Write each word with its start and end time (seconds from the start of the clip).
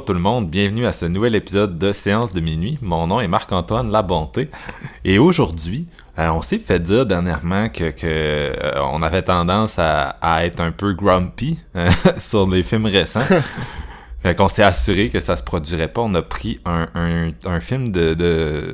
Bonjour 0.00 0.06
tout 0.06 0.14
le 0.14 0.20
monde, 0.20 0.48
bienvenue 0.48 0.86
à 0.86 0.94
ce 0.94 1.04
nouvel 1.04 1.34
épisode 1.34 1.78
de 1.78 1.92
Séance 1.92 2.32
de 2.32 2.40
minuit. 2.40 2.78
Mon 2.80 3.06
nom 3.06 3.20
est 3.20 3.28
Marc-Antoine 3.28 3.90
Labonté 3.90 4.48
et 5.04 5.18
aujourd'hui, 5.18 5.86
euh, 6.18 6.30
on 6.30 6.40
s'est 6.40 6.58
fait 6.58 6.80
dire 6.80 7.04
dernièrement 7.04 7.68
que, 7.68 7.90
que 7.90 8.06
euh, 8.06 8.82
on 8.82 9.02
avait 9.02 9.20
tendance 9.20 9.78
à, 9.78 10.16
à, 10.22 10.46
être 10.46 10.60
un 10.60 10.70
peu 10.70 10.94
grumpy 10.94 11.58
euh, 11.76 11.90
sur 12.16 12.48
les 12.48 12.62
films 12.62 12.86
récents. 12.86 13.20
fait 14.22 14.34
qu'on 14.34 14.48
s'est 14.48 14.62
assuré 14.62 15.10
que 15.10 15.20
ça 15.20 15.36
se 15.36 15.42
produirait 15.42 15.88
pas. 15.88 16.00
On 16.00 16.14
a 16.14 16.22
pris 16.22 16.60
un, 16.64 16.88
un, 16.94 17.32
un 17.44 17.60
film 17.60 17.92
de, 17.92 18.14
de, 18.14 18.72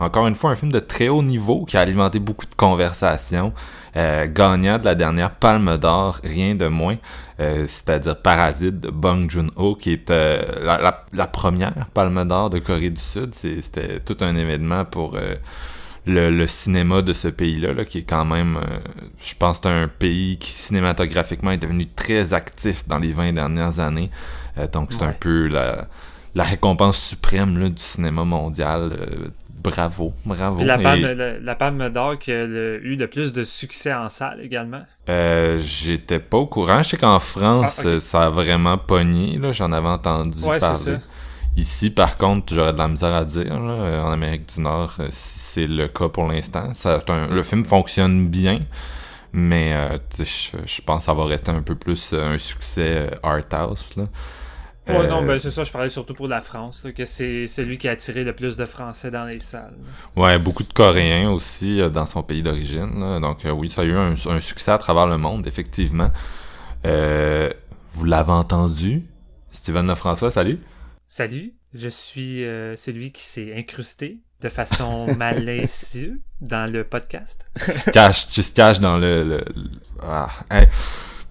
encore 0.00 0.26
une 0.26 0.34
fois, 0.34 0.50
un 0.50 0.56
film 0.56 0.72
de 0.72 0.78
très 0.78 1.08
haut 1.08 1.22
niveau 1.22 1.64
qui 1.64 1.76
a 1.76 1.80
alimenté 1.80 2.18
beaucoup 2.18 2.46
de 2.46 2.54
conversations. 2.54 3.52
Euh, 3.94 4.26
gagnant 4.26 4.78
de 4.78 4.86
la 4.86 4.94
dernière 4.94 5.32
Palme 5.32 5.76
d'Or, 5.76 6.18
rien 6.24 6.54
de 6.54 6.66
moins, 6.66 6.96
euh, 7.40 7.66
c'est-à-dire 7.68 8.16
Parasite 8.16 8.80
de 8.80 8.90
Bong 8.90 9.30
Joon-ho, 9.30 9.74
qui 9.74 9.92
est 9.92 10.10
euh, 10.10 10.64
la, 10.64 10.78
la, 10.78 11.04
la, 11.12 11.26
première 11.26 11.74
Palme 11.92 12.26
d'Or 12.26 12.48
de 12.48 12.58
Corée 12.58 12.88
du 12.88 13.00
Sud. 13.00 13.34
C'était 13.34 14.00
tout 14.00 14.16
un 14.22 14.34
événement 14.34 14.86
pour 14.86 15.18
le, 16.06 16.30
le, 16.30 16.46
cinéma 16.46 17.02
de 17.02 17.12
ce 17.12 17.28
pays-là, 17.28 17.74
là, 17.74 17.84
qui 17.84 17.98
est 17.98 18.04
quand 18.04 18.24
même, 18.24 18.56
euh, 18.56 18.78
je 19.20 19.34
pense, 19.38 19.60
un 19.66 19.88
pays 19.88 20.38
qui 20.38 20.52
cinématographiquement 20.52 21.50
est 21.50 21.58
devenu 21.58 21.86
très 21.86 22.32
actif 22.32 22.88
dans 22.88 22.98
les 22.98 23.12
20 23.12 23.34
dernières 23.34 23.78
années. 23.78 24.10
donc 24.72 24.94
c'est 24.94 25.02
ouais. 25.02 25.08
un 25.08 25.12
peu 25.12 25.48
la, 25.48 25.82
la 26.34 26.44
récompense 26.44 26.98
suprême 26.98 27.58
là, 27.58 27.68
du 27.68 27.82
cinéma 27.82 28.24
mondial 28.24 28.96
bravo, 29.62 30.12
bravo. 30.24 30.56
Puis 30.56 30.66
la 30.66 30.78
palme, 30.78 31.04
Et... 31.04 31.14
la, 31.14 31.38
la 31.38 31.54
palme 31.54 31.88
d'or 31.88 32.18
qui 32.18 32.32
a 32.32 32.44
le, 32.44 32.84
eu 32.84 32.96
le 32.96 33.06
plus 33.06 33.32
de 33.32 33.44
succès 33.44 33.92
en 33.94 34.08
salle 34.08 34.40
également. 34.40 34.82
Euh, 35.08 35.60
J'étais 35.64 36.18
pas 36.18 36.38
au 36.38 36.46
courant. 36.46 36.82
Je 36.82 36.90
sais 36.90 36.96
qu'en 36.96 37.20
France, 37.20 37.76
ah, 37.78 37.88
okay. 37.88 38.00
ça 38.00 38.24
a 38.24 38.30
vraiment 38.30 38.78
pogné. 38.78 39.38
J'en 39.52 39.72
avais 39.72 39.88
entendu 39.88 40.42
ouais, 40.42 40.58
parler. 40.58 40.96
Ici, 41.56 41.90
par 41.90 42.16
contre, 42.16 42.54
j'aurais 42.54 42.72
de 42.72 42.78
la 42.78 42.88
misère 42.88 43.14
à 43.14 43.24
dire. 43.24 43.60
Là, 43.60 44.04
en 44.04 44.10
Amérique 44.10 44.54
du 44.54 44.60
Nord, 44.60 44.96
si 45.10 45.38
c'est 45.38 45.66
le 45.66 45.88
cas 45.88 46.08
pour 46.08 46.26
l'instant. 46.26 46.72
Le 47.30 47.42
film 47.42 47.64
fonctionne 47.64 48.28
bien. 48.28 48.60
Mais 49.34 49.72
euh, 49.72 49.96
je, 50.18 50.58
je, 50.66 50.82
pense 50.82 50.98
que 50.98 51.04
ça 51.06 51.14
va 51.14 51.24
rester 51.24 51.50
un 51.50 51.62
peu 51.62 51.74
plus 51.74 52.12
un 52.12 52.36
succès 52.36 53.10
art 53.22 53.40
house. 53.52 53.96
Là. 53.96 54.04
Ouais, 54.88 54.96
euh... 54.96 55.06
non, 55.06 55.22
ben 55.22 55.38
c'est 55.38 55.50
ça, 55.50 55.62
je 55.62 55.70
parlais 55.70 55.88
surtout 55.88 56.14
pour 56.14 56.26
la 56.26 56.40
France, 56.40 56.84
là, 56.84 56.92
que 56.92 57.04
c'est 57.04 57.46
celui 57.46 57.78
qui 57.78 57.86
a 57.86 57.92
attiré 57.92 58.24
le 58.24 58.34
plus 58.34 58.56
de 58.56 58.66
Français 58.66 59.10
dans 59.12 59.26
les 59.26 59.38
salles. 59.38 59.74
Là. 60.16 60.22
Ouais, 60.22 60.38
beaucoup 60.40 60.64
de 60.64 60.72
Coréens 60.72 61.30
aussi 61.30 61.80
euh, 61.80 61.88
dans 61.88 62.06
son 62.06 62.22
pays 62.22 62.42
d'origine. 62.42 63.20
Donc 63.20 63.44
euh, 63.44 63.50
oui, 63.50 63.70
ça 63.70 63.82
a 63.82 63.84
eu 63.84 63.94
un, 63.94 64.14
un, 64.14 64.40
succès 64.40 64.72
à 64.72 64.78
travers 64.78 65.06
le 65.06 65.18
monde, 65.18 65.46
effectivement. 65.46 66.10
Euh, 66.84 67.50
vous 67.90 68.04
l'avez 68.04 68.32
entendu, 68.32 69.04
Steven 69.52 69.86
Lefrançois, 69.86 70.32
salut. 70.32 70.58
Salut, 71.06 71.54
je 71.74 71.88
suis 71.88 72.44
euh, 72.44 72.74
celui 72.74 73.12
qui 73.12 73.22
s'est 73.22 73.54
incrusté 73.56 74.18
de 74.40 74.48
façon 74.48 75.14
malicieuse 75.16 76.18
dans 76.40 76.70
le 76.70 76.82
podcast. 76.82 77.44
tu 77.64 77.70
se 77.70 77.90
caches, 77.90 78.26
tu 78.26 78.42
se 78.42 78.52
caches 78.52 78.80
dans 78.80 78.98
le... 78.98 79.22
le, 79.22 79.44
le... 79.54 79.70
Ah, 80.02 80.30
hey. 80.50 80.66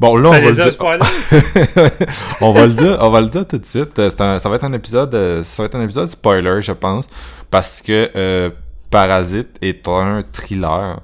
Bon, 0.01 0.16
là, 0.16 0.29
on 0.29 0.31
va, 0.31 0.39
le 0.39 0.53
dire... 0.53 0.66
on 2.41 2.51
va 2.51 2.66
le 2.66 2.73
dire. 2.73 2.97
On 3.01 3.12
va 3.12 3.22
le 3.22 3.29
dire 3.29 3.47
tout 3.47 3.59
de 3.59 3.66
suite. 3.67 4.00
Un, 4.00 4.39
ça 4.39 4.50
va 4.50 4.56
être 4.56 4.63
un 4.63 4.73
épisode, 4.73 5.13
ça 5.44 5.62
va 5.62 5.67
être 5.67 5.75
un 5.75 5.84
épisode 5.84 6.07
spoiler, 6.07 6.59
je 6.63 6.72
pense, 6.72 7.06
parce 7.51 7.84
que 7.84 8.09
euh, 8.16 8.50
Parasite 8.89 9.59
est 9.62 9.88
un 9.88 10.23
thriller. 10.31 10.97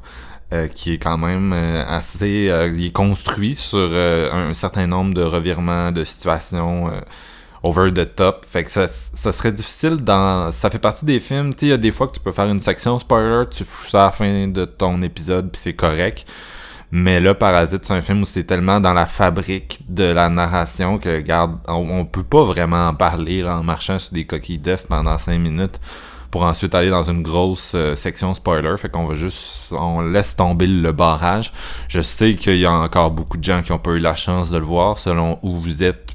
Euh, 0.54 0.70
qui 0.70 0.94
est 0.94 0.98
quand 0.98 1.18
même 1.18 1.52
euh, 1.54 1.84
assez 1.86 2.50
euh, 2.50 2.72
il 2.74 2.86
est 2.86 2.92
construit 2.94 3.54
sur 3.54 3.80
euh, 3.82 4.32
un 4.32 4.54
certain 4.54 4.88
nombre 4.88 5.14
de 5.14 5.22
revirements 5.22 5.92
de 5.92 6.06
situations 6.06 6.90
over 7.64 7.92
the 7.92 8.16
top 8.16 8.46
fait 8.50 8.64
que 8.64 8.72
ça, 8.72 8.88
ça 8.88 9.34
serait 9.34 9.52
difficile 9.52 9.98
dans 9.98 10.54
ça 10.54 10.70
fait 10.70 10.80
partie 10.80 11.04
des 11.04 11.20
films 11.20 11.54
tu 11.54 11.60
sais 11.60 11.66
il 11.66 11.70
y 11.72 11.74
a 11.74 11.78
des 11.78 11.92
fois 11.92 12.08
que 12.08 12.14
tu 12.14 12.22
peux 12.22 12.32
faire 12.32 12.46
une 12.46 12.62
section 12.62 12.98
spoiler 12.98 13.44
tu 13.52 13.66
fous 13.66 13.88
ça 13.88 14.04
à 14.04 14.06
la 14.06 14.12
fin 14.12 14.48
de 14.48 14.64
ton 14.64 15.02
épisode 15.02 15.52
puis 15.52 15.60
c'est 15.62 15.74
correct 15.74 16.26
mais 16.92 17.20
là, 17.20 17.34
Parasite, 17.34 17.86
c'est 17.86 17.94
un 17.94 18.02
film 18.02 18.22
où 18.22 18.26
c'est 18.26 18.46
tellement 18.46 18.80
dans 18.80 18.94
la 18.94 19.06
fabrique 19.06 19.82
de 19.90 20.06
la 20.06 20.30
narration 20.30 20.98
que, 20.98 21.10
regarde, 21.10 21.58
on, 21.68 22.00
on 22.00 22.06
peut 22.06 22.24
pas 22.24 22.44
vraiment 22.44 22.88
en 22.88 22.94
parler 22.94 23.42
là, 23.42 23.58
en 23.58 23.64
marchant 23.64 24.00
sur 24.00 24.14
des 24.14 24.26
coquilles 24.26 24.58
d'œufs 24.58 24.88
pendant 24.88 25.18
cinq 25.18 25.40
minutes 25.40 25.80
pour 26.32 26.44
ensuite 26.44 26.76
aller 26.76 26.90
dans 26.90 27.04
une 27.04 27.24
grosse 27.24 27.74
euh, 27.76 27.96
section 27.96 28.34
spoiler. 28.34 28.76
Fait 28.78 28.90
qu'on 28.90 29.06
va 29.06 29.16
juste, 29.16 29.74
on 29.74 30.02
laisse 30.02 30.36
tomber 30.36 30.68
le 30.68 30.92
barrage. 30.92 31.52
Je 31.88 32.02
sais 32.02 32.36
qu'il 32.36 32.58
y 32.58 32.66
a 32.66 32.72
encore 32.72 33.12
beaucoup 33.12 33.38
de 33.38 33.44
gens 33.44 33.62
qui 33.62 33.72
ont 33.72 33.80
pas 33.80 33.92
eu 33.92 34.00
la 34.00 34.16
chance 34.16 34.50
de 34.50 34.58
le 34.58 34.66
voir 34.66 35.00
selon 35.00 35.40
où 35.42 35.60
vous 35.60 35.84
êtes. 35.84 36.14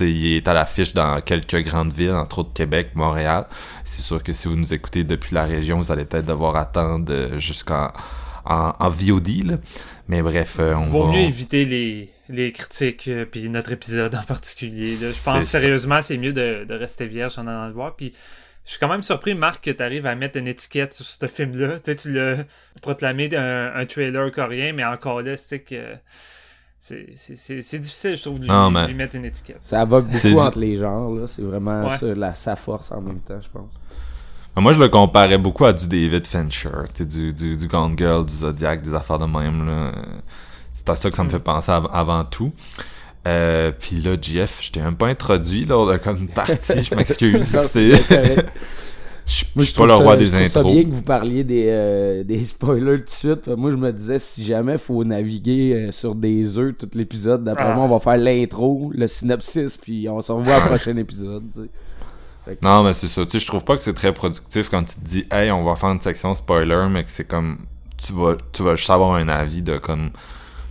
Il 0.00 0.26
est 0.34 0.46
à 0.46 0.52
l'affiche 0.52 0.92
dans 0.92 1.22
quelques 1.22 1.64
grandes 1.64 1.90
villes, 1.90 2.12
entre 2.12 2.40
autres 2.40 2.52
Québec, 2.52 2.90
Montréal. 2.94 3.46
C'est 3.84 4.02
sûr 4.02 4.22
que 4.22 4.34
si 4.34 4.46
vous 4.46 4.54
nous 4.56 4.74
écoutez 4.74 5.04
depuis 5.04 5.34
la 5.34 5.44
région, 5.44 5.78
vous 5.78 5.90
allez 5.90 6.04
peut-être 6.04 6.26
devoir 6.26 6.54
attendre 6.56 7.38
jusqu'en 7.38 7.92
en, 8.44 8.74
en, 8.78 8.90
VOD. 8.90 9.28
Là. 9.44 9.54
Mais 10.08 10.22
bref, 10.22 10.56
euh, 10.60 10.74
on 10.74 10.84
Vaut 10.84 11.06
va... 11.06 11.12
mieux 11.12 11.22
éviter 11.22 11.64
les, 11.64 12.10
les 12.28 12.52
critiques, 12.52 13.08
euh, 13.08 13.24
puis 13.24 13.48
notre 13.48 13.72
épisode 13.72 14.14
en 14.14 14.22
particulier. 14.22 14.96
Là. 15.00 15.10
Je 15.10 15.22
pense 15.22 15.44
sérieusement, 15.44 16.00
c'est 16.02 16.18
mieux 16.18 16.32
de, 16.32 16.64
de, 16.64 16.74
rester 16.74 17.06
vierge 17.06 17.38
en 17.38 17.46
allant 17.46 17.66
le 17.66 17.72
voir. 17.72 17.96
Puis 17.96 18.14
je 18.64 18.70
suis 18.70 18.78
quand 18.78 18.88
même 18.88 19.02
surpris, 19.02 19.34
Marc, 19.34 19.64
que 19.64 19.70
tu 19.70 19.82
arrives 19.82 20.06
à 20.06 20.14
mettre 20.14 20.38
une 20.38 20.48
étiquette 20.48 20.92
sur 20.92 21.06
ce 21.06 21.26
film-là. 21.26 21.78
Tu 21.80 21.90
sais, 21.90 21.96
tu 21.96 22.12
l'as 22.12 22.36
proclamé 22.82 23.34
un, 23.36 23.74
un, 23.74 23.86
trailer 23.86 24.30
coréen, 24.30 24.72
mais 24.72 24.84
encore 24.84 25.22
là, 25.22 25.36
c'est 25.36 25.60
que 25.60 25.96
c'est 26.78 27.78
difficile, 27.78 28.16
je 28.16 28.22
trouve, 28.22 28.38
de 28.38 28.44
lui, 28.44 28.50
non, 28.50 28.70
mais... 28.70 28.86
lui, 28.86 28.94
mettre 28.94 29.16
une 29.16 29.24
étiquette. 29.24 29.58
Ça 29.60 29.84
vogue 29.84 30.06
beaucoup 30.06 30.38
entre 30.38 30.58
les 30.60 30.76
genres. 30.76 31.28
C'est 31.28 31.42
vraiment 31.42 31.88
ouais. 31.88 31.96
ça, 31.96 32.14
la, 32.14 32.34
sa 32.34 32.54
force 32.54 32.92
en 32.92 33.00
même 33.00 33.20
temps, 33.20 33.40
je 33.40 33.48
pense. 33.48 33.72
Moi, 34.56 34.72
je 34.72 34.78
le 34.78 34.88
comparais 34.88 35.38
beaucoup 35.38 35.64
à 35.66 35.72
du 35.72 35.86
David 35.86 36.26
Fincher, 36.26 36.70
du, 36.98 37.32
du, 37.32 37.56
du 37.56 37.68
Gone 37.68 37.94
Girl, 37.96 38.24
du 38.24 38.32
Zodiac, 38.32 38.82
des 38.82 38.94
affaires 38.94 39.18
de 39.18 39.26
même. 39.26 39.92
C'est 40.72 40.88
à 40.88 40.96
ça 40.96 41.10
que 41.10 41.16
ça 41.16 41.24
me 41.24 41.28
fait 41.28 41.38
penser 41.38 41.70
av 41.70 41.88
avant 41.92 42.24
tout. 42.24 42.52
Euh, 43.26 43.72
Puis 43.78 43.96
là, 43.96 44.16
Jeff, 44.20 44.60
je 44.62 44.70
t'ai 44.70 44.80
même 44.80 44.96
pas 44.96 45.08
introduit 45.08 45.64
lors 45.64 45.86
de 45.90 45.96
comme 45.96 46.28
partie, 46.28 46.82
je 46.82 46.94
m'excuse. 46.94 47.56
c'est. 47.66 47.92
Je, 49.28 49.44
moi, 49.56 49.64
je 49.64 49.70
suis 49.70 49.76
pas 49.76 49.86
le 49.86 49.94
roi 49.94 50.16
des 50.16 50.32
intros. 50.32 50.50
C'est 50.52 50.72
bien 50.72 50.84
que 50.84 50.94
vous 50.94 51.02
parliez 51.02 51.42
des, 51.42 51.66
euh, 51.68 52.22
des 52.22 52.44
spoilers 52.44 52.98
tout 52.98 53.06
de 53.06 53.10
suite. 53.10 53.48
Moi, 53.48 53.72
je 53.72 53.76
me 53.76 53.92
disais, 53.92 54.20
si 54.20 54.44
jamais 54.44 54.78
faut 54.78 55.02
naviguer 55.02 55.74
euh, 55.74 55.90
sur 55.90 56.14
des 56.14 56.56
œufs 56.56 56.76
tout 56.78 56.88
l'épisode, 56.94 57.42
d'après 57.42 57.64
ah. 57.66 57.74
moi, 57.74 57.86
on 57.86 57.88
va 57.88 57.98
faire 57.98 58.18
l'intro, 58.18 58.92
le 58.94 59.08
synopsis, 59.08 59.78
puis 59.78 60.08
on 60.08 60.20
se 60.20 60.30
revoit 60.30 60.58
au 60.58 60.60
prochain 60.68 60.96
épisode. 60.96 61.50
T'sais. 61.50 61.68
Non, 62.62 62.82
mais 62.82 62.92
c'est 62.92 63.08
ça. 63.08 63.24
Tu 63.24 63.32
sais, 63.32 63.40
je 63.40 63.46
trouve 63.46 63.64
pas 63.64 63.76
que 63.76 63.82
c'est 63.82 63.94
très 63.94 64.12
productif 64.12 64.68
quand 64.68 64.84
tu 64.84 64.94
te 64.94 65.00
dis, 65.04 65.26
hey, 65.30 65.50
on 65.50 65.64
va 65.64 65.76
faire 65.76 65.90
une 65.90 66.00
section 66.00 66.34
spoiler, 66.34 66.86
mais 66.90 67.04
que 67.04 67.10
c'est 67.10 67.26
comme, 67.26 67.66
tu 67.96 68.12
vas, 68.12 68.36
tu 68.52 68.62
vas 68.62 68.74
juste 68.76 68.90
avoir 68.90 69.14
un 69.14 69.28
avis 69.28 69.62
de 69.62 69.78
comme 69.78 70.10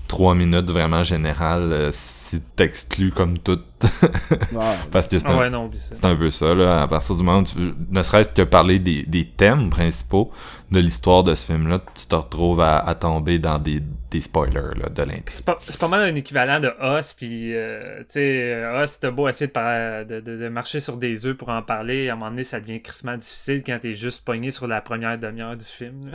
3 0.07 0.35
minutes 0.35 0.69
vraiment 0.69 1.03
général. 1.03 1.71
Euh, 1.71 1.91
si 2.35 2.41
t'exclus 2.55 3.11
comme 3.11 3.37
tout. 3.37 3.59
ouais, 3.81 4.75
Parce 4.91 5.07
que 5.07 5.19
c'est 5.19 5.27
ah 5.27 5.33
un, 5.33 5.39
ouais, 5.39 5.49
non, 5.49 5.69
un, 6.03 6.15
peu 6.15 6.31
ça, 6.31 6.53
là. 6.53 6.83
À 6.83 6.87
partir 6.87 7.15
du 7.15 7.23
moment 7.23 7.39
où 7.39 7.43
tu 7.43 7.57
ne 7.89 8.03
serait-ce 8.03 8.29
que 8.29 8.41
parler 8.41 8.79
des, 8.79 9.03
des, 9.03 9.25
thèmes 9.25 9.69
principaux 9.69 10.31
de 10.71 10.79
l'histoire 10.79 11.23
de 11.23 11.35
ce 11.35 11.45
film-là, 11.45 11.81
tu 11.93 12.05
te 12.05 12.15
retrouves 12.15 12.61
à, 12.61 12.79
à, 12.79 12.95
tomber 12.95 13.37
dans 13.37 13.59
des, 13.59 13.81
des 14.11 14.21
spoilers 14.21 14.75
là, 14.75 14.89
de 14.89 15.03
l'intrigue. 15.03 15.23
C'est 15.29 15.45
pas, 15.45 15.59
pas, 15.79 15.87
mal 15.87 16.01
un 16.01 16.15
équivalent 16.15 16.59
de 16.59 16.73
Us, 16.81 17.13
puis 17.13 17.55
euh, 17.55 17.99
tu 17.99 18.05
sais, 18.11 18.63
Us, 18.83 18.99
t'as 18.99 19.11
beau 19.11 19.27
essayer 19.27 19.51
de, 19.53 20.03
de, 20.03 20.19
de, 20.19 20.37
de, 20.37 20.49
marcher 20.49 20.79
sur 20.79 20.97
des 20.97 21.25
œufs 21.25 21.37
pour 21.37 21.49
en 21.49 21.61
parler, 21.61 22.09
à 22.09 22.13
un 22.13 22.15
moment 22.15 22.31
donné, 22.31 22.43
ça 22.43 22.59
devient 22.59 22.81
crissement 22.81 23.17
difficile 23.17 23.63
quand 23.65 23.77
t'es 23.81 23.95
juste 23.95 24.23
pogné 24.25 24.51
sur 24.51 24.67
la 24.67 24.81
première 24.81 25.17
demi-heure 25.17 25.57
du 25.57 25.65
film. 25.65 26.11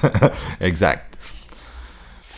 exact. 0.60 1.16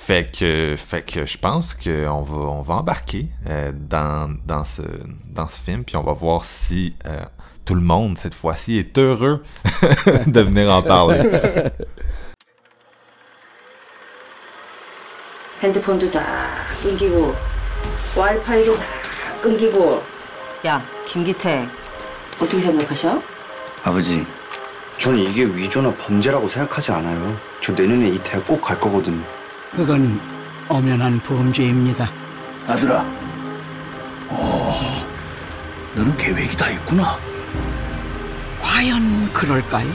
Fait 0.10 0.32
que, 0.32 0.76
fait 0.78 1.04
que 1.04 1.26
je 1.26 1.38
pense 1.38 1.74
qu'on 1.76 2.22
va, 2.24 2.36
on 2.36 2.62
va 2.62 2.74
embarquer 2.76 3.28
euh, 3.48 3.72
dans, 3.74 4.36
dans, 4.46 4.66
ce, 4.66 4.82
dans 5.30 5.48
ce 5.48 5.60
film, 5.62 5.84
puis 5.84 5.96
on 5.96 6.04
va 6.04 6.14
voir 6.14 6.44
si 6.44 6.96
euh, 7.06 7.24
tout 7.66 7.76
le 7.76 7.82
monde, 7.82 8.18
cette 8.18 8.36
fois-ci, 8.36 8.78
est 8.78 8.98
heureux 8.98 9.44
de 10.28 10.42
venir 10.42 10.70
en 10.72 10.82
parler. 10.82 11.24
핸드폰도 15.62 16.12
다 16.12 16.24
끊기고 16.84 17.34
와이파이도 18.16 18.78
다 18.78 18.86
끊기고 19.42 20.02
야 20.66 20.82
김기태 21.08 21.66
어떻게 22.42 22.62
생각하셔? 22.62 23.22
아버지 23.84 24.26
저는 25.00 25.20
이게 25.20 25.46
위조나 25.46 25.94
범죄라고 25.96 26.48
생각하지 26.50 26.92
않아요 26.92 27.36
저 27.62 27.74
내년에 27.74 28.10
이 28.10 28.20
대학 28.20 28.46
꼭 28.46 28.62
갈 28.62 28.80
거거든요 28.80 29.24
그건 29.75 30.21
엄연한 30.69 31.21
범죄입니다. 31.21 32.09
아들아. 32.67 33.05
어 34.29 35.07
너는 35.95 36.17
계획이 36.17 36.57
다 36.57 36.69
있구나. 36.71 37.19
과연 38.61 39.33
그럴까요? 39.33 39.89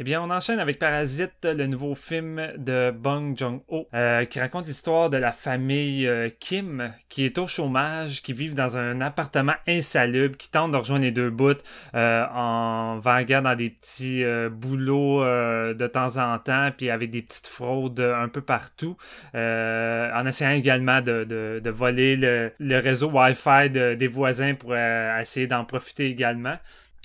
Eh 0.00 0.02
bien, 0.02 0.20
on 0.20 0.30
enchaîne 0.30 0.58
avec 0.58 0.80
Parasite, 0.80 1.44
le 1.44 1.68
nouveau 1.68 1.94
film 1.94 2.48
de 2.56 2.90
Bong 2.90 3.38
Joon-ho, 3.38 3.86
euh, 3.94 4.24
qui 4.24 4.40
raconte 4.40 4.66
l'histoire 4.66 5.08
de 5.08 5.16
la 5.16 5.30
famille 5.30 6.08
euh, 6.08 6.30
Kim, 6.40 6.92
qui 7.08 7.24
est 7.24 7.38
au 7.38 7.46
chômage, 7.46 8.20
qui 8.20 8.32
vivent 8.32 8.54
dans 8.54 8.76
un 8.76 9.00
appartement 9.00 9.54
insalubre, 9.68 10.36
qui 10.36 10.50
tente 10.50 10.72
de 10.72 10.78
rejoindre 10.78 11.04
les 11.04 11.12
deux 11.12 11.30
bouts 11.30 11.52
euh, 11.94 12.26
en 12.34 12.98
vaguant 12.98 13.42
dans 13.42 13.54
des 13.54 13.70
petits 13.70 14.24
boulots 14.50 15.22
de 15.22 15.86
temps 15.86 16.16
en 16.16 16.40
temps, 16.40 16.70
puis 16.76 16.90
avec 16.90 17.10
des 17.10 17.22
petites 17.22 17.46
fraudes 17.46 18.00
un 18.00 18.28
peu 18.28 18.40
partout, 18.40 18.96
en 19.32 20.26
essayant 20.26 20.56
également 20.56 21.02
de, 21.02 21.70
voler 21.70 22.16
le, 22.16 22.50
le, 22.58 22.78
réseau 22.80 23.10
Wi-Fi 23.10 23.70
des 23.70 24.08
voisins 24.08 24.54
pour 24.54 24.74
essayer 24.76 25.46
d'en 25.46 25.64
profiter 25.64 26.06
également. 26.06 26.56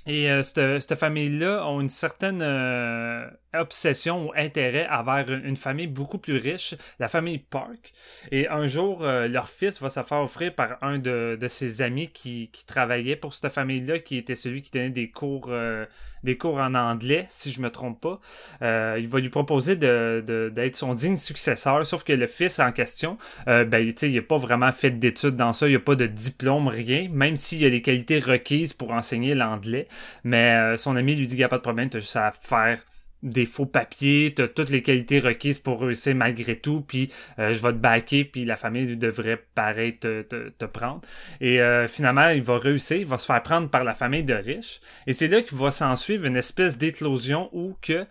Et 0.09 0.27
euh, 0.31 0.41
cette, 0.41 0.95
famille-là 0.95 1.67
ont 1.67 1.81
une 1.81 1.89
certaine 1.89 2.41
euh, 2.41 3.29
obsession 3.53 4.25
ou 4.25 4.31
intérêt 4.35 4.89
envers 4.89 5.31
une, 5.31 5.55
famille 5.55 5.85
beaucoup 5.85 6.17
plus 6.17 6.37
riche, 6.37 6.73
la 6.97 7.07
famille 7.07 7.37
Park. 7.37 7.93
Et 8.31 8.47
un 8.47 8.65
jour, 8.65 9.03
euh, 9.03 9.27
leur 9.27 9.47
fils 9.47 9.79
va 9.79 9.91
se 9.91 10.01
faire 10.01 10.21
offrir 10.21 10.55
par 10.55 10.79
un 10.81 10.97
de, 10.97 11.37
ses 11.47 11.83
amis 11.83 12.07
qui, 12.07 12.49
qui, 12.51 12.65
travaillait 12.65 13.17
pour 13.17 13.35
cette 13.35 13.53
famille-là, 13.53 13.99
qui 13.99 14.17
était 14.17 14.33
celui 14.33 14.63
qui 14.63 14.71
donnait 14.71 14.89
des 14.89 15.11
cours 15.11 15.51
des 16.23 16.37
cours 16.37 16.57
en 16.57 16.75
anglais, 16.75 17.25
si 17.27 17.51
je 17.51 17.61
me 17.61 17.69
trompe 17.69 18.01
pas. 18.01 18.19
Euh, 18.61 18.97
il 18.99 19.07
va 19.07 19.19
lui 19.19 19.29
proposer 19.29 19.75
d'être 19.75 20.25
de, 20.25 20.71
son 20.73 20.93
digne 20.93 21.17
successeur, 21.17 21.85
sauf 21.85 22.03
que 22.03 22.13
le 22.13 22.27
fils 22.27 22.59
en 22.59 22.71
question, 22.71 23.17
euh, 23.47 23.65
ben, 23.65 23.93
il 24.01 24.13
n'a 24.13 24.21
pas 24.21 24.37
vraiment 24.37 24.71
fait 24.71 24.91
d'études 24.91 25.35
dans 25.35 25.53
ça, 25.53 25.67
il 25.67 25.73
n'a 25.73 25.79
pas 25.79 25.95
de 25.95 26.05
diplôme, 26.05 26.67
rien, 26.67 27.07
même 27.11 27.35
s'il 27.35 27.65
a 27.65 27.69
les 27.69 27.81
qualités 27.81 28.19
requises 28.19 28.73
pour 28.73 28.91
enseigner 28.91 29.35
l'anglais. 29.35 29.87
Mais 30.23 30.55
euh, 30.55 30.77
son 30.77 30.95
ami 30.95 31.15
lui 31.15 31.23
dit 31.27 31.29
qu'il 31.29 31.37
n'y 31.39 31.43
a 31.43 31.49
pas 31.49 31.57
de 31.57 31.63
problème, 31.63 31.89
tu 31.89 31.97
as 31.97 31.99
juste 31.99 32.15
à 32.15 32.33
faire 32.41 32.79
des 33.23 33.45
faux 33.45 33.65
papiers, 33.65 34.33
tu 34.35 34.41
as 34.41 34.47
toutes 34.47 34.69
les 34.69 34.81
qualités 34.81 35.19
requises 35.19 35.59
pour 35.59 35.81
réussir 35.81 36.15
malgré 36.15 36.57
tout, 36.57 36.81
puis 36.81 37.11
euh, 37.37 37.53
je 37.53 37.61
vais 37.61 37.73
te 37.73 37.77
backer, 37.77 38.23
puis 38.23 38.45
la 38.45 38.55
famille 38.55 38.95
devrait 38.97 39.43
pareil 39.55 39.97
te, 39.97 40.21
te, 40.21 40.65
prendre. 40.65 41.01
Et 41.41 41.61
euh, 41.61 41.87
finalement, 41.87 42.29
il 42.29 42.41
va 42.41 42.57
réussir, 42.57 42.97
il 42.97 43.05
va 43.05 43.17
se 43.17 43.25
faire 43.25 43.41
prendre 43.43 43.69
par 43.69 43.83
la 43.83 43.93
famille 43.93 44.23
de 44.23 44.33
riches. 44.33 44.79
Et 45.07 45.13
c'est 45.13 45.27
là 45.27 45.41
qu'il 45.41 45.57
va 45.57 45.71
s'en 45.71 45.95
suivre 45.95 46.25
une 46.25 46.37
espèce 46.37 46.77
d'éclosion 46.77 47.49
où 47.51 47.75
que 47.81 48.05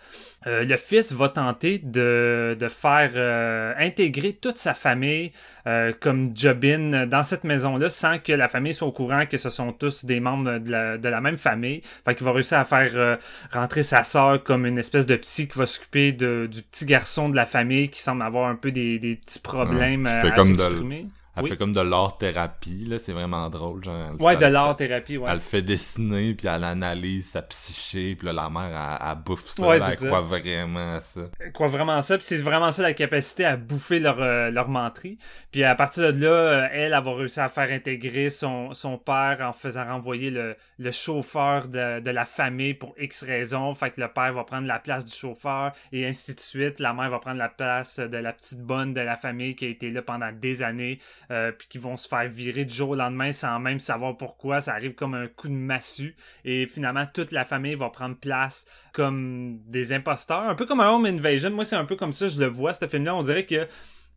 euh, 0.46 0.64
le 0.64 0.76
fils 0.76 1.12
va 1.12 1.28
tenter 1.28 1.78
de, 1.78 2.56
de 2.58 2.68
faire 2.68 3.10
euh, 3.16 3.74
intégrer 3.76 4.34
toute 4.34 4.56
sa 4.56 4.72
famille 4.72 5.32
euh, 5.66 5.92
comme 5.98 6.30
Jobin 6.36 7.06
dans 7.06 7.24
cette 7.24 7.42
maison-là 7.42 7.90
sans 7.90 8.18
que 8.18 8.32
la 8.32 8.46
famille 8.46 8.72
soit 8.72 8.86
au 8.86 8.92
courant 8.92 9.26
que 9.26 9.36
ce 9.36 9.50
sont 9.50 9.72
tous 9.72 10.04
des 10.04 10.20
membres 10.20 10.58
de 10.58 10.70
la, 10.70 10.96
de 10.96 11.08
la 11.08 11.20
même 11.20 11.38
famille. 11.38 11.80
Fait 12.04 12.14
qu'il 12.14 12.24
va 12.24 12.32
réussir 12.32 12.58
à 12.58 12.64
faire 12.64 13.18
rentrer 13.52 13.82
sa 13.82 14.04
sœur 14.04 14.44
comme 14.44 14.64
une 14.64 14.78
espèce 14.78 15.06
de 15.06 15.16
psy 15.16 15.48
qui 15.48 15.58
va 15.58 15.66
s'occuper 15.66 16.12
du 16.12 16.62
petit 16.70 16.84
garçon 16.84 17.28
de 17.28 17.36
la 17.36 17.46
famille 17.46 17.88
qui 17.88 18.00
semble 18.00 18.22
avoir 18.22 18.48
un 18.48 18.54
peu 18.54 18.70
des, 18.70 19.00
des 19.00 19.16
petits 19.16 19.40
problèmes 19.40 20.06
à 20.06 20.22
s'exprimer. 20.22 21.06
Elle 21.38 21.48
fait 21.48 21.56
comme 21.56 21.72
de 21.72 21.80
l'art-thérapie, 21.80 22.84
là, 22.86 22.98
c'est 22.98 23.12
vraiment 23.12 23.48
drôle. 23.50 23.84
Genre, 23.84 24.20
ouais, 24.20 24.36
de 24.36 24.46
l'art-thérapie, 24.46 25.18
ouais. 25.18 25.30
Elle 25.30 25.40
fait 25.40 25.62
dessiner, 25.62 26.34
puis 26.34 26.48
elle 26.48 26.64
analyse 26.64 27.30
sa 27.30 27.42
psyché, 27.42 28.14
puis 28.16 28.26
là, 28.26 28.32
la 28.32 28.50
mère, 28.50 28.98
elle, 29.00 29.22
bouffe 29.24 29.46
ça, 29.46 29.66
ouais, 29.66 29.78
elle 29.78 29.96
croit 29.96 30.20
vraiment 30.20 30.92
à 30.92 31.00
ça. 31.00 31.20
Elle 31.40 31.52
croit 31.52 31.68
vraiment 31.68 32.02
ça, 32.02 32.16
puis 32.16 32.26
c'est 32.26 32.38
vraiment 32.38 32.72
ça 32.72 32.82
la 32.82 32.94
capacité 32.94 33.44
à 33.44 33.56
bouffer 33.56 34.00
leur, 34.00 34.20
euh, 34.20 34.50
leur 34.50 34.68
menterie. 34.68 35.18
Puis 35.50 35.64
à 35.64 35.74
partir 35.74 36.12
de 36.12 36.22
là, 36.22 36.30
euh, 36.30 36.68
elle, 36.72 36.92
elle 36.92 37.02
va 37.02 37.14
réussir 37.14 37.42
à 37.42 37.48
faire 37.48 37.70
intégrer 37.70 38.30
son, 38.30 38.74
son 38.74 38.98
père 38.98 39.38
en 39.40 39.52
faisant 39.52 39.84
renvoyer 39.84 40.30
le, 40.30 40.56
le 40.78 40.90
chauffeur 40.90 41.68
de, 41.68 42.00
de 42.00 42.10
la 42.10 42.24
famille 42.24 42.74
pour 42.74 42.94
X 42.98 43.22
raisons. 43.22 43.74
Fait 43.74 43.90
que 43.90 44.00
le 44.00 44.08
père 44.08 44.32
va 44.32 44.44
prendre 44.44 44.66
la 44.66 44.78
place 44.78 45.04
du 45.04 45.12
chauffeur, 45.14 45.72
et 45.92 46.06
ainsi 46.06 46.34
de 46.34 46.40
suite. 46.40 46.78
La 46.80 46.92
mère 46.92 47.10
va 47.10 47.18
prendre 47.18 47.38
la 47.38 47.48
place 47.48 47.98
de 47.98 48.16
la 48.16 48.32
petite 48.32 48.60
bonne 48.60 48.94
de 48.94 49.00
la 49.00 49.16
famille 49.16 49.54
qui 49.54 49.66
a 49.66 49.68
été 49.68 49.90
là 49.90 50.02
pendant 50.02 50.32
des 50.32 50.62
années 50.62 50.98
euh, 51.30 51.52
puis 51.52 51.68
qui 51.68 51.78
vont 51.78 51.96
se 51.96 52.08
faire 52.08 52.28
virer 52.28 52.64
du 52.64 52.74
jour 52.74 52.90
au 52.90 52.94
lendemain 52.94 53.32
sans 53.32 53.58
même 53.58 53.80
savoir 53.80 54.16
pourquoi. 54.16 54.60
Ça 54.60 54.72
arrive 54.72 54.94
comme 54.94 55.14
un 55.14 55.26
coup 55.26 55.48
de 55.48 55.52
massue. 55.52 56.16
Et 56.44 56.66
finalement, 56.66 57.04
toute 57.12 57.32
la 57.32 57.44
famille 57.44 57.74
va 57.74 57.90
prendre 57.90 58.16
place 58.16 58.64
comme 58.92 59.58
des 59.66 59.92
imposteurs. 59.92 60.42
Un 60.42 60.54
peu 60.54 60.66
comme 60.66 60.80
un 60.80 60.90
Home 60.90 61.06
Invasion. 61.06 61.50
Moi, 61.50 61.64
c'est 61.64 61.76
un 61.76 61.84
peu 61.84 61.96
comme 61.96 62.12
ça, 62.12 62.28
je 62.28 62.38
le 62.40 62.46
vois, 62.46 62.74
ce 62.74 62.86
film-là. 62.86 63.14
On 63.14 63.22
dirait 63.22 63.46
que 63.46 63.66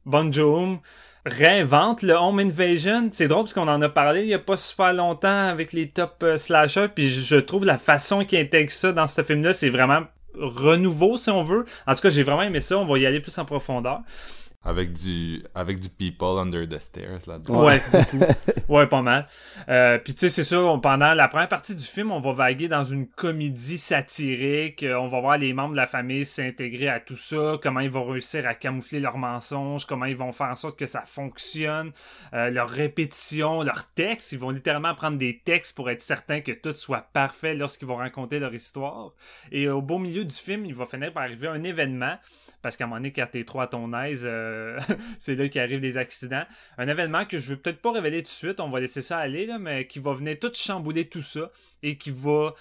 Bon 0.05 0.31
Joon 0.31 0.81
réinvente 1.25 2.01
le 2.01 2.13
Home 2.13 2.39
Invasion. 2.39 3.09
C'est 3.11 3.27
drôle 3.27 3.43
parce 3.43 3.53
qu'on 3.53 3.67
en 3.67 3.81
a 3.81 3.89
parlé 3.89 4.21
il 4.21 4.27
y 4.27 4.33
a 4.33 4.39
pas 4.39 4.57
super 4.57 4.93
longtemps 4.93 5.49
avec 5.49 5.73
les 5.73 5.89
top 5.89 6.23
euh, 6.23 6.37
slashers. 6.37 6.87
Puis 6.93 7.11
je 7.11 7.35
trouve 7.35 7.65
la 7.65 7.77
façon 7.77 8.25
qu'il 8.25 8.39
intègre 8.39 8.71
ça 8.71 8.91
dans 8.91 9.07
ce 9.07 9.21
film-là, 9.21 9.53
c'est 9.53 9.69
vraiment 9.69 10.01
renouveau 10.37 11.17
si 11.17 11.29
on 11.29 11.43
veut. 11.43 11.65
En 11.85 11.93
tout 11.93 12.01
cas, 12.01 12.09
j'ai 12.09 12.23
vraiment 12.23 12.43
aimé 12.43 12.61
ça. 12.61 12.77
On 12.77 12.85
va 12.85 12.97
y 12.97 13.05
aller 13.05 13.19
plus 13.19 13.37
en 13.37 13.45
profondeur. 13.45 14.01
Avec 14.63 14.93
du, 14.93 15.43
avec 15.55 15.79
du 15.79 15.89
people 15.89 16.37
under 16.37 16.67
the 16.67 16.77
stairs 16.77 17.21
là-dedans. 17.25 17.65
Ouais, 17.65 17.81
ouais, 18.69 18.85
pas 18.85 19.01
mal. 19.01 19.25
Euh, 19.69 19.97
Puis 19.97 20.13
tu 20.13 20.19
sais, 20.19 20.29
c'est 20.29 20.43
sûr, 20.43 20.79
pendant 20.81 21.15
la 21.15 21.27
première 21.27 21.47
partie 21.47 21.75
du 21.75 21.83
film, 21.83 22.11
on 22.11 22.19
va 22.19 22.31
vaguer 22.31 22.67
dans 22.67 22.83
une 22.83 23.07
comédie 23.07 23.79
satirique. 23.79 24.85
On 24.87 25.07
va 25.07 25.19
voir 25.19 25.39
les 25.39 25.53
membres 25.53 25.71
de 25.71 25.77
la 25.77 25.87
famille 25.87 26.25
s'intégrer 26.25 26.89
à 26.89 26.99
tout 26.99 27.17
ça, 27.17 27.55
comment 27.59 27.79
ils 27.79 27.89
vont 27.89 28.05
réussir 28.05 28.47
à 28.47 28.53
camoufler 28.53 28.99
leurs 28.99 29.17
mensonges, 29.17 29.87
comment 29.87 30.05
ils 30.05 30.15
vont 30.15 30.31
faire 30.31 30.49
en 30.49 30.55
sorte 30.55 30.77
que 30.77 30.85
ça 30.85 31.01
fonctionne, 31.07 31.91
euh, 32.35 32.51
leurs 32.51 32.69
répétitions, 32.69 33.63
leurs 33.63 33.91
textes. 33.93 34.31
Ils 34.31 34.39
vont 34.39 34.51
littéralement 34.51 34.93
prendre 34.93 35.17
des 35.17 35.41
textes 35.43 35.75
pour 35.75 35.89
être 35.89 36.03
certains 36.03 36.41
que 36.41 36.51
tout 36.51 36.75
soit 36.75 37.07
parfait 37.13 37.55
lorsqu'ils 37.55 37.87
vont 37.87 37.95
raconter 37.95 38.37
leur 38.37 38.53
histoire. 38.53 39.13
Et 39.51 39.67
au 39.67 39.81
beau 39.81 39.97
milieu 39.97 40.23
du 40.23 40.35
film, 40.35 40.65
il 40.65 40.75
va 40.75 40.85
finir 40.85 41.11
par 41.13 41.23
arriver 41.23 41.47
un 41.47 41.63
événement 41.63 42.17
parce 42.61 42.77
qu'à 42.77 42.85
un 42.85 42.87
moment 42.87 42.97
donné, 42.99 43.11
quand 43.11 43.27
t'es 43.31 43.43
trop 43.43 43.61
à 43.61 43.67
ton 43.67 43.93
aise, 43.93 44.23
euh, 44.25 44.79
c'est 45.19 45.35
là 45.35 45.47
qu'il 45.47 45.61
arrive 45.61 45.79
des 45.79 45.97
accidents. 45.97 46.45
Un 46.77 46.87
événement 46.87 47.25
que 47.25 47.39
je 47.39 47.51
veux 47.51 47.57
peut-être 47.57 47.81
pas 47.81 47.91
révéler 47.91 48.19
tout 48.19 48.27
de 48.27 48.29
suite, 48.29 48.59
on 48.59 48.69
va 48.69 48.79
laisser 48.79 49.01
ça 49.01 49.17
aller, 49.17 49.45
là, 49.45 49.59
mais 49.59 49.87
qui 49.87 49.99
va 49.99 50.13
venir 50.13 50.37
tout 50.39 50.51
chambouler 50.53 51.05
tout 51.05 51.23
ça 51.23 51.51
et 51.83 51.97
qui 51.97 52.11
va 52.11 52.53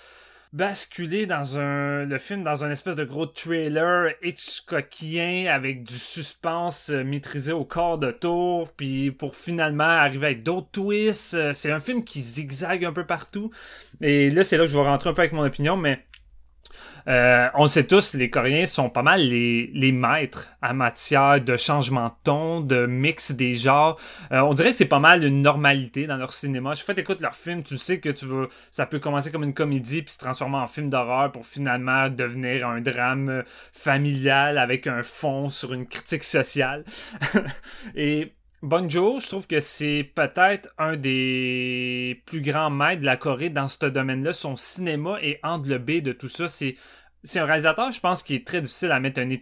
basculer 0.52 1.26
dans 1.26 1.58
un 1.58 2.04
le 2.04 2.18
film 2.18 2.42
dans 2.42 2.64
un 2.64 2.70
espèce 2.72 2.96
de 2.96 3.04
gros 3.04 3.26
trailer 3.26 4.14
Hitchcockien 4.20 5.46
avec 5.46 5.84
du 5.84 5.94
suspense 5.94 6.90
euh, 6.90 7.04
maîtrisé 7.04 7.52
au 7.52 7.64
corps 7.64 7.98
de 7.98 8.10
tour 8.10 8.68
puis 8.72 9.12
pour 9.12 9.36
finalement 9.36 9.84
arriver 9.84 10.26
avec 10.26 10.42
d'autres 10.42 10.70
twists 10.72 11.34
euh, 11.34 11.52
c'est 11.54 11.70
un 11.70 11.78
film 11.78 12.02
qui 12.02 12.20
zigzague 12.20 12.84
un 12.84 12.92
peu 12.92 13.06
partout 13.06 13.52
et 14.00 14.28
là 14.30 14.42
c'est 14.42 14.56
là 14.56 14.64
que 14.64 14.70
je 14.70 14.76
vais 14.76 14.82
rentrer 14.82 15.10
un 15.10 15.14
peu 15.14 15.22
avec 15.22 15.32
mon 15.32 15.44
opinion 15.44 15.76
mais 15.76 16.04
euh, 17.10 17.48
on 17.54 17.66
sait 17.66 17.88
tous, 17.88 18.14
les 18.14 18.30
Coréens 18.30 18.66
sont 18.66 18.88
pas 18.88 19.02
mal 19.02 19.20
les, 19.20 19.72
les 19.74 19.90
maîtres 19.90 20.46
en 20.62 20.74
matière 20.74 21.40
de 21.40 21.56
changement 21.56 22.06
de 22.06 22.14
ton, 22.22 22.60
de 22.60 22.86
mix 22.86 23.32
des 23.32 23.56
genres. 23.56 23.98
Euh, 24.30 24.42
on 24.42 24.54
dirait 24.54 24.70
que 24.70 24.76
c'est 24.76 24.84
pas 24.84 25.00
mal 25.00 25.24
une 25.24 25.42
normalité 25.42 26.06
dans 26.06 26.16
leur 26.16 26.32
cinéma. 26.32 26.76
Chaque 26.76 26.86
fois 26.86 26.94
que 26.94 27.00
écoutes 27.00 27.20
leur 27.20 27.34
film, 27.34 27.64
tu 27.64 27.78
sais 27.78 27.98
que 27.98 28.10
tu 28.10 28.26
veux, 28.26 28.48
ça 28.70 28.86
peut 28.86 29.00
commencer 29.00 29.32
comme 29.32 29.42
une 29.42 29.54
comédie 29.54 30.02
puis 30.02 30.12
se 30.12 30.18
transformer 30.18 30.58
en 30.58 30.68
film 30.68 30.88
d'horreur 30.88 31.32
pour 31.32 31.44
finalement 31.44 32.08
devenir 32.08 32.68
un 32.68 32.80
drame 32.80 33.42
familial 33.72 34.56
avec 34.56 34.86
un 34.86 35.02
fond 35.02 35.48
sur 35.48 35.72
une 35.72 35.86
critique 35.86 36.22
sociale. 36.22 36.84
Et 37.96 38.34
Bonjo, 38.62 39.20
je 39.20 39.26
trouve 39.26 39.46
que 39.46 39.58
c'est 39.58 40.12
peut-être 40.14 40.68
un 40.76 40.94
des 40.94 42.22
plus 42.26 42.42
grands 42.42 42.68
maîtres 42.68 43.00
de 43.00 43.06
la 43.06 43.16
Corée 43.16 43.48
dans 43.48 43.68
ce 43.68 43.86
domaine-là. 43.86 44.34
Son 44.34 44.54
cinéma 44.56 45.18
est 45.22 45.40
englobé 45.42 46.02
de 46.02 46.12
tout 46.12 46.28
ça. 46.28 46.46
C'est 46.46 46.76
c'est 47.22 47.38
un 47.38 47.44
réalisateur, 47.44 47.92
je 47.92 48.00
pense, 48.00 48.22
qui 48.22 48.34
est 48.34 48.46
très 48.46 48.62
difficile 48.62 48.92
à 48.92 48.98
mettre 48.98 49.20
une, 49.20 49.32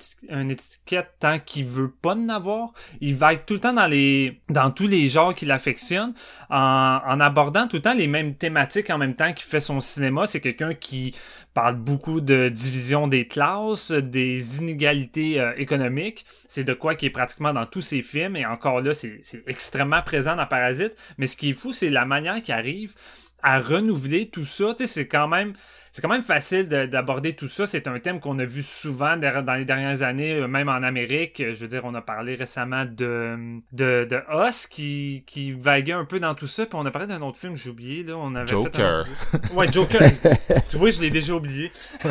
étiquette 0.50 1.14
tant 1.20 1.38
qu'il 1.38 1.64
veut 1.64 1.90
pas 1.90 2.14
en 2.14 2.28
avoir. 2.28 2.72
Il 3.00 3.14
va 3.14 3.34
être 3.34 3.46
tout 3.46 3.54
le 3.54 3.60
temps 3.60 3.72
dans 3.72 3.86
les 3.86 4.40
dans 4.48 4.72
tous 4.72 4.88
les 4.88 5.08
genres 5.08 5.32
qu'il 5.32 5.52
affectionne, 5.52 6.12
en, 6.50 7.20
abordant 7.20 7.68
tout 7.68 7.76
le 7.76 7.82
temps 7.82 7.94
les 7.94 8.08
mêmes 8.08 8.34
thématiques 8.34 8.90
en 8.90 8.98
même 8.98 9.14
temps 9.14 9.32
qu'il 9.32 9.46
fait 9.46 9.60
son 9.60 9.80
cinéma. 9.80 10.26
C'est 10.26 10.40
quelqu'un 10.40 10.74
qui 10.74 11.14
parle 11.54 11.76
beaucoup 11.76 12.20
de 12.20 12.48
division 12.48 13.06
des 13.06 13.28
classes, 13.28 13.92
des 13.92 14.58
inégalités 14.58 15.40
euh, 15.40 15.52
économiques. 15.56 16.26
C'est 16.48 16.64
de 16.64 16.74
quoi 16.74 16.96
qui 16.96 17.06
est 17.06 17.10
pratiquement 17.10 17.52
dans 17.52 17.66
tous 17.66 17.82
ses 17.82 18.02
films. 18.02 18.36
Et 18.36 18.44
encore 18.44 18.80
là, 18.80 18.92
c'est 18.92 19.22
extrêmement 19.46 20.02
présent 20.02 20.34
dans 20.34 20.46
Parasite. 20.46 20.94
Mais 21.16 21.26
ce 21.26 21.36
qui 21.36 21.50
est 21.50 21.54
fou, 21.54 21.72
c'est 21.72 21.90
la 21.90 22.04
manière 22.04 22.42
qu'il 22.42 22.54
arrive 22.54 22.94
à 23.42 23.60
renouveler 23.60 24.28
tout 24.28 24.44
ça. 24.44 24.74
Tu 24.76 24.86
sais, 24.86 24.86
c'est 24.86 25.06
quand 25.06 25.28
même 25.28 25.52
c'est 25.98 26.02
quand 26.02 26.08
même 26.10 26.22
facile 26.22 26.68
d'aborder 26.68 27.34
tout 27.34 27.48
ça. 27.48 27.66
C'est 27.66 27.88
un 27.88 27.98
thème 27.98 28.20
qu'on 28.20 28.38
a 28.38 28.44
vu 28.44 28.62
souvent 28.62 29.16
dans 29.16 29.54
les 29.54 29.64
dernières 29.64 30.04
années, 30.04 30.32
euh, 30.34 30.46
même 30.46 30.68
en 30.68 30.84
Amérique. 30.84 31.42
Je 31.44 31.56
veux 31.56 31.66
dire, 31.66 31.80
on 31.84 31.92
a 31.96 32.00
parlé 32.00 32.36
récemment 32.36 32.84
de, 32.84 33.60
de, 33.72 34.06
de 34.08 34.48
Us 34.48 34.68
qui, 34.68 35.24
qui 35.26 35.50
vaguait 35.50 35.94
un 35.94 36.04
peu 36.04 36.20
dans 36.20 36.36
tout 36.36 36.46
ça. 36.46 36.66
Puis 36.66 36.78
on 36.78 36.86
a 36.86 36.92
parlé 36.92 37.08
d'un 37.08 37.20
autre 37.22 37.36
film, 37.36 37.56
j'ai 37.56 37.70
oublié. 37.70 38.04
Là. 38.04 38.14
On 38.16 38.32
avait 38.36 38.46
Joker. 38.46 39.06
Fait 39.08 39.52
Ouais, 39.54 39.72
Joker. 39.72 40.08
tu 40.68 40.76
vois, 40.76 40.90
je 40.90 41.00
l'ai 41.00 41.10
déjà 41.10 41.34
oublié. 41.34 41.72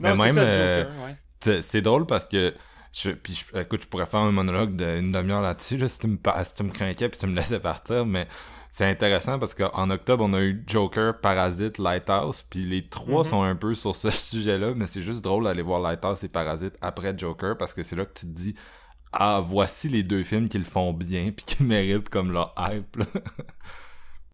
non, 0.00 0.16
c'est 0.16 0.32
ça, 0.32 0.50
Joker. 0.50 0.88
Euh, 1.46 1.60
c'est 1.62 1.82
drôle 1.82 2.06
parce 2.06 2.26
que 2.26 2.54
je, 2.92 3.10
puis 3.10 3.40
écoute, 3.54 3.82
je 3.82 3.86
pourrais 3.86 4.06
faire 4.06 4.18
un 4.18 4.32
monologue 4.32 4.74
d'une 4.74 5.12
demi-heure 5.12 5.42
là-dessus, 5.42 5.76
là, 5.76 5.86
si, 5.86 6.00
tu 6.00 6.08
me, 6.08 6.16
si 6.42 6.54
tu 6.54 6.62
me 6.64 6.72
craquais 6.72 7.08
puis 7.08 7.20
tu 7.20 7.28
me 7.28 7.36
laissais 7.36 7.60
partir, 7.60 8.04
mais 8.04 8.26
c'est 8.76 8.84
intéressant 8.84 9.38
parce 9.38 9.54
qu'en 9.54 9.88
octobre, 9.88 10.22
on 10.22 10.34
a 10.34 10.40
eu 10.42 10.62
Joker, 10.66 11.18
Parasite, 11.18 11.78
Lighthouse, 11.78 12.44
puis 12.50 12.60
les 12.60 12.86
trois 12.86 13.24
mhm. 13.24 13.30
sont 13.30 13.42
un 13.42 13.56
peu 13.56 13.72
sur 13.72 13.96
ce 13.96 14.10
sujet-là, 14.10 14.74
mais 14.76 14.86
c'est 14.86 15.00
juste 15.00 15.22
drôle 15.22 15.44
d'aller 15.44 15.62
voir 15.62 15.80
Lighthouse 15.80 16.22
et 16.24 16.28
Parasite 16.28 16.74
après 16.82 17.16
Joker 17.16 17.56
parce 17.56 17.72
que 17.72 17.82
c'est 17.82 17.96
là 17.96 18.04
que 18.04 18.12
tu 18.12 18.26
te 18.26 18.32
dis 18.32 18.54
ah 19.12 19.40
voici 19.42 19.88
les 19.88 20.02
deux 20.02 20.22
films 20.24 20.50
qui 20.50 20.58
le 20.58 20.64
font 20.64 20.92
bien 20.92 21.32
puis 21.34 21.46
qui 21.46 21.62
méritent 21.64 22.10
comme 22.10 22.32
leur 22.32 22.54
hype. 22.58 23.02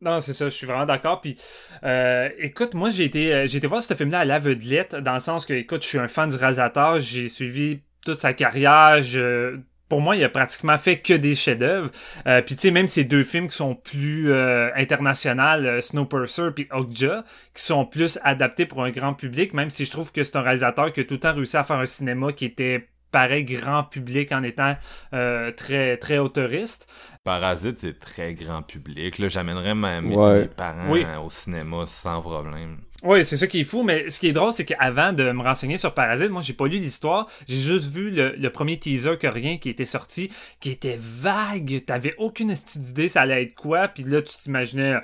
Non, 0.01 0.21
c'est 0.21 0.33
ça, 0.33 0.49
je 0.49 0.55
suis 0.55 0.67
vraiment 0.67 0.85
d'accord. 0.85 1.21
Puis, 1.21 1.39
euh, 1.85 2.29
écoute, 2.39 2.75
moi, 2.75 2.91
j'ai 2.91 3.05
été, 3.05 3.33
euh, 3.33 3.47
j'ai 3.47 3.59
été 3.59 3.69
voir 3.69 3.85
ce 3.85 3.95
film-là 3.95 4.19
à 4.19 4.25
l'aveuglette, 4.25 4.97
dans 4.97 5.15
le 5.15 5.21
sens 5.21 5.47
que, 5.47 5.55
écoute, 5.55 5.85
je 5.85 5.87
suis 5.87 5.99
un 5.99 6.09
fan 6.09 6.29
du 6.29 6.35
réalisateur, 6.35 6.99
j'ai 6.99 7.29
suivi 7.29 7.83
toute 8.05 8.19
sa 8.19 8.33
carrière, 8.33 9.01
je, 9.01 9.61
pour 9.93 10.01
moi, 10.01 10.17
il 10.17 10.25
a 10.25 10.31
pratiquement 10.31 10.79
fait 10.79 11.01
que 11.01 11.13
des 11.13 11.35
chefs-d'œuvre. 11.35 11.91
Euh, 12.27 12.41
puis 12.41 12.57
tu 12.57 12.63
sais, 12.63 12.71
même 12.71 12.89
ces 12.89 13.05
deux 13.05 13.25
films 13.25 13.49
qui 13.49 13.57
sont 13.59 13.75
plus 13.75 14.33
euh, 14.33 14.71
internationaux, 14.75 15.67
euh, 15.67 15.83
Snowpiercer 15.83 16.49
puis 16.55 16.67
Okja, 16.71 17.25
qui 17.55 17.63
sont 17.63 17.85
plus 17.85 18.19
adaptés 18.25 18.65
pour 18.65 18.83
un 18.83 18.91
grand 18.91 19.13
public, 19.13 19.53
même 19.53 19.69
si 19.69 19.85
je 19.85 19.91
trouve 19.91 20.11
que 20.11 20.25
c'est 20.25 20.37
un 20.37 20.41
réalisateur 20.41 20.95
qui 20.95 21.01
a 21.01 21.05
tout 21.05 21.13
le 21.13 21.21
temps 21.21 21.35
réussi 21.35 21.59
à 21.59 21.65
faire 21.65 21.77
un 21.77 21.85
cinéma 21.85 22.33
qui 22.33 22.47
était 22.47 22.89
pareil 23.11 23.45
grand 23.45 23.85
public 23.85 24.33
en 24.33 24.43
étant 24.43 24.75
euh, 25.13 25.53
très 25.53 25.99
très 25.99 26.17
autoriste. 26.17 26.91
Parasite, 27.23 27.81
c'est 27.81 28.01
très 28.01 28.33
grand 28.33 28.63
public. 28.63 29.19
Là, 29.19 29.29
j'amènerais 29.29 29.75
même 29.75 30.07
mes 30.07 30.47
parents 30.47 31.23
au 31.23 31.29
cinéma 31.29 31.85
sans 31.87 32.23
problème. 32.23 32.79
Oui, 33.05 33.25
c'est 33.25 33.37
ça 33.37 33.49
qui 33.49 33.61
est 33.61 33.65
fou, 33.65 33.83
mais 33.83 34.11
ce 34.11 34.21
qui 34.21 34.29
est 34.29 34.33
drôle, 34.33 34.53
c'est 34.53 34.65
qu'avant 34.65 35.13
de 35.13 35.33
me 35.33 35.43
renseigner 35.43 35.77
sur 35.77 35.93
Parasite, 35.93 36.31
moi, 36.31 36.41
j'ai 36.41 36.53
pas 36.53 36.69
lu 36.69 36.79
l'histoire, 36.79 37.29
j'ai 37.49 37.57
juste 37.57 37.93
vu 37.93 38.13
le, 38.13 38.49
premier 38.51 38.79
teaser 38.79 39.17
que 39.19 39.27
rien 39.27 39.59
qui 39.59 39.71
était 39.71 39.85
sorti, 39.85 40.31
qui 40.61 40.71
était 40.71 40.99
vague, 41.01 41.85
t'avais 41.85 42.15
aucune 42.19 42.55
idée 42.77 43.09
ça 43.09 43.23
allait 43.23 43.43
être 43.43 43.55
quoi, 43.55 43.89
puis 43.89 44.05
là, 44.05 44.23
tu 44.23 44.33
t'imaginais 44.37 44.99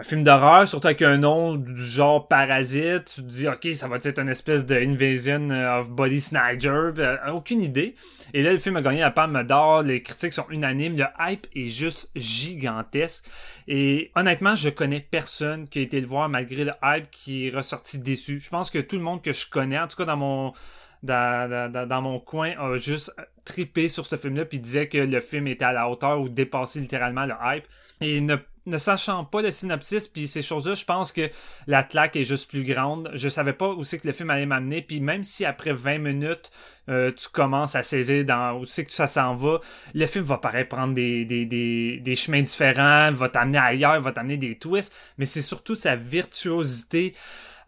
un 0.00 0.02
film 0.02 0.24
d'horreur, 0.24 0.66
surtout 0.66 0.86
avec 0.86 1.02
un 1.02 1.18
nom 1.18 1.56
du 1.56 1.76
genre 1.76 2.26
Parasite, 2.26 3.04
tu 3.04 3.20
te 3.20 3.26
dis, 3.26 3.46
ok, 3.46 3.68
ça 3.74 3.86
va 3.86 3.96
être 4.02 4.18
une 4.18 4.30
espèce 4.30 4.64
de 4.64 4.74
Invasion 4.74 5.50
of 5.50 5.90
Body 5.90 6.22
Snatcher, 6.22 6.92
euh, 6.96 7.18
aucune 7.34 7.60
idée. 7.60 7.94
Et 8.32 8.42
là, 8.42 8.50
le 8.50 8.58
film 8.58 8.76
a 8.76 8.82
gagné 8.82 9.00
la 9.00 9.10
Palme 9.10 9.42
d'Or, 9.42 9.82
les 9.82 10.02
critiques 10.02 10.32
sont 10.32 10.46
unanimes, 10.48 10.96
le 10.96 11.04
hype 11.20 11.46
est 11.54 11.66
juste 11.66 12.10
gigantesque. 12.16 13.26
Et 13.68 14.10
honnêtement, 14.14 14.54
je 14.54 14.70
connais 14.70 15.00
personne 15.00 15.68
qui 15.68 15.80
a 15.80 15.82
été 15.82 16.00
le 16.00 16.06
voir 16.06 16.30
malgré 16.30 16.64
le 16.64 16.72
hype 16.82 17.10
qui 17.10 17.48
est 17.48 17.54
ressorti 17.54 17.98
déçu. 17.98 18.40
Je 18.40 18.48
pense 18.48 18.70
que 18.70 18.78
tout 18.78 18.96
le 18.96 19.02
monde 19.02 19.20
que 19.20 19.32
je 19.32 19.50
connais, 19.50 19.78
en 19.78 19.86
tout 19.86 19.98
cas 19.98 20.06
dans 20.06 20.16
mon 20.16 20.54
dans, 21.02 21.70
dans, 21.70 21.86
dans 21.86 22.02
mon 22.02 22.20
coin, 22.20 22.52
a 22.58 22.78
juste 22.78 23.14
trippé 23.44 23.90
sur 23.90 24.06
ce 24.06 24.16
film-là 24.16 24.46
puis 24.46 24.60
disait 24.60 24.88
que 24.88 24.98
le 24.98 25.20
film 25.20 25.46
était 25.46 25.64
à 25.64 25.72
la 25.72 25.88
hauteur 25.90 26.20
ou 26.20 26.30
dépassait 26.30 26.80
littéralement 26.80 27.26
le 27.26 27.34
hype. 27.42 27.64
Et 28.02 28.22
ne 28.22 28.36
ne 28.66 28.78
sachant 28.78 29.24
pas 29.24 29.42
le 29.42 29.50
synopsis 29.50 30.08
puis 30.08 30.28
ces 30.28 30.42
choses-là, 30.42 30.74
je 30.74 30.84
pense 30.84 31.12
que 31.12 31.28
la 31.66 31.82
claque 31.82 32.16
est 32.16 32.24
juste 32.24 32.50
plus 32.50 32.62
grande. 32.62 33.10
Je 33.14 33.28
savais 33.28 33.52
pas 33.52 33.68
où 33.68 33.84
c'est 33.84 33.98
que 33.98 34.06
le 34.06 34.12
film 34.12 34.30
allait 34.30 34.46
m'amener. 34.46 34.82
Puis 34.82 35.00
même 35.00 35.22
si 35.22 35.44
après 35.44 35.72
20 35.72 35.98
minutes, 35.98 36.50
euh, 36.88 37.10
tu 37.12 37.28
commences 37.28 37.74
à 37.74 37.82
saisir 37.82 38.24
dans 38.24 38.58
où 38.58 38.64
c'est 38.64 38.84
que 38.84 38.92
ça 38.92 39.06
s'en 39.06 39.34
va, 39.34 39.60
le 39.94 40.06
film 40.06 40.24
va 40.24 40.38
paraître 40.38 40.68
prendre 40.68 40.94
des, 40.94 41.24
des, 41.24 41.46
des, 41.46 41.98
des 41.98 42.16
chemins 42.16 42.42
différents, 42.42 43.12
va 43.12 43.28
t'amener 43.28 43.58
ailleurs, 43.58 44.00
va 44.00 44.12
t'amener 44.12 44.36
des 44.36 44.58
twists. 44.58 44.94
Mais 45.18 45.24
c'est 45.24 45.42
surtout 45.42 45.74
sa 45.74 45.96
virtuosité 45.96 47.14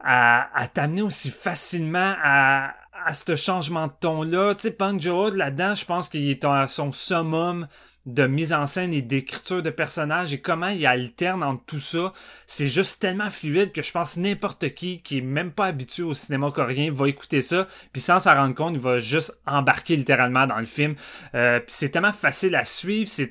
à, 0.00 0.50
à 0.58 0.66
t'amener 0.66 1.02
aussi 1.02 1.30
facilement 1.30 2.14
à, 2.22 2.74
à 3.04 3.12
ce 3.12 3.36
changement 3.36 3.86
de 3.86 3.92
ton-là. 3.98 4.54
Tu 4.54 4.62
sais, 4.62 4.70
Punk 4.70 5.02
là-dedans, 5.04 5.74
je 5.74 5.84
pense 5.84 6.08
qu'il 6.08 6.28
est 6.28 6.44
à 6.44 6.66
son 6.66 6.92
summum 6.92 7.66
de 8.04 8.26
mise 8.26 8.52
en 8.52 8.66
scène 8.66 8.92
et 8.92 9.00
d'écriture 9.00 9.62
de 9.62 9.70
personnages 9.70 10.34
et 10.34 10.40
comment 10.40 10.68
il 10.68 10.84
alterne 10.86 11.44
entre 11.44 11.64
tout 11.64 11.78
ça, 11.78 12.12
c'est 12.46 12.68
juste 12.68 13.00
tellement 13.00 13.30
fluide 13.30 13.72
que 13.72 13.80
je 13.80 13.92
pense 13.92 14.16
n'importe 14.16 14.74
qui 14.74 15.02
qui 15.02 15.18
est 15.18 15.22
même 15.22 15.52
pas 15.52 15.66
habitué 15.66 16.02
au 16.02 16.12
cinéma 16.12 16.50
coréen 16.50 16.92
va 16.92 17.08
écouter 17.08 17.40
ça, 17.40 17.68
puis 17.92 18.02
sans 18.02 18.18
s'en 18.18 18.34
rendre 18.34 18.56
compte, 18.56 18.74
il 18.74 18.80
va 18.80 18.98
juste 18.98 19.38
embarquer 19.46 19.94
littéralement 19.96 20.48
dans 20.48 20.58
le 20.58 20.66
film. 20.66 20.96
Euh, 21.34 21.60
puis 21.60 21.74
c'est 21.74 21.90
tellement 21.90 22.12
facile 22.12 22.56
à 22.56 22.64
suivre, 22.64 23.08
c'est 23.08 23.30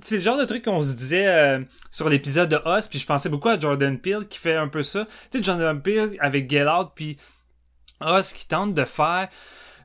c'est 0.00 0.16
le 0.16 0.22
genre 0.22 0.38
de 0.38 0.44
truc 0.44 0.64
qu'on 0.64 0.82
se 0.82 0.94
disait 0.94 1.26
euh, 1.26 1.60
sur 1.90 2.08
l'épisode 2.08 2.48
de 2.50 2.60
Us, 2.66 2.86
puis 2.86 2.98
je 2.98 3.06
pensais 3.06 3.28
beaucoup 3.28 3.48
à 3.48 3.58
Jordan 3.58 3.98
Peele 3.98 4.26
qui 4.28 4.38
fait 4.38 4.56
un 4.56 4.68
peu 4.68 4.82
ça. 4.82 5.06
Tu 5.30 5.38
sais 5.38 5.44
Jordan 5.44 5.80
Peele 5.80 6.16
avec 6.20 6.50
Get 6.50 6.66
Out 6.66 6.92
puis 6.94 7.16
Us 8.02 8.32
qui 8.32 8.46
tente 8.46 8.74
de 8.74 8.84
faire 8.84 9.28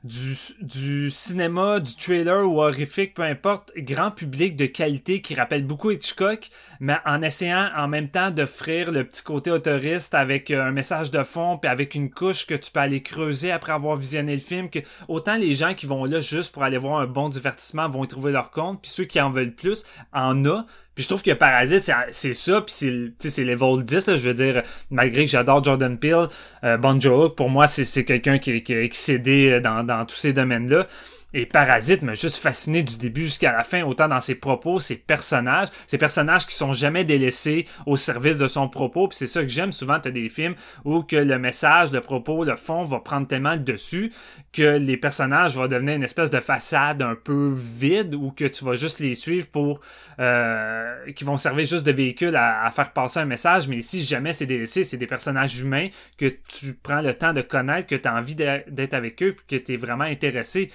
du, 0.04 0.34
du 0.60 1.10
cinéma, 1.10 1.78
du 1.78 1.94
trailer 1.94 2.44
ou 2.48 2.60
horrifique, 2.60 3.14
peu 3.14 3.22
importe, 3.22 3.72
grand 3.76 4.10
public 4.10 4.56
de 4.56 4.66
qualité 4.66 5.20
qui 5.20 5.34
rappelle 5.34 5.64
beaucoup 5.64 5.90
Hitchcock, 5.92 6.48
mais 6.80 6.96
en 7.06 7.22
essayant 7.22 7.70
en 7.76 7.86
même 7.86 8.08
temps 8.08 8.30
d'offrir 8.30 8.90
le 8.90 9.04
petit 9.04 9.22
côté 9.22 9.50
autoriste 9.50 10.14
avec 10.14 10.50
euh, 10.50 10.64
un 10.64 10.72
message 10.72 11.10
de 11.10 11.22
fond, 11.22 11.56
puis 11.56 11.70
avec 11.70 11.94
une 11.94 12.10
couche 12.10 12.46
que 12.46 12.54
tu 12.54 12.72
peux 12.72 12.80
aller 12.80 13.02
creuser 13.02 13.52
après 13.52 13.72
avoir 13.72 13.96
visionné 13.96 14.34
le 14.34 14.42
film, 14.42 14.70
que 14.70 14.80
autant 15.06 15.36
les 15.36 15.54
gens 15.54 15.74
qui 15.74 15.86
vont 15.86 16.04
là 16.04 16.20
juste 16.20 16.52
pour 16.52 16.64
aller 16.64 16.78
voir 16.78 17.00
un 17.00 17.06
bon 17.06 17.28
divertissement 17.28 17.88
vont 17.88 18.02
y 18.04 18.08
trouver 18.08 18.32
leur 18.32 18.50
compte, 18.50 18.82
puis 18.82 18.90
ceux 18.90 19.04
qui 19.04 19.20
en 19.20 19.30
veulent 19.30 19.54
plus 19.54 19.84
en 20.12 20.44
a, 20.46 20.66
puis 20.94 21.04
je 21.04 21.08
trouve 21.08 21.22
que 21.22 21.30
Parasite, 21.30 21.90
c'est 22.10 22.34
ça, 22.34 22.60
puis 22.60 22.74
c'est 22.74 23.30
c'est 23.30 23.44
level 23.44 23.82
10, 23.82 24.06
là, 24.06 24.16
je 24.16 24.28
veux 24.28 24.34
dire, 24.34 24.62
malgré 24.90 25.24
que 25.24 25.30
j'adore 25.30 25.64
Jordan 25.64 25.96
Peele, 25.98 26.26
euh, 26.64 27.28
pour 27.36 27.48
moi, 27.48 27.66
c'est 27.66 28.04
quelqu'un 28.04 28.38
qui, 28.38 28.62
qui, 28.62 28.74
a 28.74 28.82
excédé 28.82 29.60
dans, 29.60 29.84
dans 29.84 30.04
tous 30.04 30.16
ces 30.16 30.32
domaines-là. 30.32 30.86
Et 31.34 31.46
Parasite 31.46 32.02
m'a 32.02 32.14
juste 32.14 32.36
fasciné 32.36 32.82
du 32.82 32.98
début 32.98 33.22
jusqu'à 33.22 33.52
la 33.52 33.64
fin, 33.64 33.82
autant 33.82 34.08
dans 34.08 34.20
ses 34.20 34.34
propos, 34.34 34.80
ses 34.80 34.96
personnages, 34.96 35.68
ces 35.86 35.98
personnages 35.98 36.46
qui 36.46 36.54
sont 36.54 36.72
jamais 36.72 37.04
délaissés 37.04 37.66
au 37.86 37.96
service 37.96 38.36
de 38.36 38.46
son 38.46 38.68
propos. 38.68 39.08
Puis 39.08 39.18
c'est 39.18 39.26
ça 39.26 39.42
que 39.42 39.48
j'aime 39.48 39.72
souvent, 39.72 39.98
t'as 40.00 40.10
des 40.10 40.28
films 40.28 40.54
où 40.84 41.02
que 41.02 41.16
le 41.16 41.38
message, 41.38 41.92
le 41.92 42.00
propos, 42.00 42.44
le 42.44 42.56
fond 42.56 42.84
va 42.84 43.00
prendre 43.00 43.26
tellement 43.26 43.54
le 43.54 43.60
dessus 43.60 44.12
que 44.52 44.76
les 44.76 44.96
personnages 44.96 45.56
vont 45.56 45.66
devenir 45.66 45.94
une 45.94 46.02
espèce 46.02 46.30
de 46.30 46.40
façade 46.40 47.02
un 47.02 47.14
peu 47.14 47.54
vide 47.54 48.14
ou 48.14 48.30
que 48.30 48.44
tu 48.44 48.64
vas 48.64 48.74
juste 48.74 49.00
les 49.00 49.14
suivre 49.14 49.48
pour 49.50 49.80
euh, 50.18 51.10
qui 51.12 51.24
vont 51.24 51.36
servir 51.36 51.66
juste 51.66 51.84
de 51.84 51.92
véhicule 51.92 52.36
à, 52.36 52.70
faire 52.70 52.92
passer 52.92 53.20
un 53.20 53.24
message. 53.24 53.68
Mais 53.68 53.80
si 53.80 54.02
jamais 54.02 54.32
c'est 54.32 54.46
délaissé, 54.46 54.84
c'est 54.84 54.98
des 54.98 55.06
personnages 55.06 55.58
humains 55.58 55.88
que 56.18 56.26
tu 56.48 56.74
prends 56.74 57.00
le 57.00 57.14
temps 57.14 57.32
de 57.32 57.42
connaître, 57.42 57.86
que 57.86 57.96
tu 57.96 58.08
as 58.08 58.14
envie 58.14 58.34
d'être 58.34 58.94
avec 58.94 59.22
eux, 59.22 59.34
que 59.48 59.56
tu 59.56 59.74
es 59.74 59.76
vraiment 59.76 60.04
intéressé. 60.04 60.70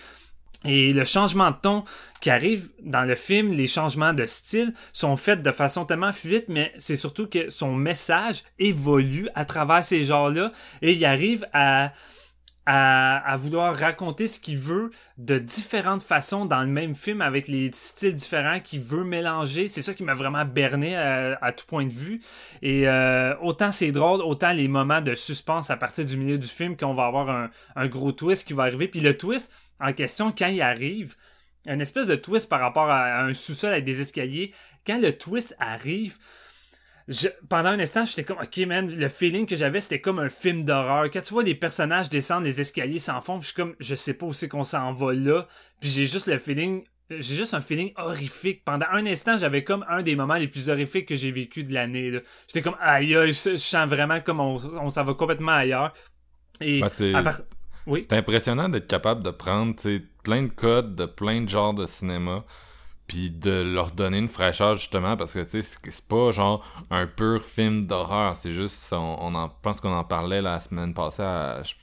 Et 0.65 0.91
le 0.91 1.05
changement 1.05 1.51
de 1.51 1.55
ton 1.55 1.83
qui 2.19 2.29
arrive 2.29 2.69
dans 2.81 3.03
le 3.03 3.15
film, 3.15 3.53
les 3.53 3.67
changements 3.67 4.13
de 4.13 4.25
style 4.25 4.73
sont 4.91 5.15
faits 5.15 5.41
de 5.41 5.51
façon 5.51 5.85
tellement 5.85 6.11
fluide, 6.11 6.45
mais 6.47 6.73
c'est 6.77 6.95
surtout 6.95 7.27
que 7.27 7.49
son 7.49 7.75
message 7.75 8.43
évolue 8.57 9.29
à 9.35 9.45
travers 9.45 9.83
ces 9.83 10.03
genres-là 10.03 10.51
et 10.81 10.93
il 10.93 11.05
arrive 11.05 11.47
à, 11.53 11.93
à, 12.65 13.35
vouloir 13.37 13.75
raconter 13.75 14.27
ce 14.27 14.39
qu'il 14.39 14.57
veut 14.57 14.89
de 15.17 15.37
différentes 15.37 16.01
façons 16.01 16.45
dans 16.45 16.61
le 16.61 16.67
même 16.67 16.95
film 16.95 17.21
avec 17.21 17.47
les 17.47 17.69
styles 17.73 18.15
différents 18.15 18.59
qu'il 18.59 18.81
veut 18.81 19.05
mélanger. 19.05 19.67
C'est 19.67 19.81
ça 19.81 19.93
qui 19.93 20.03
m'a 20.03 20.15
vraiment 20.15 20.43
berné 20.43 20.97
à, 20.97 21.51
tout 21.53 21.65
point 21.65 21.85
de 21.85 21.93
vue. 21.93 22.19
Et 22.61 22.87
euh, 22.87 23.35
autant 23.41 23.71
c'est 23.71 23.91
drôle, 23.91 24.21
autant 24.21 24.51
les 24.51 24.67
moments 24.67 25.01
de 25.01 25.15
suspense 25.15 25.69
à 25.69 25.77
partir 25.77 26.03
du 26.03 26.17
milieu 26.17 26.37
du 26.37 26.47
film 26.47 26.75
qu'on 26.75 26.93
va 26.93 27.05
avoir 27.05 27.29
un, 27.29 27.49
un 27.75 27.87
gros 27.87 28.11
twist 28.11 28.45
qui 28.45 28.53
va 28.53 28.63
arriver. 28.63 28.87
Puis 28.87 28.99
le 28.99 29.15
twist, 29.15 29.51
en 29.79 29.93
question 29.93 30.31
quand 30.31 30.47
il 30.47 30.61
arrive. 30.61 31.15
Une 31.65 31.81
espèce 31.81 32.07
de 32.07 32.15
twist 32.15 32.47
par 32.49 32.61
rapport 32.61 32.89
à 32.89 33.23
un 33.23 33.33
sous-sol 33.33 33.73
avec 33.73 33.83
des 33.83 33.99
escaliers. 33.99 34.53
Quand 34.85 35.01
le 35.01 35.11
twist 35.11 35.55
arrive, 35.59 36.17
pendant 37.47 37.69
un 37.69 37.79
instant, 37.79 38.03
j'étais 38.05 38.23
comme, 38.23 38.37
ok, 38.37 38.57
man, 38.65 38.89
le 38.89 39.07
feeling 39.09 39.45
que 39.45 39.55
j'avais, 39.55 39.79
c'était 39.79 40.01
comme 40.01 40.19
un 40.19 40.29
film 40.29 40.65
d'horreur. 40.65 41.09
Quand 41.11 41.21
tu 41.21 41.33
vois 41.33 41.43
des 41.43 41.55
personnages 41.55 42.09
descendre 42.09 42.43
les 42.43 42.59
escaliers 42.59 42.99
sans 42.99 43.21
fond, 43.21 43.39
je 43.41 43.47
suis 43.47 43.55
comme, 43.55 43.75
je 43.79 43.95
sais 43.95 44.13
pas 44.13 44.25
où 44.25 44.33
c'est 44.33 44.49
qu'on 44.49 44.63
s'en 44.63 44.93
va 44.93 45.13
là. 45.13 45.47
Puis 45.79 45.89
j'ai 45.89 46.05
juste 46.05 46.27
le 46.27 46.37
feeling, 46.37 46.83
j'ai 47.09 47.35
juste 47.35 47.53
un 47.53 47.61
feeling 47.61 47.93
horrifique. 47.95 48.63
Pendant 48.65 48.87
un 48.91 49.05
instant, 49.05 49.37
j'avais 49.37 49.63
comme 49.63 49.85
un 49.87 50.01
des 50.01 50.15
moments 50.15 50.35
les 50.35 50.47
plus 50.47 50.69
horrifiques 50.69 51.07
que 51.07 51.15
j'ai 51.15 51.31
vécu 51.31 51.63
de 51.63 51.73
l'année. 51.73 52.11
J'étais 52.47 52.61
comme, 52.61 52.77
aïe, 52.81 53.13
je, 53.13 53.55
sens 53.57 53.87
vraiment 53.87 54.19
comme 54.19 54.41
on, 54.41 54.89
s'en 54.89 55.03
va 55.03 55.13
complètement 55.13 55.53
ailleurs. 55.53 55.93
Et 56.59 56.81
c'est 56.89 57.13
oui. 57.87 58.05
impressionnant 58.11 58.69
d'être 58.69 58.87
capable 58.87 59.23
de 59.23 59.31
prendre 59.31 59.75
plein 60.23 60.43
de 60.43 60.51
codes 60.51 60.95
de 60.95 61.05
plein 61.05 61.41
de 61.41 61.49
genres 61.49 61.73
de 61.73 61.85
cinéma 61.85 62.43
puis 63.07 63.29
de 63.29 63.61
leur 63.61 63.91
donner 63.91 64.19
une 64.19 64.29
fraîcheur 64.29 64.75
justement 64.75 65.15
parce 65.15 65.33
que 65.33 65.43
tu 65.43 65.61
sais 65.61 65.79
c'est 65.89 66.05
pas 66.05 66.31
genre 66.31 66.65
un 66.91 67.07
pur 67.07 67.41
film 67.41 67.85
d'horreur 67.85 68.35
c'est 68.35 68.53
juste 68.53 68.91
on, 68.91 69.33
en 69.33 69.49
pense 69.49 69.79
qu'on 69.79 69.93
en 69.93 70.03
parlait 70.03 70.41
la 70.41 70.59
semaine 70.59 70.93
passée 70.93 71.23
je, 71.63 71.73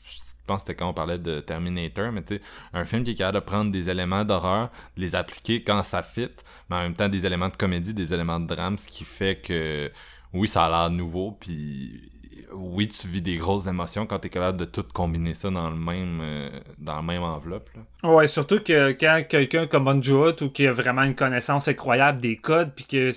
pense 0.47 0.63
que 0.63 0.67
c'était 0.69 0.75
quand 0.75 0.91
on 0.91 0.93
parlait 0.93 1.19
de 1.19 1.41
Terminator 1.41 2.13
mais 2.13 2.23
tu 2.23 2.35
sais 2.35 2.43
un 2.75 2.85
film 2.85 3.03
qui 3.03 3.13
est 3.13 3.15
capable 3.15 3.41
de 3.41 3.45
prendre 3.45 3.73
des 3.73 3.89
éléments 3.89 4.25
d'horreur 4.25 4.71
les 4.99 5.15
appliquer 5.15 5.63
quand 5.65 5.83
ça 5.83 6.03
fit 6.03 6.29
mais 6.69 6.77
en 6.77 6.81
même 6.81 6.95
temps 6.95 7.09
des 7.09 7.25
éléments 7.25 7.49
de 7.49 7.57
comédie 7.57 7.95
des 7.95 8.13
éléments 8.13 8.41
de 8.41 8.47
drame 8.47 8.77
ce 8.77 8.87
qui 8.87 9.05
fait 9.05 9.37
que 9.37 9.91
oui 10.35 10.47
ça 10.47 10.67
a 10.67 10.69
l'air 10.69 10.91
nouveau 10.91 11.33
puis 11.41 12.11
oui, 12.55 12.89
tu 12.89 13.07
vis 13.07 13.23
des 13.23 13.37
grosses 13.37 13.67
émotions 13.67 14.07
quand 14.07 14.19
tu 14.19 14.27
es 14.27 14.31
capable 14.31 14.59
de 14.59 14.65
tout 14.65 14.85
combiner 14.93 15.35
ça 15.35 15.51
dans 15.51 15.71
le 15.71 15.77
même 15.77 16.21
euh, 16.23 16.51
dans 16.79 16.97
la 16.97 17.03
même 17.03 17.23
enveloppe. 17.23 17.69
Là. 17.75 18.11
Ouais, 18.11 18.27
surtout 18.27 18.61
que 18.61 18.93
quand 18.93 19.23
quelqu'un 19.29 19.67
comme 19.67 19.85
Bon 19.85 20.01
ou 20.01 20.49
qui 20.51 20.67
a 20.67 20.73
vraiment 20.73 21.03
une 21.03 21.15
connaissance 21.15 21.69
incroyable 21.69 22.21
des 22.21 22.37
codes, 22.37 22.73
puis 22.75 22.87
que 22.87 23.13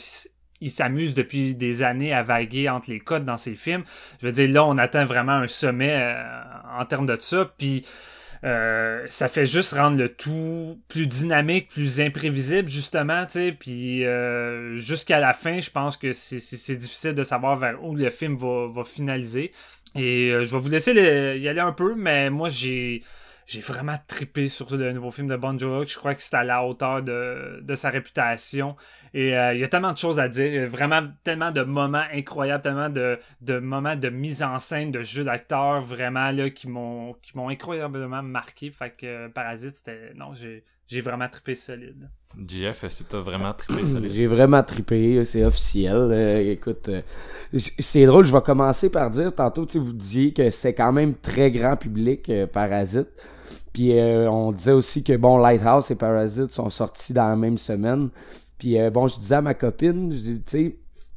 il 0.59 0.71
s'amuse 0.71 1.13
depuis 1.13 1.55
des 1.55 1.83
années 1.83 2.13
à 2.13 2.23
vaguer 2.23 2.69
entre 2.69 2.89
les 2.89 2.99
codes 2.99 3.25
dans 3.25 3.37
ses 3.37 3.55
films. 3.55 3.83
Je 4.19 4.25
veux 4.25 4.31
dire, 4.31 4.49
là, 4.49 4.65
on 4.65 4.77
atteint 4.77 5.05
vraiment 5.05 5.33
un 5.33 5.47
sommet 5.47 5.95
euh, 5.95 6.23
en 6.79 6.85
termes 6.85 7.05
de 7.05 7.17
ça. 7.19 7.51
Puis 7.57 7.85
euh, 8.43 9.05
ça 9.09 9.29
fait 9.29 9.45
juste 9.45 9.73
rendre 9.73 9.97
le 9.97 10.09
tout 10.09 10.79
plus 10.87 11.07
dynamique, 11.07 11.69
plus 11.69 11.99
imprévisible, 11.99 12.69
justement, 12.69 13.25
tu 13.25 13.33
sais. 13.33 13.51
Puis 13.51 14.05
euh, 14.05 14.75
jusqu'à 14.75 15.19
la 15.19 15.33
fin, 15.33 15.59
je 15.59 15.71
pense 15.71 15.97
que 15.97 16.13
c'est 16.13 16.75
difficile 16.75 17.13
de 17.13 17.23
savoir 17.23 17.57
vers 17.57 17.83
où 17.83 17.95
le 17.95 18.09
film 18.09 18.37
va, 18.37 18.83
finaliser. 18.85 19.51
Et 19.95 20.31
euh, 20.31 20.45
je 20.45 20.51
vais 20.51 20.59
vous 20.59 20.69
laisser 20.69 20.93
y 20.93 21.47
aller 21.47 21.59
un 21.59 21.71
peu, 21.71 21.95
mais 21.95 22.29
moi, 22.29 22.49
j'ai 22.49 23.03
j'ai 23.47 23.61
vraiment 23.61 23.95
trippé 24.07 24.49
sur 24.49 24.75
le 24.75 24.91
nouveau 24.91 25.09
film 25.09 25.29
de 25.29 25.37
Bon 25.37 25.57
Jovi. 25.57 25.87
Je 25.87 25.97
crois 25.97 26.13
que 26.13 26.21
c'est 26.21 26.35
à 26.35 26.43
la 26.43 26.65
hauteur 26.65 27.01
de, 27.01 27.61
de 27.63 27.75
sa 27.75 27.89
réputation. 27.89 28.75
Et 29.13 29.37
euh, 29.37 29.53
il 29.53 29.61
y 29.61 29.63
a 29.63 29.69
tellement 29.69 29.93
de 29.93 29.97
choses 29.97 30.19
à 30.19 30.27
dire. 30.27 30.67
Vraiment 30.67 31.01
tellement 31.23 31.51
de 31.51 31.61
moments 31.61 32.03
incroyables, 32.13 32.61
tellement 32.61 32.89
de, 32.89 33.17
de 33.39 33.59
moments 33.59 33.95
de 33.95 34.09
mise 34.09 34.43
en 34.43 34.59
scène, 34.59 34.91
de 34.91 35.01
jeu 35.01 35.23
d'acteurs 35.23 35.81
vraiment 35.81 36.29
là, 36.31 36.49
qui 36.49 36.67
m'ont 36.67 37.13
qui 37.23 37.37
m'ont 37.37 37.47
incroyablement 37.47 38.21
marqué. 38.21 38.69
Fait 38.69 38.89
que 38.89 39.05
euh, 39.05 39.29
Parasite, 39.29 39.75
c'était. 39.75 40.13
Non, 40.13 40.33
j'ai. 40.33 40.65
J'ai 40.85 41.01
vraiment 41.01 41.27
trippé 41.27 41.55
solide. 41.55 42.09
JF, 42.37 42.83
est-ce 42.83 43.03
que 43.03 43.09
tu 43.09 43.15
as 43.17 43.19
vraiment 43.19 43.53
trippé 43.53 43.83
solide? 43.85 44.11
J'ai 44.11 44.27
vraiment 44.27 44.63
trippé, 44.63 45.23
c'est 45.25 45.43
officiel. 45.43 45.95
Euh, 45.95 46.51
écoute, 46.51 46.89
c'est 47.57 48.05
drôle, 48.05 48.25
je 48.25 48.31
vais 48.31 48.41
commencer 48.41 48.89
par 48.89 49.09
dire, 49.11 49.35
tantôt, 49.35 49.65
tu 49.65 49.79
vous 49.79 49.91
disiez 49.91 50.31
que 50.31 50.49
c'est 50.49 50.73
quand 50.73 50.93
même 50.93 51.13
très 51.15 51.51
grand 51.51 51.75
public, 51.75 52.31
Parasite. 52.53 53.09
Puis 53.77 53.95
euh, 53.95 54.27
on 54.27 54.51
disait 54.53 54.71
aussi 54.71 55.03
que 55.03 55.15
bon, 55.15 55.37
Lighthouse 55.37 55.91
et 55.91 55.95
Parasite 55.95 56.49
sont 56.49 56.71
sortis 56.71 57.13
dans 57.13 57.29
la 57.29 57.35
même 57.35 57.59
semaine. 57.59 58.09
Puis 58.57 58.81
euh, 58.81 58.89
bon, 58.89 59.05
je 59.05 59.19
disais 59.19 59.35
à 59.35 59.41
ma 59.43 59.53
copine, 59.53 60.11
je 60.11 60.17
dis, 60.17 60.33
tu 60.37 60.43
sais, 60.47 60.75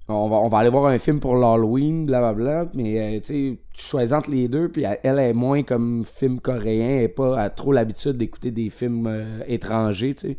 on 0.08 0.28
va, 0.28 0.36
on 0.36 0.48
va 0.50 0.58
aller 0.58 0.68
voir 0.68 0.84
un 0.84 0.98
film 0.98 1.20
pour 1.20 1.36
l'Halloween, 1.36 2.04
blablabla, 2.04 2.66
mais 2.74 3.00
euh, 3.00 3.20
tu 3.20 3.24
sais, 3.24 3.58
choisis 3.72 4.12
entre 4.12 4.30
les 4.30 4.46
deux, 4.46 4.68
puis 4.68 4.84
elle 5.02 5.18
est 5.18 5.32
moins 5.32 5.62
comme 5.62 6.04
film 6.04 6.38
coréen, 6.38 7.00
et 7.00 7.08
pas 7.08 7.48
trop 7.48 7.72
l'habitude 7.72 8.18
d'écouter 8.18 8.50
des 8.50 8.68
films 8.68 9.10
étrangers, 9.46 10.14
tu 10.14 10.28
sais. 10.28 10.36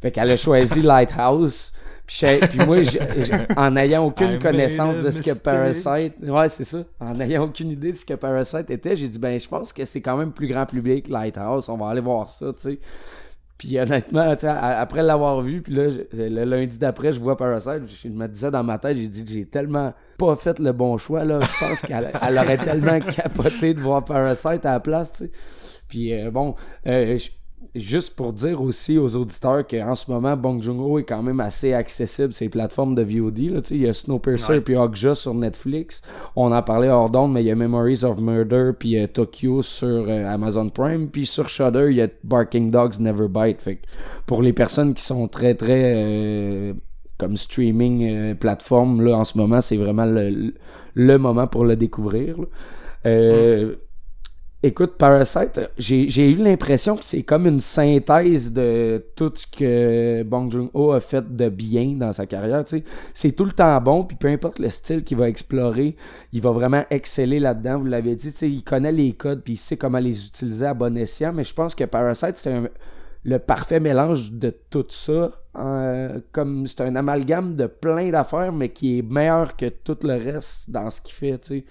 Fait 0.00 0.10
qu'elle 0.10 0.30
a 0.30 0.38
choisi 0.38 0.80
Lighthouse. 0.94 1.74
Puis, 2.08 2.58
moi, 2.66 2.78
en 3.56 3.70
n'ayant 3.70 4.06
aucune 4.06 4.38
connaissance 4.38 4.96
de 4.96 5.10
ce 5.10 5.20
que 5.20 5.34
Parasite. 5.34 6.14
Ouais, 6.22 6.48
c'est 6.48 6.64
ça. 6.64 6.78
En 6.98 7.14
n'ayant 7.14 7.44
aucune 7.44 7.70
idée 7.70 7.92
de 7.92 7.96
ce 7.96 8.04
que 8.04 8.14
Parasite 8.14 8.70
était, 8.70 8.96
j'ai 8.96 9.08
dit, 9.08 9.18
ben, 9.18 9.38
je 9.38 9.46
pense 9.46 9.72
que 9.72 9.84
c'est 9.84 10.00
quand 10.00 10.16
même 10.16 10.32
plus 10.32 10.48
grand 10.48 10.64
public, 10.64 11.08
Lighthouse. 11.08 11.68
On 11.68 11.76
va 11.76 11.90
aller 11.90 12.00
voir 12.00 12.26
ça, 12.26 12.46
tu 12.54 12.62
sais. 12.62 12.78
Puis 13.58 13.78
honnêtement, 13.78 14.34
après 14.44 15.02
l'avoir 15.02 15.42
vu, 15.42 15.60
puis 15.62 15.74
là, 15.74 15.88
le 16.12 16.44
lundi 16.44 16.78
d'après, 16.78 17.12
je 17.12 17.18
vois 17.18 17.36
Parasite, 17.36 17.82
je 18.02 18.08
me 18.08 18.28
disais 18.28 18.52
dans 18.52 18.62
ma 18.62 18.78
tête, 18.78 18.96
j'ai 18.96 19.08
dit, 19.08 19.24
j'ai 19.26 19.46
tellement 19.46 19.92
pas 20.16 20.36
fait 20.36 20.60
le 20.60 20.72
bon 20.72 20.96
choix, 20.96 21.24
là. 21.24 21.40
Je 21.40 21.66
pense 21.66 21.82
qu'elle 21.82 22.38
aurait 22.38 22.56
tellement 22.56 23.00
capoté 23.00 23.74
de 23.74 23.80
voir 23.80 24.04
Parasite 24.04 24.64
à 24.64 24.74
la 24.74 24.80
place, 24.80 25.12
tu 25.12 25.24
sais. 25.24 25.30
Puis 25.88 26.12
euh, 26.14 26.30
bon, 26.30 26.54
euh, 26.86 27.18
juste 27.74 28.16
pour 28.16 28.32
dire 28.32 28.60
aussi 28.60 28.98
aux 28.98 29.14
auditeurs 29.16 29.66
qu'en 29.66 29.94
ce 29.94 30.10
moment, 30.10 30.36
Bong 30.36 30.62
Joon-ho 30.62 30.98
est 30.98 31.04
quand 31.04 31.22
même 31.22 31.40
assez 31.40 31.72
accessible 31.72 32.32
ces 32.32 32.48
plateformes 32.48 32.94
de 32.94 33.02
VOD. 33.02 33.38
Là, 33.38 33.60
il 33.70 33.82
y 33.82 33.88
a 33.88 33.92
Snowpiercer 33.92 34.56
et 34.56 34.60
puis 34.60 34.76
Okja 34.76 35.14
sur 35.14 35.34
Netflix. 35.34 36.02
On 36.36 36.52
en 36.52 36.62
parlait 36.62 36.88
hors 36.88 37.10
d'onde, 37.10 37.32
mais 37.32 37.42
il 37.42 37.46
y 37.46 37.50
a 37.50 37.54
Memories 37.54 38.04
of 38.04 38.20
Murder 38.20 38.72
puis 38.78 38.98
euh, 38.98 39.06
Tokyo 39.06 39.62
sur 39.62 40.06
euh, 40.08 40.26
Amazon 40.26 40.68
Prime. 40.68 41.08
Puis 41.08 41.26
sur 41.26 41.48
Shudder, 41.48 41.88
il 41.90 41.96
y 41.96 42.02
a 42.02 42.08
Barking 42.24 42.70
Dogs 42.70 42.98
Never 43.00 43.28
Bite. 43.28 43.60
Fait 43.60 43.80
pour 44.26 44.42
les 44.42 44.52
personnes 44.52 44.94
qui 44.94 45.02
sont 45.02 45.28
très 45.28 45.54
très 45.54 45.94
euh, 45.96 46.74
comme 47.18 47.36
streaming 47.36 48.36
plateforme, 48.36 49.02
là, 49.02 49.16
en 49.16 49.24
ce 49.24 49.36
moment, 49.36 49.60
c'est 49.60 49.76
vraiment 49.76 50.04
le, 50.04 50.54
le, 50.94 51.18
moment 51.18 51.48
pour 51.48 51.64
le 51.64 51.74
découvrir. 51.74 52.36
Euh, 53.06 53.76
Écoute, 54.60 54.96
Parasite, 54.98 55.70
j'ai 55.78 56.28
eu 56.30 56.34
l'impression 56.34 56.96
que 56.96 57.04
c'est 57.04 57.22
comme 57.22 57.46
une 57.46 57.60
synthèse 57.60 58.52
de 58.52 59.04
tout 59.14 59.30
ce 59.32 59.46
que 59.46 60.24
Bong 60.24 60.50
Joon-ho 60.50 60.90
a 60.90 60.98
fait 60.98 61.36
de 61.36 61.48
bien 61.48 61.92
dans 61.92 62.12
sa 62.12 62.26
carrière. 62.26 62.64
C'est 63.14 63.32
tout 63.32 63.44
le 63.44 63.52
temps 63.52 63.80
bon, 63.80 64.02
puis 64.02 64.16
peu 64.16 64.26
importe 64.26 64.58
le 64.58 64.68
style 64.68 65.04
qu'il 65.04 65.16
va 65.16 65.28
explorer, 65.28 65.94
il 66.32 66.42
va 66.42 66.50
vraiment 66.50 66.84
exceller 66.90 67.38
là-dedans. 67.38 67.78
Vous 67.78 67.84
l'avez 67.84 68.16
dit, 68.16 68.30
il 68.42 68.64
connaît 68.64 68.90
les 68.90 69.12
codes, 69.12 69.42
puis 69.44 69.52
il 69.52 69.58
sait 69.58 69.76
comment 69.76 70.00
les 70.00 70.26
utiliser 70.26 70.66
à 70.66 70.74
bon 70.74 70.96
escient. 70.96 71.32
Mais 71.32 71.44
je 71.44 71.54
pense 71.54 71.76
que 71.76 71.84
Parasite, 71.84 72.36
c'est 72.36 72.60
le 73.22 73.38
parfait 73.38 73.78
mélange 73.78 74.32
de 74.32 74.52
tout 74.70 74.86
ça. 74.88 75.30
comme 76.32 76.66
c'est 76.66 76.80
un 76.80 76.96
amalgame 76.96 77.54
de 77.54 77.66
plein 77.66 78.10
d'affaires, 78.10 78.52
mais 78.52 78.70
qui 78.70 78.98
est 78.98 79.02
meilleur 79.02 79.54
que 79.54 79.66
tout 79.66 79.98
le 80.02 80.14
reste 80.14 80.68
dans 80.68 80.90
ce 80.90 81.00
qu'il 81.00 81.14
fait. 81.14 81.38
tu 81.38 81.64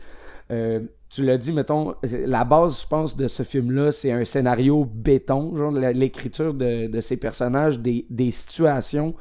Euh, 0.50 0.80
tu 1.18 1.26
l'as 1.26 1.40
dit, 1.40 1.52
mettons, 1.52 1.96
la 2.04 2.44
base, 2.44 2.84
je 2.84 2.88
pense, 2.88 3.18
de 3.18 3.28
ce 3.28 3.42
film-là, 3.42 3.92
c'est 3.92 4.12
un 4.12 4.24
scénario 4.24 4.86
béton, 4.86 5.56
genre 5.56 5.72
l'écriture 5.72 6.54
de, 6.54 6.86
de, 6.86 7.02
ces 7.02 7.18
personnages, 7.18 7.80
des, 7.80 8.06
des 8.12 8.30
situations, 8.30 9.16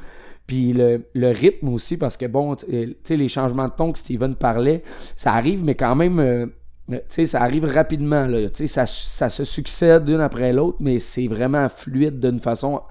puis 0.47 0.75
le, 0.75 1.07
le, 1.15 1.31
rythme 1.31 1.71
aussi, 1.71 1.97
parce 1.97 2.19
que 2.19 2.27
bon, 2.27 2.55
tu 2.55 2.67
sais, 3.03 3.17
les 3.17 3.29
changements 3.29 3.69
de 3.69 3.73
ton 3.73 3.93
que 3.93 3.99
Steven 3.99 4.35
parlait, 4.35 4.83
ça 5.17 5.33
arrive, 5.33 5.65
mais 5.65 5.75
quand 5.75 5.95
même, 5.95 6.19
euh, 6.19 6.45
tu 6.91 6.99
sais, 7.09 7.25
ça 7.25 7.41
arrive 7.41 7.65
rapidement, 7.65 8.27
là, 8.27 8.47
tu 8.51 8.55
sais, 8.55 8.67
ça, 8.67 8.85
ça 8.85 9.31
se 9.31 9.45
succède 9.45 10.07
l'une 10.07 10.21
après 10.21 10.53
l'autre, 10.53 10.77
mais 10.81 10.99
c'est 10.99 11.29
vraiment 11.29 11.67
fluide 11.71 12.21
d'une 12.21 12.41
façon 12.41 12.83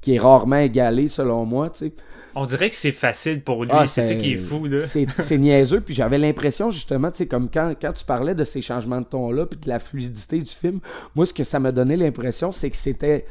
qui 0.00 0.14
est 0.14 0.18
rarement 0.18 0.56
égalée, 0.56 1.08
selon 1.08 1.44
moi, 1.44 1.68
tu 1.68 1.78
sais. 1.78 1.92
On 2.34 2.46
dirait 2.46 2.70
que 2.70 2.76
c'est 2.76 2.92
facile 2.92 3.42
pour 3.42 3.64
lui, 3.64 3.70
ah, 3.72 3.86
c'est 3.86 4.02
ça 4.02 4.14
qui 4.14 4.32
est 4.32 4.36
fou. 4.36 4.66
Là. 4.66 4.80
C'est 4.80 5.38
niaiseux, 5.38 5.80
puis 5.80 5.94
j'avais 5.94 6.18
l'impression 6.18 6.70
justement, 6.70 7.10
tu 7.10 7.18
sais, 7.18 7.26
comme 7.26 7.48
quand, 7.48 7.74
quand 7.80 7.92
tu 7.92 8.04
parlais 8.04 8.34
de 8.34 8.44
ces 8.44 8.62
changements 8.62 9.00
de 9.00 9.06
ton-là, 9.06 9.46
puis 9.46 9.58
de 9.58 9.68
la 9.68 9.78
fluidité 9.78 10.38
du 10.38 10.50
film, 10.50 10.80
moi 11.14 11.26
ce 11.26 11.32
que 11.32 11.44
ça 11.44 11.60
m'a 11.60 11.72
donné 11.72 11.96
l'impression, 11.96 12.52
c'est 12.52 12.70
que 12.70 12.76
c'était 12.76 13.26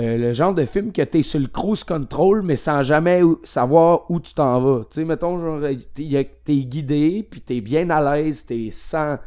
euh, 0.00 0.16
le 0.16 0.32
genre 0.32 0.54
de 0.54 0.64
film 0.64 0.90
que 0.90 1.02
t'es 1.02 1.22
sur 1.22 1.38
le 1.38 1.48
cruise 1.48 1.84
control, 1.84 2.42
mais 2.42 2.56
sans 2.56 2.82
jamais 2.82 3.20
savoir 3.44 4.10
où 4.10 4.20
tu 4.20 4.32
t'en 4.32 4.60
vas. 4.60 4.84
Tu 4.84 5.00
sais, 5.00 5.04
mettons, 5.04 5.38
genre, 5.38 5.60
t'es 5.94 6.54
guidé, 6.64 7.26
puis 7.30 7.40
t'es 7.42 7.60
bien 7.60 7.90
à 7.90 8.16
l'aise, 8.16 8.46
t'es 8.46 8.68
sans 8.70 9.18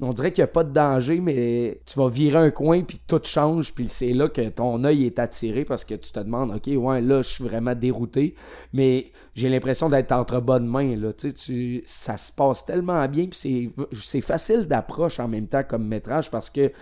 on 0.00 0.12
dirait 0.12 0.30
qu'il 0.30 0.42
n'y 0.42 0.50
a 0.50 0.52
pas 0.52 0.64
de 0.64 0.72
danger, 0.72 1.20
mais 1.20 1.80
tu 1.86 1.98
vas 1.98 2.08
virer 2.08 2.38
un 2.38 2.50
coin, 2.50 2.82
puis 2.82 3.00
tout 3.06 3.20
change, 3.24 3.72
puis 3.72 3.88
c'est 3.88 4.12
là 4.12 4.28
que 4.28 4.48
ton 4.50 4.84
œil 4.84 5.06
est 5.06 5.18
attiré 5.18 5.64
parce 5.64 5.84
que 5.84 5.94
tu 5.94 6.12
te 6.12 6.20
demandes, 6.20 6.50
OK, 6.54 6.66
ouais, 6.66 7.00
là, 7.00 7.22
je 7.22 7.28
suis 7.28 7.44
vraiment 7.44 7.74
dérouté, 7.74 8.34
mais 8.74 9.10
j'ai 9.34 9.48
l'impression 9.48 9.88
d'être 9.88 10.12
entre 10.12 10.40
bonnes 10.40 10.66
mains, 10.66 10.96
là. 10.96 11.14
Tu 11.14 11.28
sais, 11.28 11.32
tu, 11.32 11.82
ça 11.86 12.18
se 12.18 12.30
passe 12.30 12.66
tellement 12.66 13.06
bien, 13.08 13.26
puis 13.26 13.72
c'est 13.94 14.20
facile 14.20 14.66
d'approche 14.66 15.18
en 15.18 15.28
même 15.28 15.46
temps 15.46 15.64
comme 15.64 15.86
métrage 15.86 16.30
parce 16.30 16.50
que 16.50 16.72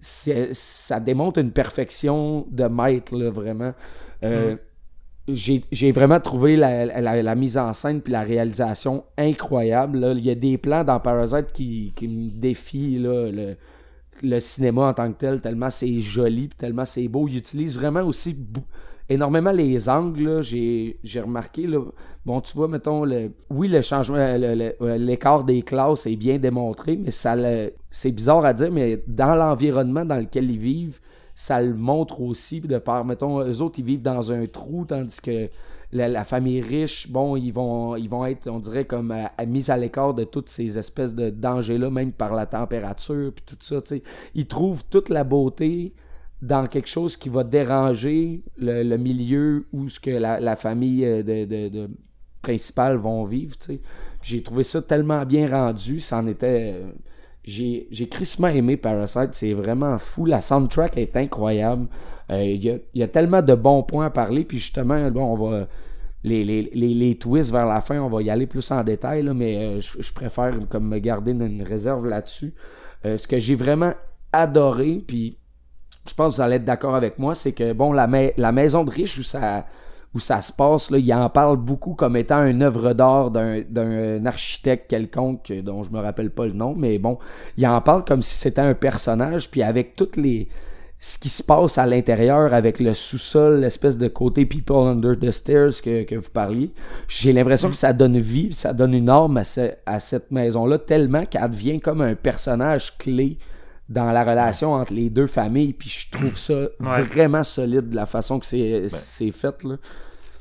ça 0.00 1.00
démontre 1.00 1.40
une 1.40 1.50
perfection 1.50 2.46
de 2.50 2.64
maître, 2.64 3.16
là, 3.16 3.30
vraiment. 3.30 3.74
Euh, 4.22 4.54
mm 4.54 4.58
j'ai 5.34 5.92
vraiment 5.92 6.20
trouvé 6.20 6.56
la, 6.56 7.34
mise 7.34 7.58
en 7.58 7.72
scène 7.72 8.00
puis 8.00 8.12
la 8.12 8.22
réalisation 8.22 9.04
incroyable. 9.16 10.14
Il 10.16 10.24
y 10.24 10.30
a 10.30 10.34
des 10.34 10.58
plans 10.58 10.84
dans 10.84 11.00
Parasite 11.00 11.52
qui, 11.52 11.92
me 12.02 12.30
défient. 12.30 13.04
Le 14.22 14.40
cinéma 14.40 14.88
en 14.88 14.94
tant 14.94 15.10
que 15.12 15.18
tel, 15.18 15.40
tellement 15.40 15.70
c'est 15.70 16.00
joli, 16.00 16.48
tellement 16.48 16.84
c'est 16.84 17.08
beau. 17.08 17.26
Il 17.28 17.36
utilise 17.36 17.78
vraiment 17.78 18.02
aussi 18.02 18.36
énormément 19.08 19.52
les 19.52 19.88
angles. 19.88 20.42
J'ai 20.42 21.20
remarqué, 21.20 21.66
bon, 22.24 22.40
tu 22.40 22.54
vois, 22.54 22.68
mettons, 22.68 23.04
le, 23.04 23.32
oui, 23.50 23.68
le 23.68 23.82
changement, 23.82 24.36
l'écart 24.96 25.44
des 25.44 25.62
classes 25.62 26.06
est 26.06 26.16
bien 26.16 26.38
démontré, 26.38 26.96
mais 26.96 27.10
ça 27.10 27.34
c'est 27.90 28.12
bizarre 28.12 28.44
à 28.44 28.52
dire, 28.52 28.70
mais 28.70 29.02
dans 29.06 29.34
l'environnement 29.34 30.04
dans 30.04 30.18
lequel 30.18 30.50
ils 30.50 30.58
vivent, 30.58 31.00
ça 31.40 31.62
le 31.62 31.74
montre 31.74 32.20
aussi 32.20 32.60
de 32.60 32.76
par, 32.76 33.06
mettons, 33.06 33.40
eux 33.42 33.62
autres, 33.62 33.78
ils 33.78 33.84
vivent 33.84 34.02
dans 34.02 34.30
un 34.30 34.44
trou, 34.44 34.84
tandis 34.84 35.22
que 35.22 35.48
la, 35.90 36.22
famille 36.22 36.60
riche, 36.60 37.10
bon, 37.10 37.34
ils 37.34 37.50
vont, 37.50 37.96
ils 37.96 38.10
vont 38.10 38.26
être, 38.26 38.46
on 38.50 38.58
dirait, 38.58 38.84
comme 38.84 39.10
à, 39.10 39.46
mis 39.46 39.70
à 39.70 39.78
l'écart 39.78 40.12
de 40.12 40.24
toutes 40.24 40.50
ces 40.50 40.76
espèces 40.76 41.14
de 41.14 41.30
dangers-là, 41.30 41.88
même 41.88 42.12
par 42.12 42.34
la 42.34 42.44
température, 42.44 43.32
puis 43.34 43.42
tout 43.46 43.56
ça, 43.58 43.80
tu 43.80 43.88
sais. 43.88 44.02
Ils 44.34 44.46
trouvent 44.48 44.84
toute 44.90 45.08
la 45.08 45.24
beauté 45.24 45.94
dans 46.42 46.66
quelque 46.66 46.88
chose 46.88 47.16
qui 47.16 47.30
va 47.30 47.42
déranger 47.42 48.42
le, 48.58 48.96
milieu 48.98 49.66
où 49.72 49.88
ce 49.88 49.98
que 49.98 50.10
la, 50.10 50.56
famille 50.56 51.06
euh, 51.06 51.22
de, 51.22 51.46
de, 51.70 51.88
principale 52.42 52.98
vont 52.98 53.24
vivre, 53.24 53.56
tu 53.56 53.66
sais. 53.66 53.80
J'ai 54.20 54.42
trouvé 54.42 54.62
ça 54.62 54.82
tellement 54.82 55.24
bien 55.24 55.48
rendu, 55.48 56.00
ça 56.00 56.18
en 56.18 56.26
était... 56.26 56.74
J'ai, 57.50 58.08
crissement 58.08 58.48
aimé 58.48 58.76
Parasite, 58.76 59.30
c'est 59.32 59.52
vraiment 59.52 59.98
fou. 59.98 60.24
La 60.26 60.40
soundtrack 60.40 60.96
est 60.96 61.16
incroyable. 61.16 61.88
Euh, 62.30 62.44
il 62.44 62.80
y, 62.94 63.02
a, 63.02 63.08
tellement 63.08 63.42
de 63.42 63.54
bons 63.54 63.82
points 63.82 64.06
à 64.06 64.10
parler, 64.10 64.44
puis 64.44 64.58
justement, 64.58 65.10
bon, 65.10 65.24
on 65.24 65.50
va. 65.50 65.66
Les, 66.22 67.16
twists 67.18 67.50
vers 67.50 67.66
la 67.66 67.80
fin, 67.80 67.98
on 67.98 68.08
va 68.08 68.22
y 68.22 68.30
aller 68.30 68.46
plus 68.46 68.70
en 68.70 68.84
détail, 68.84 69.28
mais 69.34 69.56
euh, 69.56 69.80
je, 69.80 70.12
préfère 70.12 70.54
comme 70.68 70.88
me 70.88 70.98
garder 70.98 71.32
une, 71.32 71.62
réserve 71.62 72.06
là-dessus. 72.06 72.54
Euh, 73.04 73.16
ce 73.16 73.26
que 73.26 73.40
j'ai 73.40 73.54
vraiment 73.54 73.94
adoré, 74.32 75.02
puis 75.06 75.38
je 76.06 76.14
pense 76.14 76.32
que 76.32 76.36
vous 76.36 76.42
allez 76.42 76.56
être 76.56 76.64
d'accord 76.64 76.94
avec 76.94 77.18
moi, 77.18 77.34
c'est 77.34 77.52
que 77.52 77.72
bon, 77.72 77.92
la, 77.92 78.06
la 78.36 78.52
maison 78.52 78.84
de 78.84 78.90
riche 78.90 79.18
où 79.18 79.22
ça 79.22 79.66
où 80.14 80.18
ça 80.18 80.40
se 80.40 80.52
passe, 80.52 80.90
là, 80.90 80.98
il 80.98 81.14
en 81.14 81.30
parle 81.30 81.56
beaucoup 81.56 81.94
comme 81.94 82.16
étant 82.16 82.44
une 82.44 82.62
œuvre 82.62 82.94
d'art 82.94 83.30
d'un 83.30 84.26
architecte 84.26 84.90
quelconque 84.90 85.52
dont 85.64 85.82
je 85.84 85.90
me 85.90 86.00
rappelle 86.00 86.30
pas 86.30 86.46
le 86.46 86.52
nom, 86.52 86.74
mais 86.76 86.98
bon, 86.98 87.18
il 87.56 87.66
en 87.66 87.80
parle 87.80 88.04
comme 88.04 88.22
si 88.22 88.36
c'était 88.36 88.60
un 88.60 88.74
personnage, 88.74 89.50
puis 89.50 89.62
avec 89.62 89.94
toutes 89.94 90.16
les 90.16 90.48
ce 91.02 91.18
qui 91.18 91.30
se 91.30 91.42
passe 91.42 91.78
à 91.78 91.86
l'intérieur 91.86 92.52
avec 92.52 92.78
le 92.78 92.92
sous-sol, 92.92 93.60
l'espèce 93.60 93.96
de 93.96 94.06
côté 94.06 94.44
people 94.44 94.86
under 94.86 95.18
the 95.18 95.30
stairs 95.30 95.80
que, 95.82 96.02
que 96.02 96.14
vous 96.14 96.28
parliez, 96.28 96.72
j'ai 97.08 97.32
l'impression 97.32 97.70
que 97.70 97.76
ça 97.76 97.94
donne 97.94 98.18
vie, 98.18 98.52
ça 98.52 98.74
donne 98.74 98.92
une 98.92 99.08
arme 99.08 99.38
à, 99.38 99.42
à 99.86 99.98
cette 99.98 100.30
maison-là 100.30 100.78
tellement 100.78 101.24
qu'elle 101.24 101.50
devient 101.50 101.80
comme 101.80 102.02
un 102.02 102.14
personnage 102.14 102.98
clé 102.98 103.38
dans 103.90 104.12
la 104.12 104.24
relation 104.24 104.72
entre 104.72 104.94
les 104.94 105.10
deux 105.10 105.26
familles. 105.26 105.74
Puis 105.74 105.90
je 105.90 106.16
trouve 106.16 106.38
ça 106.38 106.68
vraiment 106.78 107.44
solide 107.44 107.90
de 107.90 107.96
la 107.96 108.06
façon 108.06 108.38
que 108.38 108.46
c'est 108.46 108.88
ben. 108.88 109.32
fait. 109.32 109.64
Là. 109.64 109.76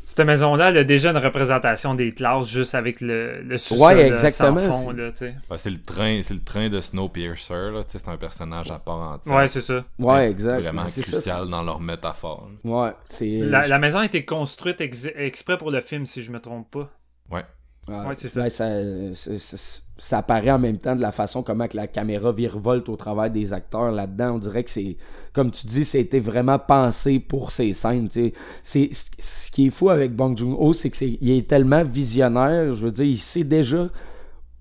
Cette 0.06 0.26
maison-là, 0.26 0.70
elle 0.70 0.78
a 0.78 0.84
déjà 0.84 1.12
une 1.12 1.18
représentation 1.18 1.94
des 1.94 2.12
classes 2.12 2.48
juste 2.48 2.74
avec 2.74 3.00
le, 3.00 3.44
le 3.44 3.58
sous-sol 3.60 3.96
ouais, 3.96 4.08
exactement. 4.08 4.58
fond. 4.58 4.92
c'est 5.56 5.70
le 5.70 5.82
train, 5.82 6.22
c'est 6.24 6.34
le 6.34 6.40
train 6.40 6.68
de 6.70 6.82
Snowpiercer. 6.82 7.70
C'est 7.88 8.08
un 8.08 8.18
personnage 8.18 8.72
à 8.72 8.80
part 8.80 8.98
entière. 8.98 9.36
Ouais, 9.36 9.48
c'est 9.48 9.62
ça. 9.62 9.84
Ouais, 10.00 10.32
exact. 10.32 10.62
Vraiment 10.62 10.86
crucial 10.86 11.48
dans 11.48 11.62
leur 11.62 11.80
métaphore. 11.80 12.50
Ouais, 12.64 12.92
c'est. 13.06 13.40
La, 13.42 13.78
maison 13.78 14.00
a 14.00 14.06
été 14.06 14.26
construite 14.26 14.82
exprès 14.82 15.58
pour 15.58 15.70
le 15.70 15.82
film, 15.82 16.08
si 16.08 16.24
je 16.24 16.32
me 16.32 16.40
trompe 16.40 16.72
pas. 16.72 16.90
Ouais. 17.30 17.46
Ouais, 17.88 18.16
c'est 18.16 18.30
ça. 18.30 18.50
ça, 18.50 18.68
ça, 19.14 19.80
apparaît 20.12 20.52
en 20.52 20.60
même 20.60 20.78
temps 20.78 20.96
de 20.96 21.02
la 21.02 21.12
façon 21.12 21.44
comment 21.44 21.66
la 21.74 21.88
caméra 21.88 22.32
virevolte 22.32 22.90
au 22.90 22.96
travers 22.96 23.30
des 23.30 23.54
acteurs 23.54 23.92
là-dedans. 23.92 24.36
On 24.36 24.40
dirait 24.40 24.64
que 24.64 24.72
c'est, 24.72 24.98
comme 25.34 25.52
tu 25.52 25.68
dis, 25.68 25.86
c'était 25.86 26.20
vraiment 26.20 26.60
pensé 26.60 27.20
pour 27.20 27.52
ces 27.52 27.74
scènes. 27.74 28.08
C'est, 28.12 28.34
ce 28.64 29.52
qui 29.52 29.68
est 29.68 29.70
fou 29.70 29.90
avec 29.90 30.16
Bong 30.16 30.38
Joon-ho, 30.38 30.74
c'est 30.74 30.90
qu'il 30.90 31.30
est, 31.30 31.48
tellement 31.48 31.84
visionnaire. 31.84 32.74
Je 32.74 32.86
veux 32.86 32.92
dire, 32.92 33.06
il 33.06 33.18
sait 33.18 33.44
déjà 33.44 33.90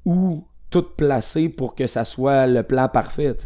où 0.05 0.45
tout 0.71 0.83
placer 0.83 1.49
pour 1.49 1.75
que 1.75 1.87
ça 1.87 2.05
soit 2.05 2.47
le 2.47 2.63
plan 2.63 2.89
parfait. 2.89 3.37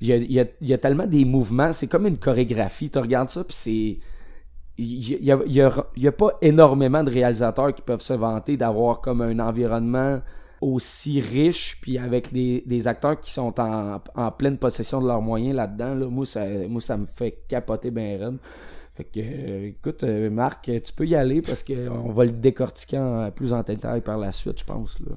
Il 0.00 0.08
y, 0.08 0.12
a, 0.12 0.16
il, 0.16 0.68
y 0.68 0.72
a, 0.72 0.78
tellement 0.78 1.06
des 1.06 1.24
mouvements. 1.24 1.72
C'est 1.72 1.86
comme 1.86 2.06
une 2.06 2.18
chorégraphie. 2.18 2.90
Tu 2.90 2.98
regardes 2.98 3.30
ça, 3.30 3.44
puis 3.44 3.56
c'est 3.56 3.98
il 4.78 5.18
n'y 5.20 6.06
a, 6.08 6.12
pas 6.12 6.38
énormément 6.40 7.04
de 7.04 7.10
réalisateurs 7.10 7.74
qui 7.74 7.82
peuvent 7.82 8.00
se 8.00 8.14
vanter 8.14 8.56
d'avoir 8.56 9.00
comme 9.00 9.20
un 9.20 9.38
environnement 9.38 10.20
aussi 10.62 11.20
riche, 11.20 11.76
puis 11.80 11.98
avec 11.98 12.32
des 12.32 12.88
acteurs 12.88 13.18
qui 13.18 13.32
sont 13.32 13.54
en, 13.60 14.30
pleine 14.30 14.56
possession 14.56 15.00
de 15.02 15.08
leurs 15.08 15.20
moyens 15.20 15.56
là-dedans. 15.56 15.94
Là, 15.94 16.06
moi, 16.06 16.24
ça, 16.24 16.46
moi, 16.68 16.80
ça 16.80 16.96
me 16.96 17.06
fait 17.06 17.42
capoter 17.48 17.90
bien 17.90 18.18
raide. 18.18 18.38
Fait 18.94 19.04
que, 19.04 19.20
euh, 19.20 19.68
écoute, 19.68 20.04
euh, 20.04 20.30
Marc, 20.30 20.64
tu 20.64 20.92
peux 20.94 21.06
y 21.06 21.14
aller 21.14 21.40
parce 21.42 21.62
qu'on 21.62 22.12
va 22.12 22.24
le 22.24 22.32
décortiquer 22.32 22.98
en, 22.98 23.30
plus 23.30 23.52
en 23.52 23.62
détail 23.62 24.02
par 24.02 24.18
la 24.18 24.32
suite, 24.32 24.60
je 24.60 24.64
pense. 24.64 25.00
Là. 25.00 25.16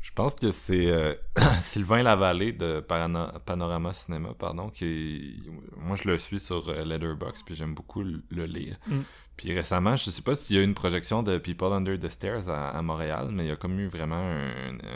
Je 0.00 0.12
pense 0.12 0.34
que 0.36 0.50
c'est 0.50 0.90
euh, 0.90 1.14
Sylvain 1.60 2.02
Lavallée 2.02 2.52
de 2.52 2.80
Panorama 2.80 3.92
Cinéma, 3.92 4.30
pardon, 4.38 4.70
qui 4.70 5.42
moi 5.76 5.96
je 5.96 6.08
le 6.08 6.16
suis 6.16 6.40
sur 6.40 6.62
Letterboxd 6.72 7.44
puis 7.44 7.54
j'aime 7.54 7.74
beaucoup 7.74 8.02
le, 8.02 8.46
lire. 8.46 8.78
Mm. 8.86 9.00
Puis 9.36 9.52
récemment, 9.52 9.96
je 9.96 10.10
sais 10.10 10.22
pas 10.22 10.34
s'il 10.34 10.56
y 10.56 10.58
a 10.58 10.62
une 10.62 10.74
projection 10.74 11.22
de 11.22 11.36
People 11.38 11.72
Under 11.72 11.98
the 11.98 12.08
Stairs 12.08 12.48
à, 12.48 12.80
Montréal, 12.80 13.28
mais 13.30 13.44
il 13.44 13.48
y 13.48 13.52
a 13.52 13.56
comme 13.56 13.78
eu 13.78 13.86
vraiment 13.86 14.22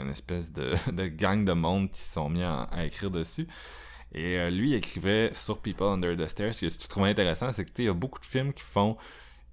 une 0.01 0.09
espèce 0.09 0.51
de, 0.51 1.07
gang 1.07 1.45
de 1.45 1.53
monde 1.53 1.91
qui 1.91 2.01
se 2.01 2.13
sont 2.13 2.29
mis 2.29 2.43
à, 2.43 2.67
écrire 2.83 3.11
dessus. 3.11 3.47
Et 4.13 4.37
euh, 4.37 4.49
lui, 4.49 4.71
il 4.71 4.75
écrivait 4.75 5.29
sur 5.33 5.59
People 5.59 5.87
Under 5.87 6.17
the 6.17 6.27
Stairs. 6.27 6.55
Ce 6.55 6.65
que 6.65 6.69
je 6.69 6.87
trouve 6.89 7.05
intéressant, 7.05 7.51
c'est 7.51 7.63
que 7.63 7.71
il 7.77 7.85
y 7.85 7.87
a 7.87 7.93
beaucoup 7.93 8.19
de 8.19 8.25
films 8.25 8.51
qui 8.51 8.63
font 8.63 8.97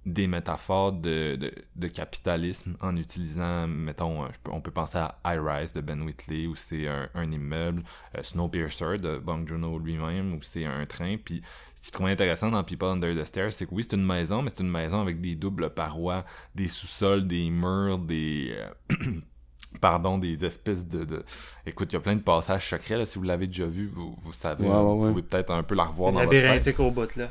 des 0.05 0.27
métaphores 0.27 0.93
de, 0.93 1.37
de, 1.75 1.87
capitalisme 1.87 2.75
en 2.81 2.95
utilisant, 2.95 3.67
mettons, 3.67 4.23
euh, 4.23 4.29
on 4.45 4.61
peut 4.61 4.71
penser 4.71 4.97
à 4.97 5.19
High 5.25 5.39
Rise 5.41 5.73
de 5.73 5.81
Ben 5.81 6.01
Whitley, 6.01 6.47
où 6.47 6.55
c'est 6.55 6.87
un, 6.87 7.31
immeuble, 7.31 7.83
euh, 8.17 8.23
Snowpiercer 8.23 8.97
de 8.97 9.17
Bong 9.17 9.47
Joon-ho 9.47 9.77
lui-même, 9.77 10.33
où 10.33 10.41
c'est 10.41 10.65
un 10.65 10.85
train. 10.85 11.17
Puis 11.17 11.41
ce 11.81 11.83
qui 11.83 11.89
est 11.89 11.91
trop 11.91 12.05
intéressant 12.05 12.51
dans 12.51 12.63
People 12.63 12.89
Under 12.89 13.15
the 13.15 13.25
Stairs, 13.25 13.53
c'est 13.53 13.65
que 13.65 13.73
oui, 13.73 13.85
c'est 13.87 13.95
une 13.95 14.05
maison, 14.05 14.41
mais 14.41 14.49
c'est 14.49 14.63
une 14.63 14.71
maison 14.71 15.01
avec 15.01 15.21
des 15.21 15.35
doubles 15.35 15.69
parois, 15.69 16.25
des 16.55 16.67
sous-sols, 16.67 17.25
des 17.25 17.49
murs, 17.49 17.99
des... 17.99 18.55
Euh, 18.91 18.95
pardon, 19.81 20.17
des 20.17 20.43
espèces 20.43 20.85
de, 20.85 21.05
de... 21.05 21.23
Écoute, 21.65 21.91
il 21.91 21.95
y 21.95 21.97
a 21.97 22.01
plein 22.01 22.15
de 22.15 22.21
passages 22.21 22.69
secrets, 22.69 22.97
là, 22.97 23.05
si 23.05 23.17
vous 23.17 23.23
l'avez 23.23 23.47
déjà 23.47 23.65
vu, 23.65 23.87
vous, 23.87 24.15
vous 24.19 24.33
savez, 24.33 24.67
vous 24.67 25.07
pouvez 25.09 25.21
peut-être 25.21 25.51
un 25.51 25.63
peu 25.63 25.75
la 25.75 25.85
revoir 25.85 26.11
dans 26.11 26.19
labyrinthique 26.19 26.79
au 26.79 26.91
bout, 26.91 27.15
là. 27.15 27.29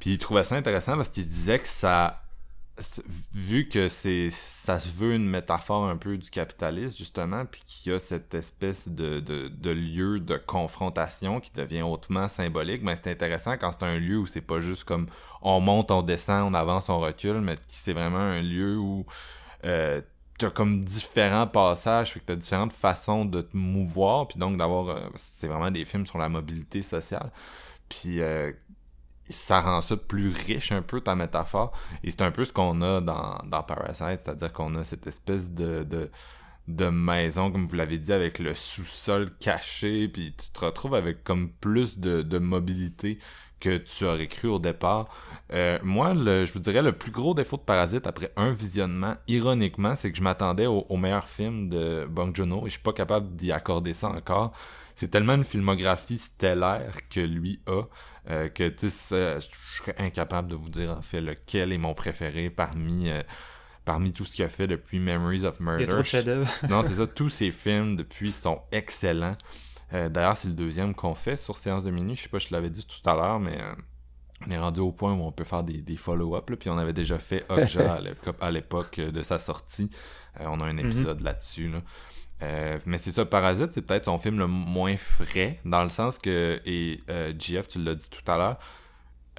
Puis 0.00 0.12
il 0.12 0.18
trouvait 0.18 0.44
ça 0.44 0.56
intéressant 0.56 0.96
parce 0.96 1.10
qu'il 1.10 1.28
disait 1.28 1.58
que 1.58 1.68
ça. 1.68 2.22
Vu 3.34 3.68
que 3.68 3.88
c'est 3.88 4.30
ça 4.30 4.80
se 4.80 4.88
veut 4.88 5.14
une 5.14 5.28
métaphore 5.28 5.84
un 5.84 5.96
peu 5.96 6.16
du 6.16 6.30
capitalisme, 6.30 6.96
justement, 6.96 7.44
puis 7.44 7.62
qu'il 7.64 7.92
y 7.92 7.94
a 7.94 7.98
cette 7.98 8.34
espèce 8.34 8.88
de, 8.88 9.20
de, 9.20 9.70
lieu 9.70 10.20
de 10.20 10.36
confrontation 10.36 11.40
qui 11.40 11.50
devient 11.52 11.82
hautement 11.82 12.28
symbolique, 12.28 12.82
mais 12.82 12.96
c'est 12.96 13.10
intéressant 13.10 13.56
quand 13.58 13.72
c'est 13.72 13.84
un 13.84 13.98
lieu 13.98 14.18
où 14.18 14.26
c'est 14.26 14.40
pas 14.40 14.60
juste 14.60 14.84
comme 14.84 15.08
on 15.42 15.60
monte, 15.60 15.90
on 15.90 16.02
descend, 16.02 16.52
on 16.52 16.54
avance, 16.54 16.88
on 16.88 17.00
recule, 17.00 17.40
mais 17.40 17.56
c'est 17.68 17.92
vraiment 17.92 18.18
un 18.18 18.42
lieu 18.42 18.78
où 18.78 19.04
euh, 19.64 20.00
tu 20.38 20.46
as 20.46 20.50
comme 20.50 20.84
différents 20.84 21.46
passages, 21.46 22.12
fait 22.12 22.20
que 22.20 22.26
tu 22.26 22.32
as 22.32 22.36
différentes 22.36 22.72
façons 22.72 23.24
de 23.24 23.42
te 23.42 23.56
mouvoir, 23.56 24.26
puis 24.26 24.38
donc 24.38 24.56
d'avoir. 24.56 24.88
Euh, 24.88 25.08
c'est 25.16 25.48
vraiment 25.48 25.70
des 25.70 25.84
films 25.84 26.06
sur 26.06 26.18
la 26.18 26.28
mobilité 26.28 26.82
sociale. 26.82 27.30
Puis 27.88 28.20
euh, 28.20 28.52
ça 29.30 29.60
rend 29.60 29.80
ça 29.80 29.96
plus 29.96 30.30
riche 30.30 30.72
un 30.72 30.82
peu 30.82 31.00
ta 31.00 31.14
métaphore. 31.14 31.72
Et 32.02 32.10
c'est 32.10 32.22
un 32.22 32.30
peu 32.30 32.44
ce 32.44 32.52
qu'on 32.52 32.82
a 32.82 33.00
dans, 33.00 33.38
dans 33.46 33.62
Parasite, 33.62 34.20
c'est-à-dire 34.24 34.52
qu'on 34.52 34.74
a 34.76 34.84
cette 34.84 35.06
espèce 35.06 35.50
de, 35.50 35.84
de, 35.84 36.10
de 36.68 36.88
maison, 36.88 37.50
comme 37.50 37.66
vous 37.66 37.76
l'avez 37.76 37.98
dit, 37.98 38.12
avec 38.12 38.38
le 38.38 38.54
sous-sol 38.54 39.30
caché, 39.38 40.08
puis 40.08 40.34
tu 40.36 40.50
te 40.50 40.64
retrouves 40.64 40.94
avec 40.94 41.24
comme 41.24 41.50
plus 41.52 41.98
de, 41.98 42.22
de 42.22 42.38
mobilité 42.38 43.18
que 43.60 43.76
tu 43.76 44.04
aurais 44.04 44.26
cru 44.26 44.48
au 44.48 44.58
départ. 44.58 45.08
Euh, 45.52 45.78
moi, 45.82 46.14
le, 46.14 46.44
je 46.44 46.52
vous 46.52 46.60
dirais, 46.60 46.82
le 46.82 46.92
plus 46.92 47.10
gros 47.10 47.34
défaut 47.34 47.56
de 47.56 47.62
Parasite 47.62 48.06
après 48.06 48.32
un 48.36 48.52
visionnement, 48.52 49.14
ironiquement, 49.28 49.94
c'est 49.96 50.10
que 50.10 50.16
je 50.16 50.22
m'attendais 50.22 50.66
au, 50.66 50.86
au, 50.88 50.96
meilleur 50.96 51.28
film 51.28 51.68
de 51.68 52.06
Bong 52.08 52.34
Joon-ho 52.34 52.62
et 52.66 52.70
je 52.70 52.74
suis 52.74 52.82
pas 52.82 52.92
capable 52.92 53.34
d'y 53.36 53.52
accorder 53.52 53.94
ça 53.94 54.08
encore. 54.08 54.52
C'est 54.94 55.08
tellement 55.08 55.34
une 55.34 55.44
filmographie 55.44 56.18
stellaire 56.18 56.92
que 57.08 57.20
lui 57.20 57.60
a 57.66 57.82
euh, 58.28 58.48
que 58.48 58.68
tu 58.68 58.86
je 58.86 59.40
serais 59.78 59.94
incapable 59.98 60.48
de 60.48 60.54
vous 60.54 60.68
dire 60.68 60.90
en 60.90 61.00
fait 61.02 61.22
lequel 61.22 61.72
est 61.72 61.78
mon 61.78 61.94
préféré 61.94 62.50
parmi 62.50 63.08
euh, 63.08 63.22
parmi 63.86 64.12
tout 64.12 64.26
ce 64.26 64.32
qu'il 64.32 64.44
a 64.44 64.50
fait 64.50 64.66
depuis 64.66 64.98
Memories 64.98 65.46
of 65.46 65.58
Murder. 65.58 65.86
non, 66.68 66.82
c'est 66.82 66.96
ça, 66.96 67.06
tous 67.06 67.30
ses 67.30 67.50
films 67.50 67.96
depuis 67.96 68.30
sont 68.30 68.60
excellents. 68.72 69.36
Euh, 69.92 70.08
d'ailleurs, 70.08 70.36
c'est 70.36 70.48
le 70.48 70.54
deuxième 70.54 70.94
qu'on 70.94 71.14
fait 71.14 71.36
sur 71.36 71.56
Séance 71.58 71.84
de 71.84 71.90
minuit. 71.90 72.16
Je 72.16 72.22
sais 72.22 72.28
pas, 72.28 72.38
je 72.38 72.48
l'avais 72.52 72.70
dit 72.70 72.86
tout 72.86 73.08
à 73.08 73.14
l'heure, 73.14 73.40
mais 73.40 73.58
on 74.46 74.50
est 74.50 74.58
rendu 74.58 74.80
au 74.80 74.92
point 74.92 75.12
où 75.12 75.22
on 75.22 75.32
peut 75.32 75.44
faire 75.44 75.62
des, 75.62 75.82
des 75.82 75.96
follow-up. 75.96 76.50
Puis 76.58 76.70
on 76.70 76.78
avait 76.78 76.92
déjà 76.92 77.18
fait 77.18 77.44
Okja 77.48 78.00
à 78.40 78.50
l'époque 78.52 79.00
de 79.00 79.22
sa 79.22 79.38
sortie. 79.38 79.90
on 80.38 80.60
a 80.60 80.64
un 80.64 80.72
mhm. 80.72 80.78
épisode 80.80 81.20
là-dessus. 81.20 81.70
Euh, 82.42 82.78
mais 82.86 82.98
c'est 82.98 83.10
ça, 83.10 83.24
Parasite, 83.26 83.72
c'est 83.72 83.82
peut-être 83.82 84.06
son 84.06 84.18
film 84.18 84.38
le 84.38 84.46
moins 84.46 84.96
frais, 84.96 85.60
dans 85.64 85.82
le 85.82 85.90
sens 85.90 86.16
que, 86.18 86.60
et 86.64 87.02
euh, 87.10 87.32
GF, 87.38 87.68
tu 87.68 87.82
l'as 87.82 87.94
dit 87.94 88.08
tout 88.08 88.30
à 88.30 88.38
l'heure, 88.38 88.58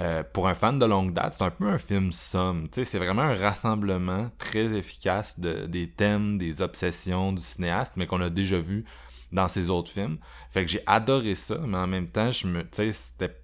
euh, 0.02 0.24
pour 0.34 0.48
un 0.48 0.54
fan 0.54 0.78
de 0.78 0.86
longue 0.86 1.14
date, 1.14 1.36
c'est 1.38 1.44
un 1.44 1.50
peu 1.50 1.68
un 1.68 1.80
film 1.80 2.12
somme. 2.12 2.68
C'est 2.72 2.98
vraiment 2.98 3.24
un 3.24 3.36
rassemblement 3.36 4.30
très 4.38 4.74
efficace 4.74 5.40
de, 5.40 5.66
des 5.66 5.90
thèmes, 5.90 6.38
des 6.38 6.62
obsessions 6.62 7.34
du 7.34 7.42
cinéaste, 7.42 7.94
mais 7.96 8.08
qu'on 8.08 8.22
a 8.22 8.30
déjà 8.30 8.60
vu 8.60 8.86
dans 9.32 9.48
ses 9.48 9.70
autres 9.70 9.92
films. 9.92 10.18
Fait 10.50 10.66
que 10.66 10.72
j'ai 10.72 10.84
adoré 10.86 11.36
ça, 11.36 11.58
mais 11.58 11.78
en 11.78 11.88
même 11.88 12.08
temps, 12.08 12.32
je 12.32 12.48
me, 12.48 12.64
c'était 12.72 13.42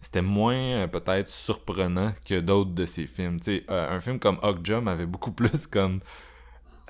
c'était 0.00 0.22
moins 0.22 0.54
euh, 0.54 0.86
peut-être 0.86 1.28
surprenant 1.28 2.12
que 2.24 2.40
d'autres 2.40 2.72
de 2.72 2.86
ses 2.86 3.06
films. 3.06 3.38
Euh, 3.48 3.96
un 3.96 4.00
film 4.00 4.18
comme 4.18 4.38
Okja 4.42 4.80
m'avait 4.80 5.06
beaucoup 5.06 5.32
plus 5.32 5.66
comme 5.66 5.98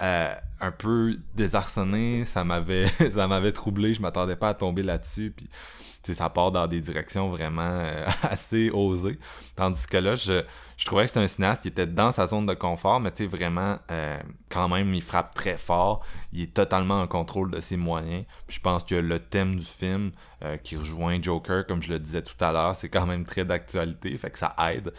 euh, 0.00 0.34
un 0.60 0.70
peu 0.70 1.18
désarçonné, 1.34 2.24
ça 2.24 2.44
m'avait 2.44 2.86
ça 3.10 3.26
m'avait 3.26 3.52
troublé, 3.52 3.94
je 3.94 4.00
m'attendais 4.00 4.36
pas 4.36 4.50
à 4.50 4.54
tomber 4.54 4.82
là-dessus 4.82 5.32
puis 5.36 5.48
ça 6.02 6.28
part 6.30 6.50
dans 6.50 6.66
des 6.66 6.80
directions 6.80 7.28
vraiment 7.28 7.62
euh, 7.62 8.06
assez 8.22 8.70
osées. 8.70 9.18
Tandis 9.56 9.86
que 9.86 9.96
là, 9.96 10.14
je, 10.14 10.42
je 10.76 10.86
trouvais 10.86 11.02
que 11.02 11.08
c'était 11.08 11.20
un 11.20 11.28
cinéaste 11.28 11.62
qui 11.62 11.68
était 11.68 11.86
dans 11.86 12.12
sa 12.12 12.26
zone 12.26 12.46
de 12.46 12.54
confort, 12.54 13.00
mais 13.00 13.10
tu 13.10 13.24
sais, 13.24 13.28
vraiment, 13.28 13.78
euh, 13.90 14.18
quand 14.48 14.68
même, 14.68 14.94
il 14.94 15.02
frappe 15.02 15.34
très 15.34 15.56
fort. 15.56 16.04
Il 16.32 16.42
est 16.42 16.54
totalement 16.54 17.00
en 17.00 17.06
contrôle 17.06 17.50
de 17.50 17.60
ses 17.60 17.76
moyens. 17.76 18.24
Puis 18.46 18.56
je 18.56 18.60
pense 18.60 18.84
que 18.84 18.94
le 18.94 19.18
thème 19.18 19.56
du 19.56 19.66
film, 19.66 20.12
qui 20.64 20.78
rejoint 20.78 21.20
Joker, 21.20 21.66
comme 21.66 21.82
je 21.82 21.90
le 21.90 21.98
disais 21.98 22.22
tout 22.22 22.42
à 22.42 22.50
l'heure, 22.50 22.74
c'est 22.74 22.88
quand 22.88 23.04
même 23.04 23.24
très 23.24 23.44
d'actualité, 23.44 24.16
fait 24.16 24.30
que 24.30 24.38
ça 24.38 24.56
aide. 24.72 24.90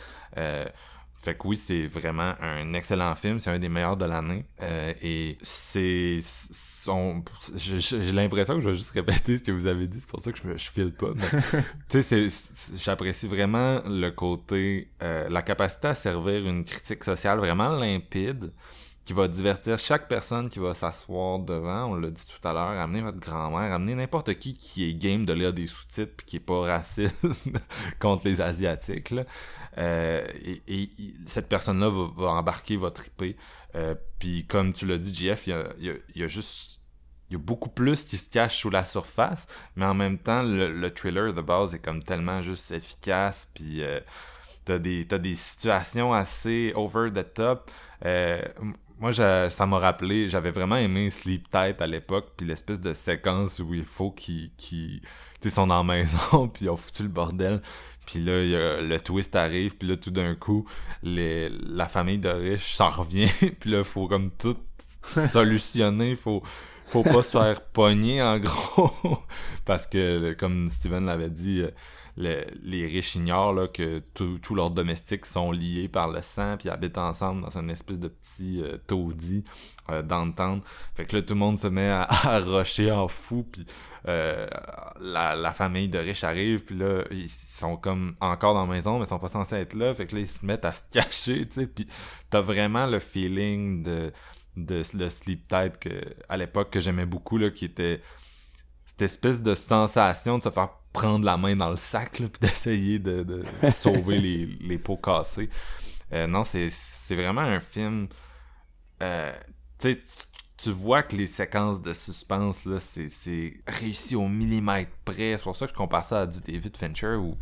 Fait 1.21 1.35
que 1.35 1.47
oui, 1.47 1.55
c'est 1.55 1.85
vraiment 1.85 2.33
un 2.41 2.73
excellent 2.73 3.13
film, 3.13 3.39
c'est 3.39 3.51
un 3.51 3.59
des 3.59 3.69
meilleurs 3.69 3.95
de 3.95 4.05
l'année. 4.05 4.43
Euh, 4.63 4.91
et 5.03 5.37
c'est. 5.41 6.19
J'ai 7.55 8.11
l'impression 8.11 8.55
que 8.55 8.61
je 8.61 8.69
vais 8.69 8.75
juste 8.75 8.89
répéter 8.89 9.37
ce 9.37 9.43
que 9.43 9.51
vous 9.51 9.67
avez 9.67 9.85
dit, 9.85 9.99
c'est 9.99 10.09
pour 10.09 10.19
ça 10.19 10.31
que 10.31 10.39
je, 10.39 10.57
je 10.57 10.69
file 10.71 10.91
pas. 10.91 11.11
tu 11.89 12.01
sais, 12.01 12.27
j'apprécie 12.75 13.27
vraiment 13.27 13.81
le 13.85 14.09
côté. 14.09 14.89
Euh, 15.03 15.29
la 15.29 15.43
capacité 15.43 15.89
à 15.89 15.95
servir 15.95 16.47
une 16.47 16.63
critique 16.63 17.03
sociale 17.03 17.37
vraiment 17.37 17.69
limpide 17.69 18.51
qui 19.11 19.17
va 19.17 19.27
divertir 19.27 19.77
chaque 19.77 20.07
personne 20.07 20.47
qui 20.47 20.59
va 20.59 20.73
s'asseoir 20.73 21.39
devant. 21.39 21.87
On 21.87 21.95
l'a 21.95 22.09
dit 22.09 22.25
tout 22.25 22.47
à 22.47 22.53
l'heure, 22.53 22.79
amener 22.79 23.01
votre 23.01 23.19
grand-mère, 23.19 23.73
amener 23.73 23.93
n'importe 23.93 24.35
qui 24.35 24.53
qui 24.53 24.85
est 24.85 24.93
game 24.93 25.25
de 25.25 25.33
lire 25.33 25.51
des 25.51 25.67
sous-titres 25.67 26.13
puis 26.15 26.25
qui 26.25 26.35
est 26.37 26.39
pas 26.39 26.61
raciste 26.61 27.13
contre 27.99 28.25
les 28.25 28.39
Asiatiques. 28.39 29.13
Euh, 29.77 30.25
et, 30.45 30.89
cette 31.25 31.49
personne-là 31.49 31.89
va, 31.89 32.29
embarquer, 32.29 32.77
va 32.77 32.89
triper. 32.89 33.35
Euh, 33.75 33.95
puis 34.17 34.45
comme 34.47 34.71
tu 34.71 34.85
l'as 34.85 34.97
dit, 34.97 35.13
JF, 35.13 35.47
il 35.47 35.99
y 36.15 36.23
a, 36.23 36.27
juste 36.27 36.79
il 37.29 37.33
y 37.33 37.35
a 37.35 37.39
beaucoup 37.39 37.69
plus 37.69 38.05
qui 38.05 38.15
se 38.15 38.29
cache 38.29 38.61
sous 38.61 38.69
la 38.69 38.85
surface, 38.85 39.45
mais 39.75 39.83
en 39.83 39.93
même 39.93 40.19
temps, 40.19 40.41
le, 40.41 40.89
thriller 40.89 41.33
de 41.33 41.41
base 41.41 41.75
est 41.75 41.79
comme 41.79 42.01
tellement 42.01 42.41
juste 42.41 42.71
efficace, 42.71 43.49
puis 43.53 43.83
euh, 43.83 43.99
t'as 44.63 44.79
des, 44.79 45.03
des 45.03 45.35
situations 45.35 46.13
assez 46.13 46.71
over 46.75 47.09
the 47.13 47.33
top. 47.33 47.69
Moi, 49.01 49.11
ça 49.11 49.65
m'a 49.65 49.79
rappelé, 49.79 50.29
j'avais 50.29 50.51
vraiment 50.51 50.75
aimé 50.75 51.09
Sleep 51.09 51.49
Tight 51.49 51.81
à 51.81 51.87
l'époque, 51.87 52.33
puis 52.37 52.45
l'espèce 52.45 52.79
de 52.79 52.93
séquence 52.93 53.57
où 53.57 53.73
il 53.73 53.83
faut 53.83 54.11
qu'ils, 54.11 54.51
qu 54.57 55.01
sont 55.49 55.65
dans 55.65 55.77
la 55.77 55.83
maison, 55.83 56.47
puis 56.53 56.65
ils 56.65 56.69
ont 56.69 56.77
foutu 56.77 57.01
le 57.01 57.09
bordel. 57.09 57.61
Puis 58.05 58.19
là, 58.19 58.79
le 58.79 58.97
twist 58.99 59.35
arrive, 59.35 59.75
puis 59.75 59.87
là, 59.87 59.97
tout 59.97 60.11
d'un 60.11 60.35
coup, 60.35 60.67
les, 61.01 61.49
la 61.49 61.87
famille 61.87 62.19
de 62.19 62.29
riches 62.29 62.75
s'en 62.75 62.89
revient, 62.89 63.27
puis 63.59 63.71
là, 63.71 63.79
il 63.79 63.83
faut 63.83 64.07
comme 64.07 64.29
tout 64.29 64.57
solutionner, 65.01 66.15
faut 66.15 66.43
faut 66.91 67.03
pas 67.03 67.23
se 67.23 67.37
faire 67.37 67.61
pogner 67.61 68.21
en 68.21 68.37
gros 68.37 68.91
parce 69.65 69.87
que 69.87 70.33
comme 70.33 70.69
Steven 70.69 71.05
l'avait 71.05 71.29
dit 71.29 71.63
les 72.17 72.87
riches 72.87 73.15
ignorent 73.15 73.53
là, 73.53 73.67
que 73.67 73.99
tous 74.13 74.55
leurs 74.55 74.71
domestiques 74.71 75.25
sont 75.25 75.51
liés 75.51 75.87
par 75.87 76.09
le 76.09 76.21
sang 76.21 76.57
puis 76.57 76.69
habitent 76.69 76.97
ensemble 76.97 77.41
dans 77.41 77.57
une 77.57 77.69
espèce 77.69 77.99
de 77.99 78.07
petit 78.09 78.61
euh, 78.61 78.77
taudis 78.87 79.43
euh, 79.89 80.01
d'entente. 80.01 80.63
Fait 80.95 81.05
que 81.05 81.15
là, 81.15 81.21
tout 81.21 81.33
le 81.33 81.39
monde 81.39 81.59
se 81.59 81.67
met 81.67 81.89
à, 81.89 82.03
à 82.23 82.39
rocher 82.39 82.91
en 82.91 83.07
fou 83.07 83.45
puis 83.49 83.65
euh, 84.07 84.47
la, 84.99 85.35
la, 85.35 85.53
famille 85.53 85.87
de 85.87 85.99
riches 85.99 86.23
arrive 86.23 86.65
puis 86.65 86.75
là, 86.75 87.03
ils 87.11 87.29
sont 87.29 87.77
comme 87.77 88.15
encore 88.19 88.53
dans 88.53 88.65
la 88.65 88.71
maison 88.71 88.97
mais 88.97 89.05
ils 89.05 89.09
sont 89.09 89.19
pas 89.19 89.29
censés 89.29 89.55
être 89.55 89.73
là. 89.73 89.93
Fait 89.93 90.07
que 90.07 90.15
là, 90.15 90.21
ils 90.21 90.29
se 90.29 90.45
mettent 90.45 90.65
à 90.65 90.73
se 90.73 90.81
cacher, 90.91 91.47
tu 91.47 91.61
sais, 91.61 91.67
puis 91.67 91.87
t'as 92.29 92.41
vraiment 92.41 92.87
le 92.87 92.99
feeling 92.99 93.83
de 93.83 94.11
de 94.57 94.83
le 94.93 95.09
sleep 95.09 95.47
tight 95.47 95.77
que 95.77 95.89
à 96.27 96.37
l'époque 96.37 96.71
que 96.71 96.79
j'aimais 96.79 97.05
beaucoup 97.05 97.37
là 97.37 97.49
qui 97.49 97.65
était 97.65 98.01
cette 98.85 99.01
espèce 99.03 99.41
de 99.41 99.55
sensation 99.55 100.37
de 100.37 100.43
se 100.43 100.49
faire 100.49 100.69
prendre 100.91 101.25
la 101.25 101.37
main 101.37 101.55
dans 101.55 101.71
le 101.71 101.77
sac, 101.77 102.11
puis 102.17 102.29
d'essayer 102.41 102.99
de, 102.99 103.43
sauver 103.71 104.19
les, 104.19 104.45
les, 104.61 104.77
pots 104.77 104.97
cassés. 104.97 105.49
Euh, 106.11 106.27
non, 106.27 106.43
c'est 106.43 106.69
vraiment 107.15 107.41
un 107.41 107.59
film. 107.59 108.07
Euh, 109.01 109.33
tu 109.79 109.97
tu 110.57 110.69
vois 110.69 111.01
que 111.01 111.15
les 111.15 111.25
séquences 111.25 111.81
de 111.81 111.91
suspense, 111.91 112.65
là, 112.65 112.79
c'est 112.79 113.63
réussi 113.65 114.15
au 114.15 114.27
millimètre 114.27 114.91
près. 115.03 115.35
C'est 115.35 115.43
pour 115.43 115.55
ça 115.55 115.65
que 115.65 115.71
je 115.71 115.77
compare 115.77 116.05
ça 116.05 116.21
à 116.21 116.27
du 116.27 116.39
David 116.39 116.77
Fincher 116.77 117.15
où 117.15 117.35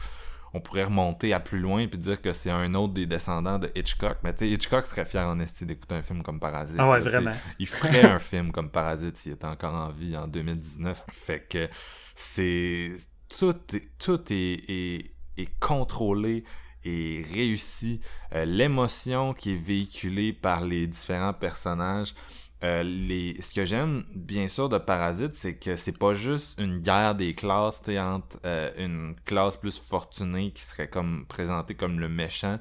on 0.53 0.59
pourrait 0.59 0.85
remonter 0.85 1.33
à 1.33 1.39
plus 1.39 1.59
loin 1.59 1.79
et 1.79 1.87
dire 1.87 2.21
que 2.21 2.33
c'est 2.33 2.49
un 2.49 2.73
autre 2.75 2.93
des 2.93 3.05
descendants 3.05 3.59
de 3.59 3.71
Hitchcock. 3.75 4.17
Mais 4.23 4.33
tu 4.33 4.45
sais, 4.45 4.49
Hitchcock 4.49 4.85
serait 4.85 5.05
fier 5.05 5.27
en 5.27 5.39
esti 5.39 5.65
d'écouter 5.65 5.95
un 5.95 6.01
film 6.01 6.23
comme 6.23 6.39
Parasite. 6.39 6.77
Ah 6.79 6.89
ouais, 6.89 6.99
vraiment. 6.99 7.33
Il 7.59 7.67
ferait 7.67 8.05
un 8.05 8.19
film 8.19 8.51
comme 8.51 8.69
Parasite 8.69 9.17
s'il 9.17 9.33
était 9.33 9.45
encore 9.45 9.73
en 9.73 9.89
vie 9.89 10.15
en 10.17 10.27
2019. 10.27 11.05
Fait 11.11 11.47
que 11.47 11.69
c'est 12.15 12.91
tout 13.29 13.55
est, 13.73 13.97
tout 13.99 14.21
est, 14.31 15.11
est, 15.37 15.59
contrôlé 15.59 16.43
et 16.83 17.23
réussi. 17.33 17.99
Euh, 18.33 18.45
l'émotion 18.45 19.33
qui 19.33 19.53
est 19.53 19.61
véhiculée 19.61 20.33
par 20.33 20.65
les 20.65 20.87
différents 20.87 21.33
personnages. 21.33 22.13
Euh, 22.63 22.83
les... 22.83 23.41
Ce 23.41 23.53
que 23.53 23.65
j'aime, 23.65 24.03
bien 24.15 24.47
sûr, 24.47 24.69
de 24.69 24.77
Parasite, 24.77 25.35
c'est 25.35 25.55
que 25.55 25.75
c'est 25.75 25.97
pas 25.97 26.13
juste 26.13 26.59
une 26.59 26.79
guerre 26.79 27.15
des 27.15 27.33
classes 27.33 27.81
entre 27.87 28.37
euh, 28.45 28.71
une 28.77 29.15
classe 29.25 29.55
plus 29.55 29.79
fortunée 29.79 30.51
qui 30.51 30.63
serait 30.63 30.89
comme 30.89 31.25
présentée 31.27 31.75
comme 31.75 31.99
le 31.99 32.09
méchant, 32.09 32.59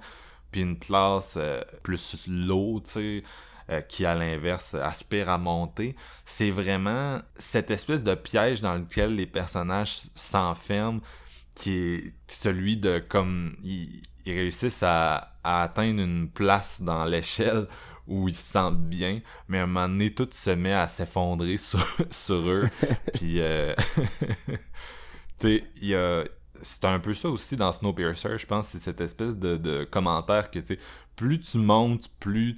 puis 0.52 0.60
une 0.60 0.78
classe 0.78 1.36
plus 1.82 2.26
low, 2.28 2.80
tu 2.80 3.24
euh, 3.70 3.82
qui, 3.82 4.06
à 4.06 4.14
l'inverse, 4.14 4.72
aspire 4.72 5.28
à 5.28 5.36
monter. 5.36 5.94
C'est 6.24 6.50
vraiment 6.50 7.18
cette 7.36 7.70
espèce 7.70 8.02
de 8.02 8.14
piège 8.14 8.62
dans 8.62 8.76
lequel 8.76 9.14
les 9.14 9.26
personnages 9.26 10.04
s'enferment, 10.14 11.00
qui 11.54 11.76
est 11.76 12.14
celui 12.28 12.78
de 12.78 12.98
comme 12.98 13.56
ils, 13.62 14.02
réussissent 14.24 14.82
à, 14.82 15.34
atteindre 15.44 16.00
une 16.00 16.30
place 16.30 16.80
dans 16.80 17.04
l'échelle 17.04 17.66
où 18.08 18.28
ils 18.28 18.34
se 18.34 18.52
sentent 18.52 18.82
bien, 18.82 19.20
mais 19.46 19.58
à 19.58 19.62
un 19.62 19.66
moment 19.66 19.88
donné, 19.88 20.12
tout 20.12 20.28
se 20.32 20.50
met 20.50 20.72
à 20.72 20.88
s'effondrer 20.88 21.56
sur, 22.10 22.48
eux. 22.48 22.68
Puis, 23.14 23.40
euh, 23.40 23.74
tu 23.96 24.58
sais, 25.38 25.64
il 25.80 25.88
y 25.88 25.94
a 25.94 26.24
c'est 26.62 26.84
un 26.84 26.98
peu 26.98 27.14
ça 27.14 27.28
aussi 27.28 27.56
dans 27.56 27.72
Snowpiercer, 27.72 28.36
je 28.36 28.46
pense, 28.46 28.68
c'est 28.68 28.80
cette 28.80 29.00
espèce 29.00 29.36
de, 29.36 29.56
de 29.56 29.84
commentaire 29.84 30.50
que, 30.50 30.58
tu 30.58 30.66
sais, 30.66 30.78
plus 31.16 31.40
tu 31.40 31.58
montes, 31.58 32.08
plus 32.20 32.56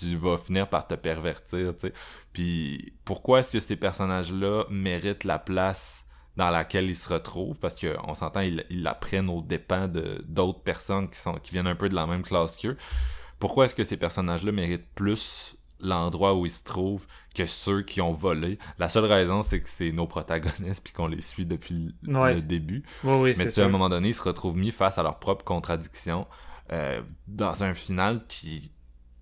tu, 0.00 0.16
vas 0.16 0.38
finir 0.38 0.68
par 0.68 0.86
te 0.86 0.94
pervertir, 0.94 1.74
tu 1.76 1.88
sais. 1.88 1.92
Puis 2.32 2.94
pourquoi 3.04 3.40
est-ce 3.40 3.50
que 3.50 3.60
ces 3.60 3.76
personnages-là 3.76 4.64
méritent 4.70 5.24
la 5.24 5.38
place 5.38 6.04
dans 6.36 6.50
laquelle 6.50 6.88
ils 6.88 6.96
se 6.96 7.12
retrouvent? 7.12 7.58
Parce 7.58 7.74
qu'on 7.74 8.14
s'entend, 8.14 8.40
ils, 8.40 8.64
ils 8.70 8.82
la 8.82 8.94
prennent 8.94 9.28
aux 9.28 9.42
dépens 9.42 9.88
de 9.88 10.24
d'autres 10.26 10.62
personnes 10.62 11.10
qui, 11.10 11.18
sont, 11.18 11.34
qui 11.34 11.52
viennent 11.52 11.66
un 11.66 11.74
peu 11.74 11.88
de 11.88 11.94
la 11.94 12.06
même 12.06 12.22
classe 12.22 12.56
qu'eux. 12.56 12.76
Pourquoi 13.38 13.64
est-ce 13.64 13.74
que 13.74 13.84
ces 13.84 13.96
personnages-là 13.96 14.52
méritent 14.52 14.88
plus 14.94 15.56
l'endroit 15.80 16.34
où 16.34 16.44
ils 16.44 16.52
se 16.52 16.64
trouvent 16.64 17.06
que 17.34 17.46
ceux 17.46 17.82
qui 17.82 18.00
ont 18.00 18.12
volé? 18.12 18.58
La 18.78 18.88
seule 18.88 19.04
raison, 19.04 19.42
c'est 19.42 19.60
que 19.60 19.68
c'est 19.68 19.92
nos 19.92 20.06
protagonistes 20.06 20.82
puis 20.82 20.92
qu'on 20.92 21.06
les 21.06 21.20
suit 21.20 21.46
depuis 21.46 21.94
le 22.02 22.40
début. 22.40 22.82
Oui, 23.04 23.32
Mais 23.38 23.58
à 23.58 23.64
un 23.64 23.68
moment 23.68 23.88
donné, 23.88 24.08
ils 24.08 24.14
se 24.14 24.22
retrouvent 24.22 24.56
mis 24.56 24.72
face 24.72 24.98
à 24.98 25.02
leurs 25.02 25.18
propres 25.18 25.44
contradictions 25.44 26.26
euh, 26.72 27.00
dans 27.26 27.62
un 27.62 27.74
final 27.74 28.24
qui 28.28 28.72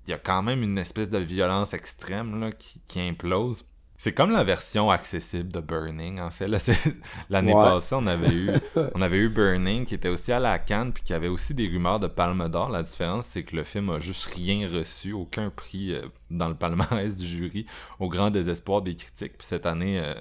il 0.07 0.11
y 0.11 0.15
a 0.15 0.19
quand 0.19 0.43
même 0.43 0.63
une 0.63 0.79
espèce 0.79 1.11
de 1.11 1.19
violence 1.19 1.75
extrême 1.75 2.41
là, 2.41 2.53
qui, 2.53 2.81
qui 2.87 3.01
implose. 3.01 3.65
C'est 3.99 4.13
comme 4.13 4.31
la 4.31 4.45
version 4.45 4.91
accessible 4.91 5.51
de 5.51 5.61
Burning, 5.61 6.21
en 6.21 6.31
fait. 6.31 6.49
L'année 7.31 7.53
passée, 7.53 7.95
on 7.95 8.07
avait, 8.07 8.33
eu, 8.33 8.51
on 8.95 9.01
avait 9.01 9.17
eu 9.17 9.29
Burning 9.29 9.87
qui 9.87 9.95
était 9.95 10.09
aussi 10.09 10.33
à 10.33 10.39
la 10.39 10.59
Cannes 10.59 10.93
puis 10.93 11.03
qui 11.03 11.15
avait 11.15 11.29
aussi 11.29 11.55
des 11.55 11.67
rumeurs 11.67 11.99
de 11.99 12.07
Palme 12.07 12.49
d'Or. 12.49 12.69
La 12.69 12.83
différence, 12.83 13.27
c'est 13.27 13.43
que 13.43 13.57
le 13.57 13.65
film 13.65 13.89
a 13.91 13.99
juste 13.99 14.27
rien 14.35 14.69
reçu, 14.71 15.13
aucun 15.13 15.51
prix 15.51 15.93
euh, 15.93 16.03
dans 16.31 16.49
le 16.49 16.55
palmarès 16.55 17.15
du 17.15 17.27
jury, 17.27 17.67
au 17.99 18.09
grand 18.09 18.31
désespoir 18.31 18.83
des 18.83 18.97
critiques. 18.97 19.39
Puis 19.39 19.47
cette 19.47 19.65
année, 19.65 19.99
euh, 19.99 20.15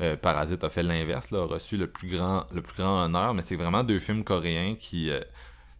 euh, 0.00 0.16
Parasite 0.16 0.64
a 0.64 0.70
fait 0.70 0.82
l'inverse, 0.82 1.32
a 1.32 1.44
reçu 1.44 1.76
le 1.76 1.86
plus 1.86 2.08
grand, 2.08 2.46
le 2.52 2.62
plus 2.62 2.82
grand 2.82 3.04
honneur. 3.04 3.32
Mais 3.34 3.42
c'est 3.42 3.56
vraiment 3.56 3.84
deux 3.84 4.00
films 4.00 4.24
coréens 4.24 4.74
qui 4.76 5.10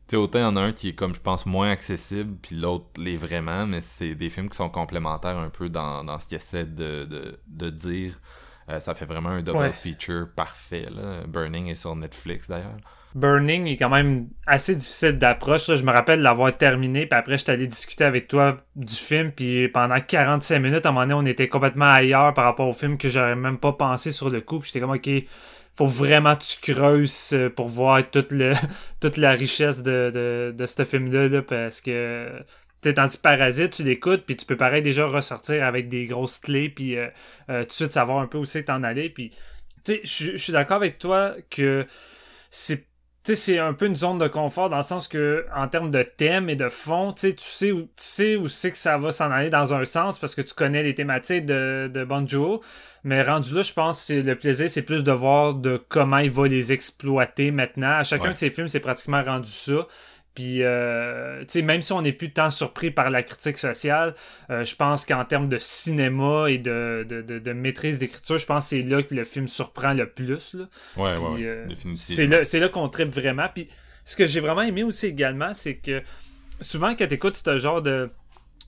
sais, 0.08 0.16
autant 0.16 0.38
il 0.38 0.42
y 0.42 0.44
en 0.46 0.56
a 0.56 0.60
un 0.60 0.72
qui 0.72 0.90
est 0.90 0.94
comme 0.94 1.14
je 1.14 1.20
pense 1.20 1.46
moins 1.46 1.70
accessible, 1.70 2.36
puis 2.42 2.56
l'autre 2.56 2.86
l'est 2.98 3.16
vraiment, 3.16 3.66
mais 3.66 3.80
c'est 3.80 4.14
des 4.14 4.30
films 4.30 4.48
qui 4.48 4.56
sont 4.56 4.70
complémentaires 4.70 5.38
un 5.38 5.50
peu 5.50 5.68
dans, 5.68 6.04
dans 6.04 6.18
ce 6.18 6.28
qu'ils 6.28 6.36
essaient 6.36 6.66
de, 6.66 7.04
de, 7.04 7.40
de 7.46 7.70
dire. 7.70 8.20
Euh, 8.70 8.80
ça 8.80 8.94
fait 8.94 9.04
vraiment 9.04 9.30
un 9.30 9.42
double 9.42 9.72
feature 9.72 10.28
parfait. 10.34 10.88
Là. 10.90 11.26
Burning 11.26 11.66
est 11.66 11.74
sur 11.74 11.94
Netflix 11.94 12.48
d'ailleurs. 12.48 12.78
Burning 13.14 13.68
est 13.68 13.76
quand 13.76 13.90
même 13.90 14.28
assez 14.46 14.74
difficile 14.74 15.18
d'approche. 15.18 15.66
Je 15.66 15.84
me 15.84 15.92
rappelle 15.92 16.20
l'avoir 16.20 16.56
terminé, 16.56 17.06
puis 17.06 17.16
après, 17.16 17.38
j'étais 17.38 17.52
allé 17.52 17.66
discuter 17.68 18.04
avec 18.04 18.26
toi 18.26 18.58
du 18.74 18.94
film, 18.94 19.30
puis 19.30 19.68
pendant 19.68 20.00
45 20.00 20.58
minutes, 20.58 20.86
à 20.86 20.88
un 20.88 20.92
moment 20.92 21.06
donné, 21.06 21.14
on 21.14 21.26
était 21.26 21.48
complètement 21.48 21.90
ailleurs 21.90 22.34
par 22.34 22.44
rapport 22.44 22.68
au 22.68 22.72
film 22.72 22.98
que 22.98 23.08
j'aurais 23.08 23.36
même 23.36 23.58
pas 23.58 23.72
pensé 23.72 24.10
sur 24.10 24.30
le 24.30 24.40
coup. 24.40 24.62
J'étais 24.62 24.80
comme, 24.80 24.90
ok, 24.90 25.08
faut 25.76 25.87
vraiment 25.87 26.37
que 26.37 26.44
tu 26.44 26.72
creuses 26.72 27.30
euh, 27.32 27.50
pour 27.50 27.68
voir 27.68 28.08
toute, 28.10 28.32
le, 28.32 28.52
toute 29.00 29.16
la 29.16 29.32
richesse 29.32 29.82
de, 29.82 30.10
de, 30.14 30.54
de 30.56 30.66
ce 30.66 30.84
film-là, 30.84 31.28
là, 31.28 31.42
parce 31.42 31.80
que 31.80 32.44
tandis 32.92 33.16
Parasite, 33.16 33.70
tu 33.70 33.82
l'écoutes, 33.82 34.24
puis 34.26 34.37
tu 34.37 34.44
peux 34.44 34.56
pareil 34.56 34.82
déjà 34.82 35.06
ressortir 35.06 35.64
avec 35.64 35.88
des 35.88 36.06
grosses 36.06 36.38
clés, 36.38 36.68
puis 36.68 36.96
euh, 36.96 37.08
euh, 37.48 37.62
tout 37.62 37.68
de 37.68 37.72
suite 37.72 37.92
savoir 37.92 38.18
un 38.18 38.26
peu 38.26 38.38
où 38.38 38.44
c'est 38.44 38.64
t'en 38.64 38.82
aller. 38.82 39.08
Puis, 39.08 39.30
tu 39.84 39.94
sais, 39.94 40.00
je 40.04 40.37
suis 40.37 40.52
d'accord 40.52 40.76
avec 40.76 40.98
toi 40.98 41.34
que 41.50 41.87
c'est 42.50 42.87
c'est 43.32 43.58
un 43.58 43.72
peu 43.72 43.87
une 43.87 43.96
zone 43.96 44.18
de 44.18 44.28
confort 44.28 44.68
dans 44.68 44.76
le 44.76 44.82
sens 44.82 45.08
que 45.08 45.46
en 45.56 45.66
termes 45.66 45.90
de 45.90 46.02
thème 46.02 46.50
et 46.50 46.56
de 46.56 46.68
fond, 46.68 47.12
tu 47.12 47.32
sais 47.38 47.72
où 47.72 47.82
tu 47.82 47.88
sais 47.96 48.37
où 48.37 48.48
c'est 48.48 48.70
que 48.70 48.76
ça 48.76 48.98
va 48.98 49.12
s'en 49.12 49.30
aller 49.30 49.48
dans 49.48 49.72
un 49.72 49.84
sens 49.87 50.18
parce 50.18 50.34
que 50.34 50.42
tu 50.42 50.52
connais 50.52 50.82
les 50.82 50.94
thématiques 50.94 51.46
de, 51.46 51.90
de 51.92 52.04
Bonjour. 52.04 52.62
Mais 53.02 53.22
rendu 53.22 53.54
là, 53.54 53.62
je 53.62 53.72
pense 53.72 54.08
que 54.08 54.14
le 54.14 54.37
plaisir, 54.37 54.68
c'est 54.68 54.82
plus 54.82 55.02
de 55.02 55.12
voir 55.12 55.54
de 55.54 55.82
comment 55.88 56.18
il 56.18 56.30
va 56.30 56.48
les 56.48 56.72
exploiter 56.72 57.50
maintenant. 57.50 57.98
À 57.98 58.04
chacun 58.04 58.32
de 58.32 58.37
ses 58.38 58.50
films, 58.50 58.68
c'est 58.68 58.80
pratiquement 58.80 59.22
rendu 59.22 59.50
ça. 59.50 59.87
Puis, 60.35 60.62
euh, 60.62 61.40
tu 61.42 61.47
sais, 61.49 61.62
même 61.62 61.81
si 61.81 61.92
on 61.92 62.03
n'est 62.03 62.12
plus 62.12 62.33
tant 62.33 62.51
surpris 62.51 62.90
par 62.90 63.11
la 63.11 63.23
critique 63.23 63.57
sociale, 63.57 64.14
euh, 64.51 64.64
je 64.64 64.75
pense 64.75 65.07
qu'en 65.07 65.25
termes 65.25 65.49
de 65.49 65.59
cinéma 65.59 66.51
et 66.51 66.59
de, 66.59 67.07
de, 67.09 67.23
de, 67.23 67.53
maîtrise 67.53 67.99
d'écriture, 67.99 68.38
je 68.38 68.47
pense 68.47 68.64
que 68.64 68.70
c'est 68.70 68.83
là 68.83 69.03
que 69.03 69.14
le 69.14 69.23
film 69.25 69.47
surprend 69.47 69.92
le 69.92 70.09
plus. 70.09 70.55
Là. 70.55 70.64
Ouais, 70.97 71.16
ouais, 71.16 71.44
euh, 71.44 71.66
C'est 71.97 72.27
là, 72.27 72.42
là 72.42 72.68
qu'on 72.68 72.88
tripe 72.88 73.11
vraiment. 73.11 73.47
Puis, 73.55 73.68
ce 74.05 74.16
que 74.16 74.27
j'ai 74.27 74.40
vraiment 74.40 74.62
aimé 74.62 74.83
aussi 74.83 75.07
également, 75.07 75.55
c'est 75.55 75.77
que 75.77 76.03
souvent, 76.61 76.97
quand 76.97 77.07
tu 77.07 77.14
écoutes 77.14 77.37
ce 77.37 77.59
genre 77.59 77.81
de 77.81 78.11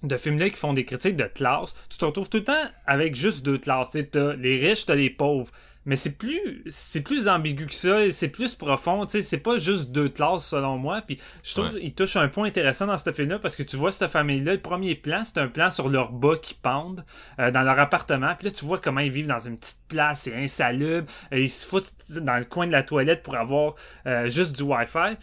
de 0.02 0.16
films-là 0.18 0.50
qui 0.50 0.56
font 0.56 0.74
des 0.74 0.84
critiques 0.84 1.16
de 1.16 1.24
classe, 1.24 1.74
tu 1.88 1.96
te 1.96 2.04
retrouves 2.04 2.28
tout 2.28 2.36
le 2.36 2.44
temps 2.44 2.52
avec 2.86 3.14
juste 3.14 3.44
deux 3.44 3.58
classes. 3.58 3.96
T'as 4.12 4.34
les 4.34 4.58
riches, 4.58 4.86
t'as 4.86 4.94
les 4.94 5.10
pauvres 5.10 5.50
mais 5.86 5.96
c'est 5.96 6.18
plus 6.18 6.62
c'est 6.68 7.00
plus 7.00 7.28
ambigu 7.28 7.66
que 7.66 7.74
ça 7.74 8.10
c'est 8.10 8.28
plus 8.28 8.54
profond 8.54 9.06
tu 9.06 9.12
sais 9.12 9.22
c'est 9.22 9.38
pas 9.38 9.56
juste 9.56 9.92
deux 9.92 10.08
classes 10.08 10.46
selon 10.46 10.76
moi 10.76 11.00
puis 11.00 11.18
je 11.42 11.54
trouve 11.54 11.78
qu'il 11.78 11.94
touche 11.94 12.16
un 12.16 12.28
point 12.28 12.48
intéressant 12.48 12.86
dans 12.86 12.98
ce 12.98 13.10
film 13.12 13.30
là 13.30 13.38
parce 13.38 13.56
que 13.56 13.62
tu 13.62 13.76
vois 13.76 13.92
cette 13.92 14.10
famille 14.10 14.40
là 14.40 14.52
le 14.52 14.60
premier 14.60 14.96
plan 14.96 15.22
c'est 15.24 15.38
un 15.38 15.48
plan 15.48 15.70
sur 15.70 15.88
leur 15.88 16.12
bas 16.12 16.36
qui 16.36 16.54
pendent 16.54 17.04
euh, 17.38 17.50
dans 17.50 17.62
leur 17.62 17.78
appartement 17.78 18.34
puis 18.34 18.48
là 18.48 18.50
tu 18.50 18.64
vois 18.64 18.78
comment 18.78 19.00
ils 19.00 19.12
vivent 19.12 19.28
dans 19.28 19.38
une 19.38 19.56
petite 19.56 19.82
place 19.88 20.22
c'est 20.22 20.34
insalubre 20.34 21.10
euh, 21.32 21.38
ils 21.38 21.50
se 21.50 21.64
foutent 21.64 21.94
dans 22.20 22.36
le 22.36 22.44
coin 22.44 22.66
de 22.66 22.72
la 22.72 22.82
toilette 22.82 23.22
pour 23.22 23.36
avoir 23.36 23.76
euh, 24.06 24.28
juste 24.28 24.56
du 24.56 24.62
wifi 24.62 25.16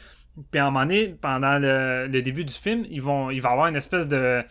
puis 0.50 0.60
à 0.60 0.66
un 0.66 0.72
moment 0.72 0.86
donné 0.86 1.10
pendant 1.10 1.60
le, 1.60 2.08
le 2.08 2.22
début 2.22 2.46
du 2.46 2.54
film 2.54 2.86
ils 2.90 3.02
vont 3.02 3.30
il 3.30 3.42
va 3.42 3.50
avoir 3.50 3.68
une 3.68 3.76
espèce 3.76 4.08
de 4.08 4.44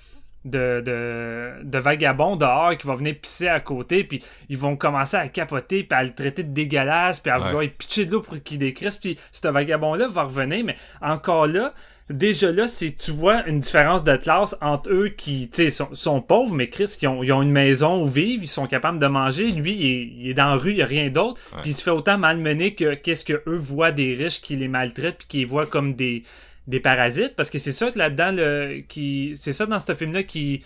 de, 0.44 0.82
de, 0.84 1.62
de 1.62 1.78
vagabonds 1.78 2.36
dehors 2.36 2.76
qui 2.76 2.86
vont 2.86 2.94
venir 2.94 3.14
pisser 3.20 3.48
à 3.48 3.60
côté, 3.60 4.04
puis 4.04 4.22
ils 4.48 4.58
vont 4.58 4.76
commencer 4.76 5.16
à 5.16 5.28
capoter, 5.28 5.84
puis 5.84 5.98
à 5.98 6.02
le 6.02 6.12
traiter 6.12 6.42
de 6.42 6.52
dégueulasse, 6.52 7.20
puis 7.20 7.30
à 7.30 7.38
vouloir 7.38 7.64
pitcher 7.78 8.06
de 8.06 8.12
l'eau 8.12 8.20
pour 8.20 8.42
qu'il 8.42 8.58
décrisse, 8.58 8.96
puis 8.96 9.18
ce 9.30 9.48
vagabond-là 9.48 10.08
va 10.08 10.24
revenir, 10.24 10.64
mais 10.64 10.76
encore 11.00 11.46
là, 11.46 11.72
déjà 12.10 12.52
là, 12.52 12.68
c'est 12.68 12.92
tu 12.92 13.10
vois 13.10 13.46
une 13.46 13.60
différence 13.60 14.04
de 14.04 14.16
classe 14.16 14.56
entre 14.60 14.90
eux 14.90 15.08
qui 15.08 15.48
sont, 15.70 15.88
sont 15.92 16.20
pauvres, 16.20 16.54
mais 16.54 16.68
Chris, 16.68 16.94
qui 16.98 17.06
ont, 17.06 17.22
ils 17.22 17.32
ont 17.32 17.42
une 17.42 17.50
maison 17.50 18.02
où 18.02 18.06
vivre, 18.06 18.42
ils 18.42 18.48
sont 18.48 18.66
capables 18.66 18.98
de 18.98 19.06
manger. 19.06 19.50
Lui, 19.50 19.72
il 19.72 20.30
est, 20.30 20.34
dans 20.34 20.46
la 20.46 20.56
rue, 20.56 20.70
il 20.70 20.76
n'y 20.76 20.82
a 20.82 20.86
rien 20.86 21.08
d'autre. 21.08 21.40
Puis 21.62 21.70
il 21.70 21.74
se 21.74 21.82
fait 21.82 21.90
autant 21.90 22.18
malmener 22.18 22.74
que 22.74 22.94
qu'est-ce 22.94 23.24
que 23.24 23.42
eux 23.46 23.56
voient 23.56 23.92
des 23.92 24.14
riches 24.14 24.40
qui 24.40 24.56
les 24.56 24.68
maltraitent, 24.68 25.18
puis 25.18 25.26
qui 25.28 25.38
les 25.38 25.44
voient 25.44 25.66
comme 25.66 25.94
des, 25.94 26.22
des 26.66 26.80
parasites 26.80 27.34
parce 27.36 27.50
que 27.50 27.58
c'est 27.58 27.72
ça 27.72 27.88
là-dedans 27.94 28.32
le 28.32 28.82
qui 28.88 29.32
c'est 29.36 29.52
ça 29.52 29.66
dans 29.66 29.80
ce 29.80 29.94
film 29.94 30.12
là 30.12 30.22
qui 30.22 30.62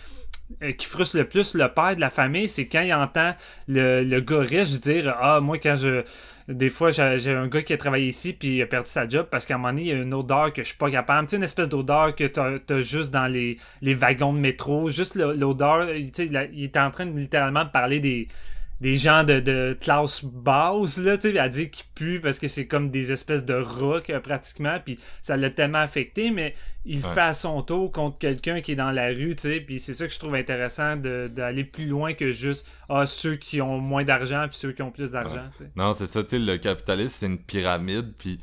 euh, 0.63 0.71
qui 0.71 0.85
frustre 0.85 1.17
le 1.17 1.27
plus 1.27 1.55
le 1.55 1.67
père 1.67 1.93
de 1.95 1.99
la 1.99 2.09
famille, 2.09 2.47
c'est 2.47 2.67
quand 2.67 2.79
il 2.79 2.93
entend 2.93 3.35
le, 3.67 4.01
le 4.03 4.21
gars 4.21 4.39
riche 4.39 4.79
dire 4.79 5.13
Ah, 5.19 5.41
moi, 5.41 5.57
quand 5.57 5.75
je. 5.77 6.03
Des 6.47 6.69
fois, 6.69 6.91
j'ai 6.91 7.31
un 7.31 7.47
gars 7.49 7.61
qui 7.61 7.73
a 7.73 7.77
travaillé 7.77 8.07
ici 8.07 8.31
puis 8.31 8.55
il 8.55 8.61
a 8.61 8.65
perdu 8.65 8.89
sa 8.89 9.05
job 9.05 9.27
parce 9.29 9.45
qu'à 9.45 9.55
un 9.55 9.57
moment 9.57 9.73
donné, 9.73 9.81
il 9.81 9.87
y 9.87 9.91
a 9.91 9.95
une 9.95 10.13
odeur 10.13 10.53
que 10.53 10.63
je 10.63 10.69
suis 10.69 10.77
pas 10.77 10.89
capable. 10.89 11.27
Tu 11.27 11.31
sais, 11.31 11.35
une 11.35 11.43
espèce 11.43 11.67
d'odeur 11.67 12.15
que 12.15 12.23
t'as 12.23 12.59
as 12.69 12.79
juste 12.79 13.11
dans 13.11 13.27
les, 13.27 13.57
les 13.81 13.93
wagons 13.93 14.31
de 14.31 14.39
métro. 14.39 14.89
Juste 14.89 15.15
l'odeur. 15.15 15.87
Tu 15.87 16.09
sais, 16.13 16.49
il 16.53 16.63
est 16.63 16.77
en 16.77 16.89
train 16.91 17.05
de 17.05 17.19
littéralement 17.19 17.65
parler 17.65 17.99
des 17.99 18.29
des 18.79 18.95
gens 18.95 19.23
de, 19.23 19.39
de 19.39 19.75
classe 19.79 20.23
basse, 20.23 20.97
là, 20.97 21.17
tu 21.17 21.31
sais, 21.31 21.35
elle 21.35 21.49
dit 21.49 21.69
qu'ils 21.71 21.85
puent 21.95 22.19
parce 22.19 22.37
que 22.37 22.47
c'est 22.47 22.67
comme 22.67 22.91
des 22.91 23.11
espèces 23.11 23.43
de 23.43 23.55
rocs, 23.55 24.11
pratiquement, 24.23 24.77
puis 24.83 24.99
ça 25.21 25.35
l'a 25.35 25.49
tellement 25.49 25.79
affecté, 25.79 26.29
mais 26.29 26.53
il 26.85 27.01
fait 27.01 27.21
à 27.21 27.33
son 27.33 27.61
tour 27.63 27.91
contre 27.91 28.19
quelqu'un 28.19 28.61
qui 28.61 28.73
est 28.73 28.75
dans 28.75 28.91
la 28.91 29.07
rue, 29.07 29.35
tu 29.35 29.49
sais, 29.49 29.59
puis 29.61 29.79
c'est 29.79 29.93
ça 29.93 30.05
que 30.05 30.13
je 30.13 30.19
trouve 30.19 30.35
intéressant 30.35 30.95
d'aller 30.95 31.63
plus 31.63 31.87
loin 31.87 32.13
que 32.13 32.31
juste, 32.31 32.67
ah, 32.89 33.05
ceux 33.05 33.35
qui 33.35 33.61
ont 33.61 33.79
moins 33.79 34.03
d'argent 34.03 34.45
puis 34.47 34.57
ceux 34.57 34.71
qui 34.71 34.83
ont 34.83 34.91
plus 34.91 35.11
d'argent, 35.11 35.49
Non, 35.75 35.93
c'est 35.93 36.07
ça, 36.07 36.23
tu 36.23 36.29
sais, 36.29 36.39
le 36.39 36.57
capitalisme, 36.57 37.15
c'est 37.19 37.25
une 37.25 37.39
pyramide, 37.39 38.13
puis 38.17 38.39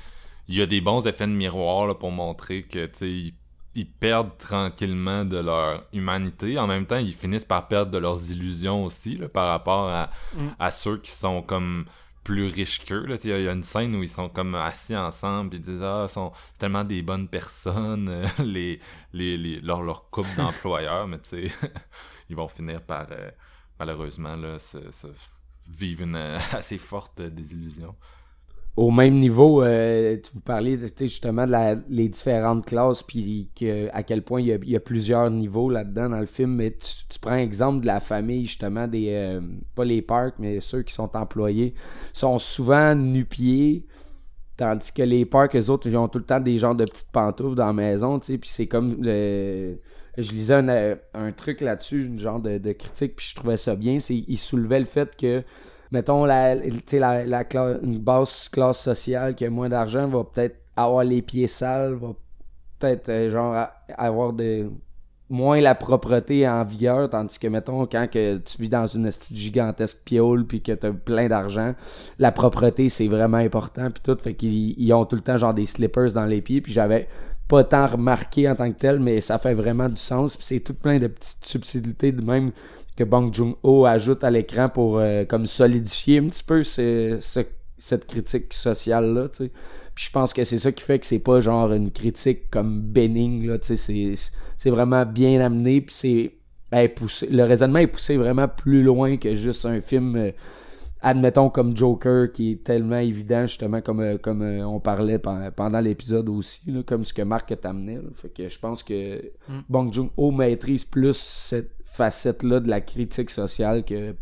il 0.49 0.57
y 0.57 0.62
a 0.62 0.66
des 0.66 0.81
bons 0.81 1.07
effets 1.07 1.27
de 1.27 1.33
miroir, 1.33 1.87
là, 1.87 1.94
pour 1.94 2.11
montrer 2.11 2.62
que, 2.62 2.87
tu 2.87 3.31
sais, 3.31 3.35
ils 3.74 3.90
perdent 3.90 4.37
tranquillement 4.38 5.24
de 5.24 5.38
leur 5.38 5.84
humanité. 5.92 6.58
En 6.58 6.66
même 6.66 6.87
temps, 6.87 6.96
ils 6.96 7.14
finissent 7.14 7.44
par 7.44 7.68
perdre 7.68 7.90
de 7.90 7.98
leurs 7.98 8.30
illusions 8.30 8.84
aussi 8.84 9.16
par 9.32 9.48
rapport 9.48 9.88
à, 9.88 10.10
mm. 10.34 10.48
à, 10.58 10.70
ceux 10.70 10.98
qui 10.98 11.10
sont 11.10 11.42
comme 11.42 11.84
plus 12.22 12.46
riches 12.46 12.80
qu'eux. 12.84 13.06
Il 13.24 13.30
y, 13.30 13.48
a 13.48 13.52
une 13.52 13.62
scène 13.62 13.96
où 13.96 14.02
ils 14.02 14.08
sont 14.08 14.28
comme 14.28 14.54
assis 14.54 14.96
ensemble 14.96 15.54
et 15.54 15.58
ils 15.58 15.62
disent 15.62 15.82
Ah, 15.82 16.06
sont 16.08 16.32
tellement 16.58 16.84
des 16.84 17.02
bonnes 17.02 17.28
personnes, 17.28 18.24
les, 18.38 18.80
les, 19.12 19.37
les, 19.37 19.60
leur, 19.60 19.82
leur 19.82 20.08
couple 20.10 20.30
d'employeurs, 20.37 21.06
mais 21.08 21.18
tu 21.18 21.48
sais, 21.48 21.52
ils 22.30 22.37
vont 22.37 22.48
finir 22.48 22.80
par 22.80 23.06
euh, 23.10 23.30
malheureusement 23.78 24.37
là, 24.37 24.58
se, 24.58 24.78
vivre 25.66 26.02
une 26.02 26.16
assez 26.16 26.78
forte 26.78 27.20
désillusion 27.22 27.94
au 28.76 28.90
même 28.90 29.20
niveau, 29.20 29.62
euh, 29.62 30.16
vous 30.32 30.40
parliez 30.40 30.76
justement 30.98 31.46
de 31.46 31.78
les 31.88 32.08
différentes 32.08 32.66
classes, 32.66 33.04
puis 33.04 33.48
à 33.92 34.02
quel 34.02 34.22
point 34.22 34.40
il 34.40 34.48
y, 34.48 34.76
a, 34.76 34.80
plusieurs 34.80 35.30
niveaux 35.30 35.70
là-dedans 35.70 36.08
dans 36.08 36.18
le 36.18 36.26
film. 36.26 36.56
Mais 36.56 36.72
tu, 36.72 37.06
tu 37.08 37.18
prends 37.20 37.37
exemple 37.37 37.82
de 37.82 37.87
la 37.87 38.00
famille, 38.00 38.46
justement, 38.46 38.88
des 38.88 39.10
euh, 39.10 39.40
pas 39.76 39.84
les 39.84 40.02
parcs, 40.02 40.40
mais 40.40 40.58
ceux 40.58 40.82
qui 40.82 40.92
sont 40.92 41.16
employés, 41.16 41.74
sont 42.12 42.40
souvent 42.40 42.96
nu-pieds, 42.96 43.87
tandis 44.56 44.92
que 44.92 45.02
les 45.02 45.24
parcs, 45.24 45.54
eux 45.54 45.70
autres, 45.70 45.87
ils 45.87 45.96
ont 45.96 46.08
tout 46.08 46.18
le 46.18 46.24
temps 46.24 46.40
des 46.40 46.58
genres 46.58 46.74
de 46.74 46.84
petites 46.84 47.12
pantoufles 47.12 47.54
dans 47.54 47.66
la 47.66 47.72
maison, 47.72 48.18
tu 48.18 48.26
sais, 48.26 48.38
puis 48.38 48.50
c'est 48.50 48.66
comme. 48.66 49.04
Je 50.16 50.30
lisais 50.30 50.54
un, 50.54 50.96
un 51.14 51.32
truc 51.32 51.60
là-dessus, 51.60 52.06
une 52.06 52.20
genre 52.20 52.40
de, 52.40 52.58
de 52.58 52.72
critique, 52.72 53.16
puis 53.16 53.26
je 53.30 53.34
trouvais 53.34 53.56
ça 53.56 53.74
bien, 53.74 53.98
c'est 53.98 54.16
il 54.16 54.38
soulevait 54.38 54.78
le 54.78 54.87
fait 54.87 55.16
que 55.16 55.42
mettons, 55.94 56.24
la, 56.24 56.57
la, 56.57 57.24
la 57.24 57.44
une 57.83 57.98
basse 57.98 58.48
classe 58.48 58.80
sociale 58.80 59.35
qui 59.35 59.46
a 59.46 59.50
moins 59.50 59.68
d'argent 59.68 60.09
va 60.09 60.24
peut-être 60.24 60.57
avoir 60.76 61.04
les 61.04 61.22
pieds 61.22 61.46
sales, 61.46 61.94
va 61.94 62.09
peut-être, 62.78 63.09
euh, 63.09 63.64
avoir 63.96 64.33
de 64.33 64.70
moins 65.30 65.61
la 65.61 65.74
propreté 65.74 66.46
en 66.46 66.64
vigueur, 66.64 67.09
tandis 67.09 67.38
que, 67.38 67.46
mettons, 67.46 67.87
quand 67.87 68.09
que 68.11 68.37
tu 68.38 68.61
vis 68.61 68.68
dans 68.68 68.87
une 68.87 69.11
gigantesque 69.33 69.98
piole 70.04 70.46
puis 70.46 70.61
que 70.62 70.72
tu 70.72 70.87
as 70.87 70.92
plein 70.92 71.28
d'argent, 71.28 71.74
la 72.18 72.30
propreté, 72.30 72.88
c'est 72.88 73.09
vraiment 73.09 73.38
important 73.38 73.90
puis 73.90 74.02
tout, 74.02 74.18
fait 74.20 74.35
qu'ils 74.35 74.92
ont 74.92 75.07
tout 75.07 75.16
le 75.16 75.22
temps, 75.22 75.37
genre, 75.37 75.54
des 75.54 75.66
slippers 75.66 76.12
dans 76.12 76.26
les 76.26 76.42
pieds, 76.42 76.61
puis 76.61 76.72
j'avais 76.72 77.09
pas 77.48 77.64
tant 77.64 77.87
remarqué 77.87 78.48
en 78.50 78.54
tant 78.54 78.70
que 78.70 78.78
tel, 78.78 78.98
mais 78.98 79.20
ça 79.20 79.38
fait 79.38 79.54
vraiment 79.54 79.88
du 79.88 79.96
sens, 79.96 80.37
puis 80.37 80.44
c'est 80.44 80.61
tout 80.61 80.74
plein 80.74 80.98
de 80.98 81.07
petites 81.07 81.46
subtilités 81.46 82.12
de 82.12 82.22
même 82.22 82.52
que 82.96 83.04
Bong 83.04 83.33
Joon-ho 83.33 83.87
ajoute 83.87 84.24
à 84.24 84.30
l'écran 84.30 84.68
pour 84.68 84.98
euh, 84.98 85.24
comme 85.24 85.46
solidifier 85.46 86.18
un 86.18 86.28
petit 86.28 86.44
peu 86.44 86.62
cette 86.64 88.07
critique 88.07 88.52
sociale-là, 88.52 89.28
tu 89.28 89.44
sais. 89.44 89.50
Puis 89.94 90.07
je 90.07 90.11
pense 90.11 90.33
que 90.33 90.42
c'est 90.44 90.59
ça 90.59 90.72
qui 90.72 90.83
fait 90.83 90.98
que 90.98 91.07
c'est 91.07 91.20
pas 91.20 91.40
genre 91.40 91.72
une 91.72 91.92
critique 91.92 92.50
comme 92.50 92.80
bénigne, 92.80 93.46
là, 93.46 93.59
tu 93.59 93.76
sais, 93.76 94.14
c'est 94.57 94.70
vraiment 94.70 95.07
bien 95.07 95.40
amené, 95.40 95.80
puis 95.80 95.94
c'est 95.94 96.33
le 97.30 97.42
raisonnement 97.42 97.78
est 97.78 97.87
poussé 97.87 98.16
vraiment 98.16 98.48
plus 98.48 98.83
loin 98.83 99.16
que 99.16 99.37
juste 99.37 99.64
un 99.64 99.80
film, 99.80 100.16
euh, 100.16 100.33
admettons 101.02 101.49
comme 101.49 101.76
Joker, 101.76 102.32
qui 102.32 102.51
est 102.53 102.64
tellement 102.64 102.97
évident, 102.97 103.47
justement, 103.47 103.80
comme, 103.80 104.01
euh, 104.01 104.18
comme 104.18 104.42
on 104.42 104.80
parlait 104.80 105.20
pendant 105.20 105.78
l'épisode 105.78 106.28
aussi, 106.28 106.62
là, 106.66 106.82
comme 106.84 107.05
ce 107.05 107.12
que 107.12 107.22
Marc 107.22 107.55
t'a 107.61 107.70
amené. 107.70 108.01
Fait 108.16 108.30
que 108.30 108.49
je 108.49 108.59
pense 108.59 108.82
que 108.82 109.18
mm. 109.49 109.61
Bong 109.68 109.92
Joon-ho 109.92 110.32
maîtrise 110.32 110.84
plus 110.84 111.16
cette 111.16 111.70
facette-là 111.95 112.61
de 112.61 112.68
la 112.68 112.80
critique 112.80 113.30
sociale 113.30 113.84
que 113.84 114.16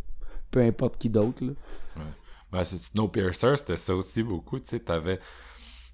peu 0.51 0.61
importe 0.61 0.99
qui 0.99 1.09
d'autre. 1.09 1.43
Ouais. 1.43 2.03
Ben, 2.53 2.65
Snowpiercer, 2.65 3.57
c'était 3.57 3.79
ça 3.79 3.97
aussi 3.97 4.23
beaucoup. 4.23 4.61
Tu 4.61 4.69
sais, 4.69 4.81
t'avais, 4.81 5.19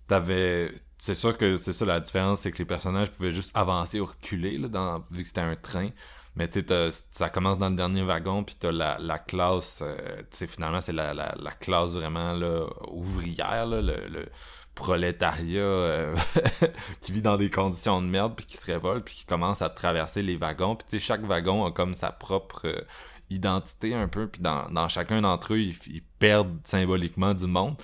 t'avais 0.09 0.71
c'est 0.99 1.15
sûr 1.15 1.39
que 1.39 1.57
c'est 1.57 1.73
ça 1.73 1.85
la 1.85 2.01
différence, 2.01 2.41
c'est 2.41 2.51
que 2.51 2.59
les 2.59 2.65
personnages 2.65 3.13
pouvaient 3.13 3.31
juste 3.31 3.53
avancer 3.55 4.01
ou 4.01 4.07
reculer, 4.07 4.59
dans, 4.59 4.99
vu 5.11 5.23
que 5.23 5.29
c'était 5.29 5.41
un 5.41 5.55
train. 5.55 5.91
Mais 6.39 6.47
tu 6.49 6.65
ça 7.11 7.29
commence 7.31 7.59
dans 7.59 7.69
le 7.69 7.75
dernier 7.75 8.05
wagon, 8.05 8.45
puis 8.45 8.55
t'as 8.57 8.71
la, 8.71 8.97
la 9.01 9.19
classe, 9.19 9.81
euh, 9.83 9.97
tu 10.31 10.39
sais, 10.39 10.47
finalement, 10.47 10.81
c'est 10.81 10.93
la, 10.93 11.13
la, 11.13 11.35
la, 11.37 11.51
classe 11.51 11.91
vraiment 11.91 12.33
là, 12.33 12.65
ouvrière, 12.93 13.67
là, 13.67 13.83
le, 13.83 14.29
prolétariat 14.77 15.61
euh, 15.61 16.17
qui 17.01 17.11
vit 17.11 17.23
dans 17.23 17.37
des 17.37 17.51
conditions 17.51 18.01
de 18.01 18.07
merde, 18.07 18.37
puis 18.37 18.47
qui 18.47 18.57
se 18.57 18.65
révolte, 18.67 19.05
puis 19.05 19.17
qui 19.17 19.25
commence 19.25 19.63
à 19.63 19.69
traverser 19.69 20.23
les 20.23 20.37
wagons. 20.37 20.77
Puis 20.77 20.87
tu 20.89 21.01
sais, 21.01 21.05
chaque 21.05 21.23
wagon 21.23 21.67
a 21.67 21.73
comme 21.73 21.95
sa 21.95 22.13
propre 22.13 22.69
euh, 22.69 22.83
identité 23.31 23.97
un 23.97 24.07
peu, 24.07 24.29
puis 24.29 24.41
dans, 24.41 24.71
dans 24.71 24.87
chacun 24.87 25.23
d'entre 25.23 25.55
eux, 25.55 25.59
ils, 25.59 26.03
perdent 26.21 26.61
symboliquement 26.63 27.35
du 27.35 27.49
monde 27.49 27.75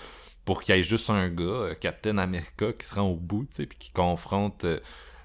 pour 0.45 0.61
qu'il 0.61 0.77
y 0.77 0.79
ait 0.79 0.83
juste 0.85 1.11
un 1.11 1.29
gars, 1.29 1.75
Captain 1.81 2.19
America, 2.19 2.73
qui 2.73 2.87
se 2.87 2.95
rend 2.95 3.09
au 3.09 3.17
bout, 3.17 3.47
tu 3.47 3.57
sais, 3.57 3.67
puis 3.67 3.79
qui 3.79 3.91
confronte 3.91 4.65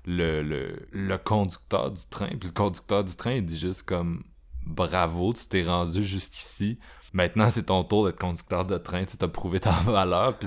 le, 0.06 0.42
le, 0.42 0.88
le 0.92 1.18
conducteur 1.18 1.92
du 1.92 2.02
train. 2.10 2.28
Puis 2.28 2.50
le 2.50 2.52
conducteur 2.52 3.04
du 3.04 3.16
train, 3.16 3.34
il 3.34 3.46
dit 3.46 3.60
juste 3.60 3.84
comme 3.84 4.24
bravo, 4.66 5.34
tu 5.34 5.48
t'es 5.48 5.64
rendu 5.64 6.04
jusqu'ici. 6.04 6.80
Maintenant, 7.14 7.50
c'est 7.50 7.64
ton 7.64 7.84
tour 7.84 8.06
d'être 8.06 8.20
conducteur 8.20 8.66
de 8.66 8.78
train. 8.78 9.04
Tu 9.06 9.18
as 9.20 9.28
prouvé 9.28 9.60
ta 9.60 9.72
valeur. 9.86 10.38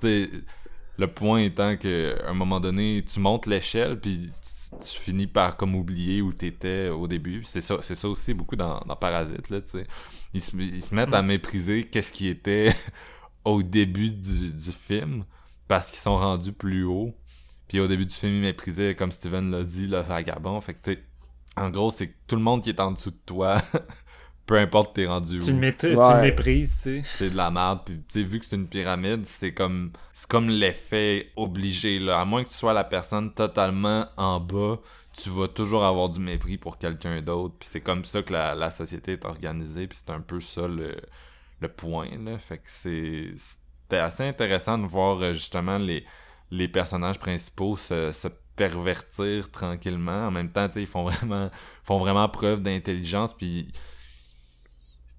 Puis, 0.00 0.30
le 0.96 1.06
point 1.06 1.40
étant 1.40 1.76
qu'à 1.76 2.28
un 2.28 2.34
moment 2.34 2.60
donné, 2.60 3.04
tu 3.06 3.20
montes 3.20 3.46
l'échelle, 3.46 4.00
puis 4.00 4.30
tu, 4.80 4.98
finis 4.98 5.26
par 5.26 5.56
comme 5.56 5.74
oublier 5.74 6.22
où 6.22 6.32
tu 6.32 6.46
étais 6.46 6.88
au 6.88 7.06
début. 7.06 7.42
C'est 7.44 7.60
ça, 7.60 7.78
c'est 7.82 7.94
ça 7.94 8.08
aussi 8.08 8.32
beaucoup 8.32 8.56
dans, 8.56 8.80
dans 8.80 8.96
Parasite. 8.96 9.50
Là, 9.50 9.60
ils, 10.32 10.40
se, 10.40 10.56
ils 10.56 10.82
se 10.82 10.94
mettent 10.94 11.14
à 11.14 11.22
mépriser 11.22 11.84
qu'est-ce 11.84 12.12
qui 12.12 12.28
était 12.28 12.72
au 13.44 13.62
début 13.62 14.10
du, 14.10 14.52
du 14.52 14.72
film 14.72 15.24
parce 15.68 15.90
qu'ils 15.90 15.98
sont 15.98 16.16
rendus 16.16 16.52
plus 16.52 16.84
haut 16.84 17.14
puis 17.68 17.80
au 17.80 17.86
début 17.86 18.06
du 18.06 18.14
film, 18.14 18.34
il 18.34 18.40
méprisait, 18.40 18.94
comme 18.94 19.10
Steven 19.10 19.50
l'a 19.50 19.62
dit, 19.62 19.86
le 19.86 20.00
vagabond. 20.00 20.60
Fait 20.60 20.74
que, 20.74 20.98
en 21.56 21.70
gros, 21.70 21.90
c'est 21.90 22.08
que 22.08 22.14
tout 22.26 22.36
le 22.36 22.42
monde 22.42 22.62
qui 22.62 22.70
est 22.70 22.80
en 22.80 22.92
dessous 22.92 23.10
de 23.10 23.20
toi, 23.24 23.60
peu 24.46 24.58
importe 24.58 24.94
t'es 24.94 25.06
rendu 25.06 25.38
tu 25.38 25.50
où. 25.50 25.60
Le 25.60 25.76
tu 25.76 25.88
le 25.88 26.20
méprises, 26.20 26.76
tu 26.82 27.02
sais. 27.02 27.02
C'est 27.04 27.30
de 27.30 27.36
la 27.36 27.50
merde. 27.50 27.80
Puis, 27.84 27.96
tu 28.08 28.20
sais, 28.20 28.22
vu 28.22 28.40
que 28.40 28.46
c'est 28.46 28.56
une 28.56 28.68
pyramide, 28.68 29.24
c'est 29.24 29.54
comme, 29.54 29.92
c'est 30.12 30.28
comme 30.28 30.48
l'effet 30.48 31.30
obligé, 31.36 31.98
là. 31.98 32.20
À 32.20 32.24
moins 32.24 32.44
que 32.44 32.50
tu 32.50 32.54
sois 32.54 32.72
la 32.72 32.84
personne 32.84 33.32
totalement 33.32 34.06
en 34.16 34.40
bas, 34.40 34.78
tu 35.12 35.30
vas 35.30 35.48
toujours 35.48 35.84
avoir 35.84 36.08
du 36.08 36.20
mépris 36.20 36.58
pour 36.58 36.76
quelqu'un 36.76 37.22
d'autre. 37.22 37.54
Puis 37.58 37.68
c'est 37.68 37.80
comme 37.80 38.04
ça 38.04 38.22
que 38.22 38.32
la, 38.32 38.54
la, 38.54 38.70
société 38.70 39.12
est 39.12 39.24
organisée. 39.24 39.86
Puis 39.86 39.98
c'est 40.04 40.12
un 40.12 40.20
peu 40.20 40.40
ça 40.40 40.68
le, 40.68 40.96
le 41.60 41.68
point, 41.68 42.10
là. 42.22 42.38
Fait 42.38 42.58
que 42.58 42.66
c'est, 42.66 43.32
c'était 43.36 44.02
assez 44.02 44.24
intéressant 44.24 44.76
de 44.76 44.86
voir, 44.86 45.22
euh, 45.22 45.32
justement, 45.32 45.78
les 45.78 46.04
les 46.50 46.68
personnages 46.68 47.18
principaux 47.18 47.76
se, 47.76 48.12
se 48.12 48.28
pervertir 48.56 49.50
tranquillement. 49.50 50.28
En 50.28 50.30
même 50.30 50.50
temps, 50.50 50.68
ils 50.76 50.86
font 50.86 51.04
vraiment, 51.04 51.50
font 51.82 51.98
vraiment 51.98 52.28
preuve 52.28 52.62
d'intelligence, 52.62 53.34
puis 53.34 53.68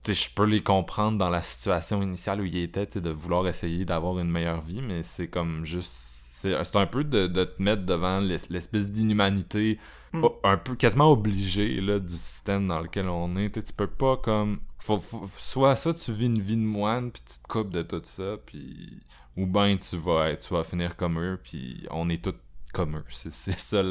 je 0.08 0.30
peux 0.34 0.46
les 0.46 0.62
comprendre 0.62 1.18
dans 1.18 1.30
la 1.30 1.42
situation 1.42 2.02
initiale 2.02 2.42
où 2.42 2.46
ils 2.46 2.58
étaient, 2.58 2.86
de 2.86 3.10
vouloir 3.10 3.48
essayer 3.48 3.86
d'avoir 3.86 4.20
une 4.20 4.30
meilleure 4.30 4.62
vie, 4.62 4.82
mais 4.82 5.04
c'est 5.04 5.28
comme 5.28 5.66
juste. 5.66 6.12
C'est 6.38 6.76
un 6.76 6.86
peu 6.86 7.04
de, 7.04 7.26
de, 7.26 7.44
te 7.44 7.60
mettre 7.60 7.86
devant 7.86 8.20
l'espèce 8.20 8.92
d'inhumanité, 8.92 9.80
mm. 10.14 10.26
un 10.44 10.58
peu 10.58 10.76
quasiment 10.76 11.12
obligé 11.12 11.82
là, 11.82 11.98
du 11.98 12.14
système 12.14 12.68
dans 12.68 12.82
lequel 12.82 13.10
on 13.10 13.36
est. 13.36 13.50
tu 13.50 13.74
peux 13.74 13.88
pas 13.88 14.18
comme. 14.18 14.60
Faut, 14.78 15.02
soit 15.40 15.76
ça, 15.76 15.92
tu 15.96 16.12
vis 16.12 16.28
une 16.28 16.40
vie 16.40 16.58
de 16.58 16.62
moine, 16.62 17.10
puis 17.10 17.24
tu 17.28 17.40
te 17.40 17.48
coupes 17.48 17.72
de 17.72 17.82
tout 17.82 18.02
ça, 18.04 18.38
puis 18.46 19.00
ou 19.38 19.46
bien 19.46 19.76
tu 19.78 19.98
vas, 19.98 20.36
tu 20.36 20.54
vas 20.54 20.64
finir 20.64 20.96
comme 20.96 21.20
eux, 21.20 21.40
puis 21.42 21.86
on 21.92 22.10
est 22.10 22.24
tous 22.24 22.36
comme 22.76 22.98
eux. 22.98 23.04
C'est 23.10 23.58
ça 23.58 23.82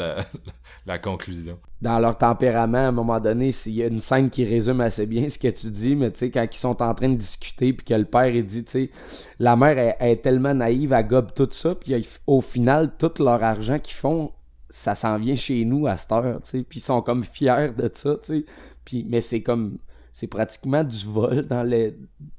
la, 0.87 0.99
conclusion. 0.99 1.59
Dans 1.81 1.99
leur 1.99 2.19
tempérament, 2.19 2.79
à 2.79 2.89
un 2.89 2.93
moment 2.93 3.19
donné, 3.19 3.51
il 3.67 3.73
y 3.73 3.83
a 3.83 3.87
une 3.87 4.01
scène 4.01 4.29
qui 4.29 4.45
résume 4.45 4.81
assez 4.83 5.07
bien 5.07 5.29
ce 5.29 5.39
que 5.39 5.49
tu 5.49 5.71
dis, 5.71 5.97
mais 5.97 6.11
tu 6.13 6.19
sais, 6.19 6.31
quand 6.31 6.47
ils 6.51 6.59
sont 6.59 6.83
en 6.83 6.95
train 6.95 7.09
de 7.09 7.17
discuter, 7.17 7.73
puis 7.73 7.87
que 7.87 7.95
le 7.95 8.05
père, 8.05 8.31
dit, 8.31 8.65
tu 8.65 8.71
sais, 8.71 8.91
la 9.39 9.57
mère 9.57 9.97
est 9.99 10.23
tellement 10.23 10.55
naïve, 10.55 10.93
elle 10.93 11.07
gobe 11.07 11.33
tout 11.35 11.49
ça, 11.51 11.75
puis 11.75 12.07
au 12.27 12.41
final, 12.43 12.93
tout 12.99 13.13
leur 13.21 13.43
argent 13.43 13.79
qu'ils 13.79 13.97
font, 13.97 14.33
ça 14.69 14.95
s'en 14.95 15.19
vient 15.19 15.35
chez 15.37 15.65
nous 15.65 15.87
à 15.87 15.97
cette 15.97 16.13
heure, 16.13 16.43
tu 16.43 16.51
sais, 16.51 16.63
puis 16.63 16.81
ils 16.81 16.83
sont 16.83 17.01
comme 17.01 17.25
fiers 17.25 17.73
de 17.77 17.91
ça, 17.93 18.17
tu 18.23 18.27
sais. 18.27 18.45
Puis, 18.85 19.07
mais 19.09 19.23
c'est 19.23 19.43
comme 19.43 19.79
c'est 20.15 20.29
pratiquement 20.29 20.85
du 20.85 21.05
vol 21.07 21.43
dans 21.43 21.65
les 21.65 21.97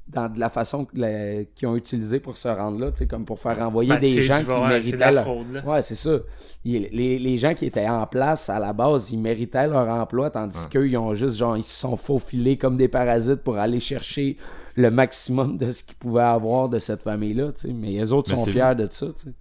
dans 0.07 0.31
la 0.37 0.49
façon 0.49 0.85
qu'ils 0.85 1.67
ont 1.67 1.75
utilisé 1.75 2.21
pour 2.21 2.37
se 2.37 2.47
rendre 2.47 2.79
là, 2.79 2.91
comme 3.09 3.25
pour 3.25 3.39
faire 3.39 3.57
renvoyer 3.57 3.89
ben, 3.89 3.99
des 3.99 4.21
gens 4.21 4.39
qui 4.39 4.67
méritaient 4.67 5.11
leur... 5.11 5.27
Ouais, 5.67 5.81
c'est 5.81 5.95
ça. 5.95 6.19
Les, 6.63 7.19
les, 7.19 7.37
gens 7.37 7.53
qui 7.53 7.65
étaient 7.65 7.89
en 7.89 8.05
place 8.05 8.49
à 8.49 8.59
la 8.59 8.71
base, 8.71 9.11
ils 9.11 9.19
méritaient 9.19 9.67
leur 9.67 9.89
emploi, 9.89 10.29
tandis 10.29 10.69
qu'eux, 10.69 10.87
ils 10.87 10.97
ont 10.97 11.15
juste, 11.15 11.35
genre, 11.37 11.57
ils 11.57 11.63
se 11.63 11.77
sont 11.81 11.97
faufilés 11.97 12.55
comme 12.55 12.77
des 12.77 12.87
parasites 12.87 13.41
pour 13.43 13.57
aller 13.57 13.81
chercher 13.81 14.37
le 14.75 14.89
maximum 14.89 15.57
de 15.57 15.71
ce 15.71 15.83
qu'ils 15.83 15.95
pouvaient 15.95 16.21
avoir 16.21 16.69
de 16.69 16.79
cette 16.79 17.01
famille-là, 17.01 17.51
Mais 17.73 17.91
les 17.91 18.13
autres 18.13 18.33
sont 18.33 18.45
fiers 18.45 18.75
de 18.77 18.87
ça, 18.89 19.07
sais. 19.15 19.31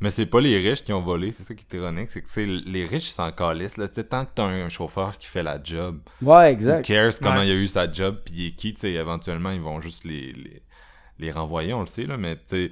Mais 0.00 0.10
c'est 0.10 0.26
pas 0.26 0.40
les 0.40 0.56
riches 0.58 0.84
qui 0.84 0.92
ont 0.92 1.02
volé, 1.02 1.32
c'est 1.32 1.42
ça 1.42 1.54
qui 1.54 1.66
est 1.68 1.76
ironique, 1.76 2.08
c'est 2.10 2.22
que 2.22 2.40
les 2.40 2.86
riches 2.86 3.08
ils 3.08 3.14
s'en 3.14 3.32
calissent 3.32 3.76
là, 3.76 3.88
tant 3.88 4.24
que 4.24 4.30
t'as 4.34 4.44
un, 4.44 4.68
chauffeur 4.68 5.18
qui 5.18 5.26
fait 5.26 5.42
la 5.42 5.60
job. 5.62 5.98
Ouais, 6.22 6.52
exact. 6.52 6.88
Who 6.88 6.94
cares 6.94 7.18
comment 7.20 7.42
il 7.42 7.50
a 7.50 7.54
eu 7.54 7.66
sa 7.66 7.90
job 7.90 8.20
puis 8.24 8.34
il 8.36 8.46
est 8.46 8.50
qui, 8.52 8.74
tu 8.74 8.80
sais, 8.80 8.92
éventuellement 8.92 9.50
ils 9.50 9.60
vont 9.60 9.80
juste 9.80 10.04
les, 10.04 10.32
les, 10.32 10.62
les 11.18 11.32
renvoyer, 11.32 11.74
on 11.74 11.80
le 11.80 11.86
sait 11.86 12.06
là, 12.06 12.16
mais 12.16 12.36
tu 12.48 12.70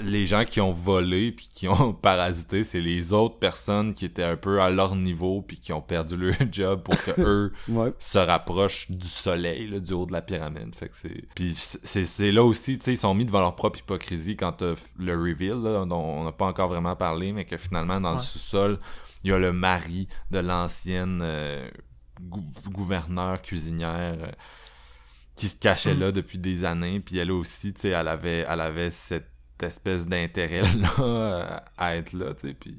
les 0.00 0.26
gens 0.26 0.44
qui 0.44 0.60
ont 0.60 0.72
volé 0.72 1.32
puis 1.32 1.48
qui 1.52 1.68
ont 1.68 1.92
parasité, 2.02 2.64
c'est 2.64 2.80
les 2.80 3.12
autres 3.12 3.38
personnes 3.38 3.94
qui 3.94 4.04
étaient 4.04 4.22
un 4.22 4.36
peu 4.36 4.60
à 4.60 4.70
leur 4.70 4.96
niveau 4.96 5.42
puis 5.42 5.58
qui 5.58 5.72
ont 5.72 5.80
perdu 5.80 6.16
leur 6.16 6.34
job 6.52 6.82
pour 6.82 6.96
que 7.02 7.20
eux 7.20 7.52
se 7.98 8.18
rapprochent 8.18 8.90
du 8.90 9.06
soleil, 9.06 9.68
là, 9.68 9.80
du 9.80 9.92
haut 9.92 10.06
de 10.06 10.12
la 10.12 10.22
pyramide. 10.22 10.74
Fait 10.74 10.88
que 10.88 10.96
c'est 11.00 11.24
puis 11.34 11.54
c'est 11.54 12.32
là 12.32 12.44
aussi, 12.44 12.78
tu 12.78 12.84
sais, 12.84 12.92
ils 12.92 12.98
sont 12.98 13.14
mis 13.14 13.24
devant 13.24 13.40
leur 13.40 13.56
propre 13.56 13.78
hypocrisie 13.78 14.36
quand 14.36 14.62
le 14.98 15.14
reveal 15.14 15.62
là, 15.62 15.84
dont 15.84 15.96
on 15.96 16.24
n'a 16.24 16.32
pas 16.32 16.46
encore 16.46 16.68
vraiment 16.68 16.96
parlé, 16.96 17.32
mais 17.32 17.44
que 17.44 17.56
finalement 17.56 18.00
dans 18.00 18.12
le 18.12 18.18
sous-sol, 18.18 18.78
il 19.24 19.30
y 19.30 19.32
a 19.32 19.38
le 19.38 19.52
mari 19.52 20.08
de 20.30 20.38
l'ancienne 20.38 21.20
euh, 21.22 21.68
gouverneur 22.70 23.42
cuisinière. 23.42 24.16
Euh, 24.20 24.30
qui 25.36 25.48
se 25.48 25.56
cachait 25.56 25.94
mm. 25.94 26.00
là 26.00 26.12
depuis 26.12 26.38
des 26.38 26.64
années 26.64 26.98
puis 26.98 27.18
elle 27.18 27.30
aussi 27.30 27.74
tu 27.74 27.82
sais 27.82 27.88
elle 27.90 28.08
avait 28.08 28.46
elle 28.48 28.60
avait 28.60 28.90
cette 28.90 29.35
espèce 29.62 30.06
d'intérêt 30.06 30.62
là 30.74 31.64
à 31.76 31.96
être 31.96 32.12
là, 32.12 32.34
tu 32.34 32.48
sais, 32.48 32.54
puis 32.54 32.78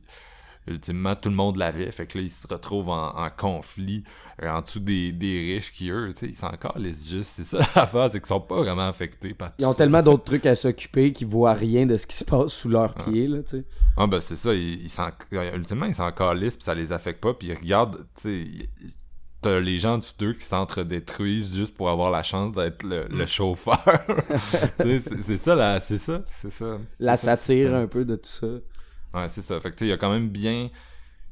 ultimement 0.68 1.16
tout 1.16 1.30
le 1.30 1.36
monde 1.36 1.56
l'avait, 1.56 1.90
fait 1.92 2.06
que 2.06 2.18
là 2.18 2.24
ils 2.26 2.30
se 2.30 2.46
retrouvent 2.46 2.90
en, 2.90 3.30
conflit 3.38 4.04
euh, 4.44 4.50
en 4.50 4.62
dessous 4.62 4.82
des, 4.82 5.12
des, 5.14 5.56
riches 5.56 5.72
qui 5.72 5.90
eux, 5.90 6.10
tu 6.12 6.20
sais, 6.20 6.26
ils 6.28 6.36
sont 6.36 6.48
encore 6.48 6.78
les 6.78 6.94
juste, 6.94 7.32
c'est 7.36 7.46
ça 7.46 7.60
l'affaire, 7.76 8.10
c'est 8.12 8.20
qu'ils 8.20 8.28
sont 8.28 8.42
pas 8.42 8.58
vraiment 8.58 8.88
affectés 8.88 9.34
par 9.34 9.52
Ils 9.60 9.66
ont 9.66 9.74
tellement 9.74 10.04
d'autres 10.04 10.26
trucs 10.26 10.46
à 10.46 10.56
s'occuper 10.56 11.14
qu'ils 11.14 11.28
voient 11.28 11.54
rien 11.54 11.86
de 11.86 11.96
ce 11.96 12.06
qui 12.06 12.18
se 12.18 12.26
passe 12.26 12.52
sous 12.52 12.70
leurs 12.70 12.94
pieds, 12.94 13.28
là, 13.28 13.44
tu 13.44 13.60
sais. 13.60 13.66
Ah 13.96 14.08
ben 14.08 14.20
c'est 14.20 14.36
ça, 14.36 14.54
ils, 14.54 14.84
ils 14.84 15.56
ultimement 15.56 15.86
ils 15.86 15.96
sont 15.96 16.04
encore 16.04 16.34
lisses, 16.34 16.58
puis 16.58 16.66
ça 16.66 16.76
les 16.76 16.92
affecte 16.92 17.22
pas, 17.22 17.34
puis 17.34 17.48
ils 17.48 17.56
regardent, 17.56 18.06
tu 18.22 18.46
sais 18.46 18.70
t'as 19.42 19.60
les 19.60 19.80
gens 19.80 19.98
du 19.98 20.08
deux 20.18 20.34
qui 20.34 20.44
s'entre-détruisent 20.44 21.56
juste 21.56 21.76
pour 21.76 21.90
avoir 21.90 22.12
la 22.12 22.24
chance 22.24 22.54
d'être 22.54 22.84
le, 22.84 23.08
mm. 23.10 23.28
chauffeur. 23.28 23.78
c'est 24.80 25.38
ça, 25.38 25.56
là, 25.56 25.80
c'est 25.80 25.98
ça, 25.98 26.22
c'est 26.32 26.52
ça. 26.52 26.80
La 27.00 27.18
satire 27.18 27.76
un 27.76 27.88
peu 27.88 28.06
de 28.06 28.16
tout 28.16 28.30
ça. 28.30 28.48
Ouais, 29.14 29.30
c'est 29.30 29.42
ça. 29.42 29.60
Fait 29.60 29.72
que 29.72 29.86
il 29.86 29.88
y 29.88 29.92
a 29.92 29.98
quand 29.98 30.12
même 30.12 30.30
bien 30.30 30.70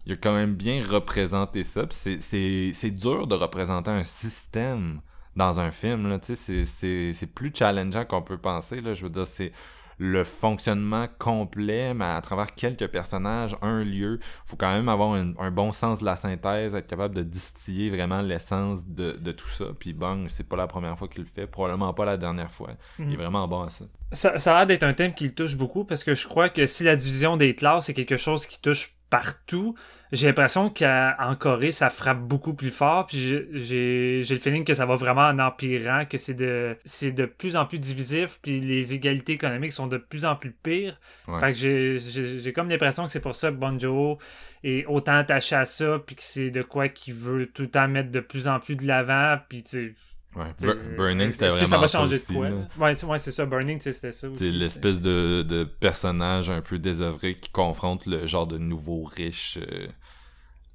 il 0.06 0.14
a 0.14 0.16
quand 0.16 0.34
même 0.34 0.54
bien 0.54 0.84
représenté 0.88 1.64
ça. 1.64 1.86
C'est 1.90 2.92
dur 2.92 3.28
de 3.28 3.36
représenter 3.36 3.92
un 3.92 4.04
système 4.04 5.02
dans 5.36 5.60
un 5.60 5.72
film. 5.72 6.20
C'est 6.24 7.34
plus 7.34 7.52
challengeant 7.54 8.06
qu'on 8.06 8.22
peut 8.22 8.38
penser. 8.38 8.82
Là. 8.82 8.94
Je 8.94 9.04
veux 9.04 9.10
dire, 9.10 9.26
c'est 9.26 9.52
le 9.98 10.24
fonctionnement 10.24 11.08
complet, 11.20 11.94
mais 11.94 12.06
à 12.06 12.22
travers 12.22 12.54
quelques 12.54 12.88
personnages, 12.88 13.56
un 13.62 13.84
lieu. 13.84 14.20
faut 14.46 14.56
quand 14.56 14.72
même 14.72 14.90
avoir 14.90 15.14
un, 15.14 15.52
bon 15.52 15.72
sens 15.72 16.00
de 16.00 16.06
la 16.06 16.16
synthèse, 16.16 16.76
être 16.76 16.88
capable 16.88 17.16
de 17.16 17.24
distiller 17.24 17.90
vraiment 17.90 18.22
l'essence 18.22 18.86
de, 18.86 19.32
tout 19.32 19.48
ça. 19.48 19.66
Puis 19.80 19.94
bon, 19.94 20.28
c'est 20.30 20.48
pas 20.48 20.56
la 20.58 20.68
première 20.68 20.98
fois 20.98 21.08
qu'il 21.08 21.24
le 21.24 21.30
fait, 21.30 21.48
probablement 21.48 21.94
pas 21.94 22.06
la 22.06 22.18
dernière 22.18 22.52
fois. 22.52 22.72
Il 23.00 23.06
est 23.06 23.08
mhm. 23.10 23.16
vraiment 23.16 23.48
bon 23.48 23.64
à 23.64 23.70
ça. 23.70 23.86
Ça, 24.12 24.38
ça 24.38 24.54
a 24.54 24.60
l'air 24.60 24.68
d'être 24.68 24.84
un 24.84 24.94
thème 24.94 25.14
qui 25.14 25.26
le 25.26 25.34
touche 25.34 25.58
beaucoup 25.58 25.84
parce 25.84 26.04
que 26.04 26.14
je 26.14 26.28
crois 26.28 26.50
que 26.50 26.68
si 26.68 26.84
la 26.84 26.96
division 26.96 27.38
des 27.38 27.56
classes 27.56 27.90
est 27.90 27.94
quelque 27.94 28.18
chose 28.18 28.46
qui 28.46 28.62
touche 28.62 28.95
partout. 29.16 29.76
J'ai 30.12 30.28
l'impression 30.28 30.70
qu'en 30.70 31.36
Corée, 31.40 31.72
ça 31.72 31.90
frappe 31.90 32.20
beaucoup 32.20 32.54
plus 32.54 32.70
fort. 32.70 33.06
Puis 33.06 33.18
j'ai 33.54 34.22
le 34.30 34.40
feeling 34.40 34.66
que 34.66 34.74
ça 34.74 34.86
va 34.86 34.96
vraiment 34.96 35.28
en 35.28 35.40
empirant, 35.40 36.04
que 36.06 36.18
c'est 36.18 36.34
de, 36.34 36.78
c'est 36.84 37.14
de 37.14 37.26
plus 37.26 37.56
en 37.56 37.66
plus 37.66 37.80
divisif. 37.80 38.40
Puis 38.42 38.60
les 38.60 38.94
égalités 38.94 39.32
économiques 39.32 39.72
sont 39.72 39.88
de 39.88 39.98
plus 39.98 40.26
en 40.26 40.36
plus 40.36 40.52
pires. 40.52 41.00
Fait 41.40 41.54
que 41.54 41.98
j'ai 41.98 42.54
comme 42.54 42.70
l'impression 42.70 43.06
que 43.06 43.12
c'est 43.12 43.22
pour 43.22 43.36
ça 43.36 43.52
que 43.52 43.56
Bonjo 43.56 44.18
est 44.66 44.86
autant 44.88 45.16
attaché 45.16 45.56
à 45.56 45.66
ça. 45.66 46.00
Puis 46.06 46.18
que 46.18 46.24
c'est 46.24 46.52
de 46.52 46.62
quoi 46.62 46.90
qu'il 46.90 47.14
veut 47.14 47.46
tout 47.46 47.62
le 47.62 47.70
temps 47.70 47.88
mettre 47.88 48.12
de 48.12 48.20
plus 48.20 48.50
en 48.50 48.60
plus 48.60 48.76
de 48.76 48.86
l'avant. 48.86 49.38
Puis 49.48 49.64
tu 49.64 49.96
Burning, 50.36 51.32
c'était 51.32 51.48
vraiment. 51.48 51.56
Est-ce 51.56 51.58
que 51.58 51.66
ça 51.66 51.78
va 51.78 51.88
changer 51.88 52.20
de 52.20 52.24
quoi? 52.24 53.08
Ouais, 53.10 53.20
c'est 53.20 53.32
ça. 53.32 53.46
Burning, 53.46 53.80
c'était 53.80 54.12
ça 54.12 54.28
C'est 54.36 54.52
l'espèce 54.52 55.02
de, 55.02 55.44
de, 55.44 55.64
personnage 55.64 56.50
un 56.50 56.62
peu 56.62 56.78
désœuvré 56.78 57.36
qui 57.36 57.50
confronte 57.50 58.06
le 58.06 58.28
genre 58.28 58.48
de 58.48 58.58
nouveau 58.58 59.04
riche. 59.04 59.58
Euh, 59.62 59.88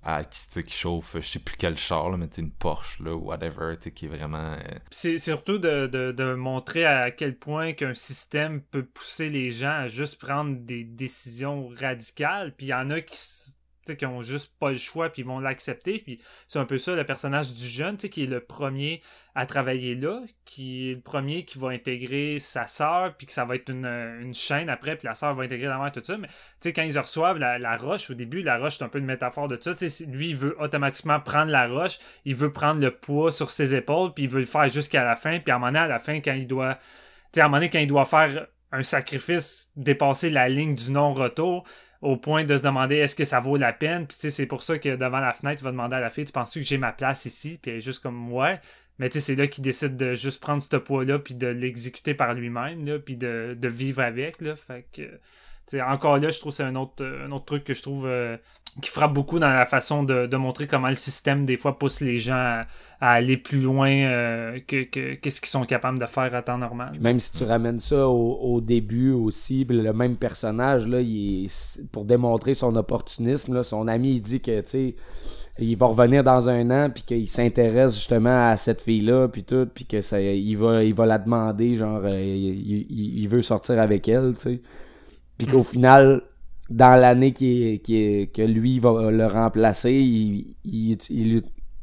à, 0.03 0.25
qui, 0.25 0.63
qui 0.63 0.75
chauffe, 0.75 1.17
je 1.17 1.27
sais 1.27 1.39
plus 1.39 1.57
quel 1.59 1.77
char, 1.77 2.09
là, 2.11 2.17
mais 2.17 2.29
une 2.39 2.51
Porsche, 2.51 3.01
là, 3.01 3.15
whatever, 3.15 3.77
qui 3.77 4.07
est 4.07 4.09
vraiment... 4.09 4.53
Euh, 4.53 4.79
c'est 4.91 5.19
surtout 5.19 5.59
de, 5.59 5.87
de, 5.87 6.13
de, 6.13 6.35
montrer 6.35 6.87
à 6.87 7.11
quel 7.11 7.37
point 7.37 7.75
qu'un 7.75 7.93
système 7.93 8.63
peut 8.63 8.85
pousser 8.85 9.29
les 9.29 9.51
gens 9.51 9.73
à 9.73 9.89
juste 9.89 10.19
prendre 10.19 10.57
des 10.57 10.85
décisions 10.85 11.71
radicales, 11.79 12.55
puis 12.57 12.69
il 12.69 12.71
y 12.71 12.75
en 12.75 12.89
a 12.91 13.03
qui 13.03 13.19
qui 13.95 14.07
ont 14.07 14.23
juste 14.23 14.53
pas 14.59 14.71
le 14.71 14.77
choix 14.77 15.11
puis 15.11 15.23
ils 15.23 15.25
vont 15.27 15.41
l'accepter 15.41 15.99
puis 15.99 16.21
c'est 16.47 16.59
un 16.59 16.65
peu 16.65 16.79
ça 16.79 16.95
le 16.95 17.05
personnage 17.05 17.53
du 17.53 17.67
jeune 17.67 17.97
qui 17.97 18.25
est 18.25 18.27
le 18.27 18.41
premier 18.41 19.03
à 19.35 19.47
travailler 19.47 19.95
là 19.95 20.23
qui 20.45 20.91
est 20.91 20.95
le 20.95 21.01
premier 21.01 21.45
qui 21.45 21.59
va 21.59 21.69
intégrer 21.69 22.39
sa 22.39 22.67
sœur 22.67 23.17
puis 23.17 23.27
que 23.27 23.33
ça 23.33 23.45
va 23.45 23.55
être 23.55 23.71
une, 23.71 24.35
chaîne 24.35 24.69
après 24.69 24.97
puis 24.97 25.07
la 25.07 25.15
sœur 25.15 25.35
va 25.35 25.45
intégrer 25.45 25.69
la 25.69 25.79
mère 25.79 25.93
tout 25.93 26.03
ça 26.03 26.17
mais 26.17 26.29
quand 26.73 26.83
ils 26.83 26.99
reçoivent 26.99 27.39
la, 27.39 27.77
roche 27.77 28.11
au 28.11 28.15
début 28.15 28.43
la 28.43 28.59
roche 28.59 28.79
c'est 28.79 28.85
un 28.85 28.89
peu 28.89 28.99
une 28.99 29.07
métaphore 29.07 29.49
de 29.49 29.59
ça 29.61 29.73
lui 30.07 30.31
il 30.31 30.37
veut 30.37 30.61
automatiquement 30.61 31.21
prendre 31.21 31.51
la 31.51 31.69
roche 31.69 31.99
il 32.25 32.35
veut 32.35 32.53
prendre 32.53 32.81
le 32.81 32.91
poids 32.91 33.33
sur 33.33 33.51
ses 33.51 33.75
épaules 33.75 34.13
puis 34.15 34.25
il 34.25 34.31
veut 34.31 34.41
le 34.41 34.47
faire 34.47 34.69
jusqu'à 34.69 35.05
la 35.05 35.17
fin 35.17 35.39
puis 35.39 35.53
à 35.53 35.57
un 35.57 35.59
moment 35.59 35.73
donné 35.73 35.81
à 35.81 35.89
la 35.89 35.99
fin 35.99 36.21
quand 36.21 36.35
il 36.35 36.47
doit 36.47 36.79
à 37.37 37.41
un 37.41 37.43
moment 37.45 37.57
donné 37.57 37.71
quand 37.71 37.79
il 37.79 37.87
doit 37.87 38.05
faire 38.05 38.47
un 38.73 38.83
sacrifice 38.83 39.71
dépasser 39.77 40.31
la 40.31 40.49
ligne 40.49 40.75
du 40.75 40.91
non-retour 40.91 41.65
au 42.03 42.17
point 42.17 42.45
de 42.45 42.57
se 42.57 42.63
demander 42.63 42.97
est-ce 42.97 43.15
que 43.15 43.25
ça 43.25 43.41
vaut 43.41 43.57
la 43.57 43.73
peine? 43.73 44.07
Puis 44.07 44.17
tu 44.17 44.23
sais, 44.23 44.31
c'est 44.31 44.47
pour 44.47 44.63
ça 44.63 44.79
que 44.79 44.97
devant 44.97 45.21
la 45.21 45.33
fenêtre, 45.33 45.61
il 45.63 45.65
va 45.65 45.71
demander 45.71 45.97
à 45.97 46.01
la 46.01 46.11
fille 46.11 46.25
Tu 46.25 46.33
penses-tu 46.33 46.61
que 46.61 46.67
j'ai 46.67 46.79
ma 46.79 46.93
place 46.93 47.27
ici? 47.27 47.59
Puis 47.61 47.71
elle 47.71 47.79
est 47.79 47.83
juste 47.83 48.03
comme 48.03 48.33
Ouais. 48.33 48.61
Mais 48.99 49.09
tu 49.09 49.15
sais, 49.15 49.21
c'est 49.21 49.35
là 49.35 49.47
qu'il 49.47 49.65
décide 49.65 49.97
de 49.97 50.13
juste 50.13 50.41
prendre 50.41 50.63
ce 50.63 50.77
poids-là, 50.77 51.19
puis 51.19 51.35
de 51.35 51.47
l'exécuter 51.47 52.13
par 52.13 52.35
lui-même, 52.35 52.85
là, 52.85 52.99
puis 52.99 53.17
de, 53.17 53.57
de, 53.59 53.69
vivre 53.69 54.03
avec. 54.03 54.43
Là. 54.43 54.57
Fait 54.57 54.85
que, 54.93 55.19
encore 55.83 56.19
là, 56.19 56.31
je 56.31 56.39
trouve 56.39 56.53
que 56.53 56.57
c'est 56.57 56.63
un 56.63 56.77
autre, 56.77 57.05
un 57.05 57.31
autre 57.33 57.45
truc 57.45 57.65
que 57.65 57.75
je 57.75 57.83
trouve 57.83 58.07
euh, 58.07 58.37
qui 58.81 58.89
frappe 58.89 59.13
beaucoup 59.13 59.39
dans 59.39 59.49
la 59.49 59.67
façon 59.67 60.03
de, 60.03 60.37
montrer 60.37 60.67
comment 60.67 60.89
le 60.89 60.95
système, 60.95 61.45
des 61.45 61.57
fois, 61.57 61.79
pousse 61.79 62.01
les 62.01 62.19
gens 62.19 62.63
à, 63.01 63.13
aller 63.13 63.37
plus 63.37 63.61
loin 63.61 63.91
euh, 63.91 64.59
que, 64.67 64.83
qu'est-ce 64.85 65.41
qu'ils 65.41 65.51
sont 65.51 65.65
capables 65.65 65.99
de 65.99 66.07
faire 66.07 66.35
à 66.35 66.43
temps 66.43 66.59
normal. 66.59 66.97
Même 67.01 67.21
si 67.21 67.33
tu 67.33 67.45
ramènes 67.45 67.81
ça 67.81 68.09
au, 68.09 68.61
début 68.61 69.13
aussi, 69.13 69.65
le 69.69 69.93
même 69.93 70.17
personnage, 70.17 70.87
là, 70.87 71.01
il 71.01 71.49
pour 71.93 72.05
démontrer 72.05 72.55
son 72.55 72.77
opportunisme, 72.77 73.55
là, 73.55 73.65
son 73.65 73.89
ami, 73.89 74.17
il 74.17 74.21
dit 74.21 74.41
que, 74.41 74.63
il 75.59 75.77
va 75.77 75.87
revenir 75.87 76.25
dans 76.25 76.49
un 76.49 76.71
an, 76.71 76.91
puis 76.91 77.03
qu'il 77.03 77.29
s'intéresse 77.29 77.95
justement 77.95 78.49
à 78.49 78.57
cette 78.57 78.81
fille-là, 78.81 79.29
puis 79.29 79.45
tout, 79.45 79.69
puis 79.73 79.85
que 79.85 80.01
ça, 80.01 80.21
il 80.21 80.55
va, 80.57 80.85
il 80.85 80.95
va 80.95 81.07
la 81.07 81.19
demander, 81.19 81.77
genre, 81.77 82.01
euh, 82.05 82.21
il, 82.21 83.29
veut 83.29 83.43
sortir 83.43 83.79
avec 83.79 84.09
elle, 84.09 84.35
tu 84.37 84.43
sais. 84.43 84.61
Puis 85.41 85.47
qu'au 85.47 85.63
final, 85.63 86.21
dans 86.69 87.01
l'année 87.01 87.33
qui 87.33 87.81
qui 87.83 88.29
que 88.31 88.43
lui 88.43 88.79
va 88.79 89.11
le 89.11 89.27
remplacer, 89.27 89.95
il, 89.95 90.55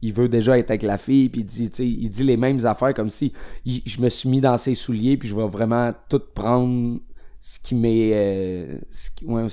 il, 0.02 0.14
veut 0.14 0.30
déjà 0.30 0.60
être 0.60 0.70
avec 0.70 0.84
la 0.84 1.00
fille, 1.00 1.30
puis 1.30 1.42
il 1.42 1.46
dit, 1.46 1.72
il 1.80 2.10
dit 2.12 2.24
les 2.24 2.38
mêmes 2.38 2.64
affaires 2.68 2.94
comme 2.94 3.10
si 3.10 3.34
je 3.66 4.00
me 4.00 4.10
suis 4.10 4.30
mis 4.30 4.42
dans 4.42 4.60
ses 4.60 4.76
souliers, 4.76 5.18
puis 5.18 5.28
je 5.28 5.36
vais 5.36 5.48
vraiment 5.48 5.92
tout 6.08 6.22
prendre 6.36 7.00
ce 7.42 7.60
qui 7.60 7.74
m'est 7.74 8.12
euh, 8.14 8.78
ce, 8.92 9.10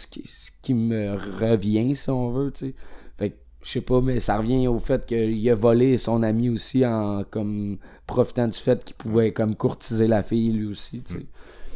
qui, 0.07 0.23
ce, 0.27 0.51
qui, 0.61 0.75
me 0.75 1.15
revient 1.41 1.95
si 1.95 2.11
on 2.11 2.31
veut 2.31 2.53
tu 2.53 2.67
sais. 2.67 2.75
Fait 3.17 3.39
je 3.63 3.71
sais 3.71 3.81
pas 3.81 4.03
mais 4.03 4.21
ça 4.21 4.37
revient 4.37 4.69
au 4.69 4.81
fait 4.81 5.07
qu'il 5.07 5.49
a 5.49 5.55
volé 5.55 5.97
son 5.97 6.23
ami 6.23 6.51
aussi 6.51 6.85
en 6.85 7.25
comme 7.25 7.79
profitant 8.07 8.49
du 8.49 8.59
fait 8.59 8.85
qu'il 8.85 8.97
pouvait 8.97 9.33
comme 9.33 9.55
courtiser 9.55 10.07
la 10.07 10.23
fille 10.23 10.53
lui 10.53 10.67
aussi 10.67 11.03
tu 11.03 11.15
sais 11.15 11.27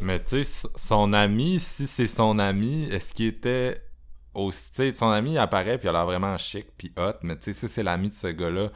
mais 0.01 0.23
tu 0.23 0.45
sais, 0.45 0.69
son 0.77 1.13
ami, 1.13 1.61
si 1.61 1.87
c'est 1.87 2.07
son 2.07 2.39
ami, 2.39 2.89
est-ce 2.91 3.13
qu'il 3.13 3.27
était 3.27 3.83
aussi. 4.35 4.71
Tu 4.71 4.77
sais, 4.77 4.93
son 4.93 5.09
ami 5.09 5.39
apparaît 5.39 5.79
puis 5.79 5.87
il 5.87 5.91
a 5.91 5.93
l'air 5.93 6.07
vraiment 6.07 6.37
chic 6.37 6.67
puis 6.77 6.93
hot, 6.97 7.19
mais 7.23 7.37
tu 7.37 7.53
sais, 7.53 7.53
si 7.53 7.69
c'est 7.69 7.83
l'ami 7.83 8.09
de 8.09 8.15
ce 8.15 8.29
gars-là. 8.29 8.71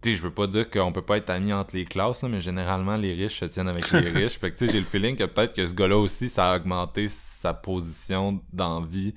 Tu 0.00 0.10
sais, 0.10 0.16
je 0.16 0.22
veux 0.22 0.32
pas 0.32 0.48
dire 0.48 0.68
qu'on 0.68 0.90
peut 0.92 1.02
pas 1.02 1.16
être 1.18 1.30
amis 1.30 1.52
entre 1.52 1.76
les 1.76 1.84
classes, 1.84 2.22
là, 2.22 2.28
mais 2.28 2.40
généralement, 2.40 2.96
les 2.96 3.14
riches 3.14 3.38
se 3.38 3.44
tiennent 3.44 3.68
avec 3.68 3.88
les 3.92 4.00
riches. 4.10 4.38
Fait 4.38 4.50
que 4.50 4.58
tu 4.58 4.66
sais, 4.66 4.72
j'ai 4.72 4.80
le 4.80 4.86
feeling 4.86 5.16
que 5.16 5.24
peut-être 5.24 5.54
que 5.54 5.64
ce 5.64 5.74
gars-là 5.74 5.96
aussi, 5.96 6.28
ça 6.28 6.50
a 6.50 6.56
augmenté 6.56 7.08
sa 7.08 7.54
position 7.54 8.40
d'envie 8.52 9.14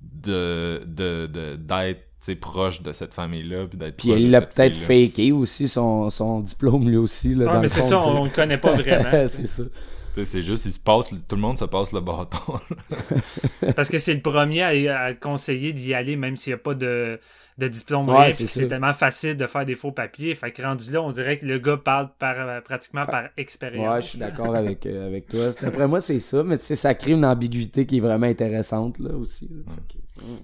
de, 0.00 0.82
de, 0.86 1.26
de, 1.26 1.56
d'être 1.56 2.40
proche 2.40 2.82
de 2.82 2.92
cette 2.92 3.14
famille-là. 3.14 3.66
Puis, 3.66 3.78
d'être 3.78 3.96
puis 3.96 4.10
il 4.10 4.30
l'a 4.30 4.42
peut-être 4.42 4.76
faké 4.76 5.32
aussi 5.32 5.68
son, 5.68 6.08
son 6.10 6.40
diplôme 6.40 6.88
lui 6.88 6.96
aussi. 6.96 7.34
Là, 7.34 7.54
non, 7.54 7.60
mais 7.60 7.68
c'est 7.68 7.82
ça, 7.82 8.00
on, 8.00 8.24
le 8.24 8.30
connaît 8.30 8.58
pas 8.58 8.72
vraiment. 8.74 9.10
c'est 9.26 9.46
ça. 9.46 9.64
C'est 10.14 10.42
juste, 10.42 10.66
il 10.66 10.72
se 10.72 10.78
passe, 10.78 11.10
tout 11.10 11.36
le 11.36 11.40
monde 11.40 11.58
se 11.58 11.64
passe 11.64 11.92
le 11.92 12.00
bâton. 12.00 12.60
Parce 13.76 13.88
que 13.88 13.98
c'est 13.98 14.14
le 14.14 14.20
premier 14.20 14.62
à, 14.90 15.14
conseiller 15.14 15.72
d'y 15.72 15.94
aller, 15.94 16.16
même 16.16 16.36
s'il 16.36 16.50
n'y 16.50 16.54
a 16.54 16.58
pas 16.58 16.74
de, 16.74 17.18
de 17.58 17.68
diplôme 17.68 18.10
c'est 18.32 18.68
tellement 18.68 18.92
facile 18.92 19.36
de 19.36 19.46
faire 19.46 19.64
des 19.64 19.74
faux 19.74 19.92
papiers. 19.92 20.34
Fait 20.34 20.50
que 20.52 20.62
rendu 20.62 20.90
là, 20.90 21.02
on 21.02 21.10
dirait 21.10 21.38
que 21.38 21.46
le 21.46 21.58
gars 21.58 21.76
parle 21.76 22.10
par, 22.18 22.62
pratiquement 22.62 23.06
par 23.06 23.28
expérience. 23.36 23.94
Ouais, 23.94 24.02
je 24.02 24.06
suis 24.08 24.18
d'accord 24.18 24.54
avec, 24.54 24.86
euh, 24.86 25.06
avec 25.06 25.28
toi. 25.28 25.50
D'après 25.60 25.86
moi, 25.86 26.00
c'est 26.00 26.20
ça, 26.20 26.42
mais 26.42 26.58
tu 26.58 26.64
sais, 26.64 26.76
ça 26.76 26.94
crée 26.94 27.12
une 27.12 27.24
ambiguïté 27.24 27.86
qui 27.86 27.98
est 27.98 28.00
vraiment 28.00 28.26
intéressante 28.26 28.98
là 28.98 29.14
aussi. 29.14 29.50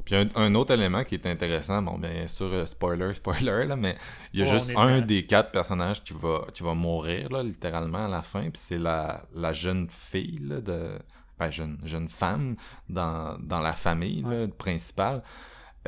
Puis 0.04 0.14
un, 0.34 0.54
autre 0.54 0.74
élément 0.74 1.04
qui 1.04 1.14
est 1.14 1.26
intéressant, 1.26 1.82
bon, 1.82 1.98
bien 1.98 2.26
sûr, 2.26 2.46
euh, 2.46 2.66
spoiler, 2.66 3.14
spoiler, 3.14 3.66
là, 3.66 3.76
mais 3.76 3.96
il 4.32 4.40
y 4.40 4.42
a 4.42 4.46
juste 4.46 4.72
un 4.76 5.00
des 5.00 5.24
quatre 5.24 5.50
personnages 5.50 6.02
qui 6.02 6.14
va, 6.14 6.46
qui 6.52 6.62
va 6.62 6.74
mourir, 6.74 7.30
là, 7.30 7.42
littéralement, 7.42 8.06
à 8.06 8.09
la 8.09 8.22
fin, 8.22 8.42
puis 8.50 8.61
c'est 8.62 8.78
la, 8.78 9.22
la 9.34 9.52
jeune 9.52 9.88
fille, 9.88 10.40
là, 10.42 10.61
de. 10.61 10.98
Ben, 11.38 11.50
jeune, 11.50 11.78
jeune 11.84 12.09
femme 12.09 12.56
dans, 12.88 13.38
dans 13.38 13.61
la 13.61 13.74
famille 13.74 14.24
principale. 14.59 15.22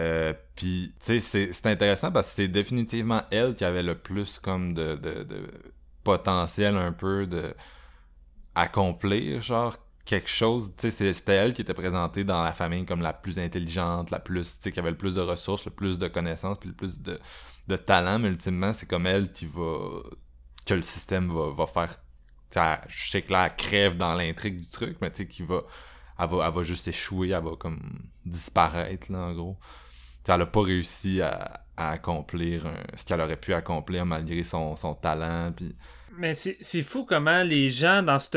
Euh, 0.01 0.33
puis, 0.55 0.95
tu 1.05 1.21
sais, 1.21 1.53
c'est 1.53 1.67
intéressant 1.67 2.11
parce 2.11 2.29
que 2.29 2.35
c'est 2.37 2.49
définitivement 2.49 3.23
elle 3.31 3.55
qui 3.55 3.65
avait 3.65 3.83
le 3.83 3.97
plus 3.97 4.39
comme 4.39 4.73
de, 4.73 4.95
de, 4.95 5.27
potentiel 6.05 6.77
un 6.77 6.93
peu 6.93 7.27
de 7.27 7.55
accomplir, 8.55 9.43
genre, 9.43 9.77
quelque 10.07 10.29
chose, 10.29 10.73
tu 10.79 10.91
sais, 10.91 11.13
c'était 11.13 11.35
elle 11.35 11.53
qui 11.53 11.63
était 11.63 11.75
présentée 11.75 12.25
dans 12.25 12.43
la 12.43 12.53
famille 12.53 12.87
comme 12.87 13.03
la 13.03 13.13
plus 13.13 13.39
intelligente, 13.39 14.11
la 14.11 14.19
plus, 14.21 14.57
tu 14.57 14.65
sais, 14.65 14.73
qui 14.73 14.81
avait 14.81 14.91
le 14.91 14.97
plus 14.97 15.15
de 15.15 15.21
ressources, 15.21 15.67
le 15.67 15.71
plus 15.71 15.99
de 15.99 16.09
connaissances, 16.09 16.59
puis 16.59 16.71
le 16.71 16.75
plus 16.75 17.01
de, 17.01 17.21
de 17.69 17.77
talent, 17.77 18.19
mais 18.19 18.29
ultimement, 18.29 18.73
c'est 18.73 18.87
comme 18.87 19.07
elle 19.07 19.31
qui 19.31 19.47
va, 19.47 20.03
que 20.65 20.75
le 20.75 20.83
système 20.83 21.29
va, 21.29 21.51
va 21.51 21.67
faire, 21.67 22.01
je 22.89 23.11
sais 23.11 23.23
que 23.23 23.33
là, 23.33 23.47
elle 23.47 23.57
crève 23.57 23.97
dans 23.97 24.15
l'intrigue 24.15 24.61
du 24.61 24.69
truc, 24.69 24.97
mais 25.03 25.11
tu 25.11 25.19
sais, 25.19 25.29
qui 25.29 25.43
va, 25.43 25.63
elle 26.19 26.29
va, 26.29 26.47
elle 26.47 26.55
va 26.55 26.63
juste 26.63 26.89
échouer, 26.89 27.31
elle 27.31 27.45
va 27.45 27.57
comme 27.57 27.81
disparaître, 28.25 29.13
là, 29.13 29.19
en 29.19 29.35
gros. 29.35 29.59
Elle 30.29 30.43
a 30.43 30.47
pas 30.47 30.63
réussi 30.63 31.21
à, 31.21 31.65
accomplir 31.77 32.65
ce 32.95 33.05
qu'elle 33.07 33.23
aurait 33.23 33.39
pu 33.39 33.55
accomplir 33.55 34.05
malgré 34.05 34.45
son, 34.45 34.75
talent. 35.01 35.55
Mais 36.19 36.35
c'est 36.35 36.83
fou 36.83 37.07
comment 37.07 37.43
les 37.43 37.71
gens 37.71 38.03
dans 38.03 38.19
cet 38.19 38.37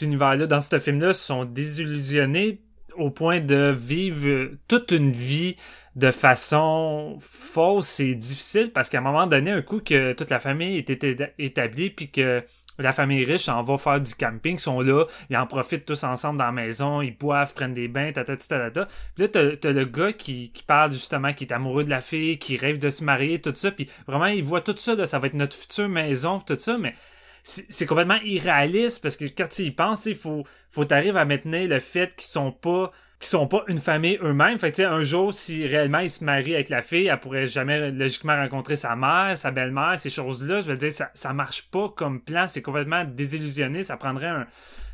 univers-là, 0.00 0.46
dans 0.46 0.60
ce 0.60 0.78
film-là, 0.78 1.12
sont 1.12 1.44
désillusionnés 1.44 2.60
au 2.96 3.10
point 3.10 3.40
de 3.40 3.72
vivre 3.78 4.50
toute 4.66 4.90
une 4.90 5.12
vie 5.12 5.54
de 5.94 6.10
façon 6.10 7.18
fausse 7.20 8.00
et 8.00 8.14
difficile 8.14 8.70
parce 8.72 8.88
qu'à 8.88 8.98
un 8.98 9.02
moment 9.02 9.26
donné, 9.26 9.50
un 9.50 9.62
coup 9.62 9.80
que 9.80 10.12
toute 10.12 10.30
la 10.30 10.40
famille 10.40 10.76
est 10.76 10.90
établie 11.38 11.90
puis 11.90 12.10
que 12.10 12.44
la 12.78 12.92
famille 12.92 13.24
riche 13.24 13.48
en 13.48 13.62
va 13.62 13.78
faire 13.78 14.00
du 14.00 14.14
camping, 14.14 14.54
ils 14.54 14.60
sont 14.60 14.80
là, 14.80 15.04
ils 15.30 15.36
en 15.36 15.46
profitent 15.46 15.84
tous 15.84 16.04
ensemble 16.04 16.38
dans 16.38 16.46
la 16.46 16.52
maison, 16.52 17.02
ils 17.02 17.16
boivent, 17.16 17.54
prennent 17.54 17.74
des 17.74 17.88
bains, 17.88 18.12
ta 18.12 18.24
ta 18.24 18.36
ta 18.36 18.70
ta. 18.70 18.86
Puis 19.14 19.24
là, 19.24 19.28
t'as, 19.28 19.72
le 19.72 19.84
gars 19.84 20.12
qui, 20.12 20.50
qui 20.52 20.62
parle 20.62 20.92
justement, 20.92 21.32
qui 21.32 21.44
est 21.44 21.52
amoureux 21.52 21.84
de 21.84 21.90
la 21.90 22.00
fille, 22.00 22.38
qui 22.38 22.56
rêve 22.56 22.78
de 22.78 22.90
se 22.90 23.04
marier, 23.04 23.40
tout 23.40 23.54
ça, 23.54 23.70
puis 23.70 23.88
vraiment, 24.06 24.26
il 24.26 24.42
voit 24.42 24.60
tout 24.60 24.76
ça, 24.76 24.94
là, 24.94 25.06
ça 25.06 25.18
va 25.18 25.26
être 25.26 25.34
notre 25.34 25.56
future 25.56 25.88
maison, 25.88 26.40
tout 26.40 26.58
ça, 26.58 26.78
mais 26.78 26.94
c'est 27.42 27.86
complètement 27.86 28.18
irréaliste 28.22 29.00
parce 29.02 29.16
que 29.16 29.24
quand 29.24 29.48
tu 29.48 29.62
y 29.62 29.70
penses, 29.70 30.06
il 30.06 30.16
faut, 30.16 30.44
faut 30.70 30.84
t'arriver 30.84 31.18
à 31.18 31.24
maintenir 31.24 31.68
le 31.68 31.80
fait 31.80 32.14
qu'ils 32.14 32.26
sont 32.26 32.52
pas 32.52 32.92
qui 33.20 33.28
sont 33.28 33.48
pas 33.48 33.64
une 33.66 33.80
famille 33.80 34.18
eux-mêmes. 34.22 34.58
Fait 34.58 34.70
que, 34.70 34.82
un 34.82 35.02
jour, 35.02 35.34
si 35.34 35.66
réellement 35.66 35.98
il 35.98 36.10
se 36.10 36.22
marie 36.22 36.54
avec 36.54 36.68
la 36.68 36.82
fille, 36.82 37.08
elle 37.08 37.18
pourrait 37.18 37.48
jamais 37.48 37.90
logiquement 37.90 38.36
rencontrer 38.36 38.76
sa 38.76 38.94
mère, 38.94 39.36
sa 39.36 39.50
belle-mère, 39.50 39.98
ces 39.98 40.10
choses-là. 40.10 40.60
Je 40.60 40.66
veux 40.66 40.76
dire, 40.76 40.92
ça, 40.92 41.10
ça 41.14 41.32
marche 41.32 41.68
pas 41.70 41.88
comme 41.88 42.20
plan. 42.20 42.46
C'est 42.48 42.62
complètement 42.62 43.04
désillusionné. 43.04 43.82
Ça 43.82 43.96
prendrait 43.96 44.28
un, 44.28 44.46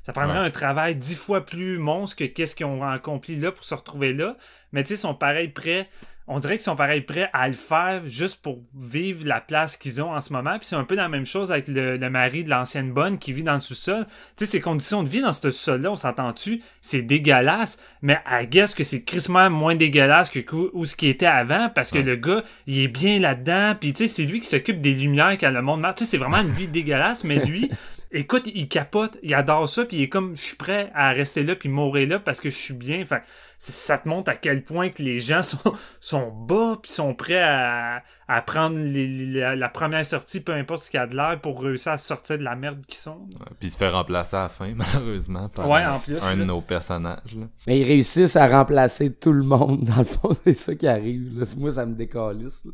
Ça 0.05 0.13
prendrait 0.13 0.39
un 0.39 0.51
travail 0.51 0.97
dix 0.97 1.17
fois 1.17 1.45
plus 1.45 1.79
monstre 1.79 2.17
que 2.17 2.25
qu'est-ce 2.25 2.55
qu'ils 2.55 2.67
ont 2.67 2.83
accompli 2.83 3.37
là 3.37 3.53
pour 3.53 3.65
se 3.65 3.75
retrouver 3.75 4.13
là. 4.13 4.37
Mais 4.73 4.83
tu 4.83 4.89
sais, 4.89 4.95
ils 4.95 4.99
sont 4.99 5.15
pareil 5.15 5.49
prêts 5.49 5.89
on 6.27 6.39
dirait 6.39 6.55
qu'ils 6.55 6.65
sont 6.65 6.77
pareil 6.77 7.03
prêts 7.03 7.29
à 7.35 7.49
le 7.49 7.55
faire 7.55 8.03
juste 8.07 8.41
pour 8.41 8.59
vivre 8.75 9.27
la 9.27 9.41
place 9.41 9.77
qu'ils 9.77 10.01
ont 10.01 10.13
en 10.13 10.21
ce 10.23 10.33
moment. 10.33 10.59
Puis 10.59 10.69
c'est 10.69 10.77
un 10.77 10.85
peu 10.85 10.95
la 10.95 11.09
même 11.09 11.27
chose 11.27 11.53
avec 11.53 11.69
le, 11.69 11.99
mari 12.09 12.45
de 12.45 12.51
l'ancienne 12.51 12.93
bonne 12.93 13.19
qui 13.19 13.33
vit 13.33 13.43
dans 13.43 13.55
le 13.55 13.61
sous-sol. 13.61 14.07
Tu 14.37 14.45
sais, 14.45 14.53
ses 14.53 14.61
conditions 14.61 15.03
de 15.03 15.09
vie 15.09 15.21
dans 15.21 15.35
ce 15.35 15.51
sous-sol-là, 15.51 15.91
on 15.91 15.97
s'entend-tu, 15.97 16.63
c'est 16.81 17.03
dégueulasse. 17.03 17.79
Mais 18.01 18.19
à 18.25 18.47
guess 18.47 18.75
que 18.75 18.85
c'est 18.85 19.03
crissement 19.03 19.51
moins 19.51 19.75
dégueulasse 19.75 20.31
que 20.31 20.41
où 20.73 20.87
ce 20.87 20.97
qui 20.97 21.09
était 21.09 21.27
avant 21.27 21.69
parce 21.69 21.91
que 21.91 21.99
le 21.99 22.17
gars, 22.17 22.43
il 22.67 22.79
est 22.79 22.89
bien 22.89 23.21
là-dedans. 23.21 23.75
Puis 23.79 23.93
tu 23.93 24.05
sais, 24.05 24.09
c'est 24.09 24.25
lui 24.25 24.41
qui 24.41 24.47
s'occupe 24.47 24.81
des 24.81 24.95
lumières 24.95 25.37
quand 25.39 25.51
le 25.51 25.61
monde 25.61 25.81
marche. 25.81 25.97
Tu 25.97 26.05
sais, 26.05 26.13
c'est 26.13 26.19
vraiment 26.19 26.41
une 26.41 26.53
vie 26.53 26.69
dégueulasse, 26.75 27.25
mais 27.25 27.45
lui, 27.45 27.71
écoute, 28.15 28.49
il 28.55 28.69
capote, 28.69 29.19
il 29.23 29.35
adore 29.35 29.69
ça, 29.69 29.85
puis 29.85 29.99
il 29.99 30.03
est 30.05 30.09
comme, 30.09 30.37
je 30.37 30.43
suis 30.43 30.57
prêt 30.57 30.91
à 30.95 31.11
rester 31.11 31.43
là, 31.43 31.57
puis 31.57 31.69
mourir 31.69 32.09
là 32.09 32.19
parce 32.19 32.41
que 32.41 32.49
je 32.49 32.57
suis 32.57 32.75
bien. 32.75 33.03
Enfin, 33.03 33.21
ça 33.59 33.99
te 33.99 34.09
montre 34.09 34.31
à 34.31 34.37
quel 34.37 34.63
point 34.63 34.89
que 34.89 35.03
les 35.03 35.19
gens 35.19 35.43
sont, 35.43 35.75
sont 36.01 36.31
bas, 36.31 36.79
puis 36.81 36.93
sont 36.93 37.15
prêts 37.15 37.43
à, 37.43 38.03
à 38.29 38.43
prendre 38.43 38.79
la, 38.79 39.69
première 39.69 40.07
sortie, 40.07 40.41
peu 40.41 40.53
importe 40.53 40.85
ce 40.85 40.91
qu'il 40.91 40.99
y 40.99 41.03
a 41.03 41.07
de 41.07 41.17
l'air, 41.17 41.41
pour 41.41 41.63
réussir 41.63 41.93
à 41.93 41.99
sortir 41.99 42.39
de 42.39 42.45
la 42.45 42.55
merde 42.55 42.81
qu'ils 42.87 42.99
sont. 42.99 43.27
puis 43.59 43.71
se 43.71 43.77
faire 43.77 43.93
remplacer 43.93 44.37
à 44.37 44.45
la 44.45 44.49
fin, 44.49 44.73
malheureusement, 44.77 45.49
par 45.49 45.71
un 45.73 46.37
de 46.37 46.45
nos 46.45 46.61
personnages. 46.61 47.37
Mais 47.67 47.81
ils 47.81 47.87
réussissent 47.87 48.37
à 48.37 48.47
remplacer 48.47 49.13
tout 49.13 49.33
le 49.33 49.45
monde, 49.45 49.85
dans 49.85 49.99
le 49.99 50.05
fond, 50.05 50.37
c'est 50.45 50.55
ça 50.55 50.75
qui 50.75 50.87
arrive. 50.87 51.45
Moi, 51.57 51.73
ça 51.73 51.85
me 51.85 51.95
décalisse 51.95 52.67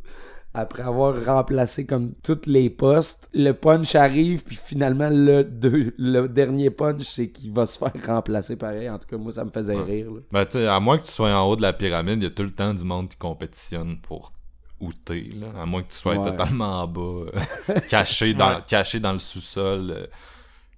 après 0.53 0.83
avoir 0.83 1.25
remplacé 1.25 1.87
comme 1.87 2.13
tous 2.25 2.47
les 2.47 2.71
postes, 2.71 3.29
le 3.33 3.53
punch 3.53 3.95
arrive, 3.95 4.43
puis 4.43 4.57
finalement, 4.57 5.09
le, 5.09 5.49
le 5.97 6.27
dernier 6.27 6.71
punch, 6.71 7.03
c'est 7.03 7.31
qu'il 7.31 7.53
va 7.53 7.67
se 7.67 7.79
faire 7.79 7.93
remplacer 8.05 8.57
pareil. 8.57 8.91
En 8.91 8.99
tout 8.99 9.07
cas, 9.07 9.17
moi, 9.17 9.33
ça 9.33 9.45
me 9.45 9.51
faisait 9.51 9.77
rire. 9.77 10.09
Ben, 10.33 10.45
tu 10.45 10.59
à 10.59 10.81
moins 10.81 10.99
que 10.99 11.05
tu 11.05 11.13
sois 11.13 11.33
en 11.33 11.49
haut 11.49 11.57
de 11.57 11.63
la 11.63 11.73
pyramide, 11.73 12.21
il 12.21 12.25
y 12.25 12.27
a 12.27 12.31
tout 12.31 12.43
le 12.43 12.51
temps 12.51 12.75
du 12.75 12.83
monde 12.83 13.09
qui 13.09 13.17
compétitionne 13.17 14.01
pour 14.01 14.33
où 14.81 14.93
t'es, 14.93 15.29
là. 15.35 15.49
À 15.61 15.67
moins 15.67 15.83
que 15.83 15.93
tu 15.93 15.99
sois 15.99 16.17
totalement 16.17 16.83
en 16.83 16.87
bas, 16.89 17.31
euh, 17.69 17.81
caché, 17.89 18.35
dans, 18.35 18.61
caché 18.63 18.99
dans 18.99 19.13
le 19.13 19.19
sous-sol. 19.19 19.91
Euh, 19.91 20.07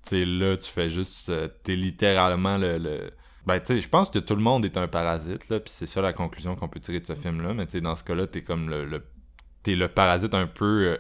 tu 0.03 0.17
sais, 0.17 0.25
là, 0.25 0.57
tu 0.57 0.69
fais 0.69 0.91
juste... 0.91 1.29
Euh, 1.29 1.49
t'es 1.63 1.77
littéralement 1.77 2.59
le... 2.59 2.79
le... 2.79 3.11
Ben, 3.47 3.61
tu 3.61 3.67
sais, 3.67 3.81
je 3.81 3.89
pense 3.89 4.11
que 4.11 4.19
tout 4.19 4.35
le 4.35 4.43
monde 4.43 4.65
est 4.65 4.77
un 4.77 4.89
parasite, 4.89 5.49
là, 5.49 5.61
puis 5.61 5.73
c'est 5.73 5.87
ça 5.87 6.03
la 6.03 6.13
conclusion 6.13 6.57
qu'on 6.57 6.69
peut 6.69 6.81
tirer 6.81 7.01
de 7.01 7.07
ce 7.07 7.15
film-là, 7.15 7.55
mais 7.55 7.67
tu 7.67 7.73
sais, 7.73 7.81
dans 7.81 7.97
ce 7.97 8.05
cas-là, 8.05 8.27
t'es 8.27 8.43
comme 8.43 8.69
le 8.69 9.03
t'es 9.63 9.75
le 9.75 9.89
parasite 9.89 10.35
un 10.35 10.47
peu 10.47 10.87
euh, 10.87 10.97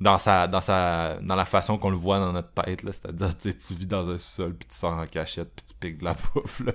dans 0.00 0.18
sa 0.18 0.48
dans 0.48 0.60
sa 0.60 1.18
dans 1.20 1.36
la 1.36 1.44
façon 1.44 1.78
qu'on 1.78 1.90
le 1.90 1.96
voit 1.96 2.18
dans 2.18 2.32
notre 2.32 2.52
tête 2.52 2.82
là. 2.82 2.92
C'est-à-dire 2.92 3.36
tu 3.38 3.74
vis 3.74 3.86
dans 3.86 4.08
un 4.08 4.18
sol 4.18 4.54
puis 4.54 4.68
tu 4.68 4.76
sors 4.76 4.92
en 4.92 5.06
cachette 5.06 5.52
puis 5.54 5.64
tu 5.66 5.74
piques 5.74 5.98
de 5.98 6.04
la 6.04 6.14
bouffe 6.34 6.60
là 6.60 6.72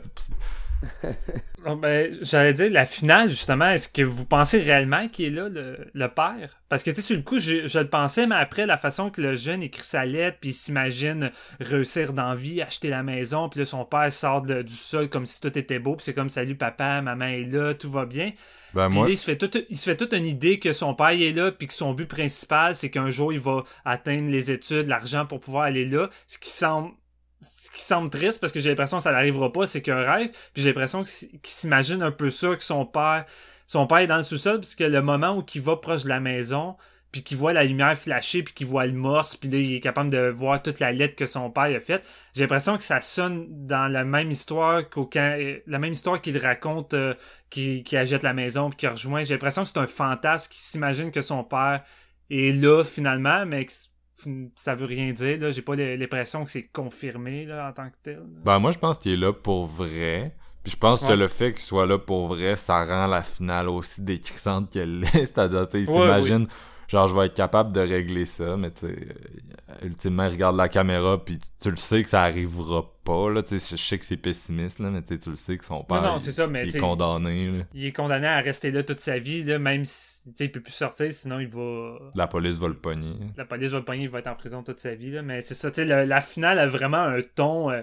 ben, 1.81 2.13
j'allais 2.21 2.53
dire 2.53 2.71
la 2.71 2.85
finale 2.85 3.29
justement 3.29 3.69
est-ce 3.69 3.89
que 3.89 4.01
vous 4.01 4.25
pensez 4.25 4.59
réellement 4.59 5.07
qu'il 5.07 5.25
est 5.25 5.29
là 5.29 5.49
le, 5.49 6.07
père? 6.07 6.61
Parce 6.69 6.83
que 6.83 6.91
tu 6.91 6.97
sais 6.97 7.01
sur 7.01 7.15
le 7.15 7.21
coup 7.21 7.39
je, 7.39 7.79
le 7.79 7.89
pensais 7.89 8.27
mais 8.27 8.35
après 8.35 8.65
la 8.65 8.77
façon 8.77 9.09
que 9.09 9.21
le 9.21 9.35
jeune 9.35 9.63
écrit 9.63 9.83
sa 9.83 10.05
lettre 10.05 10.37
puis 10.39 10.51
il 10.51 10.53
s'imagine 10.53 11.31
réussir 11.59 12.13
dans 12.13 12.35
vie 12.35 12.61
acheter 12.61 12.89
la 12.89 13.03
maison 13.03 13.49
puis 13.49 13.59
là 13.59 13.65
son 13.65 13.85
père 13.85 14.11
sort 14.11 14.41
du 14.41 14.73
sol 14.73 15.09
comme 15.09 15.25
si 15.25 15.41
tout 15.41 15.57
était 15.57 15.79
beau 15.79 15.95
puis 15.95 16.03
c'est 16.03 16.13
comme 16.13 16.29
salut 16.29 16.55
papa 16.55 17.01
maman 17.01 17.25
est 17.25 17.43
là 17.43 17.73
tout 17.73 17.91
va 17.91 18.05
bien 18.05 18.31
ben, 18.73 18.89
il, 19.07 19.17
se 19.17 19.23
fait 19.23 19.37
toute, 19.37 19.65
il 19.69 19.77
se 19.77 19.89
fait 19.89 19.95
toute 19.95 20.13
une 20.13 20.25
idée 20.25 20.59
que 20.59 20.73
son 20.73 20.93
père 20.93 21.09
est 21.09 21.31
là, 21.31 21.51
puis 21.51 21.67
que 21.67 21.73
son 21.73 21.93
but 21.93 22.05
principal, 22.05 22.75
c'est 22.75 22.91
qu'un 22.91 23.09
jour, 23.09 23.33
il 23.33 23.39
va 23.39 23.63
atteindre 23.85 24.29
les 24.29 24.51
études, 24.51 24.87
l'argent 24.87 25.25
pour 25.25 25.39
pouvoir 25.39 25.63
aller 25.63 25.85
là. 25.85 26.09
Ce 26.27 26.37
qui 26.37 26.49
semble 26.49 26.91
ce 27.41 27.71
qui 27.71 27.81
semble 27.81 28.09
triste 28.09 28.39
parce 28.39 28.51
que 28.51 28.59
j'ai 28.59 28.69
l'impression 28.69 28.97
que 28.97 29.03
ça 29.03 29.11
n'arrivera 29.11 29.51
pas, 29.51 29.65
c'est 29.65 29.81
qu'un 29.81 30.01
rêve. 30.01 30.29
Puis 30.53 30.63
j'ai 30.63 30.69
l'impression 30.69 31.03
qu'il 31.03 31.39
s'imagine 31.43 32.01
un 32.01 32.11
peu 32.11 32.29
ça, 32.29 32.55
que 32.55 32.63
son 32.63 32.85
père, 32.85 33.25
son 33.67 33.87
père 33.87 33.99
est 33.99 34.07
dans 34.07 34.17
le 34.17 34.23
sous-sol, 34.23 34.59
puisque 34.59 34.81
le 34.81 35.01
moment 35.01 35.37
où 35.37 35.45
il 35.53 35.61
va 35.61 35.75
proche 35.75 36.03
de 36.03 36.09
la 36.09 36.19
maison, 36.19 36.75
puis 37.11 37.23
qu'il 37.23 37.37
voit 37.37 37.53
la 37.53 37.63
lumière 37.63 37.97
flasher, 37.97 38.43
puis 38.43 38.53
qu'il 38.53 38.67
voit 38.67 38.85
le 38.85 38.93
morse, 38.93 39.35
puis 39.35 39.49
là, 39.49 39.57
il 39.57 39.75
est 39.75 39.79
capable 39.79 40.09
de 40.09 40.29
voir 40.29 40.61
toute 40.61 40.79
la 40.79 40.91
lettre 40.91 41.15
que 41.15 41.25
son 41.25 41.49
père 41.49 41.63
a 41.63 41.79
faite. 41.79 42.05
J'ai 42.33 42.41
l'impression 42.41 42.75
que 42.75 42.83
ça 42.83 43.01
sonne 43.01 43.47
dans 43.49 43.87
la 43.87 44.03
même 44.03 44.29
histoire 44.29 44.89
qu'au 44.89 45.09
la 45.15 45.79
même 45.79 45.91
histoire 45.91 46.21
qu'il 46.21 46.37
raconte, 46.37 46.93
euh, 46.93 47.13
qui, 47.49 47.83
qui 47.83 47.95
achète 47.97 48.23
la 48.23 48.33
maison, 48.33 48.69
puis 48.69 48.77
qui 48.77 48.87
rejoint. 48.87 49.23
J'ai 49.23 49.35
l'impression 49.35 49.63
que 49.63 49.69
c'est 49.69 49.79
un 49.79 49.87
fantasme 49.87 50.51
qui 50.51 50.59
s'imagine 50.59 51.11
que 51.11 51.21
son 51.21 51.43
père 51.43 51.83
est 52.29 52.53
là 52.53 52.83
finalement, 52.83 53.45
mais 53.45 53.65
ça 54.55 54.75
veut 54.75 54.85
rien 54.85 55.11
dire. 55.11 55.39
Là. 55.39 55.51
J'ai 55.51 55.61
pas 55.61 55.75
l'impression 55.75 56.43
que 56.43 56.49
c'est 56.49 56.67
confirmé 56.67 57.45
là, 57.45 57.69
en 57.69 57.73
tant 57.73 57.89
que 57.89 57.95
tel. 58.03 58.21
Ben 58.43 58.59
moi 58.59 58.71
je 58.71 58.79
pense 58.79 58.97
qu'il 58.97 59.13
est 59.13 59.17
là 59.17 59.33
pour 59.33 59.65
vrai. 59.67 60.35
Puis 60.63 60.73
je 60.73 60.77
pense 60.77 61.01
que 61.01 61.13
le 61.13 61.29
fait 61.29 61.53
qu'il 61.53 61.61
soit 61.61 61.85
là 61.85 61.97
pour 61.97 62.27
vrai, 62.27 62.57
ça 62.57 62.83
rend 62.83 63.07
la 63.07 63.23
finale 63.23 63.69
aussi 63.69 64.01
décrissante 64.01 64.69
qu'elle 64.69 65.03
est. 65.03 65.07
C'est-à-dire, 65.25 65.67
il 65.73 65.87
s'imagine 65.87 66.47
genre 66.87 67.07
je 67.07 67.15
vais 67.15 67.25
être 67.25 67.33
capable 67.33 67.73
de 67.73 67.79
régler 67.79 68.25
ça 68.25 68.57
mais 68.57 68.71
tu 68.71 68.85
euh, 68.85 68.95
ultimement 69.83 70.25
il 70.25 70.31
regarde 70.31 70.55
la 70.55 70.69
caméra 70.69 71.23
puis 71.23 71.39
tu, 71.59 71.69
le 71.69 71.77
sais 71.77 72.01
que 72.03 72.09
ça 72.09 72.23
arrivera 72.23 72.85
pas 73.03 73.29
là. 73.29 73.43
Tu 73.43 73.59
sais 73.59 73.75
je 73.75 73.81
sais 73.81 73.97
que 73.97 74.05
c'est 74.05 74.17
pessimiste 74.17 74.79
là 74.79 74.89
mais 74.89 75.01
tu 75.01 75.17
le 75.29 75.35
sais 75.35 75.57
que 75.57 75.65
son 75.65 75.83
père 75.83 76.01
non, 76.01 76.17
ça, 76.17 76.43
est 76.45 76.79
condamné 76.79 77.65
il 77.73 77.85
est 77.85 77.91
condamné 77.91 78.27
à 78.27 78.39
rester 78.39 78.71
là 78.71 78.83
toute 78.83 78.99
sa 78.99 79.19
vie 79.19 79.43
là, 79.43 79.59
même 79.59 79.83
si 79.83 80.21
il 80.39 80.51
peut 80.51 80.61
plus 80.61 80.73
sortir 80.73 81.11
sinon 81.11 81.39
il 81.39 81.47
va 81.47 81.99
la 82.15 82.27
police 82.27 82.57
va 82.57 82.67
le 82.67 82.73
pogner. 82.75 83.15
La 83.35 83.45
police 83.45 83.71
va 83.71 83.79
le 83.79 83.85
pogner 83.85 84.03
il 84.03 84.09
va 84.09 84.19
être 84.19 84.27
en 84.27 84.35
prison 84.35 84.63
toute 84.63 84.79
sa 84.79 84.95
vie 84.95 85.11
là, 85.11 85.21
mais 85.21 85.41
c'est 85.41 85.55
ça 85.55 85.71
tu 85.71 85.85
sais 85.87 86.05
la, 86.05 86.21
finale 86.21 86.59
a 86.59 86.67
vraiment 86.67 86.97
un 86.97 87.21
ton 87.35 87.69
euh, 87.71 87.81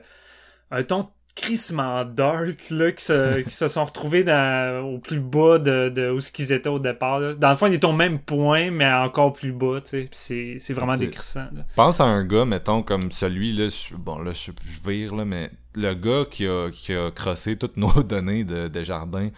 un 0.70 0.82
ton 0.82 1.08
crissement 1.34 2.04
dark 2.04 2.70
là, 2.70 2.92
qui, 2.92 3.04
se, 3.04 3.40
qui 3.42 3.50
se 3.50 3.68
sont 3.68 3.84
retrouvés 3.84 4.24
dans, 4.24 4.84
au 4.84 4.98
plus 4.98 5.20
bas 5.20 5.58
de, 5.58 5.88
de 5.88 6.10
où 6.10 6.20
ce 6.20 6.30
qu'ils 6.30 6.52
étaient 6.52 6.68
au 6.68 6.78
départ. 6.78 7.20
Là. 7.20 7.34
Dans 7.34 7.50
le 7.50 7.56
fond, 7.56 7.66
ils 7.66 7.74
étaient 7.74 7.86
au 7.86 7.92
même 7.92 8.18
point, 8.18 8.70
mais 8.70 8.90
encore 8.92 9.32
plus 9.32 9.52
bas. 9.52 9.78
C'est, 9.84 10.58
c'est 10.58 10.72
vraiment 10.72 10.96
décrissant. 10.96 11.46
Pense 11.76 12.00
à 12.00 12.04
un 12.04 12.24
gars, 12.24 12.44
mettons, 12.44 12.82
comme 12.82 13.10
celui, 13.10 13.52
là, 13.52 13.68
bon 13.98 14.18
là, 14.18 14.32
je, 14.32 14.52
je 14.64 14.88
vire, 14.88 15.14
là, 15.14 15.24
mais 15.24 15.50
le 15.74 15.94
gars 15.94 16.24
qui 16.30 16.46
a, 16.46 16.70
qui 16.70 16.92
a 16.92 17.10
crossé 17.10 17.56
toutes 17.56 17.76
nos 17.76 18.02
données 18.02 18.44
de, 18.44 18.68
de 18.68 18.82
jardin 18.82 19.30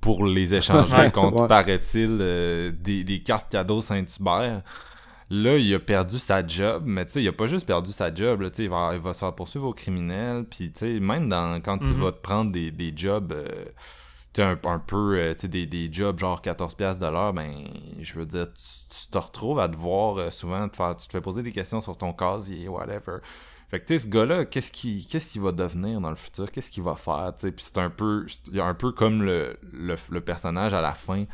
pour 0.00 0.26
les 0.26 0.52
échanger 0.54 1.10
contre, 1.12 1.46
paraît-il, 1.46 2.18
euh, 2.20 2.70
des, 2.78 3.04
des 3.04 3.22
cartes 3.22 3.50
cadeaux 3.50 3.80
Saint-Hubert 3.80 4.62
Là, 5.30 5.56
il 5.56 5.74
a 5.74 5.78
perdu 5.78 6.18
sa 6.18 6.46
job, 6.46 6.82
mais 6.86 7.06
tu 7.06 7.12
sais, 7.12 7.22
il 7.22 7.28
a 7.28 7.32
pas 7.32 7.46
juste 7.46 7.66
perdu 7.66 7.92
sa 7.92 8.14
job, 8.14 8.42
là, 8.42 8.50
il 8.58 8.68
va, 8.68 8.90
il 8.94 9.00
va 9.00 9.12
se 9.14 9.24
poursuivre 9.30 9.68
aux 9.68 9.72
criminels, 9.72 10.44
puis 10.44 10.70
tu 10.70 10.80
sais, 10.80 11.00
même 11.00 11.28
dans, 11.28 11.60
quand 11.62 11.78
tu 11.78 11.86
mhm. 11.86 11.94
vas 11.94 12.12
te 12.12 12.20
prendre 12.20 12.52
des, 12.52 12.70
des 12.70 12.92
jobs, 12.94 13.32
euh, 13.32 13.64
tu 14.34 14.42
un, 14.42 14.58
un, 14.64 14.78
peu, 14.78 15.16
euh, 15.16 15.32
tu 15.32 15.42
sais, 15.42 15.48
des, 15.48 15.66
des 15.66 15.90
jobs 15.90 16.18
genre 16.18 16.42
14$ 16.42 16.98
de 16.98 17.06
l'heure, 17.06 17.32
ben, 17.32 17.68
je 18.00 18.14
veux 18.14 18.26
dire, 18.26 18.48
tu, 18.52 19.08
te 19.10 19.18
retrouves 19.18 19.60
à 19.60 19.68
te 19.68 19.76
voir 19.76 20.18
euh, 20.18 20.30
souvent, 20.30 20.68
te 20.68 20.76
faire, 20.76 20.94
tu 20.96 21.06
te 21.06 21.12
fais 21.12 21.22
poser 21.22 21.42
des 21.42 21.52
questions 21.52 21.80
sur 21.80 21.96
ton 21.96 22.12
casier, 22.12 22.68
whatever. 22.68 23.18
Fait 23.68 23.80
que, 23.80 23.86
tu 23.86 23.94
sais, 23.94 24.04
ce 24.04 24.10
gars-là, 24.10 24.44
qu'est-ce 24.44 24.70
qu'il 24.70 25.06
qu'est-ce 25.06 25.30
qu'il 25.30 25.40
va 25.40 25.52
devenir 25.52 26.00
dans 26.00 26.10
le 26.10 26.16
futur? 26.16 26.50
Qu'est-ce 26.50 26.70
qu'il 26.70 26.82
va 26.82 26.96
faire, 26.96 27.32
tu 27.34 27.46
sais? 27.46 27.52
Puis 27.52 27.64
c'est 27.64 27.78
un 27.78 27.90
peu, 27.90 28.26
il 28.52 28.60
un 28.60 28.74
peu 28.74 28.92
comme 28.92 29.22
le, 29.22 29.58
le, 29.72 29.96
le 30.10 30.20
personnage 30.20 30.74
à 30.74 30.82
la 30.82 30.92
fin 30.92 31.24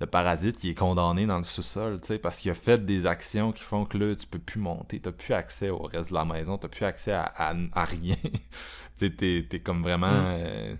le 0.00 0.06
parasite, 0.06 0.64
il 0.64 0.70
est 0.70 0.74
condamné 0.74 1.26
dans 1.26 1.36
le 1.36 1.44
sous-sol, 1.44 2.00
tu 2.00 2.08
sais, 2.08 2.18
parce 2.18 2.38
qu'il 2.38 2.50
a 2.50 2.54
fait 2.54 2.84
des 2.84 3.06
actions 3.06 3.52
qui 3.52 3.62
font 3.62 3.84
que 3.84 3.98
là, 3.98 4.14
tu 4.14 4.26
peux 4.26 4.38
plus 4.38 4.58
monter, 4.58 4.98
t'as 4.98 5.12
plus 5.12 5.34
accès 5.34 5.68
au 5.68 5.82
reste 5.82 6.08
de 6.08 6.14
la 6.14 6.24
maison, 6.24 6.56
t'as 6.56 6.68
plus 6.68 6.86
accès 6.86 7.12
à, 7.12 7.30
à, 7.36 7.84
rien. 7.84 8.16
tu 8.22 8.30
sais, 8.96 9.10
t'es, 9.10 9.46
t'es 9.48 9.60
comme 9.60 9.82
vraiment... 9.82 10.08
Mm. 10.08 10.38
Euh, 10.38 10.74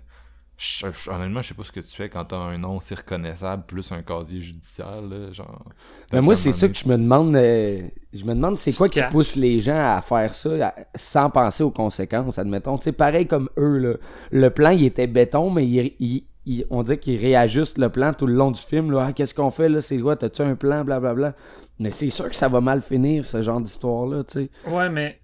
honnêtement, 1.07 1.41
je 1.41 1.49
sais 1.49 1.53
pas 1.53 1.63
ce 1.63 1.71
que 1.71 1.79
tu 1.79 1.95
fais 1.95 2.09
quand 2.09 2.25
t'as 2.25 2.37
un 2.37 2.57
nom 2.57 2.79
si 2.79 2.95
reconnaissable 2.95 3.63
plus 3.67 3.91
un 3.91 4.01
casier 4.01 4.41
judiciaire, 4.41 5.01
là, 5.01 5.31
genre... 5.31 5.65
Mais 6.13 6.21
moi, 6.21 6.33
c'est 6.33 6.51
ça 6.51 6.67
que 6.67 6.75
je 6.75 6.87
me 6.87 6.97
demande. 6.97 7.35
Euh, 7.35 7.87
je 8.13 8.25
me 8.25 8.33
demande 8.33 8.57
c'est 8.57 8.73
quoi 8.73 8.89
qui 8.89 9.01
pousse 9.11 9.35
les 9.35 9.59
gens 9.59 9.95
à 9.95 10.01
faire 10.01 10.33
ça 10.33 10.75
sans 10.95 11.29
penser 11.29 11.63
aux 11.63 11.71
conséquences, 11.71 12.39
admettons. 12.39 12.77
Tu 12.77 12.85
sais, 12.85 12.91
pareil 12.91 13.27
comme 13.27 13.49
eux, 13.57 13.77
là. 13.77 13.93
Le 14.31 14.49
plan, 14.49 14.71
il 14.71 14.83
était 14.83 15.07
béton, 15.07 15.49
mais 15.51 15.65
il, 15.67 15.93
il, 15.99 16.23
on 16.69 16.83
dit 16.83 16.97
qu'il 16.97 17.19
réajuste 17.19 17.77
le 17.77 17.89
plan 17.89 18.13
tout 18.13 18.27
le 18.27 18.33
long 18.33 18.51
du 18.51 18.61
film. 18.61 18.95
Ah, 18.97 19.13
qu'est-ce 19.13 19.33
qu'on 19.33 19.51
fait 19.51 19.69
là? 19.69 19.81
C'est 19.81 19.99
quoi? 19.99 20.15
T'as-tu 20.15 20.41
un 20.41 20.55
plan? 20.55 20.83
Blablabla. 20.83 21.35
Mais 21.79 21.89
c'est 21.89 22.09
sûr 22.09 22.29
que 22.29 22.35
ça 22.35 22.47
va 22.47 22.61
mal 22.61 22.81
finir, 22.81 23.25
ce 23.25 23.41
genre 23.41 23.59
d'histoire-là, 23.59 24.23
tu 24.23 24.45
sais. 24.45 24.49
Ouais, 24.69 24.89
mais 24.89 25.21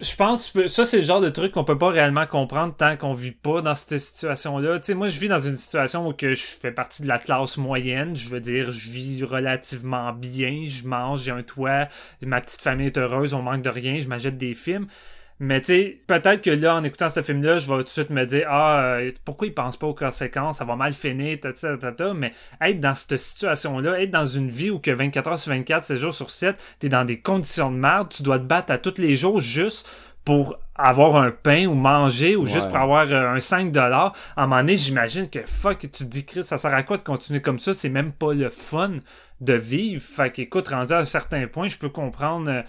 je 0.00 0.16
pense 0.16 0.50
que 0.50 0.66
ça, 0.66 0.86
c'est 0.86 0.96
le 0.98 1.02
genre 1.02 1.20
de 1.20 1.28
truc 1.28 1.52
qu'on 1.52 1.64
peut 1.64 1.76
pas 1.76 1.90
réellement 1.90 2.24
comprendre 2.24 2.74
tant 2.74 2.96
qu'on 2.96 3.12
vit 3.12 3.32
pas 3.32 3.60
dans 3.60 3.74
cette 3.74 3.98
situation-là. 3.98 4.80
Moi, 4.94 5.08
je 5.08 5.20
vis 5.20 5.28
dans 5.28 5.38
une 5.38 5.58
situation 5.58 6.08
où 6.08 6.14
je 6.18 6.34
fais 6.34 6.72
partie 6.72 7.02
de 7.02 7.08
la 7.08 7.18
classe 7.18 7.58
moyenne. 7.58 8.16
Je 8.16 8.30
veux 8.30 8.40
dire, 8.40 8.70
je 8.70 8.90
vis 8.90 9.22
relativement 9.24 10.14
bien. 10.14 10.62
Je 10.64 10.86
mange, 10.86 11.24
j'ai 11.24 11.32
un 11.32 11.42
toit. 11.42 11.88
Ma 12.22 12.40
petite 12.40 12.62
famille 12.62 12.86
est 12.86 12.96
heureuse. 12.96 13.34
On 13.34 13.42
manque 13.42 13.60
de 13.60 13.68
rien. 13.68 14.00
Je 14.00 14.08
m'achète 14.08 14.38
des 14.38 14.54
films. 14.54 14.86
Mais 15.40 15.60
tu 15.60 15.66
sais, 15.66 16.00
peut-être 16.06 16.42
que 16.42 16.50
là, 16.50 16.74
en 16.74 16.82
écoutant 16.82 17.08
ce 17.08 17.22
film-là, 17.22 17.58
je 17.58 17.68
vais 17.68 17.76
tout 17.78 17.84
de 17.84 17.88
suite 17.88 18.10
me 18.10 18.24
dire 18.24 18.46
Ah, 18.48 18.80
euh, 18.80 19.10
pourquoi 19.24 19.46
il 19.46 19.54
pense 19.54 19.76
pas 19.76 19.86
aux 19.86 19.94
conséquences, 19.94 20.58
ça 20.58 20.64
va 20.64 20.74
mal 20.74 20.92
finir, 20.94 21.38
ta, 21.40 21.52
ta, 21.52 22.14
Mais 22.14 22.32
être 22.60 22.80
dans 22.80 22.94
cette 22.94 23.16
situation-là, 23.16 24.00
être 24.00 24.10
dans 24.10 24.26
une 24.26 24.50
vie 24.50 24.70
où 24.70 24.80
que 24.80 24.90
24 24.90 25.28
heures 25.28 25.38
sur 25.38 25.52
24, 25.52 25.84
7 25.84 25.96
jours 25.96 26.14
sur 26.14 26.30
7, 26.30 26.56
t'es 26.80 26.88
dans 26.88 27.04
des 27.04 27.20
conditions 27.20 27.70
de 27.70 27.76
merde, 27.76 28.08
tu 28.08 28.24
dois 28.24 28.40
te 28.40 28.44
battre 28.44 28.72
à 28.72 28.78
tous 28.78 28.98
les 28.98 29.14
jours 29.14 29.40
juste 29.40 29.88
pour 30.24 30.58
avoir 30.74 31.16
un 31.16 31.30
pain 31.30 31.66
ou 31.66 31.74
manger 31.74 32.36
ou 32.36 32.44
juste 32.44 32.68
pour 32.68 32.76
avoir 32.76 33.10
euh, 33.10 33.34
un 33.34 33.40
5 33.40 33.72
dollars. 33.72 34.14
À 34.36 34.42
un 34.42 34.46
moment 34.46 34.60
donné, 34.60 34.76
j'imagine 34.76 35.30
que 35.30 35.40
fuck, 35.46 35.78
tu 35.78 35.88
te 35.88 36.04
dis, 36.04 36.26
Chris, 36.26 36.44
ça 36.44 36.58
sert 36.58 36.74
à 36.74 36.82
quoi 36.82 36.96
de 36.96 37.02
continuer 37.02 37.40
comme 37.40 37.58
ça? 37.58 37.72
C'est 37.74 37.88
même 37.88 38.12
pas 38.12 38.34
le 38.34 38.50
fun 38.50 38.92
de 39.40 39.54
vivre. 39.54 40.02
Fait 40.02 40.30
qu'écoute, 40.30 40.68
rendu 40.68 40.92
à 40.92 40.98
un 40.98 41.04
certain 41.04 41.46
point, 41.46 41.68
je 41.68 41.78
peux 41.78 41.88
comprendre, 41.88 42.50
euh, 42.50 42.62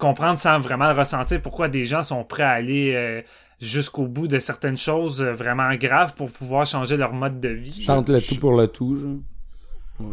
comprendre 0.00 0.38
sans 0.38 0.58
vraiment 0.58 0.90
le 0.92 0.98
ressentir 0.98 1.40
pourquoi 1.40 1.68
des 1.68 1.84
gens 1.84 2.02
sont 2.02 2.24
prêts 2.24 2.42
à 2.42 2.50
aller 2.50 2.92
euh, 2.94 3.22
jusqu'au 3.60 4.06
bout 4.08 4.26
de 4.26 4.38
certaines 4.38 4.78
choses 4.78 5.22
vraiment 5.22 5.72
graves 5.74 6.14
pour 6.14 6.30
pouvoir 6.30 6.66
changer 6.66 6.96
leur 6.96 7.12
mode 7.12 7.38
de 7.38 7.50
vie. 7.50 7.82
Chante 7.82 8.08
le 8.08 8.20
tout 8.20 8.36
pour 8.36 8.56
le 8.56 8.66
tout, 8.66 8.96
genre. 8.96 9.18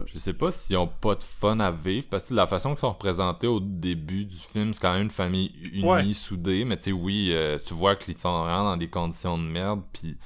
Je 0.06 0.20
sais 0.20 0.34
pas 0.34 0.52
s'ils 0.52 0.78
ont 0.78 0.88
pas 0.88 1.16
de 1.16 1.24
fun 1.24 1.60
à 1.60 1.72
vivre 1.72 2.08
parce 2.10 2.26
que 2.28 2.34
la 2.34 2.48
façon 2.48 2.72
qu'ils 2.72 2.80
sont 2.80 2.92
représentés 2.92 3.48
au 3.48 3.60
début 3.60 4.26
du 4.26 4.36
film, 4.36 4.74
c'est 4.74 4.82
quand 4.82 4.94
même 4.94 5.04
une 5.04 5.10
famille 5.10 5.52
unie, 5.72 6.14
soudée. 6.14 6.66
Mais 6.66 6.78
tu 6.78 6.84
sais, 6.84 6.92
oui, 6.92 7.30
euh, 7.32 7.58
tu 7.66 7.74
vois 7.74 7.96
qu'ils 7.96 8.18
sont 8.18 8.44
vraiment 8.44 8.66
dans 8.66 8.78
des 8.78 8.90
conditions 8.90 9.38
de 9.38 9.44
merde. 9.44 9.82
Puis, 9.94 10.18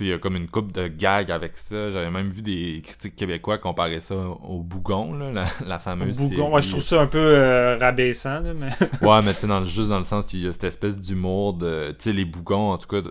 il 0.00 0.06
y 0.06 0.12
a 0.12 0.18
comme 0.18 0.36
une 0.36 0.48
coupe 0.48 0.72
de 0.72 0.88
gags 0.88 1.30
avec 1.30 1.56
ça. 1.56 1.90
J'avais 1.90 2.10
même 2.10 2.28
vu 2.30 2.42
des 2.42 2.82
critiques 2.84 3.16
québécois 3.16 3.58
comparer 3.58 4.00
ça 4.00 4.14
au 4.14 4.62
Bougon, 4.62 5.12
là, 5.14 5.44
la, 5.66 5.78
fameuse. 5.78 6.16
Bougon, 6.16 6.54
ouais, 6.54 6.62
je 6.62 6.70
trouve 6.70 6.82
ça 6.82 7.00
un 7.00 7.06
peu 7.06 7.18
euh, 7.18 7.76
rabaissant. 7.78 8.40
mais... 8.42 8.68
ouais, 9.06 9.22
mais 9.22 9.34
tu 9.34 9.46
sais, 9.46 9.64
juste 9.64 9.88
dans 9.88 9.98
le 9.98 10.04
sens 10.04 10.24
qu'il 10.26 10.40
y 10.40 10.48
a 10.48 10.52
cette 10.52 10.64
espèce 10.64 10.98
d'humour 10.98 11.54
de. 11.54 11.90
Tu 11.98 12.04
sais, 12.04 12.12
les 12.12 12.24
Bougons, 12.24 12.72
en 12.72 12.78
tout 12.78 12.88
cas, 12.88 13.08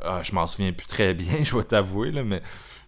ah, 0.00 0.20
je 0.22 0.34
m'en 0.34 0.46
souviens 0.46 0.72
plus 0.72 0.86
très 0.86 1.14
bien, 1.14 1.34
je 1.42 1.56
vais 1.56 1.64
t'avouer, 1.64 2.10
là, 2.10 2.24
mais 2.24 2.42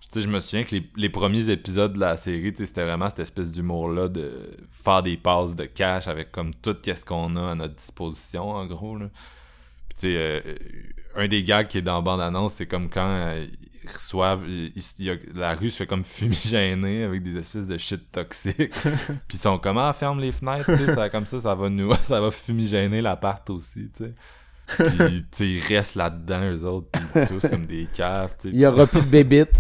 sais, 0.09 0.23
je 0.23 0.29
me 0.29 0.41
souviens 0.41 0.65
que 0.65 0.75
les, 0.97 1.09
premiers 1.09 1.51
épisodes 1.51 1.93
de 1.93 2.01
la 2.01 2.17
série, 2.17 2.53
c'était 2.57 2.85
vraiment 2.85 3.09
cette 3.09 3.21
espèce 3.21 3.53
d'humour-là 3.53 4.09
de 4.09 4.31
faire 4.71 5.03
des 5.03 5.17
passes 5.17 5.55
de 5.55 5.65
cash 5.65 6.09
avec 6.09 6.33
comme 6.33 6.55
tout 6.55 6.77
ce 6.85 7.05
qu'on 7.05 7.37
a 7.37 7.51
à 7.51 7.55
notre 7.55 7.75
disposition, 7.75 8.51
en 8.51 8.67
gros. 8.67 8.97
Là. 8.97 9.07
Puis 9.99 10.09
tu 10.09 10.15
sais, 10.15 10.17
euh, 10.17 10.41
un 11.17 11.29
des 11.29 11.43
gars 11.43 11.65
qui 11.65 11.79
est 11.79 11.83
dans 11.83 11.97
la 11.97 12.01
bande-annonce, 12.01 12.55
c'est 12.55 12.67
comme 12.67 12.89
quand 12.89 13.09
euh, 13.09 13.47
ils 13.83 13.91
reçoivent... 13.91 14.45
la 15.35 15.55
rue 15.55 15.71
se 15.71 15.79
fait 15.79 15.87
comme 15.87 16.05
fumigéner 16.05 17.05
avec 17.05 17.23
des 17.23 17.37
espèces 17.37 17.67
de 17.67 17.79
shit 17.79 18.11
toxiques. 18.11 18.73
Puis 19.29 19.35
ils 19.35 19.39
sont 19.39 19.59
comment, 19.59 19.89
ah, 19.89 19.93
ferme 19.93 20.21
les 20.21 20.33
fenêtres, 20.33 20.67
tu 20.67 20.85
sais, 20.85 20.95
ça, 20.95 21.09
comme 21.09 21.27
ça, 21.27 21.41
ça 21.41 21.55
va 21.55 21.69
nous... 21.69 21.93
ça 22.03 22.21
va 22.21 22.31
fumigéner 22.31 23.01
l'appart 23.01 23.49
aussi, 23.51 23.91
tu 23.97 24.05
sais. 24.05 24.15
Puis, 24.77 25.25
tu 25.35 25.47
ils 25.47 25.65
restent 25.65 25.95
là-dedans, 25.95 26.53
eux 26.53 26.63
autres, 26.65 26.89
pis 26.91 27.27
tous 27.27 27.49
comme 27.49 27.65
des 27.65 27.87
caves, 27.87 28.35
Il 28.45 28.61
y 28.61 28.67
aura 28.67 28.87
plus 28.87 29.01
de 29.01 29.07
bébites. 29.07 29.59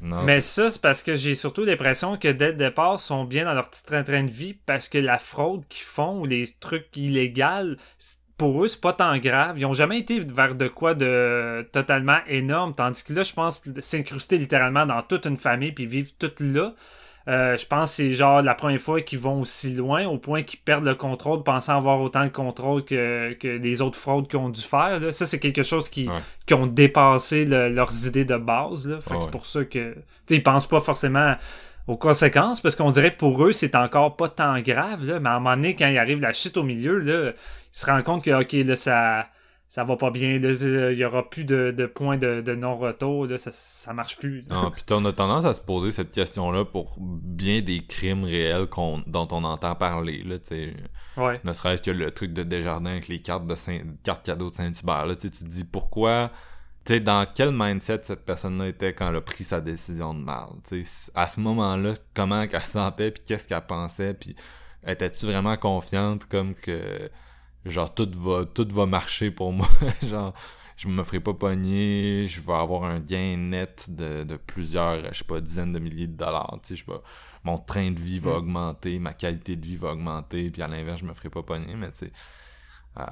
Mais 0.00 0.40
ça, 0.40 0.70
c'est 0.70 0.80
parce 0.80 1.02
que 1.02 1.14
j'ai 1.14 1.34
surtout 1.34 1.66
l'impression 1.66 2.16
que 2.16 2.28
dès 2.28 2.48
le 2.48 2.54
départ, 2.54 2.94
ils 2.94 3.02
sont 3.02 3.24
bien 3.24 3.44
dans 3.44 3.52
leur 3.52 3.68
petit 3.68 3.84
train-train 3.84 4.24
de 4.24 4.30
vie 4.30 4.54
parce 4.54 4.88
que 4.88 4.96
la 4.96 5.18
fraude 5.18 5.66
qu'ils 5.66 5.84
font 5.84 6.20
ou 6.20 6.24
les 6.24 6.48
trucs 6.60 6.96
illégaux, 6.96 7.76
pour 8.36 8.64
eux, 8.64 8.68
c'est 8.68 8.80
pas 8.80 8.92
tant 8.92 9.16
grave. 9.18 9.58
Ils 9.58 9.66
ont 9.66 9.72
jamais 9.72 9.98
été 9.98 10.20
vers 10.20 10.54
de 10.54 10.68
quoi 10.68 10.94
de 10.94 11.66
totalement 11.72 12.18
énorme. 12.28 12.74
Tandis 12.74 13.02
que 13.02 13.12
là, 13.12 13.22
je 13.22 13.32
pense 13.32 13.62
s'incruster 13.80 14.36
littéralement 14.36 14.86
dans 14.86 15.02
toute 15.02 15.26
une 15.26 15.38
famille 15.38 15.72
puis 15.72 15.86
vivre 15.86 16.10
tout 16.18 16.32
là. 16.40 16.74
Euh, 17.28 17.56
je 17.56 17.66
pense 17.66 17.90
que 17.90 17.96
c'est 17.96 18.10
genre 18.12 18.40
la 18.40 18.54
première 18.54 18.80
fois 18.80 19.00
qu'ils 19.00 19.18
vont 19.18 19.40
aussi 19.40 19.74
loin, 19.74 20.06
au 20.06 20.16
point 20.16 20.44
qu'ils 20.44 20.60
perdent 20.60 20.84
le 20.84 20.94
contrôle, 20.94 21.42
pensant 21.42 21.76
avoir 21.76 22.00
autant 22.00 22.22
de 22.24 22.30
contrôle 22.30 22.84
que, 22.84 23.32
que 23.32 23.48
les 23.48 23.82
autres 23.82 23.98
fraudes 23.98 24.28
qu'ils 24.28 24.38
ont 24.38 24.48
dû 24.48 24.60
faire. 24.60 25.00
Là. 25.00 25.12
Ça, 25.12 25.26
c'est 25.26 25.40
quelque 25.40 25.64
chose 25.64 25.88
qui, 25.88 26.08
qui 26.46 26.54
ont 26.54 26.66
dépassé 26.66 27.44
leurs 27.44 28.06
idées 28.06 28.24
de 28.24 28.36
base. 28.36 28.86
Là. 28.86 29.00
Fait 29.00 29.20
c'est 29.20 29.30
pour 29.30 29.46
ça 29.46 29.64
que 29.64 29.96
ils 30.30 30.42
pensent 30.42 30.68
pas 30.68 30.80
forcément 30.80 31.34
aux 31.88 31.96
conséquences, 31.96 32.60
parce 32.60 32.74
qu'on 32.74 32.90
dirait 32.90 33.12
que 33.12 33.18
pour 33.18 33.44
eux, 33.44 33.52
c'est 33.52 33.76
encore 33.76 34.16
pas 34.16 34.28
tant 34.28 34.58
grave. 34.60 35.04
Là. 35.04 35.20
Mais 35.20 35.28
à 35.28 35.34
un 35.34 35.40
moment 35.40 35.56
donné, 35.56 35.76
quand 35.76 35.86
il 35.86 35.98
arrive 35.98 36.20
la 36.20 36.32
chute 36.32 36.56
au 36.56 36.64
milieu, 36.64 36.98
là, 36.98 37.32
se 37.80 37.86
rendent 37.86 38.04
compte 38.04 38.24
que 38.24 38.30
ok, 38.30 38.52
là, 38.66 38.76
ça 38.76 39.26
ça 39.68 39.82
va 39.82 39.96
pas 39.96 40.10
bien, 40.10 40.36
il 40.36 40.96
y 40.96 41.04
aura 41.04 41.28
plus 41.28 41.44
de, 41.44 41.86
points 41.86 42.16
de, 42.18 42.54
non-retour, 42.54 43.26
ça, 43.36 43.50
ça 43.50 43.92
marche 43.92 44.16
plus. 44.16 44.44
Non, 44.48 44.70
puis 44.74 44.84
on 44.90 45.04
a 45.04 45.12
tendance 45.12 45.44
à 45.44 45.54
se 45.54 45.60
poser 45.60 45.90
cette 45.90 46.12
question-là 46.12 46.64
pour 46.64 46.96
bien 47.00 47.62
des 47.62 47.84
crimes 47.84 48.24
réels 48.24 48.68
dont 49.06 49.28
on 49.32 49.44
entend 49.44 49.74
parler, 49.74 50.22
là, 50.22 50.36
ouais. 51.16 51.40
Ne 51.42 51.52
serait-ce 51.52 51.82
que 51.82 51.90
le 51.90 52.12
truc 52.12 52.32
de 52.32 52.44
Desjardins 52.44 52.92
avec 52.92 53.08
les 53.08 53.20
cartes 53.20 53.46
de 53.46 53.56
Saint, 53.56 53.80
cartes 54.04 54.24
cadeaux 54.24 54.50
de 54.50 54.54
Saint-Hubert, 54.54 55.06
tu 55.20 55.30
te 55.30 55.44
dis 55.44 55.64
pourquoi, 55.64 56.30
tu 56.84 56.94
sais, 56.94 57.00
dans 57.00 57.26
quel 57.26 57.50
mindset 57.50 58.02
cette 58.04 58.24
personne-là 58.24 58.68
était 58.68 58.92
quand 58.92 59.08
elle 59.08 59.16
a 59.16 59.20
pris 59.20 59.42
sa 59.42 59.60
décision 59.60 60.14
de 60.14 60.20
mal, 60.20 60.46
à 61.16 61.28
ce 61.28 61.40
moment-là, 61.40 61.94
comment 62.14 62.42
elle 62.42 62.62
se 62.62 62.70
sentait, 62.70 63.10
puis 63.10 63.24
qu'est-ce 63.26 63.48
qu'elle 63.48 63.66
pensait, 63.66 64.14
puis 64.14 64.36
étais-tu 64.86 65.26
vraiment 65.26 65.56
confiante 65.56 66.26
comme 66.26 66.54
que 66.54 67.10
genre 67.70 67.94
tout 67.94 68.10
va 68.16 68.44
tout 68.44 68.68
va 68.70 68.86
marcher 68.86 69.30
pour 69.30 69.52
moi 69.52 69.68
genre 70.02 70.34
je 70.76 70.88
me 70.88 71.02
ferai 71.02 71.20
pas 71.20 71.34
pogner 71.34 72.26
je 72.26 72.40
vais 72.40 72.52
avoir 72.52 72.84
un 72.84 73.00
gain 73.00 73.36
net 73.36 73.86
de, 73.88 74.36
plusieurs 74.36 75.12
je 75.12 75.18
sais 75.18 75.24
pas 75.24 75.40
dizaines 75.40 75.72
de 75.72 75.78
milliers 75.78 76.06
de 76.06 76.16
dollars 76.16 76.58
tu 76.62 76.76
sais 76.76 76.84
je 76.86 76.92
mon 77.44 77.58
train 77.58 77.90
de 77.90 78.00
vie 78.00 78.18
va 78.18 78.32
mm. 78.32 78.36
augmenter 78.36 78.98
ma 78.98 79.12
qualité 79.12 79.56
de 79.56 79.64
vie 79.64 79.76
va 79.76 79.92
augmenter 79.92 80.50
puis 80.50 80.62
à 80.62 80.68
l'inverse 80.68 81.00
je 81.00 81.06
me 81.06 81.14
ferai 81.14 81.30
pas 81.30 81.42
pogner 81.42 81.74
mais 81.74 81.90
tu 81.92 81.98
sais 81.98 82.12
euh, 82.98 83.04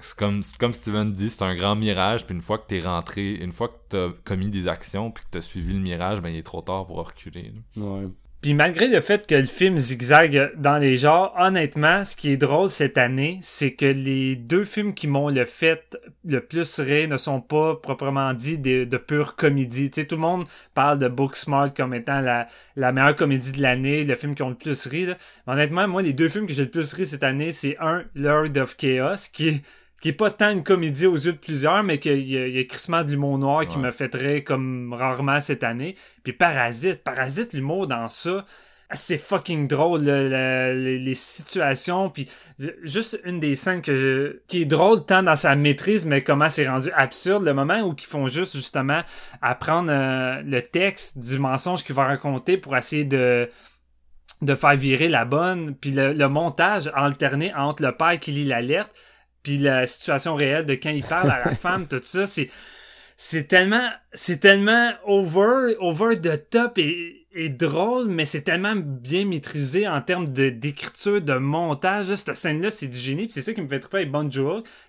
c'est 0.00 0.16
comme, 0.16 0.40
comme 0.58 0.72
Steven 0.72 1.12
dit, 1.12 1.28
c'est 1.28 1.42
un 1.42 1.54
grand 1.54 1.76
mirage, 1.76 2.24
puis 2.24 2.34
une 2.34 2.40
fois 2.40 2.58
que 2.58 2.66
t'es 2.66 2.80
rentré, 2.80 3.34
une 3.34 3.52
fois 3.52 3.68
que 3.68 3.74
t'as 3.90 4.08
commis 4.24 4.48
des 4.48 4.66
actions, 4.66 5.10
puis 5.10 5.24
que 5.24 5.28
t'as 5.30 5.42
suivi 5.42 5.74
le 5.74 5.80
mirage, 5.80 6.22
ben 6.22 6.30
il 6.30 6.38
est 6.38 6.42
trop 6.42 6.62
tard 6.62 6.86
pour 6.86 7.06
reculer. 7.06 7.52
Ouais. 7.76 8.08
Puis 8.46 8.54
malgré 8.54 8.86
le 8.86 9.00
fait 9.00 9.26
que 9.26 9.34
le 9.34 9.42
film 9.42 9.76
zigzague 9.76 10.52
dans 10.56 10.78
les 10.78 10.96
genres, 10.96 11.34
honnêtement, 11.36 12.04
ce 12.04 12.14
qui 12.14 12.30
est 12.30 12.36
drôle 12.36 12.68
cette 12.68 12.96
année, 12.96 13.40
c'est 13.42 13.72
que 13.72 13.86
les 13.86 14.36
deux 14.36 14.64
films 14.64 14.94
qui 14.94 15.08
m'ont 15.08 15.30
le 15.30 15.44
fait 15.44 15.98
le 16.24 16.40
plus 16.40 16.78
rire 16.78 17.08
ne 17.08 17.16
sont 17.16 17.40
pas 17.40 17.74
proprement 17.74 18.32
dit 18.34 18.56
de, 18.56 18.96
pure 18.98 19.34
comédie. 19.34 19.90
Tu 19.90 20.00
sais, 20.00 20.06
tout 20.06 20.14
le 20.14 20.20
monde 20.20 20.44
parle 20.74 21.00
de 21.00 21.08
Booksmart 21.08 21.74
comme 21.74 21.92
étant 21.92 22.20
la, 22.20 22.92
meilleure 22.92 23.16
comédie 23.16 23.50
de 23.50 23.60
l'année, 23.60 24.04
le 24.04 24.14
film 24.14 24.36
qui 24.36 24.44
ont 24.44 24.50
le 24.50 24.54
plus 24.54 24.86
ri. 24.86 25.06
Mais 25.06 25.52
honnêtement, 25.52 25.88
moi, 25.88 26.02
les 26.02 26.12
deux 26.12 26.28
films 26.28 26.46
que 26.46 26.52
j'ai 26.52 26.66
le 26.66 26.70
plus 26.70 26.92
ri 26.92 27.04
cette 27.04 27.24
année, 27.24 27.50
c'est 27.50 27.76
un, 27.80 28.04
Lord 28.14 28.56
of 28.58 28.76
Chaos, 28.76 29.28
qui 29.32 29.48
est 29.48 29.62
qui 30.00 30.10
est 30.10 30.12
pas 30.12 30.30
tant 30.30 30.50
une 30.50 30.62
comédie 30.62 31.06
aux 31.06 31.16
yeux 31.16 31.32
de 31.32 31.38
plusieurs, 31.38 31.82
mais 31.82 31.98
qu'il 31.98 32.28
y, 32.28 32.36
a, 32.36 32.46
y 32.46 32.58
a 32.58 32.64
crissement 32.64 33.02
de 33.02 33.10
l'humour 33.10 33.38
noir 33.38 33.66
qui 33.66 33.78
me 33.78 33.90
fait 33.90 34.08
très 34.08 34.42
comme 34.42 34.92
rarement 34.92 35.40
cette 35.40 35.64
année. 35.64 35.96
Puis 36.22 36.32
Parasite, 36.32 37.02
Parasite, 37.02 37.52
l'humour 37.52 37.86
dans 37.86 38.08
ça, 38.08 38.44
c'est 38.92 39.18
fucking 39.18 39.66
drôle, 39.66 40.02
les, 40.02 41.14
situations, 41.14 42.08
puis 42.08 42.28
juste 42.82 43.20
une 43.24 43.40
des 43.40 43.56
scènes 43.56 43.82
que 43.82 44.42
qui 44.46 44.62
est 44.62 44.66
drôle 44.66 45.04
tant 45.04 45.22
dans 45.22 45.34
sa 45.34 45.56
maîtrise, 45.56 46.06
mais 46.06 46.22
comment 46.22 46.48
c'est 46.48 46.68
rendu 46.68 46.90
absurde, 46.94 47.44
le 47.44 47.52
moment 47.52 47.80
où 47.80 47.94
ils 47.98 48.04
font 48.04 48.28
juste 48.28 48.54
justement 48.54 49.02
apprendre 49.42 49.90
euh, 49.90 50.40
le 50.42 50.62
texte 50.62 51.18
du 51.18 51.38
mensonge 51.38 51.82
qu'il 51.82 51.94
va 51.94 52.04
raconter 52.04 52.56
pour 52.56 52.76
essayer 52.76 53.04
de 53.04 53.48
de 54.42 54.54
faire 54.54 54.76
virer 54.76 55.08
la 55.08 55.24
bonne, 55.24 55.74
puis 55.74 55.90
le, 55.90 56.12
le 56.12 56.28
montage 56.28 56.90
alterné 56.94 57.54
entre 57.54 57.82
le 57.82 57.92
père 57.92 58.20
qui 58.20 58.32
lit 58.32 58.44
l'alerte, 58.44 58.92
puis 59.46 59.58
la 59.58 59.86
situation 59.86 60.34
réelle 60.34 60.66
de 60.66 60.74
quand 60.74 60.90
il 60.90 61.04
parle 61.04 61.30
à 61.30 61.44
la 61.44 61.54
femme, 61.54 61.86
tout 61.86 62.00
ça, 62.02 62.26
c'est 62.26 62.50
c'est 63.16 63.46
tellement 63.46 63.88
c'est 64.12 64.40
tellement 64.40 64.90
over 65.06 65.76
over 65.78 66.20
the 66.20 66.50
top 66.50 66.78
et, 66.78 67.28
et 67.32 67.48
drôle 67.48 68.08
mais 68.08 68.26
c'est 68.26 68.42
tellement 68.42 68.74
bien 68.74 69.24
maîtrisé 69.24 69.86
en 69.86 70.02
termes 70.02 70.32
de 70.32 70.48
d'écriture 70.48 71.20
de 71.22 71.34
montage. 71.34 72.12
Cette 72.16 72.34
scène 72.34 72.60
là 72.60 72.72
c'est 72.72 72.88
du 72.88 72.98
génie 72.98 73.28
c'est 73.30 73.40
ça 73.40 73.54
qui 73.54 73.62
me 73.62 73.68
fait 73.68 73.78
triper 73.78 73.98
avec 73.98 74.10
Bon 74.10 74.28
tu 74.28 74.40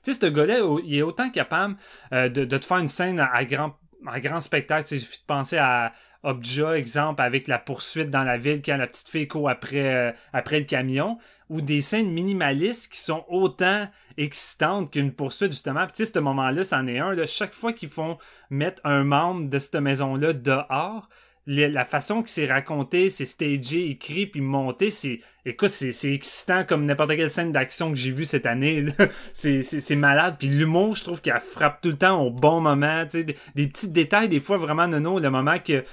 sais 0.02 0.14
ce 0.14 0.26
gars 0.26 0.48
là 0.48 0.58
il 0.84 0.96
est 0.96 1.04
autant 1.04 1.30
capable 1.30 1.76
euh, 2.12 2.28
de, 2.28 2.44
de 2.44 2.58
te 2.58 2.66
faire 2.66 2.80
une 2.80 2.88
scène 2.88 3.20
à, 3.20 3.46
grand 3.46 3.78
à 4.08 4.20
grand 4.20 4.42
spectacle. 4.42 4.88
Il 4.92 5.00
suffit 5.00 5.20
de 5.20 5.26
penser 5.28 5.58
à 5.58 5.94
Obja 6.24 6.76
exemple 6.76 7.22
avec 7.22 7.48
la 7.48 7.60
poursuite 7.60 8.10
dans 8.10 8.24
la 8.24 8.38
ville 8.38 8.64
quand 8.66 8.76
la 8.76 8.88
petite 8.88 9.08
fille 9.08 9.28
court 9.28 9.50
après 9.50 9.96
euh, 9.96 10.12
après 10.34 10.58
le 10.58 10.66
camion 10.66 11.20
ou 11.50 11.62
des 11.62 11.82
scènes 11.82 12.12
minimalistes 12.12 12.92
qui 12.92 13.00
sont 13.00 13.26
autant 13.30 13.88
excitantes 14.18 14.92
qu'une 14.92 15.12
poursuite, 15.12 15.52
justement. 15.52 15.86
Puis, 15.86 15.94
tu 15.94 16.06
sais, 16.06 16.12
ce 16.12 16.20
moment-là, 16.20 16.64
c'en 16.64 16.88
est 16.88 17.00
un. 17.00 17.16
Chaque 17.26 17.54
fois 17.54 17.74
qu'ils 17.74 17.90
font 17.90 18.18
mettre 18.50 18.82
un 18.84 19.04
membre 19.04 19.50
de 19.50 19.60
cette 19.60 19.76
maison-là 19.76 20.34
dehors, 20.34 21.08
la 21.46 21.86
façon 21.86 22.24
que 22.24 22.30
c'est 22.30 22.46
raconté, 22.46 23.10
c'est 23.10 23.26
stagé, 23.26 23.90
écrit, 23.90 24.28
puis 24.28 24.42
monté, 24.42 24.92
c'est... 24.92 25.20
Écoute, 25.46 25.72
c'est 25.72 26.12
excitant 26.12 26.66
comme 26.66 26.86
n'importe 26.86 27.16
quelle 27.16 27.32
scène 27.32 27.54
d'action 27.54 27.90
que 27.90 27.96
j'ai 27.96 28.12
vue 28.12 28.26
cette 28.26 28.46
année. 28.46 28.84
C'est 29.34 29.96
malade. 29.96 30.36
Puis 30.38 30.50
l'humour, 30.50 30.94
je 30.98 31.06
trouve 31.06 31.22
qu'elle 31.22 31.40
frappe 31.40 31.80
tout 31.80 31.88
le 31.88 31.96
temps 31.96 32.22
au 32.22 32.32
bon 32.32 32.60
moment. 32.60 33.06
Tu 33.06 33.20
sais, 33.20 33.24
des, 33.24 33.38
des, 33.56 33.68
petits 33.68 33.88
détails, 33.88 34.28
des 34.28 34.42
fois, 34.42 34.58
vraiment, 34.58 34.90
nono, 34.90 35.20
le 35.20 35.30
moment 35.30 35.58
que 35.58 35.86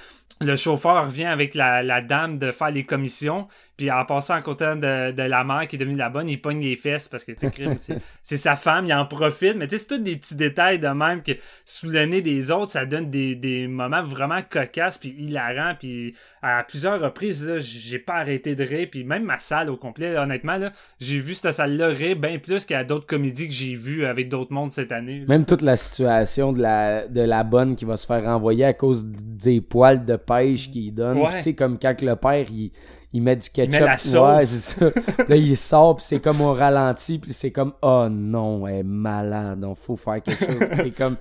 le 0.44 0.56
chauffeur 0.56 1.06
revient 1.06 1.26
avec 1.26 1.54
la, 1.54 2.00
dame 2.00 2.38
de 2.38 2.50
faire 2.50 2.70
les 2.70 2.84
commissions, 2.84 3.48
puis 3.76 3.90
en 3.90 4.04
passant 4.04 4.36
en 4.36 4.42
côté 4.42 4.64
de, 4.64 5.10
de, 5.10 5.22
la 5.22 5.42
mère 5.42 5.66
qui 5.66 5.76
est 5.76 5.78
devenue 5.78 5.96
la 5.96 6.08
bonne, 6.08 6.28
il 6.28 6.40
pogne 6.40 6.60
les 6.60 6.76
fesses 6.76 7.08
parce 7.08 7.24
que, 7.24 7.32
c'est 8.22 8.36
sa 8.36 8.56
femme, 8.56 8.86
il 8.86 8.94
en 8.94 9.04
profite, 9.04 9.56
mais 9.56 9.66
tu 9.66 9.76
sais, 9.76 9.82
c'est 9.82 9.96
tous 9.96 10.02
des 10.02 10.16
petits 10.16 10.36
détails 10.36 10.78
de 10.78 10.88
même 10.88 11.22
que 11.22 11.32
sous 11.64 11.88
le 11.88 12.04
nez 12.04 12.22
des 12.22 12.50
autres, 12.50 12.70
ça 12.70 12.86
donne 12.86 13.10
des, 13.10 13.34
des 13.34 13.66
moments 13.66 14.02
vraiment 14.02 14.40
cocasses, 14.48 14.98
puis 14.98 15.14
hilarants, 15.18 15.74
puis 15.78 16.14
à 16.42 16.62
plusieurs 16.62 17.00
reprises, 17.00 17.44
là, 17.44 17.58
j'ai 17.58 17.98
pas 17.98 18.14
arrêté 18.14 18.54
de 18.54 18.62
rire, 18.62 18.86
puis 18.90 19.02
même 19.02 19.24
ma 19.24 19.38
salle 19.38 19.70
au 19.70 19.76
complet, 19.76 20.16
honnêtement, 20.16 20.56
là, 20.56 20.72
j'ai 21.00 21.18
vu 21.18 21.34
cette 21.34 21.52
salle-là 21.52 21.88
rire 21.88 22.16
bien 22.16 22.38
plus 22.38 22.64
qu'à 22.64 22.84
d'autres 22.84 23.06
comédies 23.06 23.48
que 23.48 23.54
j'ai 23.54 23.74
vues 23.74 24.04
avec 24.04 24.28
d'autres 24.28 24.52
mondes 24.52 24.70
cette 24.70 24.92
année. 24.92 25.24
Même 25.26 25.46
toute 25.46 25.62
la 25.62 25.76
situation 25.76 26.52
de 26.52 26.62
la, 26.62 27.08
de 27.08 27.22
la 27.22 27.42
bonne 27.42 27.74
qui 27.74 27.84
va 27.84 27.96
se 27.96 28.06
faire 28.06 28.22
renvoyer 28.22 28.66
à 28.66 28.72
cause 28.72 29.04
des 29.04 29.60
poils 29.60 30.04
de 30.04 30.16
pêche 30.16 30.70
qu'il 30.70 30.94
donne, 30.94 31.18
tu 31.32 31.40
sais, 31.40 31.54
comme 31.54 31.78
quand 31.78 32.00
le 32.02 32.14
père, 32.14 32.46
il 32.50 32.70
il 33.14 33.22
met 33.22 33.36
du 33.36 33.48
ketchup. 33.48 33.74
Il 33.74 33.80
met 33.80 33.86
la 33.86 33.96
sauce. 33.96 34.36
Ouais, 34.36 34.44
c'est 34.44 34.80
ça. 34.80 35.00
là, 35.28 35.36
il 35.36 35.56
sort, 35.56 35.96
puis 35.96 36.04
c'est 36.04 36.18
comme 36.18 36.40
au 36.40 36.52
ralenti, 36.52 37.20
puis 37.20 37.32
c'est 37.32 37.52
comme, 37.52 37.72
oh 37.80 38.08
non, 38.10 38.66
elle 38.66 38.80
est 38.80 38.82
malade, 38.82 39.60
donc 39.60 39.78
faut 39.78 39.96
faire 39.96 40.20
quelque 40.20 40.44
chose. 40.44 40.68
c'est 40.74 40.90
comme, 40.90 41.16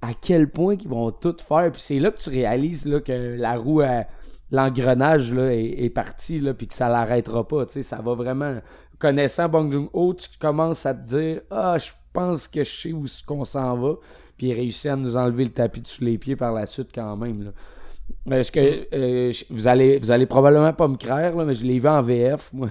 à 0.00 0.14
quel 0.14 0.48
point 0.48 0.76
qu'ils 0.76 0.88
vont 0.88 1.10
tout 1.10 1.36
faire, 1.46 1.72
puis 1.72 1.82
c'est 1.82 1.98
là 1.98 2.12
que 2.12 2.18
tu 2.18 2.30
réalises 2.30 2.86
là, 2.86 3.00
que 3.00 3.36
la 3.36 3.56
roue, 3.56 3.82
l'engrenage 4.52 5.34
là, 5.34 5.52
est, 5.52 5.90
parti, 5.90 6.38
là, 6.38 6.54
puis 6.54 6.68
que 6.68 6.74
ça 6.74 6.88
l'arrêtera 6.88 7.46
pas, 7.46 7.66
tu 7.66 7.72
sais, 7.72 7.82
ça 7.82 7.96
va 7.96 8.14
vraiment... 8.14 8.58
Connaissant 9.00 9.48
Bong 9.48 9.72
Joon-ho, 9.72 10.14
tu 10.14 10.28
commences 10.38 10.86
à 10.86 10.94
te 10.94 11.08
dire, 11.08 11.40
ah, 11.50 11.76
je 11.76 11.90
pense 12.12 12.46
que 12.46 12.62
je 12.62 12.70
sais 12.70 12.92
où 12.92 13.04
qu'on 13.26 13.44
s'en 13.44 13.76
va, 13.76 13.94
puis 14.36 14.46
il 14.46 14.52
réussit 14.52 14.92
à 14.92 14.94
nous 14.94 15.16
enlever 15.16 15.42
le 15.42 15.50
tapis 15.50 15.82
sous 15.84 16.04
les 16.04 16.18
pieds 16.18 16.36
par 16.36 16.52
la 16.52 16.66
suite 16.66 16.90
quand 16.94 17.16
même, 17.16 17.42
là. 17.42 17.50
Est-ce 18.30 18.52
que 18.52 18.86
euh, 18.94 19.32
vous 19.50 19.66
allez 19.66 19.98
vous 19.98 20.10
allez 20.10 20.26
probablement 20.26 20.72
pas 20.72 20.86
me 20.86 20.96
croire, 20.96 21.34
mais 21.34 21.54
je 21.54 21.64
l'ai 21.64 21.80
vu 21.80 21.88
en 21.88 22.02
VF, 22.02 22.50
moi. 22.52 22.68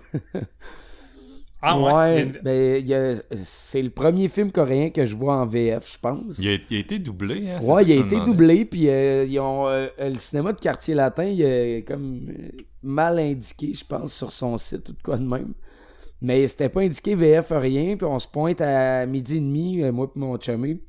ah 1.62 1.78
ouais? 1.78 2.26
Ben, 2.42 3.22
c'est 3.34 3.82
le 3.82 3.90
premier 3.90 4.30
film 4.30 4.52
coréen 4.52 4.92
que 4.92 5.06
je 5.06 5.16
vois 5.16 5.36
en 5.36 5.46
VF, 5.46 5.92
je 5.92 6.00
pense. 6.00 6.40
Il 6.40 6.48
a, 6.48 6.54
été 6.54 7.00
doublé, 7.00 7.50
hein? 7.50 7.60
Ouais, 7.64 7.84
il 7.84 7.92
a 7.92 7.96
été 7.96 8.22
doublé, 8.22 8.64
puis 8.64 8.88
euh, 8.88 9.26
ils 9.26 9.40
ont 9.40 9.68
euh, 9.68 9.88
le 10.00 10.18
cinéma 10.18 10.54
de 10.54 10.60
quartier 10.60 10.96
latin, 10.96 11.26
il 11.26 11.42
est 11.42 11.86
comme 11.86 12.30
mal 12.82 13.20
indiqué, 13.20 13.74
je 13.74 13.84
pense, 13.84 14.14
sur 14.14 14.32
son 14.32 14.58
site 14.58 14.88
ou 14.90 14.94
de 14.94 15.02
quoi 15.04 15.18
de 15.18 15.28
même. 15.28 15.54
Mais 16.22 16.48
c'était 16.48 16.70
pas 16.70 16.82
indiqué 16.82 17.16
VF 17.16 17.48
rien, 17.52 17.98
puis 17.98 18.06
on 18.06 18.20
se 18.20 18.28
pointe 18.28 18.62
à 18.62 19.06
midi 19.06 19.38
et 19.38 19.42
demi, 19.42 19.84
moi 19.92 20.10
et 20.16 20.20
mon 20.20 20.40
chummy. 20.40 20.80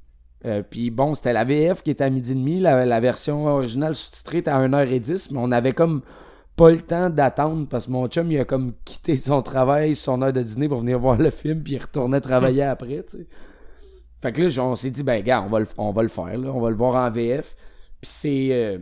Euh, 0.45 0.63
puis 0.69 0.91
bon, 0.91 1.15
c'était 1.15 1.33
la 1.33 1.45
VF 1.45 1.83
qui 1.83 1.91
était 1.91 2.05
à 2.05 2.11
midi 2.11 2.33
et 2.33 2.35
demi, 2.35 2.59
la, 2.61 3.01
version 3.01 3.47
originale 3.47 3.95
sous-titrée 3.95 4.39
était 4.39 4.51
à 4.51 4.59
1h10, 4.59 5.29
mais 5.33 5.39
on 5.41 5.53
avait 5.53 5.73
comme 5.73 6.03
pas 6.57 6.71
le 6.71 6.81
temps 6.81 7.11
d'attendre 7.11 7.67
parce 7.69 7.87
que 7.87 7.93
mon 7.93 8.09
chum 8.09 8.31
il 8.31 8.39
a 8.39 8.45
comme 8.45 8.75
quitté 8.85 9.17
son 9.17 9.41
travail, 9.43 9.95
son 9.95 10.21
heure 10.21 10.33
de 10.33 10.43
dîner 10.43 10.69
pour 10.69 10.81
venir 10.81 10.99
voir 10.99 11.17
le 11.17 11.31
film, 11.31 11.63
puis 11.63 11.75
il 11.75 11.79
retournait 11.79 12.21
travailler 12.21 12.63
après, 12.65 13.05
tu 13.09 13.19
sais. 13.19 13.27
Fait 14.21 14.31
que 14.33 14.43
là, 14.43 14.65
on 14.65 14.77
s'est 14.77 14.91
dit, 14.91 15.03
ben 15.03 15.21
gars, 15.23 15.43
on 15.43 15.49
va 15.49 15.61
le, 15.61 15.67
on 15.79 15.91
va 15.91 16.03
le 16.03 16.09
faire, 16.09 16.39
là, 16.39 16.51
on 16.53 16.61
va 16.61 16.71
le 16.71 16.77
voir 16.77 16.95
en 16.95 17.11
VF. 17.11 17.57
Puis 18.01 18.11
c'est. 18.11 18.49
Euh, 18.53 18.79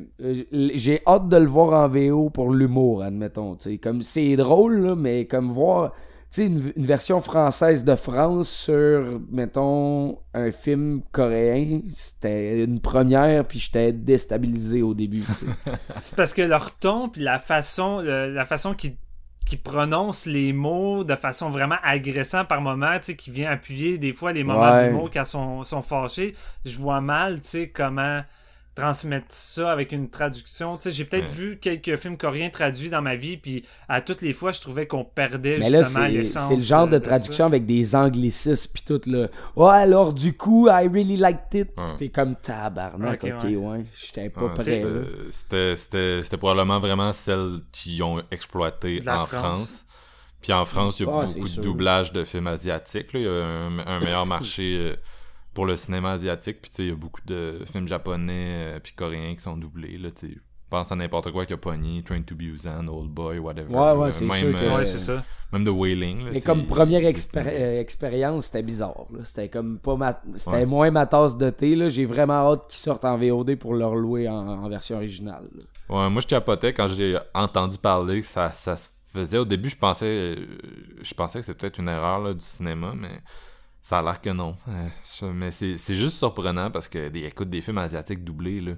j'ai 0.74 1.02
hâte 1.06 1.28
de 1.28 1.36
le 1.36 1.46
voir 1.46 1.84
en 1.84 1.88
VO 1.88 2.30
pour 2.30 2.52
l'humour, 2.52 3.02
admettons. 3.02 3.58
sais 3.58 3.78
Comme 3.78 4.02
c'est 4.02 4.36
drôle, 4.36 4.80
là, 4.80 4.94
mais 4.94 5.26
comme 5.26 5.50
voir 5.52 5.94
sais, 6.30 6.46
une, 6.46 6.72
version 6.76 7.20
française 7.20 7.84
de 7.84 7.94
France 7.94 8.48
sur, 8.48 9.20
mettons, 9.30 10.18
un 10.34 10.52
film 10.52 11.02
coréen, 11.12 11.80
c'était 11.88 12.64
une 12.64 12.80
première, 12.80 13.44
puis 13.46 13.58
j'étais 13.58 13.92
déstabilisé 13.92 14.82
au 14.82 14.94
début. 14.94 15.24
c'est 16.00 16.16
parce 16.16 16.32
que 16.32 16.42
leur 16.42 16.76
ton, 16.76 17.08
puis 17.08 17.22
la 17.22 17.38
façon, 17.38 18.00
la 18.00 18.44
façon 18.44 18.74
qu'ils 18.74 18.96
qui 19.50 19.56
prononce 19.56 20.26
les 20.26 20.52
mots 20.52 21.02
de 21.02 21.16
façon 21.16 21.50
vraiment 21.50 21.78
agressante 21.82 22.46
par 22.46 22.60
moment, 22.60 22.96
tu 22.98 23.06
sais, 23.06 23.16
qui 23.16 23.32
vient 23.32 23.50
appuyer 23.50 23.98
des 23.98 24.12
fois 24.12 24.32
les 24.32 24.44
moments 24.44 24.80
du 24.80 24.90
mot 24.90 25.10
quand 25.12 25.22
ils 25.22 25.26
sont, 25.26 25.64
sont 25.64 25.82
fâchés. 25.82 26.36
Je 26.64 26.78
vois 26.78 27.00
mal, 27.00 27.40
tu 27.40 27.48
sais, 27.48 27.68
comment 27.68 28.20
transmettre 28.80 29.26
ça 29.28 29.70
avec 29.70 29.92
une 29.92 30.08
traduction. 30.08 30.78
Tu 30.78 30.84
sais, 30.84 30.90
j'ai 30.90 31.04
peut-être 31.04 31.28
vu 31.28 31.58
quelques 31.58 31.96
films 31.96 32.16
coréens 32.16 32.48
traduits 32.48 32.88
dans 32.88 33.02
ma 33.02 33.14
vie, 33.14 33.36
puis 33.36 33.64
à 33.88 34.00
toutes 34.00 34.22
les 34.22 34.32
fois, 34.32 34.52
je 34.52 34.60
trouvais 34.60 34.86
qu'on 34.86 35.04
perdait 35.04 35.58
Mais 35.58 35.70
justement 35.70 36.06
l'essence. 36.06 36.48
C'est 36.48 36.56
le 36.56 36.62
genre 36.62 36.88
de, 36.88 36.98
traduction 36.98 37.44
avec 37.44 37.66
des 37.66 37.94
anglicismes, 37.94 38.70
puis 38.72 38.82
tout 38.86 39.00
le 39.06 39.28
«Oh, 39.56 39.66
alors 39.66 40.14
du 40.14 40.34
coup, 40.34 40.68
I 40.68 40.88
really 40.88 41.16
liked 41.16 41.54
it. 41.54 41.70
T'es 41.98 42.08
comme 42.08 42.36
tabarnak, 42.36 43.22
ok, 43.22 43.44
ouais. 43.44 43.84
J'étais 43.94 44.30
pas 44.30 44.48
prêt. 44.48 44.82
C'était 45.30 46.36
probablement 46.38 46.80
vraiment 46.80 47.12
celle 47.12 47.60
qui 47.72 48.02
ont 48.02 48.22
exploité 48.30 49.02
en 49.06 49.26
France. 49.26 49.84
Puis 50.40 50.54
en 50.54 50.64
France, 50.64 51.00
il 51.00 51.06
y 51.06 51.08
a 51.08 51.12
ah, 51.12 51.26
beaucoup 51.26 51.48
de 51.48 51.60
doublage 51.60 52.12
de 52.14 52.24
films 52.24 52.46
asiatiques. 52.46 53.08
Il 53.12 53.20
y 53.20 53.28
a 53.28 53.30
un, 53.30 54.00
meilleur 54.00 54.24
marché... 54.36 54.94
Pour 55.54 55.66
le 55.66 55.76
cinéma 55.76 56.12
asiatique. 56.12 56.60
Puis, 56.62 56.70
tu 56.70 56.76
sais, 56.76 56.82
il 56.84 56.88
y 56.90 56.92
a 56.92 56.96
beaucoup 56.96 57.20
de 57.26 57.64
films 57.70 57.88
japonais 57.88 58.76
euh, 58.76 58.80
puis 58.80 58.92
coréens 58.92 59.34
qui 59.34 59.42
sont 59.42 59.56
doublés. 59.56 59.98
Là, 59.98 60.10
tu 60.10 60.40
pense 60.70 60.90
à 60.92 60.96
n'importe 60.96 61.32
quoi 61.32 61.44
qui 61.44 61.52
a 61.52 61.56
pogné, 61.56 62.02
Train 62.02 62.22
to 62.22 62.34
Busan, 62.34 62.86
Old 62.88 63.10
Boy, 63.10 63.38
whatever. 63.38 63.74
Ouais, 63.74 63.92
ouais, 63.92 64.10
c'est 64.10 64.30
sûr 64.30 64.52
que... 64.52 64.76
ouais, 64.76 64.84
c'est 64.84 64.98
ça. 64.98 65.24
Même 65.52 65.64
The 65.64 65.70
Wailing. 65.70 66.30
Mais 66.32 66.40
comme 66.40 66.64
première 66.64 67.02
euh, 67.02 67.80
expérience, 67.80 68.44
c'était 68.44 68.62
bizarre. 68.62 69.06
C'était 69.24 69.48
comme 69.48 69.80
pas 69.80 69.96
ma... 69.96 70.20
C'était 70.36 70.64
moins 70.64 70.92
ma 70.92 71.06
tasse 71.06 71.36
de 71.36 71.50
thé. 71.50 71.74
Là. 71.74 71.88
J'ai 71.88 72.04
vraiment 72.04 72.52
hâte 72.52 72.68
qu'ils 72.68 72.78
sortent 72.78 73.04
en 73.04 73.18
VOD 73.18 73.56
pour 73.56 73.74
leur 73.74 73.96
louer 73.96 74.28
en, 74.28 74.68
version 74.68 74.96
originale. 74.96 75.42
Ouais, 75.88 76.08
moi 76.08 76.22
je 76.22 76.28
capotais 76.28 76.72
quand 76.72 76.86
j'ai 76.86 77.18
entendu 77.34 77.76
parler 77.76 78.20
que 78.20 78.26
ça, 78.26 78.52
ça 78.52 78.76
se 78.76 78.90
faisait. 79.12 79.38
Au 79.38 79.44
début, 79.44 79.68
je 79.68 79.76
pensais, 79.76 80.06
euh, 80.06 80.36
je 81.02 81.14
pensais 81.14 81.40
que 81.40 81.46
c'était 81.46 81.58
peut-être 81.58 81.78
une 81.78 81.88
erreur 81.88 82.20
là, 82.20 82.32
du 82.32 82.44
cinéma, 82.44 82.92
mais 82.96 83.20
ça 83.82 83.98
a 83.98 84.02
l'air 84.02 84.20
que 84.20 84.30
non. 84.30 84.56
Euh, 84.68 85.32
mais 85.32 85.50
c'est 85.50 85.94
juste 85.94 86.16
surprenant 86.16 86.70
parce 86.70 86.88
que 86.88 87.08
des, 87.08 87.24
écoute, 87.24 87.50
des 87.50 87.60
films 87.60 87.78
asiatiques 87.78 88.24
doublés, 88.24 88.60
là, 88.60 88.72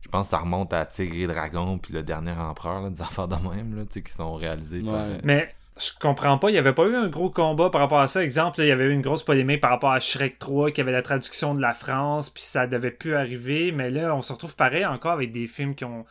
je 0.00 0.08
pense 0.08 0.26
que 0.26 0.30
ça 0.30 0.38
remonte 0.38 0.72
à 0.72 0.86
Tigre 0.86 1.16
et 1.16 1.26
Dragon 1.26 1.78
puis 1.78 1.92
Le 1.92 2.02
Dernier 2.02 2.32
Empereur, 2.32 2.90
des 2.90 3.02
affaires 3.02 3.28
de 3.28 3.36
même, 3.36 3.76
là, 3.76 3.82
qui 3.86 4.12
sont 4.12 4.34
réalisés 4.34 4.82
euh, 4.86 5.18
Mais 5.24 5.52
je 5.78 5.90
comprends 6.00 6.38
pas, 6.38 6.50
il 6.50 6.54
y 6.54 6.58
avait 6.58 6.72
pas 6.72 6.86
eu 6.86 6.94
un 6.94 7.08
gros 7.08 7.28
combat 7.28 7.70
par 7.70 7.80
rapport 7.80 8.00
à 8.00 8.08
ça. 8.08 8.22
Exemple, 8.22 8.60
il 8.60 8.68
y 8.68 8.70
avait 8.70 8.86
eu 8.86 8.92
une 8.92 9.02
grosse 9.02 9.24
polémique 9.24 9.60
par 9.60 9.70
rapport 9.70 9.92
à 9.92 10.00
Shrek 10.00 10.38
3, 10.38 10.70
qui 10.70 10.80
avait 10.80 10.92
la 10.92 11.02
traduction 11.02 11.54
de 11.54 11.60
la 11.60 11.74
France, 11.74 12.30
puis 12.30 12.42
ça 12.42 12.66
devait 12.66 12.90
plus 12.90 13.14
arriver. 13.14 13.72
Mais 13.72 13.90
là, 13.90 14.14
on 14.14 14.22
se 14.22 14.32
retrouve 14.32 14.54
pareil 14.54 14.86
encore 14.86 15.12
avec 15.12 15.32
des 15.32 15.46
films 15.46 15.74
qui 15.74 15.84
ont 15.84 16.06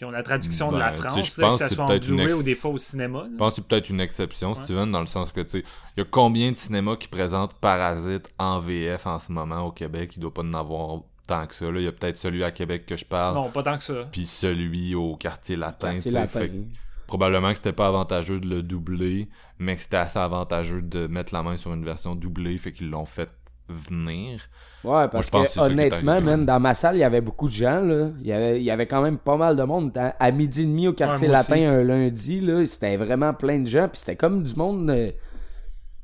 qui 0.00 0.06
ont 0.06 0.10
la 0.10 0.22
traduction 0.22 0.72
de 0.72 0.78
la 0.78 0.88
ben, 0.88 0.96
France, 0.96 1.36
que 1.36 1.54
ce 1.54 1.74
soit 1.74 1.84
en 1.84 1.98
Blu-ray 1.98 2.32
ou 2.32 2.42
des 2.42 2.54
fois 2.54 2.70
au 2.70 2.78
cinéma. 2.78 3.26
Je 3.30 3.36
pense 3.36 3.50
que 3.50 3.56
c'est 3.56 3.68
peut-être 3.68 3.90
une 3.90 4.00
exception, 4.00 4.54
Steven, 4.54 4.90
dans 4.90 5.02
le 5.02 5.06
sens 5.06 5.30
que, 5.30 5.42
tu 5.42 5.58
sais, 5.58 5.64
il 5.94 6.00
y 6.00 6.02
a 6.02 6.06
combien 6.10 6.50
de 6.50 6.56
cinémas 6.56 6.96
qui 6.96 7.06
présentent 7.06 7.52
Parasite 7.52 8.30
en 8.38 8.60
VF 8.60 9.06
en 9.06 9.18
ce 9.18 9.30
moment 9.30 9.66
au 9.66 9.72
Québec? 9.72 10.12
Il 10.16 10.20
doit 10.20 10.32
pas 10.32 10.40
en 10.40 10.54
avoir 10.54 11.02
tant 11.26 11.46
que 11.46 11.54
ça. 11.54 11.66
Il 11.66 11.82
y 11.82 11.86
a 11.86 11.92
peut-être 11.92 12.16
celui 12.16 12.42
à 12.42 12.50
Québec 12.50 12.86
que 12.86 12.96
je 12.96 13.04
parle. 13.04 13.34
Non, 13.34 13.50
pas 13.50 13.62
tant 13.62 13.76
que 13.76 13.84
ça. 13.84 14.06
Puis 14.10 14.24
celui 14.24 14.94
au 14.94 15.16
quartier 15.16 15.56
latin. 15.56 15.98
probablement 17.06 17.50
que 17.50 17.56
c'était 17.56 17.74
pas 17.74 17.88
avantageux 17.88 18.40
de 18.40 18.48
le 18.48 18.62
doubler, 18.62 19.28
mais 19.58 19.76
que 19.76 19.82
c'était 19.82 19.98
assez 19.98 20.18
avantageux 20.18 20.80
de 20.80 21.08
mettre 21.08 21.34
la 21.34 21.42
main 21.42 21.58
sur 21.58 21.74
une 21.74 21.84
version 21.84 22.14
doublée, 22.14 22.56
fait 22.56 22.72
qu'ils 22.72 22.88
l'ont 22.88 23.04
fait 23.04 23.28
venir. 23.70 24.40
Ouais, 24.82 25.08
parce 25.08 25.28
que, 25.28 25.60
honnêtement, 25.60 26.20
même, 26.20 26.46
dans 26.46 26.58
ma 26.58 26.74
salle, 26.74 26.96
il 26.96 27.00
y 27.00 27.04
avait 27.04 27.20
beaucoup 27.20 27.48
de 27.48 27.52
gens. 27.52 27.80
Là. 27.80 28.08
Il, 28.20 28.26
y 28.26 28.32
avait, 28.32 28.58
il 28.58 28.64
y 28.64 28.70
avait 28.70 28.86
quand 28.86 29.02
même 29.02 29.18
pas 29.18 29.36
mal 29.36 29.56
de 29.56 29.62
monde. 29.62 29.92
À, 29.96 30.30
midi 30.30 30.62
et 30.62 30.66
demi 30.66 30.88
au 30.88 30.92
quartier 30.92 31.28
latin 31.28 31.68
un 31.68 31.84
lundi, 31.84 32.40
là, 32.40 32.64
c'était 32.66 32.96
vraiment 32.96 33.34
plein 33.34 33.58
de 33.58 33.66
gens. 33.66 33.88
Puis 33.88 34.00
c'était 34.00 34.16
comme 34.16 34.42
du 34.42 34.54
monde. 34.54 34.88
Euh, 34.90 35.10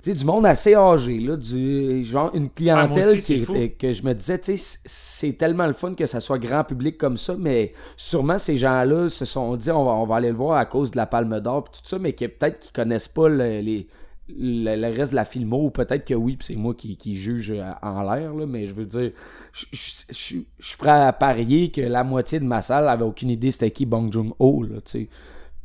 tu 0.02 0.12
sais, 0.12 0.18
du 0.18 0.24
monde 0.24 0.46
assez 0.46 0.74
âgé, 0.74 1.18
là, 1.18 1.36
du 1.36 2.04
genre 2.04 2.30
une 2.34 2.50
clientèle 2.50 3.18
qui 3.18 3.44
que 3.76 3.92
je 3.92 4.02
me 4.04 4.12
disais, 4.12 4.38
tu 4.38 4.56
sais, 4.56 4.78
c'est 4.84 5.32
tellement 5.32 5.66
le 5.66 5.72
fun 5.72 5.94
que 5.94 6.06
ça 6.06 6.20
soit 6.20 6.38
grand 6.38 6.62
public 6.62 6.96
comme 6.96 7.16
ça, 7.16 7.34
mais 7.36 7.72
sûrement 7.96 8.38
ces 8.38 8.56
gens-là 8.56 9.08
se 9.08 9.24
sont 9.24 9.56
dit 9.56 9.70
on 9.70 9.84
va, 9.84 9.92
on 9.92 10.06
va 10.06 10.16
aller 10.16 10.30
le 10.30 10.36
voir 10.36 10.58
à 10.58 10.66
cause 10.66 10.92
de 10.92 10.96
la 10.96 11.06
Palme 11.06 11.40
d'Or 11.40 11.70
tout 11.70 11.80
ça, 11.82 11.98
mais 11.98 12.12
qui 12.12 12.28
peut-être 12.28 12.58
qu'ils 12.60 12.72
connaissent 12.72 13.08
pas 13.08 13.28
les, 13.28 13.88
le, 14.28 14.96
reste 14.96 15.12
de 15.12 15.16
la 15.16 15.24
filmo, 15.24 15.66
ou 15.66 15.70
peut-être 15.70 16.06
que 16.06 16.14
oui, 16.14 16.36
c'est 16.40 16.56
moi 16.56 16.74
qui, 16.74 17.14
juge 17.14 17.54
en 17.82 18.02
l'air, 18.02 18.34
mais 18.34 18.66
je 18.66 18.74
veux 18.74 18.86
dire, 18.86 19.12
je 19.52 19.76
suis 20.12 20.46
prêt 20.78 20.90
à 20.90 21.12
parier 21.12 21.70
que 21.70 21.80
la 21.80 22.04
moitié 22.04 22.40
de 22.40 22.44
ma 22.44 22.62
salle 22.62 22.88
avait 22.88 23.04
aucune 23.04 23.30
idée 23.30 23.50
c'était 23.50 23.70
qui 23.70 23.86
Bong 23.86 24.12
Joon-ho, 24.12 24.66
tu 24.66 24.80
sais. 24.84 25.08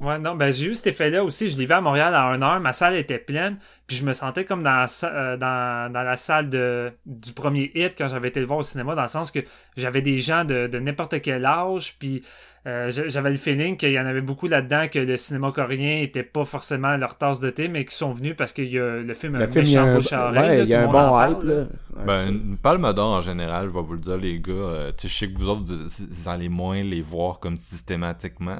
Ouais, 0.01 0.17
non, 0.17 0.33
ben 0.33 0.51
j'ai 0.51 0.65
eu 0.65 0.75
cet 0.75 0.87
effet-là 0.87 1.23
aussi. 1.23 1.47
Je 1.49 1.57
l'ai 1.57 1.67
vu 1.67 1.73
à 1.73 1.81
Montréal 1.81 2.15
à 2.15 2.23
1 2.23 2.41
heure, 2.41 2.59
ma 2.59 2.73
salle 2.73 2.95
était 2.95 3.19
pleine, 3.19 3.57
puis 3.85 3.95
je 3.95 4.03
me 4.03 4.13
sentais 4.13 4.45
comme 4.45 4.63
dans 4.63 4.71
la, 4.71 4.87
euh, 5.03 5.37
dans, 5.37 5.93
la 5.93 6.17
salle 6.17 6.49
de, 6.49 6.91
du 7.05 7.33
premier 7.33 7.71
hit 7.75 7.93
quand 7.95 8.07
j'avais 8.07 8.29
été 8.29 8.39
le 8.39 8.47
voir 8.47 8.59
au 8.59 8.63
cinéma, 8.63 8.95
dans 8.95 9.03
le 9.03 9.07
sens 9.07 9.29
que 9.29 9.39
j'avais 9.77 10.01
des 10.01 10.17
gens 10.19 10.43
de, 10.43 10.65
de 10.65 10.79
n'importe 10.79 11.21
quel 11.21 11.45
âge, 11.45 11.97
puis 11.99 12.23
euh, 12.67 12.91
j'avais 13.07 13.31
le 13.31 13.37
feeling 13.37 13.75
qu'il 13.75 13.91
y 13.91 13.99
en 13.99 14.05
avait 14.05 14.21
beaucoup 14.21 14.47
là-dedans 14.47 14.87
que 14.87 14.99
le 14.99 15.17
cinéma 15.17 15.51
coréen 15.51 16.01
était 16.01 16.21
pas 16.21 16.45
forcément 16.45 16.95
leur 16.95 17.17
tasse 17.17 17.39
de 17.39 17.49
thé, 17.49 17.67
mais 17.67 17.85
qui 17.85 17.95
sont 17.95 18.11
venus 18.11 18.35
parce 18.35 18.53
que 18.53 18.61
le 18.61 19.13
film 19.15 19.35
a 19.35 19.39
un 19.39 19.47
méchant 19.47 19.93
bouche 19.93 20.13
à 20.13 20.31
Il 20.61 20.69
y 20.69 20.75
a 20.75 20.83
un 20.83 20.91
bon 20.91 21.19
hype. 21.19 21.43
Là. 21.43 21.63
Ben, 22.05 22.29
une 22.29 22.57
palme 22.57 22.93
d'or 22.93 23.17
en 23.17 23.21
général, 23.21 23.69
je 23.69 23.73
vais 23.73 23.81
vous 23.81 23.93
le 23.93 23.99
dire, 23.99 24.17
les 24.17 24.39
gars. 24.39 24.53
Euh, 24.53 24.91
je 25.01 25.07
sais 25.07 25.31
que 25.31 25.37
vous 25.39 25.49
autres, 25.49 25.73
vous 25.73 26.29
allez 26.29 26.49
moins 26.49 26.83
les 26.83 27.01
voir 27.01 27.39
comme 27.39 27.57
systématiquement. 27.57 28.57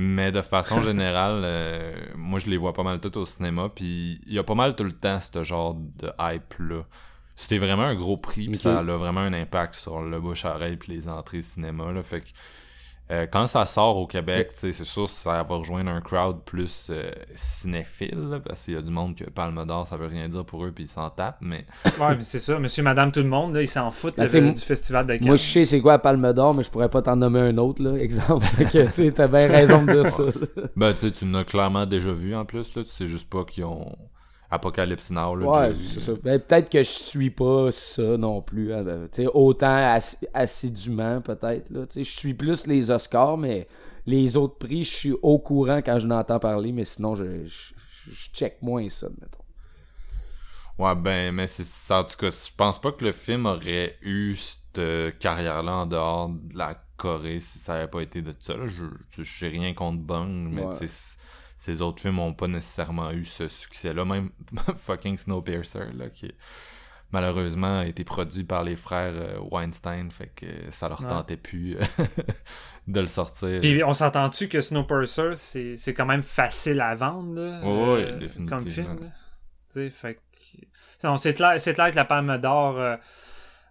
Mais 0.00 0.30
de 0.30 0.42
façon 0.42 0.80
générale, 0.80 1.42
euh, 1.44 1.92
moi 2.16 2.38
je 2.38 2.48
les 2.48 2.56
vois 2.56 2.72
pas 2.72 2.84
mal 2.84 3.00
tout 3.00 3.18
au 3.18 3.26
cinéma, 3.26 3.68
puis 3.68 4.20
il 4.28 4.32
y 4.32 4.38
a 4.38 4.44
pas 4.44 4.54
mal 4.54 4.76
tout 4.76 4.84
le 4.84 4.92
temps 4.92 5.18
ce 5.20 5.42
genre 5.42 5.74
de 5.74 6.12
hype-là. 6.20 6.84
C'était 7.34 7.58
vraiment 7.58 7.82
un 7.82 7.96
gros 7.96 8.16
prix, 8.16 8.46
puis 8.46 8.56
ça 8.56 8.78
a 8.78 8.82
vraiment 8.82 9.20
un 9.20 9.32
impact 9.32 9.74
sur 9.74 10.00
le 10.00 10.20
bouche-à-oreille 10.20 10.76
puis 10.76 10.92
les 10.92 11.08
entrées 11.08 11.42
cinéma. 11.42 11.90
Là. 11.90 12.04
Fait 12.04 12.20
que 12.20 12.26
euh, 13.10 13.26
quand 13.30 13.46
ça 13.46 13.64
sort 13.64 13.96
au 13.96 14.06
Québec, 14.06 14.50
c'est 14.52 14.72
sûr 14.72 15.04
que 15.04 15.10
ça 15.10 15.42
va 15.42 15.56
rejoindre 15.56 15.90
un 15.90 16.00
crowd 16.00 16.42
plus 16.44 16.88
euh, 16.90 17.10
cinéphile, 17.34 18.40
parce 18.44 18.64
qu'il 18.64 18.74
y 18.74 18.76
a 18.76 18.82
du 18.82 18.90
monde 18.90 19.14
que 19.14 19.24
Palme 19.24 19.64
d'Or, 19.64 19.86
ça 19.86 19.96
veut 19.96 20.08
rien 20.08 20.28
dire 20.28 20.44
pour 20.44 20.64
eux, 20.64 20.72
puis 20.72 20.84
ils 20.84 20.88
s'en 20.88 21.08
tapent, 21.08 21.38
mais... 21.40 21.64
ouais, 21.98 22.16
mais 22.16 22.22
c'est 22.22 22.38
ça, 22.38 22.58
monsieur, 22.58 22.82
madame, 22.82 23.10
tout 23.10 23.20
le 23.20 23.28
monde, 23.28 23.54
là, 23.54 23.62
ils 23.62 23.68
s'en 23.68 23.90
foutent 23.90 24.16
ben, 24.16 24.52
du 24.52 24.60
festival 24.60 25.06
de 25.06 25.16
Cannes. 25.16 25.26
Moi, 25.26 25.36
je 25.36 25.42
sais 25.42 25.64
c'est 25.64 25.80
quoi 25.80 25.98
Palme 25.98 26.32
d'Or, 26.34 26.54
mais 26.54 26.62
je 26.62 26.70
pourrais 26.70 26.90
pas 26.90 27.00
t'en 27.00 27.16
nommer 27.16 27.40
un 27.40 27.56
autre, 27.56 27.82
là, 27.82 27.96
exemple. 27.98 28.46
tu 28.94 29.12
t'as 29.12 29.28
bien 29.28 29.48
raison 29.48 29.84
de 29.84 29.92
dire 29.92 30.06
ça. 30.06 30.24
ben, 30.76 30.92
tu 30.92 31.00
sais, 31.00 31.10
tu 31.10 31.30
l'as 31.30 31.44
clairement 31.44 31.86
déjà 31.86 32.12
vu, 32.12 32.34
en 32.34 32.44
plus, 32.44 32.76
là, 32.76 32.82
tu 32.82 32.90
sais 32.90 33.06
juste 33.06 33.30
pas 33.30 33.44
qu'ils 33.44 33.64
ont... 33.64 33.96
Apocalypse 34.50 35.10
Now. 35.10 35.36
Là, 35.36 35.46
ouais, 35.46 35.74
c'est 35.74 36.00
ça. 36.00 36.12
Ben, 36.22 36.40
peut-être 36.40 36.70
que 36.70 36.78
je 36.78 36.90
suis 36.90 37.30
pas 37.30 37.70
ça 37.70 38.16
non 38.16 38.40
plus. 38.40 38.72
Hein, 38.72 38.84
autant 39.34 39.98
assidûment, 40.32 41.20
peut-être. 41.20 41.70
Je 41.94 42.02
suis 42.02 42.34
plus 42.34 42.66
les 42.66 42.90
Oscars, 42.90 43.36
mais 43.36 43.68
les 44.06 44.36
autres 44.36 44.56
prix, 44.56 44.84
je 44.84 44.90
suis 44.90 45.14
au 45.22 45.38
courant 45.38 45.78
quand 45.78 45.98
je 45.98 46.06
n'entends 46.06 46.38
parler, 46.38 46.72
mais 46.72 46.84
sinon, 46.84 47.14
je, 47.14 47.46
je, 47.46 47.74
check 48.32 48.62
moins 48.62 48.88
ça, 48.88 49.08
mettons. 49.20 49.38
Ouais, 50.82 50.94
ben, 50.94 51.34
mais 51.34 51.46
c'est 51.46 51.92
en 51.92 52.04
tout 52.04 52.16
cas, 52.16 52.30
je 52.30 52.50
pense 52.56 52.80
pas 52.80 52.92
que 52.92 53.04
le 53.04 53.12
film 53.12 53.44
aurait 53.46 53.98
eu 54.00 54.34
cette 54.36 55.18
carrière-là 55.18 55.72
en 55.72 55.86
dehors 55.86 56.28
de 56.30 56.56
la 56.56 56.80
Corée 56.96 57.40
si 57.40 57.58
ça 57.58 57.74
avait 57.74 57.88
pas 57.88 58.00
été 58.00 58.22
de 58.22 58.34
ça. 58.38 58.54
Je 58.66 59.22
j'ai 59.22 59.48
rien 59.48 59.74
contre 59.74 59.98
Bung, 59.98 60.48
mais 60.50 60.64
tu 60.78 60.88
sais 60.88 61.17
ces 61.58 61.82
autres 61.82 62.00
films 62.00 62.16
n'ont 62.16 62.34
pas 62.34 62.48
nécessairement 62.48 63.10
eu 63.10 63.24
ce 63.24 63.48
succès-là. 63.48 64.04
Même 64.04 64.30
fucking 64.76 65.18
Snowpiercer, 65.18 65.92
là, 65.94 66.08
qui 66.08 66.32
malheureusement 67.10 67.80
a 67.80 67.86
été 67.86 68.04
produit 68.04 68.44
par 68.44 68.62
les 68.64 68.76
frères 68.76 69.14
euh, 69.14 69.38
Weinstein, 69.50 70.10
fait 70.10 70.30
que 70.34 70.46
ça 70.70 70.88
leur 70.88 71.06
tentait 71.06 71.36
plus 71.36 71.76
euh, 71.76 71.82
de 72.86 73.00
le 73.00 73.06
sortir. 73.06 73.60
Puis 73.60 73.82
on 73.82 73.94
s'entend-tu 73.94 74.48
que 74.48 74.60
Snowpiercer, 74.60 75.34
c'est 75.76 75.94
quand 75.94 76.06
même 76.06 76.22
facile 76.22 76.80
à 76.80 76.94
vendre, 76.94 77.40
là, 77.40 77.60
oui, 77.62 78.02
euh, 78.02 78.18
définitivement. 78.18 78.58
comme 78.58 78.68
film. 78.68 79.10
Fait 79.90 80.14
que... 80.14 80.20
C'est 81.18 81.34
clair, 81.34 81.56
clair 81.56 81.90
que 81.90 81.96
la 81.96 82.04
Palme 82.04 82.38
d'Or 82.38 82.98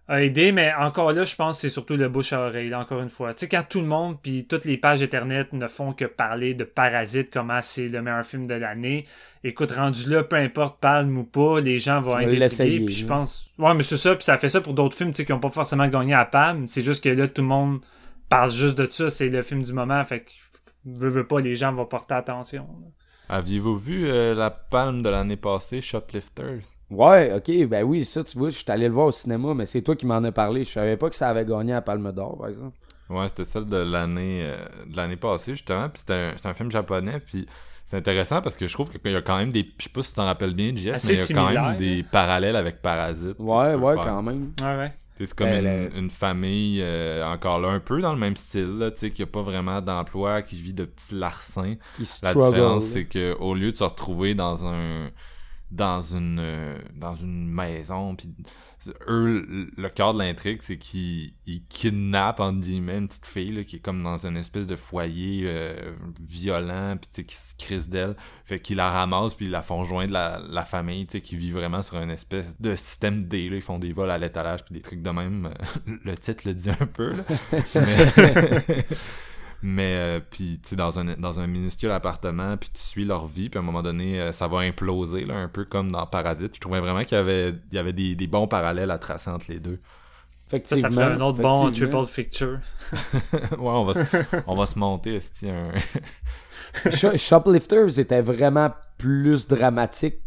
a 0.08 0.22
aidé, 0.22 0.52
mais 0.52 0.72
encore 0.72 1.12
là, 1.12 1.24
je 1.24 1.36
pense 1.36 1.56
que 1.56 1.60
c'est 1.60 1.68
surtout 1.68 1.96
le 1.96 2.08
bouche 2.08 2.32
à 2.32 2.40
oreille, 2.40 2.74
encore 2.74 3.00
une 3.00 3.10
fois. 3.10 3.34
Tu 3.34 3.40
sais, 3.40 3.48
quand 3.48 3.62
tout 3.68 3.80
le 3.80 3.86
monde, 3.86 4.16
puis 4.20 4.46
toutes 4.46 4.64
les 4.64 4.78
pages 4.78 5.02
Internet 5.02 5.52
ne 5.52 5.68
font 5.68 5.92
que 5.92 6.06
parler 6.06 6.54
de 6.54 6.64
Parasite, 6.64 7.30
comment 7.30 7.60
c'est 7.60 7.88
le 7.88 8.00
meilleur 8.00 8.24
film 8.24 8.46
de 8.46 8.54
l'année, 8.54 9.06
écoute, 9.44 9.70
rendu 9.72 10.08
là, 10.08 10.24
peu 10.24 10.36
importe, 10.36 10.80
palme 10.80 11.18
ou 11.18 11.24
pas, 11.24 11.60
les 11.60 11.78
gens 11.78 12.00
vont 12.00 12.18
être 12.18 12.42
intrigués, 12.42 12.86
puis 12.86 12.94
je 12.94 13.06
pense... 13.06 13.50
Ouais, 13.58 13.74
mais 13.74 13.82
c'est 13.82 13.98
ça, 13.98 14.16
puis 14.16 14.24
ça 14.24 14.38
fait 14.38 14.48
ça 14.48 14.62
pour 14.62 14.72
d'autres 14.72 14.96
films, 14.96 15.10
tu 15.10 15.18
sais, 15.18 15.26
qui 15.26 15.32
n'ont 15.32 15.40
pas 15.40 15.50
forcément 15.50 15.86
gagné 15.88 16.14
à 16.14 16.24
Palme, 16.24 16.66
c'est 16.66 16.82
juste 16.82 17.04
que 17.04 17.10
là, 17.10 17.28
tout 17.28 17.42
le 17.42 17.48
monde 17.48 17.80
parle 18.30 18.50
juste 18.50 18.78
de 18.78 18.90
ça, 18.90 19.10
c'est 19.10 19.28
le 19.28 19.42
film 19.42 19.62
du 19.62 19.74
moment, 19.74 20.02
fait 20.06 20.20
que, 20.20 20.30
veux, 20.86 21.10
veux 21.10 21.26
pas, 21.26 21.40
les 21.40 21.54
gens 21.54 21.74
vont 21.74 21.84
porter 21.84 22.14
attention. 22.14 22.66
Aviez-vous 23.28 23.76
vu 23.76 24.06
euh, 24.06 24.34
la 24.34 24.50
Palme 24.50 25.02
de 25.02 25.10
l'année 25.10 25.36
passée, 25.36 25.82
Shoplifters? 25.82 26.62
Ouais, 26.90 27.34
ok, 27.34 27.68
ben 27.68 27.84
oui, 27.84 28.04
ça, 28.04 28.24
tu 28.24 28.38
vois, 28.38 28.50
je 28.50 28.56
suis 28.56 28.70
allé 28.70 28.88
le 28.88 28.94
voir 28.94 29.06
au 29.06 29.12
cinéma, 29.12 29.52
mais 29.54 29.66
c'est 29.66 29.82
toi 29.82 29.94
qui 29.94 30.06
m'en 30.06 30.22
as 30.24 30.32
parlé. 30.32 30.64
Je 30.64 30.70
savais 30.70 30.96
pas 30.96 31.10
que 31.10 31.16
ça 31.16 31.28
avait 31.28 31.44
gagné 31.44 31.74
à 31.74 31.82
Palme 31.82 32.12
d'Or, 32.12 32.38
par 32.38 32.48
exemple. 32.48 32.76
Ouais, 33.10 33.28
c'était 33.28 33.44
celle 33.44 33.66
de 33.66 33.76
l'année 33.76 34.42
euh, 34.42 34.56
de 34.86 34.96
l'année 34.96 35.16
passée, 35.16 35.52
justement. 35.52 35.88
Puis 35.88 36.00
c'était 36.00 36.32
un, 36.44 36.50
un, 36.50 36.54
film 36.54 36.70
japonais, 36.70 37.20
puis 37.20 37.46
c'est 37.86 37.96
intéressant 37.96 38.42
parce 38.42 38.56
que 38.56 38.66
je 38.66 38.72
trouve 38.72 38.90
qu'il 38.90 39.12
y 39.12 39.16
a 39.16 39.22
quand 39.22 39.36
même 39.36 39.50
des. 39.50 39.70
Je 39.78 39.84
sais 39.84 39.90
pas 39.90 40.02
si 40.02 40.10
tu 40.10 40.16
t'en 40.16 40.24
rappelles 40.24 40.54
bien, 40.54 40.72
Jeff, 40.76 41.02
mais 41.04 41.14
il 41.14 41.18
y 41.18 41.22
a 41.22 41.34
quand 41.34 41.52
même 41.52 41.78
des 41.78 42.02
parallèles 42.02 42.56
avec 42.56 42.80
Parasite. 42.82 43.36
Ouais, 43.38 43.74
ouais, 43.74 43.94
quand 43.96 44.22
même. 44.22 44.52
Ouais, 44.60 44.76
ouais. 44.76 44.92
C'est 45.20 45.34
comme 45.34 45.48
ben, 45.48 45.90
une, 45.96 46.10
famille, 46.10 46.80
euh, 46.80 47.24
encore 47.26 47.58
là, 47.58 47.70
un 47.70 47.80
peu 47.80 48.00
dans 48.00 48.12
le 48.12 48.20
même 48.20 48.36
style, 48.36 48.92
tu 48.94 49.00
sais, 49.00 49.10
qui 49.10 49.22
a 49.22 49.26
pas 49.26 49.42
vraiment 49.42 49.80
d'emploi, 49.80 50.42
qui 50.42 50.60
vit 50.60 50.72
de 50.72 50.84
petits 50.84 51.16
larcins. 51.16 51.74
La 52.22 52.34
différence, 52.34 52.84
c'est 52.84 53.06
que 53.06 53.36
au 53.40 53.54
lieu 53.54 53.72
de 53.72 53.76
se 53.76 53.84
retrouver 53.84 54.34
dans 54.34 54.64
un 54.64 55.08
dans 55.70 56.00
une 56.00 56.38
euh, 56.40 56.78
dans 56.94 57.14
une 57.14 57.46
maison 57.46 58.14
puis 58.16 58.34
eux 59.06 59.70
le 59.76 59.88
cœur 59.88 60.14
de 60.14 60.18
l'intrigue 60.20 60.60
c'est 60.62 60.78
qu'ils 60.78 61.32
kidnappent 61.68 62.40
entre 62.40 62.60
guillemets 62.60 62.98
une 62.98 63.06
petite 63.06 63.26
fille 63.26 63.64
qui 63.66 63.76
est 63.76 63.80
comme 63.80 64.02
dans 64.02 64.26
une 64.26 64.36
espèce 64.36 64.66
de 64.66 64.76
foyer 64.76 65.42
euh, 65.46 65.94
violent 66.20 66.96
puis 66.96 67.24
qui 67.24 67.34
se 67.34 67.54
crisse 67.58 67.88
d'elle. 67.88 68.16
Fait 68.44 68.60
qu'ils 68.60 68.76
la 68.76 68.90
ramassent 68.90 69.34
puis 69.34 69.46
ils 69.46 69.50
la 69.50 69.62
font 69.62 69.84
joindre 69.84 70.12
la, 70.12 70.40
la 70.48 70.64
famille 70.64 71.06
qui 71.06 71.36
vit 71.36 71.50
vraiment 71.50 71.82
sur 71.82 72.00
une 72.00 72.10
espèce 72.10 72.58
de 72.60 72.74
système 72.74 73.24
D 73.24 73.50
ils 73.52 73.60
font 73.60 73.78
des 73.78 73.92
vols 73.92 74.10
à 74.10 74.18
l'étalage 74.18 74.64
puis 74.64 74.74
des 74.74 74.82
trucs 74.82 75.02
de 75.02 75.10
même. 75.10 75.52
Le 76.04 76.16
titre 76.16 76.46
le 76.46 76.54
dit 76.54 76.70
un 76.70 76.86
peu 76.86 77.12
Mais... 77.74 78.86
Mais, 79.62 79.94
euh, 79.96 80.20
puis, 80.20 80.60
tu 80.62 80.70
sais, 80.70 80.76
dans 80.76 80.98
un, 81.00 81.04
dans 81.04 81.40
un 81.40 81.46
minuscule 81.46 81.90
appartement, 81.90 82.56
puis 82.56 82.70
tu 82.72 82.80
suis 82.80 83.04
leur 83.04 83.26
vie, 83.26 83.48
puis 83.48 83.58
à 83.58 83.62
un 83.62 83.64
moment 83.64 83.82
donné, 83.82 84.20
euh, 84.20 84.32
ça 84.32 84.46
va 84.46 84.58
imploser, 84.60 85.24
là, 85.24 85.34
un 85.34 85.48
peu 85.48 85.64
comme 85.64 85.90
dans 85.90 86.06
Parasite. 86.06 86.54
Je 86.54 86.60
trouvais 86.60 86.80
vraiment 86.80 87.02
qu'il 87.02 87.16
y 87.16 87.20
avait, 87.20 87.50
il 87.72 87.74
y 87.74 87.78
avait 87.78 87.92
des, 87.92 88.14
des, 88.14 88.26
bons 88.28 88.46
parallèles 88.46 88.92
à 88.92 88.98
tracer 88.98 89.30
entre 89.30 89.46
les 89.48 89.58
deux. 89.58 89.80
Ça, 90.48 90.76
ça 90.76 90.90
ferait 90.90 91.04
un 91.04 91.20
autre 91.20 91.40
bon 91.40 91.70
triple 91.70 92.06
picture. 92.06 92.58
ouais, 93.32 93.38
on 93.58 93.84
va, 93.84 93.94
se, 93.94 94.16
on 94.46 94.54
va 94.54 94.66
se 94.66 94.78
monter, 94.78 95.20
un... 95.44 97.16
Shoplifters 97.16 97.98
était 97.98 98.22
vraiment 98.22 98.70
plus 98.96 99.48
dramatique 99.48 100.20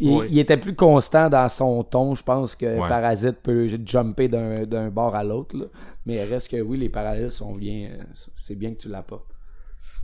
il, 0.00 0.38
était 0.38 0.56
plus 0.56 0.74
constant 0.74 1.28
dans 1.28 1.48
son 1.48 1.82
ton, 1.84 2.14
je 2.14 2.22
pense, 2.22 2.54
que 2.54 2.78
Parasite 2.88 3.38
peut 3.42 3.68
jumper 3.86 4.28
d'un 4.28 4.90
bord 4.90 5.14
à 5.14 5.24
l'autre. 5.24 5.70
Mais 6.06 6.24
reste 6.24 6.50
que 6.50 6.60
oui, 6.60 6.78
les 6.78 6.88
parallèles 6.88 7.32
sont 7.32 7.54
bien. 7.54 7.90
C'est 8.34 8.54
bien 8.54 8.72
que 8.72 8.78
tu 8.80 8.88
l'apportes. 8.88 9.30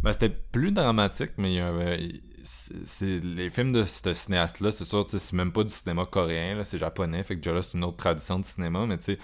Ben, 0.03 0.13
c'était 0.13 0.31
plus 0.31 0.73
dramatique, 0.73 1.33
mais 1.39 1.53
il 1.53 1.57
y 1.57 1.61
avait. 1.61 1.99
C'est, 2.45 3.19
les 3.25 3.51
films 3.51 3.73
de 3.73 3.85
ce 3.85 4.15
cinéaste-là, 4.15 4.71
c'est 4.71 4.85
sûr, 4.85 5.05
c'est 5.09 5.33
même 5.33 5.51
pas 5.51 5.65
du 5.65 5.71
cinéma 5.71 6.07
coréen, 6.07 6.63
c'est 6.63 6.79
japonais, 6.79 7.25
fait 7.25 7.35
que 7.35 7.41
déjà 7.41 7.53
là, 7.53 7.63
c'est 7.63 7.77
une 7.77 7.83
autre 7.83 7.97
tradition 7.97 8.39
de 8.39 8.45
cinéma, 8.45 8.87
mais 8.87 8.99
tu 8.99 9.05
sais, 9.05 9.19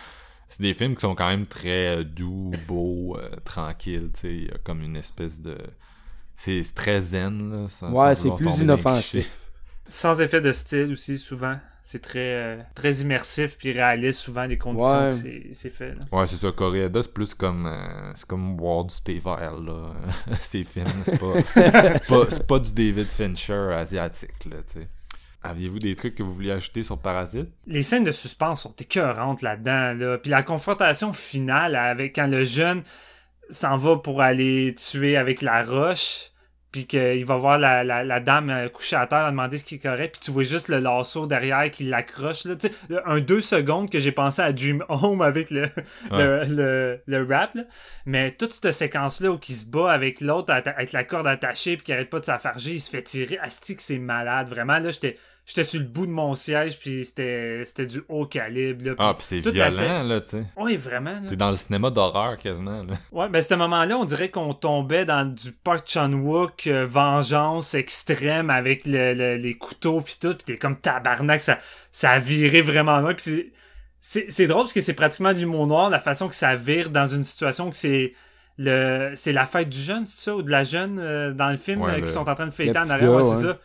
c'est 0.48 0.60
des 0.60 0.74
films 0.74 0.96
qui 0.96 1.02
sont 1.02 1.14
quand 1.14 1.28
même 1.28 1.46
très 1.46 1.98
euh, 1.98 2.02
doux, 2.02 2.50
beaux, 2.66 3.16
euh, 3.16 3.30
tranquilles, 3.44 4.10
tu 4.12 4.20
sais, 4.20 4.34
il 4.34 4.44
y 4.46 4.50
a 4.50 4.58
comme 4.64 4.82
une 4.82 4.96
espèce 4.96 5.40
de... 5.40 5.56
C'est 6.34 6.64
très 6.74 7.00
zen, 7.00 7.68
là. 7.68 7.90
ouais, 7.90 8.14
c'est 8.16 8.34
plus 8.34 8.58
inoffensif. 8.58 9.41
Sans 9.88 10.20
effet 10.20 10.40
de 10.40 10.52
style 10.52 10.92
aussi, 10.92 11.18
souvent. 11.18 11.56
C'est 11.84 12.00
très, 12.00 12.20
euh, 12.20 12.56
très 12.74 12.92
immersif 12.94 13.58
puis 13.58 13.72
réaliste, 13.72 14.20
souvent, 14.20 14.44
les 14.44 14.56
conditions 14.56 15.08
que 15.08 15.52
c'est 15.52 15.70
fait. 15.70 15.94
Ouais, 16.12 16.26
c'est 16.28 16.36
ça. 16.36 16.52
Coréada, 16.52 17.02
c'est 17.02 17.12
plus 17.12 17.34
comme, 17.34 17.66
euh, 17.66 18.12
c'est 18.14 18.26
comme 18.26 18.56
boire 18.56 18.84
du 18.84 18.94
thé 19.04 19.20
vert, 19.22 19.56
là. 19.60 19.92
Ces 20.40 20.62
films, 20.62 20.86
c'est 21.04 21.18
pas, 21.18 21.34
pas, 22.08 22.26
pas, 22.46 22.58
du 22.60 22.72
David 22.72 23.08
Fincher 23.08 23.74
asiatique, 23.76 24.44
là, 24.48 24.58
tu 24.72 24.80
sais. 24.80 24.88
Aviez-vous 25.42 25.80
des 25.80 25.96
trucs 25.96 26.14
que 26.14 26.22
vous 26.22 26.32
vouliez 26.32 26.52
ajouter 26.52 26.84
sur 26.84 26.98
Parasite? 26.98 27.48
Les 27.66 27.82
scènes 27.82 28.04
de 28.04 28.12
suspense 28.12 28.62
sont 28.62 28.74
écœurantes 28.78 29.42
là-dedans, 29.42 29.94
là. 29.94 30.18
Puis 30.18 30.30
la 30.30 30.44
confrontation 30.44 31.12
finale 31.12 31.74
avec 31.74 32.14
quand 32.14 32.28
le 32.28 32.44
jeune 32.44 32.84
s'en 33.50 33.76
va 33.76 33.96
pour 33.96 34.22
aller 34.22 34.74
tuer 34.76 35.16
avec 35.16 35.42
la 35.42 35.64
roche 35.64 36.31
puis 36.72 36.86
qu'il 36.86 37.24
va 37.26 37.36
voir 37.36 37.58
la, 37.58 37.84
la, 37.84 38.02
la, 38.02 38.18
dame 38.18 38.48
euh, 38.48 38.68
couchée 38.70 38.96
à 38.96 39.06
terre, 39.06 39.30
demander 39.30 39.58
ce 39.58 39.64
qui 39.64 39.74
est 39.74 39.78
correct, 39.78 40.16
puis 40.16 40.24
tu 40.24 40.30
vois 40.30 40.42
juste 40.44 40.68
le 40.68 40.78
lasso 40.78 41.26
derrière 41.26 41.70
qui 41.70 41.84
l'accroche. 41.84 42.44
Là. 42.46 42.54
Un 43.04 43.20
deux 43.20 43.42
secondes 43.42 43.90
que 43.90 43.98
j'ai 43.98 44.10
pensé 44.10 44.40
à 44.40 44.52
Dream 44.52 44.82
Home 44.88 45.20
avec 45.20 45.50
le, 45.50 45.68
le, 46.10 46.98
le, 47.06 47.26
rap. 47.28 47.54
Là. 47.54 47.64
Mais 48.06 48.32
toute 48.32 48.52
cette 48.52 48.72
séquence-là 48.72 49.30
où 49.30 49.38
il 49.46 49.54
se 49.54 49.66
bat 49.66 49.92
avec 49.92 50.22
l'autre 50.22 50.52
avec 50.52 50.92
la 50.92 51.04
corde 51.04 51.26
attachée, 51.26 51.76
puis 51.76 51.84
qu'il 51.84 51.94
arrête 51.94 52.08
pas 52.08 52.20
de 52.20 52.24
s'affarger, 52.24 52.72
il 52.72 52.80
se 52.80 52.88
fait 52.88 53.02
tirer. 53.02 53.38
Asti 53.38 53.76
que 53.76 53.82
c'est 53.82 53.98
malade. 53.98 54.48
Vraiment, 54.48 54.78
là, 54.78 54.90
j'étais 54.90 55.16
j'étais 55.44 55.64
sur 55.64 55.80
le 55.80 55.86
bout 55.86 56.06
de 56.06 56.12
mon 56.12 56.34
siège, 56.34 56.78
puis 56.78 57.04
c'était, 57.04 57.64
c'était 57.64 57.86
du 57.86 58.02
haut 58.08 58.26
calibre. 58.26 58.84
Là, 58.84 58.94
ah, 58.98 59.14
puis 59.16 59.26
c'est 59.26 59.40
violent, 59.40 60.04
là, 60.04 60.20
tu 60.20 60.30
sais. 60.30 60.44
Oui, 60.56 60.76
vraiment. 60.76 61.14
T'es 61.28 61.36
dans 61.36 61.50
le 61.50 61.56
cinéma 61.56 61.90
d'horreur, 61.90 62.38
quasiment. 62.38 62.82
Là. 62.84 62.94
Ouais, 63.10 63.28
ben, 63.28 63.38
à 63.38 63.42
ce 63.42 63.54
moment-là, 63.54 63.98
on 63.98 64.04
dirait 64.04 64.30
qu'on 64.30 64.54
tombait 64.54 65.04
dans 65.04 65.24
du 65.24 65.52
Park 65.52 65.84
Chan-wook, 65.86 66.66
euh, 66.66 66.86
vengeance 66.86 67.74
extrême 67.74 68.50
avec 68.50 68.82
le, 68.86 69.36
les 69.36 69.54
couteaux, 69.54 70.00
puis 70.00 70.16
tout, 70.20 70.34
puis 70.34 70.44
t'es 70.44 70.56
comme 70.56 70.76
tabarnak, 70.76 71.40
ça, 71.40 71.58
ça 71.90 72.10
a 72.10 72.18
viré 72.18 72.62
vraiment 72.62 73.00
loin, 73.00 73.14
puis 73.14 73.52
c'est, 74.00 74.26
c'est, 74.30 74.46
drôle 74.46 74.62
parce 74.62 74.72
que 74.72 74.80
c'est 74.80 74.94
pratiquement 74.94 75.32
du 75.32 75.40
l'humour 75.40 75.66
noir, 75.66 75.90
la 75.90 76.00
façon 76.00 76.28
que 76.28 76.34
ça 76.34 76.56
vire 76.56 76.90
dans 76.90 77.06
une 77.06 77.24
situation 77.24 77.70
que 77.70 77.76
c'est 77.76 78.12
le 78.58 79.12
c'est 79.14 79.32
la 79.32 79.46
fête 79.46 79.68
du 79.68 79.78
jeune, 79.78 80.04
c'est 80.04 80.24
ça, 80.24 80.36
ou 80.36 80.42
de 80.42 80.50
la 80.50 80.64
jeune 80.64 80.98
euh, 80.98 81.32
dans 81.32 81.50
le 81.50 81.56
film 81.56 81.82
euh, 81.82 82.00
qui 82.00 82.10
sont 82.10 82.28
en 82.28 82.34
train 82.34 82.46
de 82.46 82.52
fêter 82.52 82.78
en 82.78 82.90
arrière, 82.90 83.12
ouais, 83.12 83.22
c'est 83.22 83.46
ça. 83.46 83.58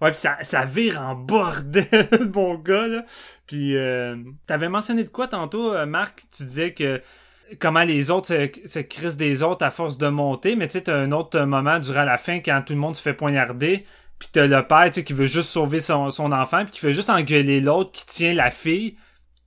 Ouais, 0.00 0.12
pis 0.12 0.18
ça, 0.18 0.36
ça 0.42 0.64
vire 0.64 1.00
en 1.00 1.14
bordel, 1.14 2.08
mon 2.34 2.54
gars, 2.54 2.86
là. 2.86 3.04
Puis, 3.46 3.76
euh, 3.76 4.16
t'avais 4.46 4.68
mentionné 4.68 5.04
de 5.04 5.08
quoi 5.08 5.26
tantôt, 5.26 5.72
euh, 5.72 5.86
Marc? 5.86 6.22
Tu 6.36 6.44
disais 6.44 6.74
que 6.74 7.02
comment 7.58 7.84
les 7.84 8.10
autres 8.10 8.28
se, 8.28 8.78
crissent 8.80 9.16
des 9.16 9.42
autres 9.42 9.64
à 9.64 9.70
force 9.70 9.98
de 9.98 10.08
monter, 10.08 10.56
mais 10.56 10.68
tu 10.68 10.74
sais, 10.74 10.82
t'as 10.82 10.96
un 10.96 11.12
autre 11.12 11.40
moment 11.40 11.78
durant 11.78 12.04
la 12.04 12.18
fin 12.18 12.40
quand 12.40 12.62
tout 12.66 12.74
le 12.74 12.78
monde 12.78 12.96
se 12.96 13.02
fait 13.02 13.14
poignarder, 13.14 13.84
puis 14.18 14.28
t'as 14.32 14.46
le 14.46 14.66
père, 14.66 14.90
qui 14.90 15.12
veut 15.12 15.26
juste 15.26 15.48
sauver 15.48 15.80
son, 15.80 16.10
enfant, 16.32 16.64
puis 16.64 16.72
qui 16.72 16.86
veut 16.86 16.92
juste 16.92 17.10
engueuler 17.10 17.60
l'autre 17.60 17.92
qui 17.92 18.04
tient 18.06 18.34
la 18.34 18.50
fille, 18.50 18.96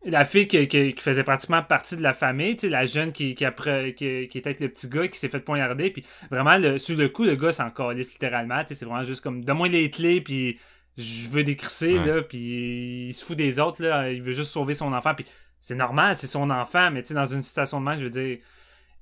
la 0.04 0.26
fille 0.26 0.47
qui, 0.47 0.95
faisait 0.97 1.24
pratiquement 1.24 1.62
partie 1.62 1.95
de 1.95 2.02
la 2.02 2.14
famille, 2.14 2.56
tu 2.56 2.62
sais, 2.62 2.70
la 2.70 2.86
jeune 2.86 3.12
qui, 3.12 3.36
qui, 3.36 3.45
après, 3.45 3.93
qui, 3.93 4.28
qui 4.28 4.38
était 4.38 4.56
le 4.60 4.70
petit 4.70 4.88
gars 4.88 5.08
qui 5.08 5.20
s'est 5.20 5.30
fait 5.30 5.39
poignarder, 5.39 5.91
puis 5.91 6.04
vraiment, 6.32 6.58
le, 6.58 6.78
sur 6.78 6.97
le 6.97 7.10
coup, 7.10 7.24
le 7.24 7.36
gars 7.36 7.52
s'en 7.52 7.70
calisse 7.70 8.14
littéralement, 8.14 8.62
tu 8.62 8.70
sais, 8.70 8.76
c'est 8.76 8.86
vraiment 8.86 9.04
juste 9.04 9.22
comme, 9.22 9.43
donne-moi 9.45 9.68
les 9.68 9.91
clés, 9.91 10.22
puis 10.22 10.60
je 10.97 11.30
veux 11.30 11.43
décrisser, 11.43 11.93
là, 11.99 12.22
puis 12.24 13.08
il 13.10 13.14
se 13.14 13.24
fout 13.24 13.38
des 13.38 13.60
autres, 13.60 13.84
là, 13.84 14.12
il 14.12 14.22
veut 14.24 14.34
juste 14.34 14.52
sauver 14.52 14.74
son 14.74 14.91
enfant, 14.91 15.14
puis 15.14 15.26
c'est 15.60 15.76
normal, 15.76 16.16
c'est 16.16 16.28
son 16.28 16.49
enfant, 16.49 16.89
mais 16.89 17.04
tu 17.04 17.10
sais, 17.10 17.14
dans 17.14 17.26
une 17.26 17.43
situation 17.43 17.80
de 17.80 17.86
match, 17.86 17.99
je 17.99 18.06
veux 18.06 18.10
dire, 18.10 18.39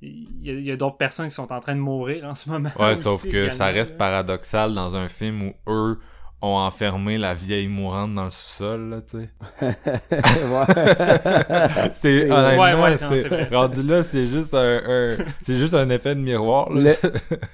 il 0.01 0.61
y 0.61 0.71
a, 0.71 0.75
d'autres 0.77 0.97
personnes 0.97 1.27
qui 1.27 1.33
sont 1.33 1.51
en 1.51 1.59
train 1.59 1.75
de 1.75 1.81
mourir 1.81 2.23
en 2.25 2.35
ce 2.35 2.49
moment. 2.49 2.71
Ouais, 2.79 2.95
sauf 2.95 3.27
que 3.29 3.49
ça 3.49 3.65
reste 3.65 3.97
paradoxal 3.97 4.73
dans 4.73 4.95
un 4.95 5.09
film 5.09 5.43
où 5.43 5.53
eux 5.67 5.99
ont 6.41 6.55
enfermé 6.55 7.17
la 7.17 7.33
vieille 7.33 7.67
mourante 7.67 8.15
dans 8.15 8.23
le 8.25 8.29
sous-sol, 8.29 8.89
là, 8.89 9.01
tu 9.01 9.17
sais. 9.17 9.29
c'est, 11.99 12.31
honnêtement, 12.31 12.83
ouais, 12.83 12.97
c'est, 12.97 13.49
rendu 13.53 13.83
là, 13.83 14.03
c'est 14.03 14.25
juste 14.25 14.53
un, 14.53 15.17
c'est 15.41 15.57
juste 15.57 15.73
un 15.73 15.89
effet 15.89 16.15
de 16.15 16.21
miroir, 16.21 16.71
là. 16.71 16.93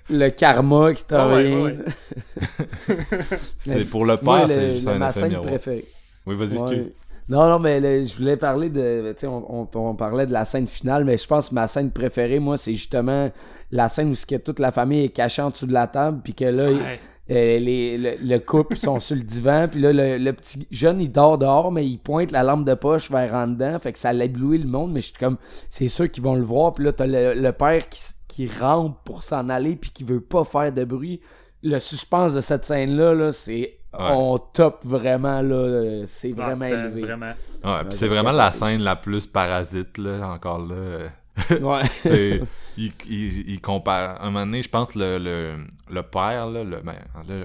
Le, 0.10 0.30
karma 0.30 0.94
qui 0.94 1.04
t'a 1.04 1.28
c'est 3.66 3.90
pour 3.90 4.06
le 4.06 4.18
père, 4.18 4.46
c'est 4.48 4.76
juste 4.76 4.88
un 4.88 5.10
effet 5.10 5.22
de 5.22 5.28
miroir. 5.28 5.48
Préférée. 5.48 5.86
Oui, 6.28 6.36
vas-y, 6.36 6.54
excuse. 6.54 6.92
Non, 7.28 7.50
non, 7.50 7.58
mais 7.58 8.06
je 8.06 8.16
voulais 8.18 8.38
parler 8.38 8.70
de. 8.70 9.12
Tu 9.14 9.22
sais, 9.22 9.28
on, 9.28 9.68
on, 9.74 9.96
parlait 9.96 10.28
de 10.28 10.34
la 10.34 10.46
scène 10.46 10.68
finale, 10.68 11.06
mais 11.06 11.18
je 11.18 11.26
pense 11.26 11.50
que 11.50 11.56
ma 11.56 11.68
scène 11.68 11.90
préférée, 11.90 12.38
moi, 12.38 12.56
c'est 12.58 12.74
justement 12.74 13.32
la 13.72 13.90
scène 13.90 14.12
où 14.12 14.16
que 14.28 14.36
toute 14.36 14.60
la 14.60 14.72
famille 14.72 15.06
est 15.06 15.10
cachée 15.10 15.42
en 15.42 15.50
dessous 15.50 15.66
de 15.66 15.74
la 15.74 15.88
table, 15.88 16.20
puis 16.24 16.36
que 16.36 16.46
là, 16.46 16.70
euh, 17.32 17.60
les, 17.60 18.18
le, 18.18 18.38
couple 18.40 18.78
sont 18.78 19.00
sur 19.00 19.16
le 19.16 19.24
divan, 19.24 19.68
puis 19.70 19.82
là, 19.82 19.92
le, 19.94 20.32
petit 20.34 20.68
jeune, 20.72 21.02
il 21.02 21.12
dort 21.12 21.38
dehors, 21.38 21.72
mais 21.72 21.86
il 21.86 21.98
pointe 21.98 22.32
la 22.32 22.44
lampe 22.44 22.66
de 22.66 22.74
poche 22.76 23.10
vers 23.10 23.34
en 23.34 23.48
dedans, 23.48 23.80
fait 23.80 23.94
que 23.94 24.00
ça 24.00 24.14
l'éblouit 24.14 24.60
le 24.60 24.68
monde, 24.68 24.92
mais 24.92 25.02
je 25.02 25.08
suis 25.08 25.18
comme, 25.20 25.38
c'est 25.70 25.88
sûr 25.88 26.10
qu'ils 26.10 26.24
vont 26.24 26.36
le 26.36 26.44
voir, 26.44 26.74
puis 26.74 26.86
là, 26.86 26.94
t'as 26.94 27.08
le, 27.08 27.34
le 27.34 27.52
père 27.52 27.90
qui, 27.90 28.02
qui 28.28 28.48
rampe 28.48 29.04
pour 29.04 29.24
s'en 29.24 29.50
aller, 29.50 29.76
puis 29.76 29.90
qui 29.90 30.04
veut 30.04 30.22
pas 30.22 30.44
faire 30.44 30.72
de 30.72 30.84
bruit. 30.84 31.22
Le 31.64 31.80
suspense 31.80 32.34
de 32.34 32.42
cette 32.42 32.64
scène-là, 32.64 33.16
-là, 33.16 33.32
c'est 33.32 33.72
on 33.98 34.38
top 34.38 34.80
vraiment 34.84 35.42
là 35.42 36.04
c'est 36.06 36.34
ah, 36.38 36.42
vraiment 36.44 36.66
élevé 36.66 37.02
vraiment... 37.02 37.32
ouais, 37.64 37.82
c'est 37.92 38.08
vraiment 38.08 38.32
la 38.32 38.52
scène 38.52 38.82
la 38.82 38.96
plus 38.96 39.26
parasite 39.26 39.98
là 39.98 40.28
encore 40.28 40.60
là 40.60 41.10
ouais 41.62 41.84
il, 42.78 42.92
il, 43.08 43.62
compare 43.62 44.22
un 44.22 44.26
moment 44.32 44.46
donné 44.46 44.62
je 44.62 44.70
pense 44.70 44.96
le, 44.96 45.18
le, 45.18 45.58
le 45.90 46.04
père 46.04 46.48
là, 46.48 46.64
le, 46.64 46.82
ben, 46.82 46.96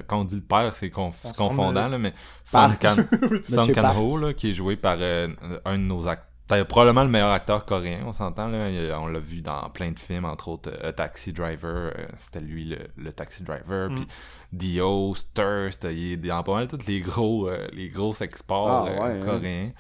quand 0.07 0.21
on 0.21 0.25
dit 0.25 0.37
le 0.37 0.41
père 0.41 0.75
c'est 0.75 0.91
confondant 0.91 1.89
là, 1.89 1.99
mais 1.99 2.13
Son 2.45 2.71
Kan, 2.81 2.97
Ho 3.99 4.17
là, 4.17 4.33
qui 4.33 4.51
est 4.51 4.55
joué 4.55 4.77
par 4.77 4.97
euh, 5.01 5.29
un 5.65 5.79
de 5.79 5.83
nos 5.83 6.07
acteurs 6.09 6.31
probablement 6.69 7.05
le 7.05 7.11
meilleur 7.11 7.31
acteur 7.31 7.65
coréen, 7.65 8.01
on 8.07 8.13
s'entend. 8.13 8.49
là. 8.49 8.69
On 9.01 9.07
l'a 9.07 9.19
vu 9.19 9.41
dans 9.41 9.69
plein 9.71 9.93
de 9.93 9.99
films, 9.99 10.25
entre 10.25 10.49
autres 10.49 10.71
euh, 10.83 10.93
Taxi 10.93 11.33
Driver, 11.33 11.93
euh, 11.97 12.07
c'était 12.17 12.41
lui 12.41 12.77
le, 12.97 13.13
Taxi 13.13 13.43
Driver. 13.43 13.91
Mm. 13.91 13.95
Puis 13.95 14.07
Dio, 14.53 15.15
Thirst, 15.35 15.87
il 15.91 16.13
est 16.13 16.17
dans 16.17 16.43
pas 16.43 16.55
mal 16.55 16.69
tous 16.69 16.87
les 16.87 17.01
gros, 17.01 17.49
euh, 17.49 17.69
les 17.73 17.89
gros 17.89 18.15
exports 18.21 18.89
ah, 18.89 19.05
hein. 19.07 19.25
coréens. 19.25 19.71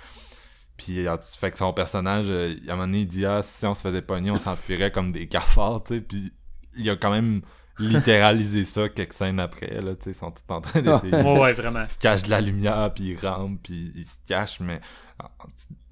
Puis 0.82 1.06
fait 1.38 1.50
que 1.50 1.58
son 1.58 1.74
personnage, 1.74 2.30
à 2.30 2.72
un 2.72 2.76
moment 2.76 2.86
donné, 2.86 3.00
il 3.00 3.06
dit 3.06 3.26
Ah, 3.26 3.42
si 3.42 3.66
on 3.66 3.74
se 3.74 3.82
faisait 3.82 4.00
pogner, 4.00 4.30
on 4.30 4.38
s'enfuirait 4.38 4.90
comme 4.90 5.12
des 5.12 5.26
cafards, 5.28 5.84
tu 5.84 5.94
sais. 5.94 6.00
Puis 6.00 6.32
il 6.74 6.88
a 6.88 6.96
quand 6.96 7.10
même 7.10 7.42
littéralisé 7.78 8.64
ça 8.64 8.88
quelques 8.88 9.12
scènes 9.12 9.40
après, 9.40 9.80
là, 9.80 9.94
tu 9.94 10.04
sais, 10.04 10.10
ils 10.10 10.14
sont 10.14 10.30
tous 10.30 10.42
en 10.52 10.60
train 10.60 10.80
d'essayer. 10.80 11.14
ouais, 11.14 11.52
vraiment. 11.52 11.84
Ils 11.84 11.92
se 11.92 11.98
cachent 11.98 12.22
de 12.22 12.30
la 12.30 12.40
lumière, 12.40 12.92
puis 12.94 13.04
ils 13.04 13.26
rampent, 13.26 13.60
puis 13.62 13.92
ils 13.94 14.06
se 14.06 14.16
cachent, 14.26 14.60
mais 14.60 14.80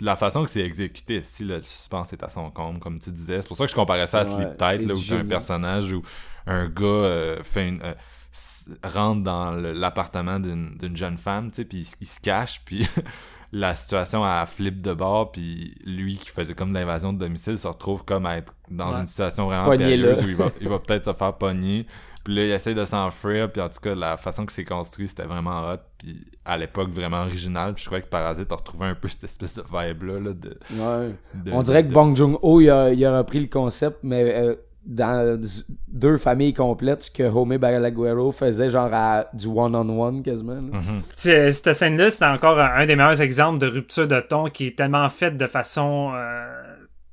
la 0.00 0.16
façon 0.16 0.44
que 0.44 0.50
c'est 0.50 0.60
exécuté, 0.60 1.22
si 1.22 1.44
le 1.44 1.62
suspense 1.62 2.12
est 2.14 2.22
à 2.22 2.30
son 2.30 2.50
compte, 2.50 2.80
comme 2.80 2.98
tu 2.98 3.10
disais, 3.10 3.42
c'est 3.42 3.48
pour 3.48 3.56
ça 3.56 3.64
que 3.64 3.70
je 3.70 3.76
comparais 3.76 4.06
ça 4.06 4.20
à 4.20 4.24
Sleep 4.24 4.56
Tight, 4.56 4.86
là, 4.86 4.94
où 4.94 5.00
j'ai 5.00 5.16
un 5.16 5.24
personnage 5.24 5.92
où 5.92 6.02
un 6.46 6.68
gars 6.68 6.84
euh, 6.84 7.42
fait 7.42 7.68
une, 7.68 7.82
euh, 7.82 7.94
rentre 8.82 9.22
dans 9.22 9.52
l'appartement 9.52 10.40
d'une 10.40 10.96
jeune 10.96 11.18
femme, 11.18 11.50
tu 11.50 11.56
sais, 11.56 11.64
puis 11.64 11.86
il, 12.00 12.06
se 12.06 12.20
cache, 12.20 12.62
puis 12.64 12.86
la 13.52 13.74
situation 13.74 14.24
a 14.24 14.44
flip 14.46 14.82
de 14.82 14.92
bord, 14.92 15.32
puis 15.32 15.74
lui 15.84 16.16
qui 16.16 16.28
faisait 16.28 16.54
comme 16.54 16.72
l'invasion 16.72 17.12
de 17.12 17.18
domicile 17.18 17.56
se 17.58 17.66
retrouve 17.66 18.04
comme 18.04 18.26
à 18.26 18.36
être 18.36 18.52
dans 18.70 18.92
une 18.92 19.06
situation 19.06 19.46
vraiment 19.46 19.70
périlleuse 19.70 20.18
où 20.24 20.28
il 20.28 20.36
va, 20.36 20.46
il 20.60 20.68
va 20.68 20.78
peut-être 20.78 21.06
se 21.06 21.12
faire 21.12 21.32
pogner. 21.34 21.86
Puis 22.24 22.34
là, 22.34 22.44
il 22.44 22.50
essaie 22.50 22.74
de 22.74 22.84
s'enfuir, 22.84 23.50
puis 23.50 23.62
en 23.62 23.70
tout 23.70 23.80
cas, 23.80 23.94
la 23.94 24.18
façon 24.18 24.44
que 24.44 24.52
c'est 24.52 24.64
construit, 24.64 25.08
c'était 25.08 25.24
vraiment 25.24 25.66
hot, 25.66 25.78
puis 25.96 26.26
à 26.44 26.58
l'époque, 26.58 26.90
vraiment 26.90 27.22
original. 27.22 27.72
Puis 27.72 27.84
je 27.84 27.88
crois 27.88 28.02
que 28.02 28.08
Parasite 28.08 28.52
a 28.52 28.56
retrouvé 28.56 28.86
un 28.86 28.94
peu 28.94 29.08
cette 29.08 29.24
espèce 29.24 29.54
de 29.54 29.62
vibe-là. 29.62 30.20
Là, 30.20 30.32
de, 30.34 30.58
ouais. 30.72 31.14
On 31.52 31.62
dirait 31.62 31.86
que 31.86 31.92
Bong 31.92 32.14
Joon-ho, 32.14 32.60
il 32.60 32.68
a, 32.68 32.92
il 32.92 33.02
a, 33.06 33.16
repris 33.16 33.40
le 33.40 33.46
concept, 33.46 34.00
mais 34.02 34.34
euh, 34.34 34.56
dans 34.88 35.40
deux 35.86 36.16
familles 36.16 36.54
complètes, 36.54 37.04
ce 37.04 37.10
que 37.10 37.22
Homé 37.22 37.58
Balaguero 37.58 38.32
faisait 38.32 38.70
genre 38.70 38.90
à 38.92 39.26
du 39.34 39.46
one-on-one 39.46 40.22
quasiment. 40.22 40.60
Mm-hmm. 40.60 41.52
Cette 41.52 41.72
scène-là, 41.74 42.10
c'était 42.10 42.24
encore 42.24 42.58
un 42.58 42.86
des 42.86 42.96
meilleurs 42.96 43.20
exemples 43.20 43.58
de 43.58 43.66
rupture 43.66 44.08
de 44.08 44.18
ton 44.20 44.46
qui 44.46 44.68
est 44.68 44.76
tellement 44.76 45.08
faite 45.08 45.36
de 45.36 45.46
façon... 45.46 46.12
Euh, 46.14 46.64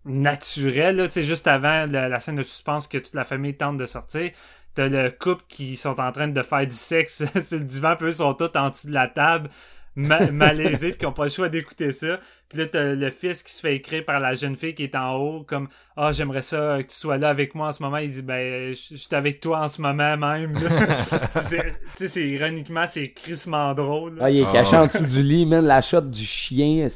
naturelle, 0.07 0.97
là, 0.97 1.07
juste 1.09 1.47
avant 1.47 1.85
la, 1.89 2.07
la, 2.07 2.19
scène 2.19 2.35
de 2.35 2.43
suspense 2.43 2.87
que 2.87 2.99
toute 2.99 3.15
la 3.15 3.23
famille 3.23 3.57
tente 3.57 3.77
de 3.77 3.87
sortir 3.87 4.29
t'as 4.75 4.89
le 4.89 5.09
couple 5.09 5.43
qui 5.47 5.77
sont 5.77 5.99
en 5.99 6.11
train 6.11 6.27
de 6.27 6.41
faire 6.43 6.67
du 6.67 6.75
sexe 6.75 7.23
sur 7.41 7.57
le 7.57 7.63
divan, 7.63 7.95
puis 7.95 8.07
eux 8.07 8.11
sont 8.11 8.33
tous 8.33 8.51
en 8.55 8.69
dessous 8.69 8.89
de 8.89 8.93
la 8.93 9.07
table, 9.07 9.49
malaisés, 9.95 10.89
puis 10.89 10.99
qui 10.99 11.05
ont 11.05 11.13
pas 11.13 11.23
le 11.23 11.29
choix 11.29 11.49
d'écouter 11.49 11.91
ça. 11.91 12.19
Puis 12.49 12.59
là, 12.59 12.65
t'as 12.67 12.93
le 12.93 13.09
fils 13.09 13.41
qui 13.43 13.51
se 13.51 13.59
fait 13.59 13.75
écrire 13.75 14.05
par 14.05 14.19
la 14.19 14.33
jeune 14.33 14.55
fille 14.55 14.75
qui 14.75 14.83
est 14.83 14.95
en 14.95 15.15
haut, 15.15 15.43
comme 15.43 15.67
Ah, 15.95 16.11
j'aimerais 16.11 16.41
ça 16.41 16.77
que 16.79 16.87
tu 16.87 16.95
sois 16.95 17.17
là 17.17 17.29
avec 17.29 17.55
moi 17.55 17.69
en 17.69 17.71
ce 17.71 17.81
moment. 17.81 17.97
Il 17.97 18.09
dit 18.09 18.21
Ben, 18.21 18.69
je 18.69 18.95
suis 18.95 19.07
avec 19.11 19.39
toi 19.39 19.61
en 19.61 19.67
ce 19.67 19.81
moment 19.81 20.17
même. 20.17 20.55
tu 21.33 21.41
sais, 21.95 22.07
c'est 22.07 22.27
ironiquement, 22.27 22.85
c'est 22.85 23.11
crissement 23.11 23.73
drôle. 23.73 24.19
Ah, 24.21 24.29
il 24.29 24.41
est 24.41 24.51
caché 24.51 24.75
en 24.75 24.85
dessous 24.85 25.05
du 25.05 25.23
lit, 25.23 25.45
même 25.45 25.65
la 25.65 25.81
shot 25.81 26.01
du 26.01 26.25
chien, 26.25 26.87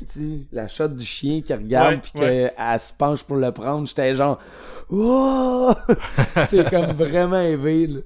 la 0.52 0.68
shot 0.68 0.89
du 0.89 1.06
chien 1.06 1.41
qui 1.41 1.54
regarde, 1.54 2.02
puis 2.02 2.12
qu'elle 2.12 2.80
se 2.80 2.93
penche 2.93 3.24
pour 3.24 3.38
le 3.38 3.52
prendre. 3.52 3.88
J'étais 3.88 4.16
genre 4.16 4.39
c'est 6.47 6.68
comme 6.68 6.93
vraiment 6.93 7.41
éveillé, 7.41 8.04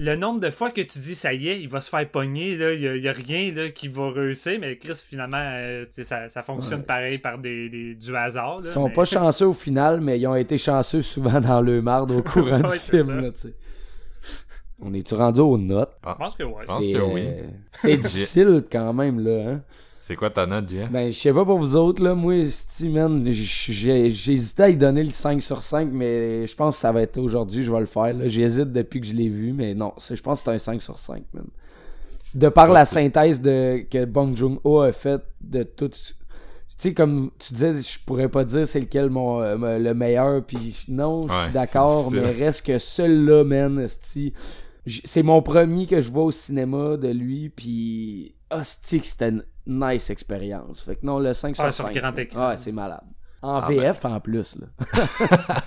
Le 0.00 0.14
nombre 0.14 0.38
de 0.38 0.50
fois 0.50 0.70
que 0.70 0.80
tu 0.80 1.00
dis 1.00 1.16
ça 1.16 1.32
y 1.34 1.48
est, 1.48 1.60
il 1.60 1.68
va 1.68 1.80
se 1.80 1.90
faire 1.90 2.08
pogner, 2.08 2.52
il 2.52 3.00
n'y 3.00 3.08
a, 3.08 3.12
rien 3.12 3.52
là, 3.52 3.68
qui 3.70 3.88
va 3.88 4.10
réussir, 4.10 4.56
mais 4.60 4.76
Chris, 4.76 4.94
finalement, 5.04 5.42
euh, 5.42 5.86
ça, 6.02 6.42
fonctionne 6.42 6.84
pareil 6.84 7.18
par 7.18 7.36
des, 7.38 7.96
du 7.96 8.16
hasard. 8.16 8.60
ils 8.62 8.68
sont 8.68 8.90
pas 8.90 9.04
chanceux 9.04 9.48
au 9.48 9.54
final, 9.54 10.00
mais 10.00 10.20
ils 10.20 10.26
ont 10.28 10.36
été 10.36 10.56
chanceux 10.56 11.02
souvent 11.02 11.40
dans 11.40 11.60
le 11.60 11.82
marde 11.82 12.12
au 12.12 12.22
courant 12.22 12.60
du 12.72 12.78
film. 12.78 13.32
On 14.80 14.94
est-tu 14.94 15.14
rendu 15.14 15.40
aux 15.40 15.58
notes? 15.58 15.96
Je 16.06 16.14
pense 16.14 16.36
que, 16.36 16.44
ouais. 16.44 17.12
oui. 17.12 17.28
C'est 17.72 17.96
difficile 18.00 18.64
quand 18.70 18.92
même, 18.92 19.18
là. 19.18 19.50
Hein? 19.50 19.62
C'est 20.08 20.16
quoi 20.16 20.30
ta 20.30 20.46
note, 20.46 20.70
Jeff? 20.70 20.90
Ben, 20.90 21.10
je 21.10 21.18
sais 21.18 21.34
pas 21.34 21.44
pour 21.44 21.58
vous 21.58 21.76
autres, 21.76 22.02
là. 22.02 22.14
Moi, 22.14 22.46
Steven, 22.46 23.30
j'ai 23.30 24.06
hésité 24.06 24.62
à 24.62 24.70
y 24.70 24.74
donner 24.74 25.04
le 25.04 25.10
5 25.10 25.42
sur 25.42 25.62
5, 25.62 25.90
mais 25.92 26.46
je 26.46 26.54
pense 26.54 26.76
que 26.76 26.80
ça 26.80 26.92
va 26.92 27.02
être 27.02 27.18
aujourd'hui, 27.18 27.62
je 27.62 27.70
vais 27.70 27.80
le 27.80 27.84
faire. 27.84 28.14
J'hésite 28.24 28.72
depuis 28.72 29.02
que 29.02 29.06
je 29.06 29.12
l'ai 29.12 29.28
vu, 29.28 29.52
mais 29.52 29.74
non, 29.74 29.92
je 29.98 30.18
pense 30.22 30.38
que 30.38 30.44
c'est 30.44 30.50
un 30.54 30.58
5 30.58 30.80
sur 30.80 30.96
5, 30.96 31.24
même. 31.34 31.48
De 32.34 32.48
par 32.48 32.68
la 32.68 32.86
synthèse 32.86 33.42
de, 33.42 33.84
que 33.90 34.06
Bong 34.06 34.34
Joon-ho 34.34 34.80
a 34.80 34.92
fait 34.92 35.20
de 35.42 35.62
tout. 35.62 35.90
Tu 35.90 36.14
sais, 36.78 36.94
comme 36.94 37.30
tu 37.38 37.52
disais, 37.52 37.74
je 37.74 37.98
pourrais 38.06 38.30
pas 38.30 38.44
dire 38.44 38.66
c'est 38.66 38.80
lequel 38.80 39.10
mon, 39.10 39.42
euh, 39.42 39.78
le 39.78 39.92
meilleur, 39.92 40.42
puis 40.42 40.86
non, 40.88 41.28
je 41.28 41.42
suis 41.42 41.52
d'accord, 41.52 42.10
mais 42.10 42.30
reste 42.30 42.64
que 42.64 42.78
celui-là, 42.78 43.44
man, 43.44 43.86
c'est 43.86 45.22
mon 45.22 45.42
premier 45.42 45.86
que 45.86 46.00
je 46.00 46.10
vois 46.10 46.24
au 46.24 46.30
cinéma 46.30 46.96
de 46.96 47.08
lui, 47.08 47.50
puis 47.50 48.36
hostie 48.50 49.02
c'était 49.04 49.32
nice 49.68 50.10
expérience. 50.10 50.82
Fait 50.82 50.96
que 50.96 51.06
non, 51.06 51.18
le 51.18 51.32
5 51.32 51.54
sur 51.54 51.72
5. 51.72 51.94
Ouais, 51.94 52.56
c'est 52.56 52.72
malade. 52.72 53.04
En 53.40 53.60
ah, 53.62 53.68
VF 53.70 54.02
ben. 54.02 54.14
en 54.14 54.20
plus. 54.20 54.56
Là. 54.56 54.66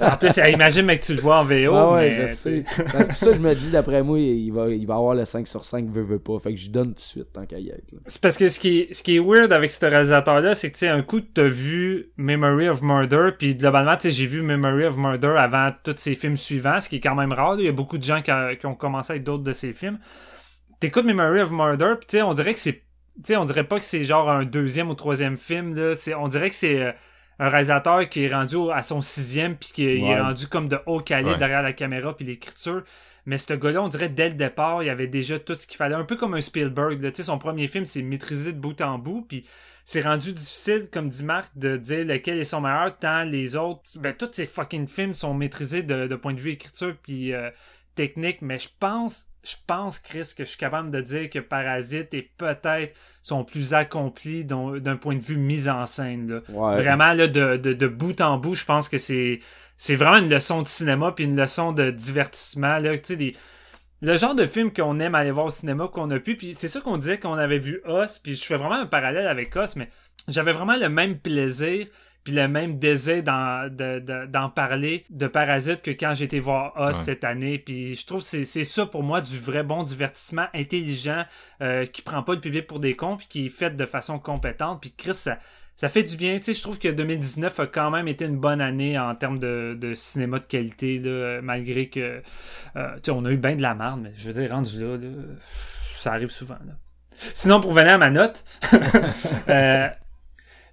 en 0.14 0.18
plus, 0.18 0.36
imagine 0.52 0.86
mec, 0.86 1.00
que 1.00 1.06
tu 1.06 1.14
le 1.14 1.22
vois 1.22 1.40
en 1.40 1.46
VO. 1.46 1.74
Ah 1.74 1.94
ouais, 1.94 2.12
je 2.12 2.28
sais. 2.28 2.64
c'est 2.66 2.84
pour 2.84 3.16
ça 3.16 3.28
que 3.28 3.36
je 3.36 3.40
me 3.40 3.56
dis, 3.56 3.70
d'après 3.70 4.04
moi, 4.04 4.20
il 4.20 4.52
va, 4.52 4.68
il 4.68 4.86
va 4.86 4.96
avoir 4.96 5.16
le 5.16 5.24
5 5.24 5.48
sur 5.48 5.64
5, 5.64 5.90
veut, 5.90 6.02
veut 6.02 6.20
pas. 6.20 6.38
Fait 6.40 6.54
que 6.54 6.60
je 6.60 6.70
donne 6.70 6.90
tout 6.90 6.96
de 6.96 7.00
suite 7.00 7.32
tant 7.32 7.46
qu'à 7.46 7.60
y 7.60 7.70
être. 7.70 7.94
C'est 8.08 8.22
parce 8.22 8.36
que 8.36 8.50
ce 8.50 8.60
qui, 8.60 8.80
est, 8.80 8.94
ce 8.94 9.02
qui 9.02 9.16
est 9.16 9.20
weird 9.20 9.54
avec 9.54 9.72
ce 9.72 9.86
réalisateur-là, 9.86 10.54
c'est 10.54 10.68
que 10.70 10.74
tu 10.74 10.80
sais, 10.80 10.90
un 10.90 11.02
coup, 11.02 11.22
t'as 11.22 11.48
vu 11.48 12.12
Memory 12.18 12.68
of 12.68 12.82
Murder, 12.82 13.30
puis 13.40 13.56
globalement, 13.56 13.96
tu 13.96 14.02
sais, 14.04 14.12
j'ai 14.12 14.26
vu 14.26 14.42
Memory 14.42 14.84
of 14.84 14.98
Murder 14.98 15.36
avant 15.38 15.70
tous 15.82 15.96
ses 15.96 16.16
films 16.16 16.36
suivants, 16.36 16.82
ce 16.82 16.90
qui 16.90 16.98
est 16.98 17.02
quand 17.02 17.16
même 17.16 17.32
rare. 17.32 17.56
Il 17.58 17.66
y 17.66 17.70
a 17.70 17.72
beaucoup 17.72 17.98
de 17.98 18.04
gens 18.04 18.22
qui, 18.22 18.32
qui 18.60 18.66
ont 18.66 18.76
commencé 18.76 19.12
avec 19.14 19.24
d'autres 19.24 19.44
de 19.44 19.54
ses 19.54 19.72
films. 19.72 19.98
T'écoutes 20.82 21.06
Memory 21.06 21.40
of 21.40 21.52
Murder, 21.52 21.94
puis 21.98 22.08
tu 22.08 22.18
sais, 22.18 22.22
on 22.22 22.34
dirait 22.34 22.54
que 22.54 22.60
c'est 22.60 22.84
sais, 23.24 23.36
on 23.36 23.46
dirait 23.46 23.64
pas 23.64 23.80
que 23.80 23.86
c'est 23.86 24.04
genre 24.04 24.30
un 24.30 24.46
deuxième 24.46 24.90
ou 24.90 24.96
troisième 24.96 25.38
film, 25.38 25.76
là. 25.76 25.94
On 26.18 26.28
dirait 26.28 26.50
que 26.50 26.56
c'est 26.56 26.82
euh, 26.82 26.92
un 27.40 27.50
réalisateur 27.50 28.08
qui 28.10 28.24
est 28.26 28.34
rendu 28.34 28.58
à 28.74 28.84
son 28.84 29.02
sixième, 29.02 29.56
puis 29.56 29.70
qui 29.74 29.86
est 29.86 30.20
rendu 30.20 30.48
comme 30.48 30.68
de 30.68 30.80
haut 30.86 31.00
calibre 31.00 31.38
derrière 31.38 31.64
la 31.64 31.74
caméra, 31.74 32.16
puis 32.16 32.26
l'écriture. 32.26 32.84
Mais 33.26 33.38
ce 33.38 33.54
gars-là, 33.54 33.84
on 33.84 33.88
dirait 33.88 34.10
dès 34.10 34.30
le 34.30 34.36
départ, 34.36 34.84
il 34.84 34.90
avait 34.90 35.08
déjà 35.08 35.38
tout 35.38 35.56
ce 35.56 35.68
qu'il 35.68 35.78
fallait. 35.78 35.96
Un 35.96 36.06
peu 36.06 36.16
comme 36.16 36.34
un 36.34 36.42
Spielberg. 36.42 37.02
Là. 37.02 37.12
Son 37.14 37.38
premier 37.38 37.68
film, 37.68 37.86
c'est 37.86 38.02
maîtrisé 38.02 38.52
de 38.52 38.60
bout 38.60 38.80
en 38.82 38.98
bout. 38.98 39.22
Puis 39.22 39.46
c'est 39.86 40.02
rendu 40.02 40.34
difficile, 40.34 40.90
comme 40.92 41.10
dit 41.10 41.24
Marc, 41.24 41.56
de 41.58 41.78
dire 41.78 42.06
lequel 42.06 42.40
est 42.40 42.44
son 42.44 42.62
meilleur, 42.62 42.98
tant 42.98 43.24
les 43.24 43.56
autres. 43.56 43.84
Ben, 44.00 44.14
tous 44.14 44.30
ces 44.32 44.48
fucking 44.48 44.88
films 44.88 45.14
sont 45.14 45.34
maîtrisés 45.34 45.84
de, 45.84 46.16
point 46.16 46.34
de 46.34 46.40
vue 46.40 46.52
écriture 46.52 46.96
puis 47.04 47.34
euh, 47.34 47.52
technique. 47.96 48.42
Mais 48.42 48.58
je 48.58 48.70
pense, 48.80 49.28
je 49.44 49.56
pense, 49.66 50.00
Chris, 50.00 50.34
que 50.38 50.44
je 50.44 50.50
suis 50.50 50.58
capable 50.58 50.92
de 50.92 51.02
dire 51.02 51.30
que 51.30 51.40
Parasite 51.40 52.14
est 52.14 52.30
peut-être 52.38 52.96
son 53.22 53.44
plus 53.44 53.74
accompli 53.74 54.46
d'un 54.46 54.98
point 54.98 55.16
de 55.16 55.24
vue 55.24 55.38
mise 55.38 55.70
en 55.70 55.86
scène. 55.86 56.42
Vraiment, 56.48 57.14
là, 57.14 57.28
de, 57.28 57.58
de 57.58 57.88
bout 57.88 58.20
en 58.22 58.38
bout, 58.38 58.56
je 58.56 58.66
pense 58.66 58.90
que 58.90 58.98
c'est 58.98 59.40
c'est 59.82 59.96
vraiment 59.96 60.18
une 60.18 60.30
leçon 60.30 60.62
de 60.62 60.68
cinéma 60.68 61.12
puis 61.12 61.24
une 61.24 61.36
leçon 61.36 61.72
de 61.72 61.90
divertissement. 61.90 62.78
Là, 62.78 62.96
des, 62.98 63.36
le 64.02 64.16
genre 64.16 64.36
de 64.36 64.46
film 64.46 64.72
qu'on 64.72 65.00
aime 65.00 65.16
aller 65.16 65.32
voir 65.32 65.48
au 65.48 65.50
cinéma 65.50 65.88
qu'on 65.88 66.12
a 66.12 66.20
pu. 66.20 66.36
Puis 66.36 66.54
c'est 66.56 66.68
ça 66.68 66.82
qu'on 66.82 66.98
disait 66.98 67.18
qu'on 67.18 67.34
avait 67.34 67.58
vu 67.58 67.82
Os. 67.86 68.20
Puis 68.20 68.36
je 68.36 68.46
fais 68.46 68.58
vraiment 68.58 68.76
un 68.76 68.86
parallèle 68.86 69.28
avec 69.28 69.56
Os, 69.56 69.76
mais 69.76 69.90
j'avais 70.28 70.52
vraiment 70.52 70.78
le 70.78 70.88
même 70.88 71.18
plaisir 71.18 71.88
puis 72.24 72.34
le 72.34 72.48
même 72.48 72.76
désir 72.76 73.24
d'en 73.24 74.50
parler 74.50 75.06
de 75.10 75.28
Parasite 75.28 75.82
que 75.82 75.92
quand 75.92 76.14
été 76.14 76.40
voir 76.40 76.74
Os 76.76 76.96
cette 76.96 77.24
année. 77.24 77.58
Puis 77.58 77.96
je 77.96 78.06
trouve 78.06 78.20
que 78.20 78.44
c'est 78.46 78.64
ça 78.64 78.86
pour 78.86 79.04
moi 79.04 79.22
du 79.22 79.40
vrai 79.40 79.64
bon 79.64 79.84
divertissement 79.84 80.48
intelligent 80.54 81.24
euh, 81.62 81.86
qui 81.86 82.02
prend 82.02 82.22
pas 82.24 82.34
le 82.34 82.42
public 82.42 82.68
pour 82.68 82.80
des 82.80 82.96
cons 82.96 83.18
puis 83.18 83.28
qui 83.28 83.46
est 83.48 83.50
fait 83.50 83.76
de 83.76 83.86
façon 83.86 84.20
compétente. 84.20 84.82
Puis 84.82 84.94
Chris, 84.96 85.16
ça, 85.16 85.40
ça 85.76 85.90
fait 85.90 86.04
du 86.04 86.16
bien. 86.16 86.38
Tu 86.38 86.44
sais, 86.44 86.54
je 86.54 86.62
trouve 86.62 86.78
que 86.78 86.90
2019 86.90 87.60
a 87.60 87.66
quand 87.66 87.90
même 87.90 88.08
été 88.08 88.26
une 88.26 88.38
bonne 88.38 88.62
année 88.62 89.00
en 89.00 89.16
termes 89.16 89.40
de, 89.40 89.94
cinéma 89.96 90.38
de 90.38 90.46
qualité, 90.46 91.00
là, 91.00 91.42
malgré 91.42 91.90
que, 91.90 92.22
euh, 92.76 92.96
tu 92.98 93.00
sais, 93.06 93.12
on 93.12 93.26
a 93.26 93.32
eu 93.32 93.38
bien 93.38 93.56
de 93.56 93.64
la 93.64 93.74
merde, 93.74 94.02
mais 94.04 94.12
je 94.16 94.28
veux 94.28 94.34
dire, 94.40 94.52
rendu 94.52 94.80
là, 94.80 94.98
ça 95.96 96.14
arrive 96.14 96.30
souvent. 96.30 96.58
Sinon, 97.34 97.62
pour 97.62 97.74
venir 97.74 97.94
à 97.94 97.98
ma 97.98 98.10
note, 98.10 98.44
euh, 99.50 99.90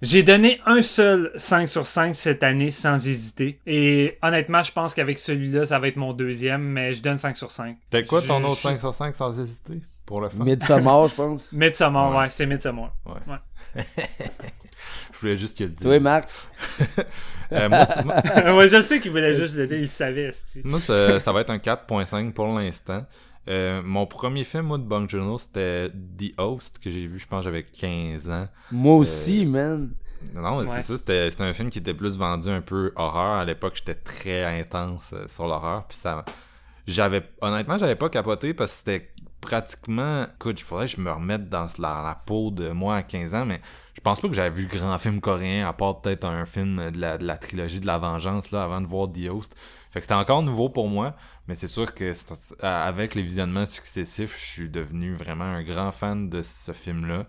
j'ai 0.01 0.23
donné 0.23 0.61
un 0.65 0.81
seul 0.81 1.31
5 1.35 1.67
sur 1.67 1.85
5 1.85 2.15
cette 2.15 2.43
année 2.43 2.71
sans 2.71 3.07
hésiter. 3.07 3.59
Et 3.65 4.17
honnêtement, 4.21 4.63
je 4.63 4.71
pense 4.71 4.93
qu'avec 4.93 5.19
celui-là, 5.19 5.65
ça 5.65 5.79
va 5.79 5.87
être 5.87 5.97
mon 5.97 6.13
deuxième, 6.13 6.61
mais 6.61 6.93
je 6.93 7.01
donne 7.01 7.17
5 7.17 7.35
sur 7.35 7.51
5. 7.51 7.77
T'as 7.89 8.03
quoi 8.03 8.21
ton 8.21 8.43
autre 8.43 8.61
5 8.61 8.79
sur 8.79 8.93
5 8.93 9.15
sans 9.15 9.39
hésiter? 9.39 9.81
Pour 10.05 10.21
le 10.21 10.29
fun? 10.29 10.43
Midsommar, 10.43 11.07
je 11.07 11.15
pense. 11.15 11.51
Midsommar, 11.51 12.11
ouais, 12.11 12.17
ouais 12.17 12.29
c'est 12.29 12.45
Midsommar. 12.45 12.95
Ouais. 13.05 13.33
ouais. 13.75 13.85
Je 15.19 15.19
voulais 15.19 15.37
juste 15.37 15.57
qu'il 15.57 15.65
le 15.65 15.73
dise. 15.73 15.85
Oui, 15.85 15.99
Marc. 15.99 16.29
euh, 17.51 17.67
moi, 17.67 17.85
moi... 18.05 18.67
je 18.67 18.79
sais 18.79 19.01
qu'il 19.01 19.11
voulait 19.11 19.35
juste 19.35 19.53
le 19.53 19.67
dire, 19.67 19.77
il 19.77 19.89
savait. 19.89 20.31
Moi, 20.63 20.79
ça, 20.79 21.19
ça, 21.19 21.33
va 21.33 21.41
être 21.41 21.49
un 21.49 21.57
4.5 21.57 22.31
pour 22.31 22.47
l'instant. 22.47 23.05
Euh, 23.49 23.81
mon 23.83 24.05
premier 24.05 24.43
film, 24.43 24.63
moi, 24.63 24.77
de 24.77 24.83
Bong 24.83 25.09
Joon 25.09 25.37
c'était 25.37 25.89
The 25.89 26.39
Host, 26.39 26.79
que 26.79 26.91
j'ai 26.91 27.07
vu, 27.07 27.17
je 27.19 27.27
pense, 27.27 27.43
j'avais 27.43 27.63
15 27.63 28.29
ans. 28.29 28.47
Moi 28.71 28.95
aussi, 28.95 29.43
euh, 29.43 29.49
man. 29.49 29.89
Non, 30.35 30.65
c'est 30.65 30.83
ça. 30.83 30.97
C'était 30.97 31.31
un 31.39 31.53
film 31.53 31.69
qui 31.69 31.79
était 31.79 31.93
plus 31.93 32.17
vendu 32.17 32.49
un 32.49 32.61
peu 32.61 32.91
horreur. 32.95 33.37
À 33.39 33.45
l'époque, 33.45 33.73
j'étais 33.75 33.95
très 33.95 34.43
intense 34.43 35.11
euh, 35.13 35.27
sur 35.27 35.47
l'horreur. 35.47 35.85
Puis 35.87 35.97
ça. 35.97 36.25
J'avais. 36.85 37.23
Honnêtement, 37.41 37.77
j'avais 37.77 37.95
pas 37.95 38.09
capoté 38.09 38.53
parce 38.53 38.71
que 38.71 38.77
c'était 38.77 39.11
pratiquement. 39.41 40.25
Écoute, 40.35 40.59
il 40.59 40.63
faudrait 40.63 40.87
que 40.87 40.91
je 40.97 41.01
me 41.01 41.11
remette 41.11 41.49
dans 41.49 41.67
la, 41.79 42.01
la 42.03 42.21
peau 42.25 42.51
de 42.51 42.69
moi 42.69 42.97
à 42.97 43.03
15 43.03 43.33
ans, 43.33 43.45
mais 43.45 43.61
je 43.99 44.01
pense 44.01 44.21
pas 44.21 44.29
que 44.29 44.33
j'avais 44.33 44.49
vu 44.49 44.65
grand 44.67 44.97
film 44.97 45.19
coréen, 45.19 45.67
à 45.67 45.73
part 45.73 45.99
peut-être 45.99 46.23
un 46.23 46.45
film 46.45 46.89
de 46.89 46.99
la, 47.01 47.37
trilogie 47.37 47.81
de 47.81 47.85
la 47.85 47.97
vengeance 47.97 48.49
là, 48.51 48.63
avant 48.63 48.79
de 48.79 48.87
voir 48.87 49.11
The 49.11 49.29
Host. 49.29 49.53
Fait 49.91 49.99
que 49.99 50.05
c'était 50.05 50.13
encore 50.13 50.41
nouveau 50.41 50.69
pour 50.69 50.87
moi, 50.87 51.15
mais 51.49 51.55
c'est 51.55 51.67
sûr 51.67 51.95
que 51.95 52.13
avec 52.61 53.15
les 53.15 53.23
visionnements 53.23 53.65
successifs, 53.65 54.39
je 54.39 54.45
suis 54.45 54.69
devenu 54.69 55.15
vraiment 55.15 55.45
un 55.45 55.63
grand 55.63 55.91
fan 55.91 56.29
de 56.29 56.43
ce 56.43 56.73
film-là. 56.73 57.25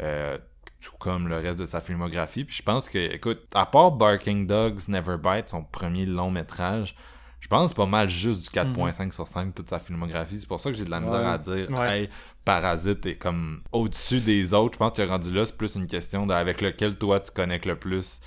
Euh, 0.00 0.36
tout 0.78 0.92
comme 0.98 1.26
le 1.26 1.38
reste 1.38 1.58
de 1.58 1.64
sa 1.64 1.80
filmographie. 1.80 2.44
Puis 2.44 2.56
je 2.56 2.62
pense 2.62 2.90
que, 2.90 2.98
écoute, 2.98 3.40
à 3.54 3.64
part 3.64 3.92
Barking 3.92 4.46
Dogs 4.46 4.88
Never 4.88 5.16
Bite, 5.16 5.48
son 5.48 5.62
premier 5.62 6.04
long 6.04 6.30
métrage, 6.30 6.94
je 7.40 7.48
pense 7.48 7.72
pas 7.72 7.86
mal 7.86 8.10
juste 8.10 8.42
du 8.42 8.58
4.5 8.60 9.04
mhm. 9.04 9.12
sur 9.12 9.26
5 9.26 9.54
toute 9.54 9.70
sa 9.70 9.78
filmographie. 9.78 10.38
C'est 10.38 10.48
pour 10.48 10.60
ça 10.60 10.70
que 10.70 10.76
j'ai 10.76 10.84
de 10.84 10.90
la 10.90 11.00
misère 11.00 11.26
à 11.26 11.38
dire 11.38 11.82
hey, 11.82 12.10
Parasite 12.44 13.06
est 13.06 13.14
comme 13.14 13.62
au-dessus 13.72 14.20
des 14.20 14.52
autres. 14.52 14.74
Je 14.74 14.78
pense 14.80 14.92
que 14.92 15.00
rendu 15.00 15.32
là, 15.32 15.46
c'est 15.46 15.56
plus 15.56 15.76
une 15.76 15.86
question 15.86 16.26
de, 16.26 16.34
avec 16.34 16.60
lequel 16.60 16.98
toi 16.98 17.20
tu 17.20 17.30
connectes 17.30 17.64
le 17.64 17.76
plus. 17.76 18.20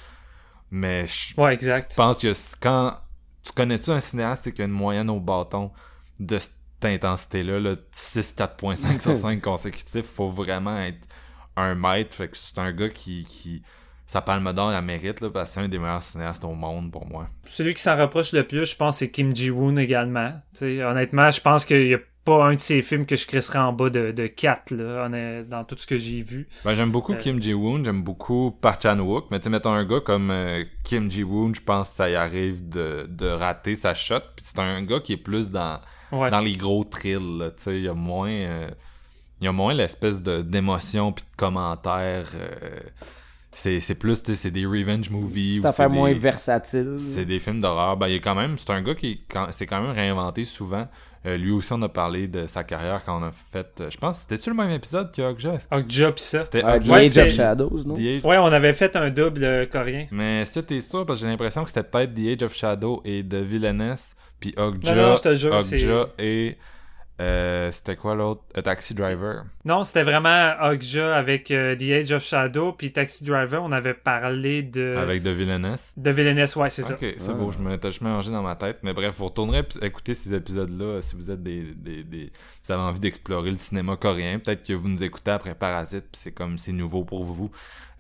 Mais 0.72 1.06
je 1.06 1.40
ouais, 1.40 1.54
exact. 1.54 1.96
pense 1.96 2.18
que 2.18 2.34
quand 2.60 2.98
tu 3.46 3.52
connais-tu 3.54 3.92
un 3.92 4.02
cinéaste 4.02 4.52
qui 4.52 4.62
a 4.62 4.66
une 4.66 4.72
moyenne 4.72 5.10
au 5.10 5.20
bâton 5.20 5.72
de 6.20 6.40
cette 6.40 6.54
intensité-là, 6.84 7.60
là, 7.60 7.76
6 7.92 8.36
4.5 8.38 9.02
sur 9.02 9.18
5 9.18 9.42
consécutifs, 9.44 10.06
faut 10.06 10.30
vraiment 10.30 10.78
être 10.80 11.00
un 11.56 11.76
maître. 11.76 12.16
Fait 12.16 12.28
que 12.28 12.38
c'est 12.38 12.58
un 12.58 12.72
gars 12.72 12.90
qui, 12.90 13.26
qui 13.26 13.64
sa 14.08 14.22
palme 14.22 14.52
d'or 14.54 14.72
la 14.72 14.82
mérite 14.82 15.22
là, 15.22 15.30
parce 15.30 15.52
que 15.52 15.54
c'est 15.56 15.60
un 15.62 15.68
des 15.68 15.80
meilleurs 15.80 16.04
cinéastes 16.04 16.44
au 16.44 16.54
monde 16.54 16.92
pour 16.92 17.08
moi. 17.08 17.28
Celui 17.46 17.74
qui 17.74 17.82
s'en 17.82 17.96
rapproche 17.96 18.34
le 18.34 18.46
plus, 18.46 18.66
je 18.66 18.76
pense, 18.76 18.98
c'est 18.98 19.10
Kim 19.10 19.36
Ji-woon 19.36 19.78
également. 19.78 20.34
honnêtement, 20.62 21.32
je 21.32 21.42
pense 21.42 21.66
qu'il 21.66 21.88
y 21.88 21.94
a 21.94 22.00
pas 22.26 22.44
un 22.44 22.54
de 22.56 22.60
ces 22.60 22.82
films 22.82 23.06
que 23.06 23.16
je 23.16 23.28
crisserais 23.28 23.60
en 23.60 23.72
bas 23.72 23.92
de, 23.92 24.12
de 24.12 24.26
4 24.26 24.72
là, 24.72 25.44
dans 25.44 25.64
tout 25.64 25.78
ce 25.78 25.86
que 25.86 25.98
j'ai 25.98 26.22
vu. 26.22 26.48
Ben, 26.66 26.74
j'aime 26.74 26.92
beaucoup 26.92 27.14
euh, 27.14 27.18
Kim 27.18 27.42
Ji-woon, 27.42 27.86
j'aime 27.86 28.02
beaucoup 28.02 28.52
Park 28.60 28.82
Chan-wook, 28.82 29.28
mais 29.30 29.40
tu 29.40 29.50
mettons 29.50 29.72
un 29.72 29.86
gars 29.86 30.00
comme 30.00 30.32
euh, 30.32 30.64
Kim 30.84 31.10
Ji-woon, 31.10 31.54
je 31.54 31.62
pense 31.62 31.92
que 31.92 31.96
ça 31.98 32.10
y 32.10 32.16
arrive 32.16 32.68
de, 32.68 33.06
de 33.08 33.28
rater 33.28 33.76
sa 33.76 33.94
shot. 33.94 34.22
Puis 34.36 34.46
c'est 34.48 34.60
un 34.60 34.82
gars 34.82 35.00
qui 35.00 35.14
est 35.14 35.18
plus 35.18 35.52
dans, 35.52 35.80
dans 36.12 36.40
les 36.40 36.58
gros 36.58 36.84
thrills, 36.84 37.54
tu 37.58 37.64
sais, 37.64 37.78
il 37.78 37.84
y 37.84 37.88
a 37.88 37.94
moins... 37.94 38.30
Euh, 38.30 38.70
il 39.42 39.44
y 39.44 39.48
a 39.50 39.52
moins 39.52 39.74
l'espèce 39.74 40.22
de 40.22 40.42
d'émotion 40.42 41.12
puis 41.12 41.26
de 41.26 41.36
commentaires 41.36 42.32
c'est 43.52 43.96
plus 43.96 44.24
c'est 44.24 44.50
des 44.50 44.66
revenge 44.66 45.10
movies 45.10 45.62
ça 45.62 45.74
fait 45.74 45.90
moins 45.90 46.14
versatile 46.14 46.96
c'est 46.98 47.26
des 47.26 47.40
films 47.40 47.60
d'horreur 47.60 47.98
ben 47.98 48.08
il 48.08 48.16
est 48.16 48.20
quand 48.22 48.34
même 48.34 48.58
c'est 48.58 48.70
un 48.70 48.82
gars 48.82 48.96
qui 48.96 49.26
s'est 49.52 49.68
quand 49.68 49.82
même 49.82 49.92
réinventé 49.92 50.46
souvent 50.46 50.88
euh, 51.26 51.38
lui 51.38 51.52
aussi 51.52 51.74
on 51.74 51.82
a 51.82 51.90
parlé 51.90 52.28
de 52.28 52.46
sa 52.48 52.64
carrière 52.64 53.04
quand 53.06 53.20
on 53.20 53.24
a 53.24 53.32
fait 53.32 53.82
euh, 53.82 53.90
je 53.90 53.98
pense 53.98 54.20
c'était 54.20 54.38
tu 54.38 54.50
le 54.50 54.56
même 54.56 54.70
épisode 54.70 55.12
que 55.12 55.22
Okja 55.22 56.12
pis 56.12 56.22
ça 56.22 56.44
c'était 56.44 56.60
uh, 56.60 56.80
The 56.80 56.90
Age 56.90 57.18
of 57.18 57.30
Shadows 57.30 57.84
non? 57.86 57.96
Ouais 57.96 58.38
on 58.38 58.46
avait 58.46 58.74
fait 58.74 58.96
un 58.96 59.10
double 59.10 59.44
euh, 59.44 59.66
coréen. 59.66 60.08
Mais 60.12 60.42
est-ce 60.42 60.52
que 60.52 60.60
t'es 60.60 60.82
sûr? 60.82 61.06
Parce 61.06 61.20
que 61.20 61.26
j'ai 61.26 61.32
l'impression 61.32 61.64
que 61.64 61.70
c'était 61.70 61.84
peut-être 61.84 62.14
The 62.14 62.42
Age 62.42 62.44
of 62.44 62.54
Shadow 62.54 63.02
et 63.06 63.24
The 63.24 63.36
Villainess 63.36 64.16
puis 64.40 64.54
Okja 64.58 65.14
Okja 65.14 66.08
et 66.20 66.58
euh, 67.22 67.72
c'était 67.72 67.96
quoi 67.96 68.14
l'autre? 68.14 68.42
A 68.56 68.62
Taxi 68.62 68.94
Driver 68.94 69.46
Non, 69.64 69.86
c'était 69.86 70.04
vraiment 70.04 70.54
Ogja 70.62 71.16
avec 71.16 71.50
euh, 71.50 71.74
The 71.76 71.84
Age 71.84 72.12
of 72.12 72.24
Shadow, 72.24 72.74
puis 72.74 72.92
Taxi 72.92 73.24
Driver, 73.24 73.64
on 73.64 73.72
avait 73.72 73.94
parlé 73.94 74.64
de. 74.64 74.98
Avec 74.98 75.24
The 75.24 75.28
Villainess 75.28 75.94
De 75.96 76.12
Villainess, 76.12 76.58
ouais, 76.58 76.70
c'est 76.70 76.84
ça. 76.84 76.96
Ok, 76.96 77.06
c'est 77.18 77.34
beau, 77.34 77.52
je 77.52 77.60
me 77.60 77.92
suis 77.92 78.04
mélangé 78.04 78.32
dans 78.32 78.42
ma 78.42 78.56
tête. 78.56 78.80
Mais 78.84 78.94
bref, 78.94 79.16
vous 79.18 79.26
retournerez 79.26 79.64
écouter 79.82 80.14
ces 80.14 80.34
épisodes-là 80.34 81.02
si 81.02 81.16
vous 81.16 81.32
êtes 81.32 81.42
des, 81.42 81.74
des, 81.74 82.04
des... 82.04 82.32
vous 82.66 82.72
avez 82.74 82.82
envie 82.82 83.00
d'explorer 83.00 83.52
le 83.52 83.58
cinéma 83.58 83.96
coréen. 83.96 84.40
Peut-être 84.40 84.64
que 84.64 84.74
vous 84.74 84.90
nous 84.90 85.02
écoutez 85.02 85.32
après 85.32 85.56
Parasite, 85.56 86.06
puis 86.12 86.22
c'est 86.22 86.34
comme 86.34 86.58
c'est 86.58 86.74
nouveau 86.74 87.06
pour 87.06 87.24
vous. 87.24 87.50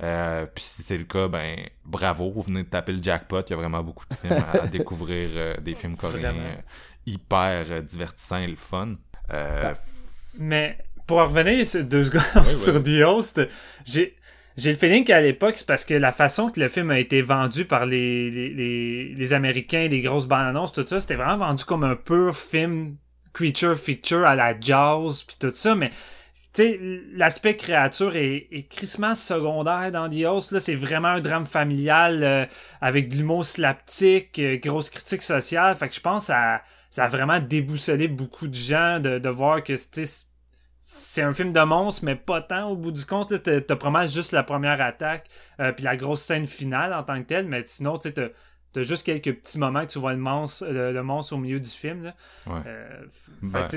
Euh, 0.03 0.45
puis 0.53 0.65
si 0.65 0.83
c'est 0.83 0.97
le 0.97 1.05
cas, 1.05 1.29
ben 1.29 1.55
bravo, 1.85 2.29
vous 2.29 2.41
venez 2.41 2.63
de 2.63 2.67
taper 2.67 2.91
le 2.91 3.01
jackpot. 3.01 3.39
Il 3.47 3.51
y 3.51 3.53
a 3.53 3.55
vraiment 3.55 3.81
beaucoup 3.81 4.05
de 4.09 4.15
films 4.15 4.43
à, 4.53 4.67
découvrir, 4.67 5.29
euh, 5.35 5.55
des 5.61 5.73
films 5.73 5.95
coréens 5.95 6.33
hyper 7.05 7.65
euh, 7.69 7.81
divertissant 7.81 8.37
et 8.37 8.47
le 8.47 8.55
fun. 8.55 8.95
Euh, 9.31 9.73
mais 10.39 10.77
pour 11.07 11.19
revenir 11.19 11.65
deux 11.83 12.03
secondes 12.03 12.45
sur 12.57 12.83
The 12.83 13.03
Host, 13.05 13.41
j'ai 13.83 14.15
j'ai 14.57 14.71
le 14.71 14.77
feeling 14.77 15.03
qu'à 15.03 15.19
l'époque, 15.19 15.57
c'est 15.57 15.67
parce 15.67 15.83
que 15.83 15.93
la 15.93 16.13
façon 16.13 16.49
que 16.49 16.61
le 16.61 16.69
film 16.69 16.89
a 16.89 16.97
été 16.97 17.21
vendu 17.21 17.65
par 17.65 17.85
les, 17.85 18.31
les, 18.31 19.13
les, 19.13 19.33
Américains, 19.33 19.89
les 19.89 19.99
grosses 19.99 20.27
bandes 20.27 20.47
annonces, 20.47 20.71
tout 20.71 20.85
ça, 20.87 21.01
c'était 21.01 21.15
vraiment 21.15 21.47
vendu 21.47 21.65
comme 21.65 21.83
un 21.83 21.97
pur 21.97 22.33
film 22.37 22.95
creature 23.33 23.77
feature 23.77 24.25
à 24.25 24.33
la 24.33 24.57
jazz 24.57 25.23
puis 25.23 25.35
tout 25.37 25.51
ça, 25.53 25.75
mais 25.75 25.89
tu 26.53 26.61
sais, 26.61 26.79
l'aspect 27.11 27.57
créature 27.57 28.15
est, 28.15 28.47
est 28.49 28.69
crissement 28.69 29.13
secondaire 29.13 29.91
dans 29.91 30.07
The 30.07 30.23
Host. 30.23 30.53
Là, 30.53 30.61
c'est 30.61 30.75
vraiment 30.75 31.09
un 31.09 31.19
drame 31.19 31.45
familial 31.45 32.23
euh, 32.23 32.45
avec 32.79 33.09
de 33.09 33.17
l'humour 33.17 33.45
slaptique, 33.45 34.41
grosse 34.63 34.89
critique 34.89 35.21
sociale. 35.21 35.75
Fait 35.75 35.89
que 35.89 35.95
je 35.95 35.99
pense 35.99 36.29
à 36.29 36.61
ça 36.95 37.03
a 37.03 37.07
vraiment 37.09 37.41
déboussolé 37.41 38.07
beaucoup 38.07 38.47
de 38.47 38.53
gens 38.53 39.01
de, 39.01 39.19
de 39.19 39.29
voir 39.29 39.61
que 39.61 39.73
c'est 40.79 41.21
un 41.21 41.33
film 41.33 41.51
de 41.51 41.59
monstre, 41.59 42.05
mais 42.05 42.15
pas 42.15 42.41
tant 42.41 42.69
au 42.69 42.77
bout 42.77 42.93
du 42.93 43.03
compte. 43.05 43.33
T'as 43.43 43.59
probablement 43.75 44.07
juste 44.07 44.31
la 44.31 44.43
première 44.43 44.79
attaque, 44.79 45.27
euh, 45.59 45.73
puis 45.73 45.83
la 45.83 45.97
grosse 45.97 46.21
scène 46.21 46.47
finale 46.47 46.93
en 46.93 47.03
tant 47.03 47.21
que 47.21 47.27
telle, 47.27 47.49
mais 47.49 47.65
sinon, 47.65 47.97
tu 47.97 48.13
t'as 48.13 48.29
as 48.77 48.81
juste 48.83 49.05
quelques 49.05 49.33
petits 49.33 49.59
moments 49.59 49.85
que 49.85 49.91
tu 49.91 49.99
vois 49.99 50.13
le 50.13 50.19
monstre, 50.19 50.67
le, 50.69 51.03
monstre 51.03 51.33
au 51.33 51.37
milieu 51.37 51.59
du 51.59 51.69
film. 51.69 52.01
Là. 52.01 52.15
Ouais. 52.47 52.61
Euh, 52.65 53.05
ben, 53.41 53.67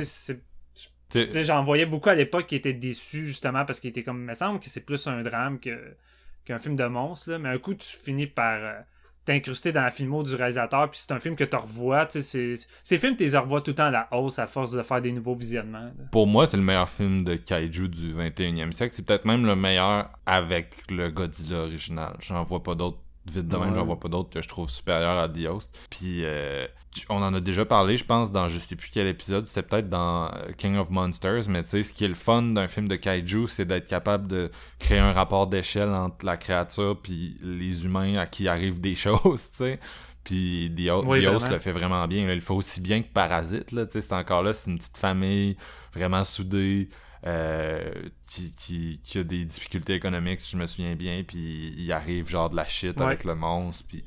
J'en 1.42 1.64
voyais 1.64 1.86
beaucoup 1.86 2.10
à 2.10 2.14
l'époque 2.14 2.46
qui 2.46 2.54
étaient 2.54 2.72
déçus 2.72 3.26
justement 3.26 3.64
parce 3.64 3.80
qu'il 3.80 3.90
était 3.90 4.04
comme. 4.04 4.20
Il 4.20 4.26
me 4.26 4.34
semble 4.34 4.60
que 4.60 4.70
c'est 4.70 4.86
plus 4.86 5.08
un 5.08 5.22
drame 5.22 5.58
que 5.58 5.76
qu'un 6.44 6.60
film 6.60 6.76
de 6.76 6.84
monstre, 6.84 7.36
mais 7.38 7.48
un 7.48 7.58
coup, 7.58 7.74
tu 7.74 7.96
finis 7.96 8.28
par 8.28 8.60
t'incruster 9.28 9.72
dans 9.72 9.82
la 9.82 9.90
filmo 9.90 10.22
du 10.22 10.34
réalisateur, 10.34 10.90
puis 10.90 10.98
c'est 10.98 11.12
un 11.12 11.20
film 11.20 11.36
que 11.36 11.44
tu 11.44 11.54
revois. 11.54 12.08
Ces 12.08 12.56
films, 12.98 13.14
tu 13.14 13.24
les 13.24 13.36
revois 13.36 13.60
tout 13.60 13.72
le 13.72 13.74
temps 13.74 13.84
à 13.84 13.90
la 13.90 14.08
hausse 14.10 14.38
à 14.38 14.46
force 14.46 14.72
de 14.72 14.82
faire 14.82 15.02
des 15.02 15.12
nouveaux 15.12 15.34
visionnements. 15.34 15.92
Pour 16.10 16.26
moi, 16.26 16.46
c'est 16.46 16.56
le 16.56 16.62
meilleur 16.62 16.88
film 16.88 17.24
de 17.24 17.34
kaiju 17.34 17.88
du 17.88 18.14
21e 18.14 18.72
siècle. 18.72 18.94
C'est 18.96 19.04
peut-être 19.04 19.26
même 19.26 19.44
le 19.44 19.54
meilleur 19.54 20.08
avec 20.24 20.72
le 20.90 21.10
Godzilla 21.10 21.58
original. 21.58 22.16
J'en 22.20 22.42
vois 22.42 22.62
pas 22.62 22.74
d'autres 22.74 22.98
vite 23.30 23.48
de 23.48 23.56
même, 23.56 23.74
j'en 23.74 23.84
vois 23.84 23.98
pas 23.98 24.08
d'autres 24.08 24.30
que 24.30 24.42
je 24.42 24.48
trouve 24.48 24.70
supérieurs 24.70 25.18
à 25.18 25.28
The 25.28 25.46
Host. 25.46 25.78
Puis 25.90 26.20
euh, 26.24 26.66
on 27.08 27.22
en 27.22 27.34
a 27.34 27.40
déjà 27.40 27.64
parlé, 27.64 27.96
je 27.96 28.04
pense, 28.04 28.32
dans 28.32 28.48
je 28.48 28.58
sais 28.58 28.76
plus 28.76 28.90
quel 28.90 29.06
épisode, 29.06 29.48
c'est 29.48 29.62
peut-être 29.62 29.88
dans 29.88 30.26
euh, 30.26 30.52
King 30.56 30.76
of 30.76 30.90
Monsters, 30.90 31.48
mais 31.48 31.62
tu 31.62 31.70
sais, 31.70 31.82
ce 31.82 31.92
qui 31.92 32.04
est 32.04 32.08
le 32.08 32.14
fun 32.14 32.42
d'un 32.42 32.68
film 32.68 32.88
de 32.88 32.96
kaiju, 32.96 33.46
c'est 33.46 33.64
d'être 33.64 33.88
capable 33.88 34.26
de 34.26 34.50
créer 34.78 34.98
un 34.98 35.12
rapport 35.12 35.46
d'échelle 35.46 35.90
entre 35.90 36.24
la 36.24 36.36
créature 36.36 36.98
puis 37.02 37.38
les 37.42 37.84
humains 37.84 38.16
à 38.16 38.26
qui 38.26 38.48
arrivent 38.48 38.80
des 38.80 38.94
choses, 38.96 39.50
tu 39.50 39.58
sais. 39.58 39.80
Puis 40.24 40.70
The, 40.76 40.90
Host 40.90 41.50
le 41.50 41.58
fait 41.58 41.72
vraiment 41.72 42.06
bien. 42.06 42.30
Il 42.30 42.40
fait 42.42 42.52
aussi 42.52 42.82
bien 42.82 43.00
que 43.00 43.08
Parasite, 43.08 43.72
là, 43.72 43.86
tu 43.86 43.92
sais, 43.92 44.02
c'est 44.02 44.12
encore 44.12 44.42
là, 44.42 44.52
c'est 44.52 44.70
une 44.70 44.76
petite 44.76 44.98
famille 44.98 45.56
vraiment 45.94 46.22
soudée. 46.22 46.90
Euh, 47.26 47.90
qui, 48.28 49.00
qui, 49.02 49.18
a 49.18 49.24
des 49.24 49.44
difficultés 49.44 49.94
économiques, 49.94 50.40
si 50.40 50.52
je 50.52 50.56
me 50.56 50.66
souviens 50.66 50.94
bien, 50.94 51.24
puis 51.26 51.74
il 51.76 51.90
arrive 51.92 52.28
genre 52.28 52.48
de 52.48 52.56
la 52.56 52.64
shit 52.64 53.00
avec 53.00 53.24
le 53.24 53.34
monstre, 53.34 53.84
puis 53.88 54.04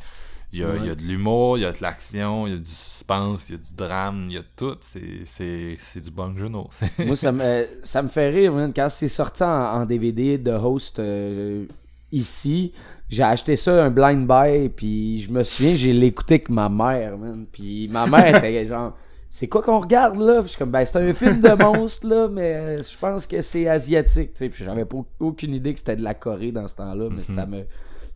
il 0.53 0.59
y, 0.59 0.63
a, 0.63 0.75
il 0.77 0.85
y 0.85 0.89
a 0.89 0.95
de 0.95 1.01
l'humour, 1.01 1.57
il 1.57 1.61
y 1.61 1.65
a 1.65 1.71
de 1.71 1.81
l'action, 1.81 2.47
il 2.47 2.53
y 2.53 2.55
a 2.55 2.59
du 2.59 2.69
suspense, 2.69 3.49
il 3.49 3.53
y 3.53 3.55
a 3.55 3.57
du 3.57 3.73
drame, 3.73 4.27
il 4.29 4.35
y 4.35 4.37
a 4.37 4.43
tout. 4.55 4.77
C'est 4.81 6.01
du 6.01 6.11
bon 6.11 6.35
genou. 6.37 6.67
Moi, 6.99 7.15
ça 7.15 7.31
me, 7.31 7.67
ça 7.83 8.01
me 8.01 8.09
fait 8.09 8.29
rire, 8.29 8.53
quand 8.75 8.89
c'est 8.89 9.07
sorti 9.07 9.43
en, 9.43 9.85
DVD 9.85 10.37
de 10.37 10.51
Host 10.51 10.99
euh, 10.99 11.65
ici. 12.11 12.73
J'ai 13.09 13.23
acheté 13.23 13.57
ça 13.57 13.83
un 13.83 13.89
blind 13.89 14.25
buy, 14.25 14.69
puis 14.69 15.21
je 15.21 15.31
me 15.31 15.43
souviens, 15.43 15.75
j'ai 15.75 15.91
l'écouté 15.91 16.35
avec 16.35 16.49
ma 16.49 16.69
mère, 16.69 17.17
man. 17.17 17.45
Puis 17.51 17.89
ma 17.89 18.05
mère 18.07 18.37
était 18.37 18.65
genre 18.67 18.95
c'est 19.33 19.47
quoi 19.47 19.63
qu'on 19.63 19.79
regarde 19.79 20.19
là? 20.19 20.41
Puis 20.41 20.43
je 20.43 20.47
suis 20.49 20.57
comme, 20.57 20.71
ben, 20.71 20.83
c'est 20.83 20.97
un 20.97 21.13
film 21.13 21.39
de 21.39 21.63
monstre 21.63 22.05
là, 22.05 22.27
mais 22.27 22.53
euh, 22.53 22.83
je 22.83 22.97
pense 22.97 23.25
que 23.25 23.39
c'est 23.39 23.65
asiatique, 23.65 24.33
tu 24.33 24.39
sais. 24.39 24.49
Puis 24.49 24.65
j'avais 24.65 24.85
aucune 25.21 25.55
idée 25.55 25.73
que 25.73 25.79
c'était 25.79 25.95
de 25.95 26.03
la 26.03 26.13
Corée 26.13 26.51
dans 26.51 26.67
ce 26.67 26.75
temps-là, 26.75 27.07
mais 27.09 27.23
ça 27.23 27.45
mhm. 27.45 27.51
me. 27.51 27.63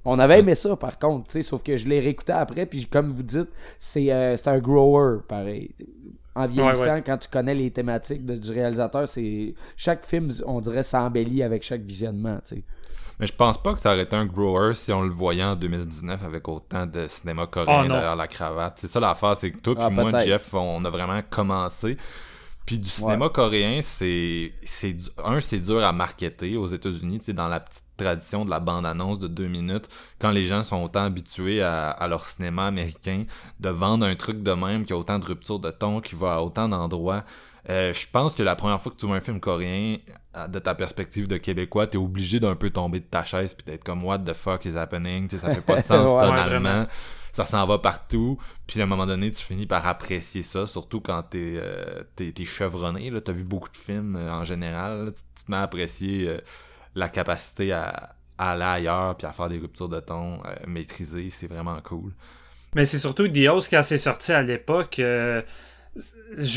On 0.04 0.20
avait 0.20 0.40
aimé 0.40 0.56
ça 0.56 0.76
par 0.76 1.00
contre, 1.00 1.30
tu 1.30 1.32
sais, 1.32 1.42
sauf 1.42 1.64
que 1.64 1.78
je 1.78 1.88
l'ai 1.88 2.02
réécouté 2.02 2.34
après, 2.34 2.66
puis 2.66 2.86
comme 2.86 3.12
vous 3.12 3.24
dites, 3.24 3.48
c'est 3.80 4.12
euh, 4.12 4.36
un 4.46 4.60
grower, 4.60 5.20
pareil. 5.26 5.74
En 6.36 6.48
vieillissant, 6.48 6.98
quand 6.98 7.18
tu 7.18 7.30
connais 7.30 7.56
les 7.56 7.72
thématiques 7.72 8.26
du 8.26 8.52
réalisateur, 8.52 9.08
c'est 9.08 9.56
chaque 9.78 10.06
film, 10.06 10.30
on 10.46 10.60
dirait, 10.60 10.84
s'embellit 10.84 11.44
avec 11.44 11.64
chaque 11.64 11.82
visionnement, 11.82 12.40
tu 12.46 12.58
sais. 12.58 12.64
Mais 13.20 13.28
je 13.28 13.34
pense 13.34 13.58
pas 13.58 13.74
que 13.74 13.80
ça 13.80 13.94
aurait 13.94 14.04
été 14.04 14.16
un 14.16 14.26
grower 14.26 14.74
si 14.74 14.92
on 14.92 15.02
le 15.02 15.10
voyait 15.10 15.44
en 15.44 15.56
2019 15.56 16.24
avec 16.24 16.48
autant 16.48 16.86
de 16.86 17.08
cinéma 17.08 17.48
coréen 17.48 17.86
oh, 17.86 17.88
derrière 17.88 18.16
la 18.16 18.28
cravate. 18.28 18.78
C'est 18.78 18.90
ça 18.90 19.00
l'affaire, 19.00 19.38
c'est 19.38 19.52
que 19.52 19.58
toi 19.58 19.76
ah, 19.80 19.90
moi, 19.90 20.12
Jeff, 20.20 20.54
on 20.54 20.84
a 20.84 20.90
vraiment 20.90 21.22
commencé. 21.30 21.98
Puis 22.66 22.80
du 22.80 22.90
cinéma 22.90 23.30
coréen, 23.30 23.82
c'est 23.84 24.54
c'est 24.64 24.98
un 25.24 25.40
c'est 25.40 25.60
dur 25.60 25.84
à 25.84 25.92
marketer 25.92 26.58
aux 26.58 26.68
États-Unis, 26.68 27.20
tu 27.20 27.26
sais 27.26 27.34
dans 27.34 27.48
la 27.48 27.60
petite 27.60 27.84
tradition 27.96 28.44
de 28.44 28.50
la 28.50 28.60
bande-annonce 28.60 29.20
de 29.20 29.28
deux 29.28 29.48
minutes, 29.48 29.88
quand 30.20 30.32
les 30.32 30.46
gens 30.46 30.64
sont 30.64 30.82
autant 30.84 31.04
habitués 31.04 31.62
à, 31.62 32.08
leur 32.10 32.26
cinéma 32.26 32.66
américain, 32.66 33.26
de 33.60 33.70
vendre 33.70 34.06
un 34.06 34.16
truc 34.16 34.42
de 34.42 34.52
même 34.52 34.84
qui 34.84 34.94
a 34.94 34.98
autant 34.98 35.20
de 35.20 35.26
ruptures 35.26 35.60
de 35.60 35.70
ton, 35.70 36.02
qui 36.02 36.16
va 36.16 36.36
à 36.36 36.42
autant 36.42 36.68
d'endroits. 36.68 37.24
Euh, 37.70 37.94
je 37.94 38.06
pense 38.12 38.36
que 38.36 38.44
la 38.44 38.56
première 38.56 38.82
fois 38.82 38.92
que 38.92 38.98
tu 38.98 39.06
vois 39.08 39.16
un 39.16 39.22
film 39.22 39.40
coréen, 39.40 39.98
de 40.50 40.60
ta 40.60 40.76
perspective 40.76 41.28
de 41.28 41.38
Québécois, 41.38 41.88
t'es 41.88 41.98
obligé 41.98 42.40
d'un 42.40 42.56
peu 42.56 42.70
tomber 42.70 43.00
de 43.00 43.06
ta 43.06 43.24
chaise 43.24 43.54
puis 43.54 43.66
d'être 43.66 43.84
comme 43.84 44.04
What 44.04 44.20
the 44.20 44.34
fuck 44.34 44.66
is 44.66 44.78
happening? 44.78 45.30
ça 45.30 45.54
fait 45.54 45.62
pas 45.62 45.78
de 45.78 45.82
sens 45.86 46.12
tonalement. 46.12 46.88
ça 47.32 47.46
s'en 47.46 47.66
va 47.66 47.80
partout. 47.80 48.38
Puis 48.68 48.80
à 48.82 48.84
un 48.84 48.88
moment 48.88 49.06
donné, 49.06 49.32
tu 49.32 49.42
finis 49.42 49.66
par 49.66 49.88
apprécier 49.88 50.44
ça, 50.44 50.68
surtout 50.68 51.02
quand 51.02 51.24
t'es 51.24 51.56
euh, 51.58 52.04
es, 52.20 52.46
chevronné. 52.46 53.12
T'as 53.24 53.32
vu 53.32 53.44
beaucoup 53.44 53.70
de 53.70 53.78
films 53.78 54.16
euh, 54.18 54.32
en 54.32 54.44
général. 54.44 55.14
tu, 55.16 55.46
te 55.46 55.52
mets 55.52 55.58
à 55.58 55.62
apprécier 55.62 56.30
euh, 56.30 56.38
la 56.96 57.10
capacité 57.10 57.72
à, 57.72 58.16
aller 58.38 58.64
ailleurs 58.64 59.16
puis 59.16 59.26
à 59.26 59.32
faire 59.32 59.48
des 59.48 59.58
ruptures 59.58 59.90
de 59.90 60.02
ton 60.02 60.42
maîtrisées. 60.68 61.30
C'est 61.30 61.48
vraiment 61.48 61.80
cool. 61.82 62.12
Mais 62.74 62.84
c'est 62.84 63.00
surtout 63.00 63.30
Dios 63.30 63.62
quand 63.70 63.84
c'est 63.84 63.98
sorti 63.98 64.34
à 64.34 64.42
l'époque. 64.42 65.00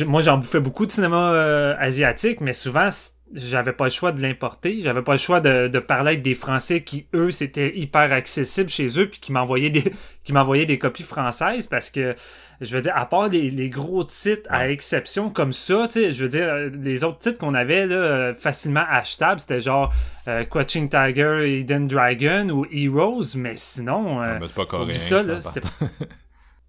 Moi, 0.07 0.23
j'en 0.23 0.39
bouffais 0.39 0.61
beaucoup 0.61 0.87
de 0.87 0.91
cinéma 0.91 1.31
asiatique, 1.79 2.41
mais 2.41 2.53
souvent, 2.53 2.91
j'avais 3.35 3.73
pas 3.73 3.85
le 3.85 3.91
choix 3.91 4.13
de 4.13 4.23
l'importer. 4.23 4.81
J'avais 4.83 5.03
pas 5.03 5.13
le 5.13 5.19
choix 5.19 5.41
de, 5.41 5.69
de, 5.69 5.79
parler 5.79 6.11
avec 6.13 6.23
des 6.23 6.35
Français 6.35 6.83
qui, 6.83 7.07
eux, 7.15 7.31
c'était 7.31 7.77
hyper 7.77 8.13
accessible 8.13 8.69
chez 8.69 8.99
eux, 8.99 9.09
puis 9.09 9.21
qui 9.21 9.33
m'envoyaient 9.33 9.71
des, 9.71 9.85
qui 10.25 10.33
m'envoyaient 10.33 10.67
des 10.67 10.79
copies 10.79 11.03
françaises 11.03 11.67
parce 11.67 11.91
que, 11.91 12.15
je 12.61 12.75
veux 12.75 12.83
dire, 12.83 12.97
à 12.97 13.07
part 13.07 13.29
les, 13.29 13.51
les 13.51 13.69
gros 13.69 14.05
titres 14.05 14.49
à 14.49 14.69
exception 14.71 15.31
comme 15.31 15.53
ça, 15.53 15.87
tu 15.89 16.01
sais, 16.01 16.13
je 16.13 16.23
veux 16.23 16.29
dire, 16.29 16.55
les 16.73 17.05
autres 17.05 17.19
titres 17.19 17.39
qu'on 17.39 17.55
avait, 17.55 17.87
là, 17.87 18.35
facilement 18.35 18.85
achetables, 18.89 19.41
c'était 19.41 19.61
genre, 19.61 19.93
euh, 20.27 20.45
Tiger, 20.65 21.61
Eden 21.61 21.87
Dragon 21.87 22.49
ou 22.51 22.67
Heroes, 22.71 23.37
mais 23.37 23.55
sinon, 23.57 24.23
euh, 24.23 24.35
ah, 24.37 24.39
ben, 24.39 24.47
c'est 24.47 24.55
pas 24.55 24.67
coréen, 24.67 24.95
ça, 24.95 25.23
là, 25.23 25.41
c'était 25.41 25.61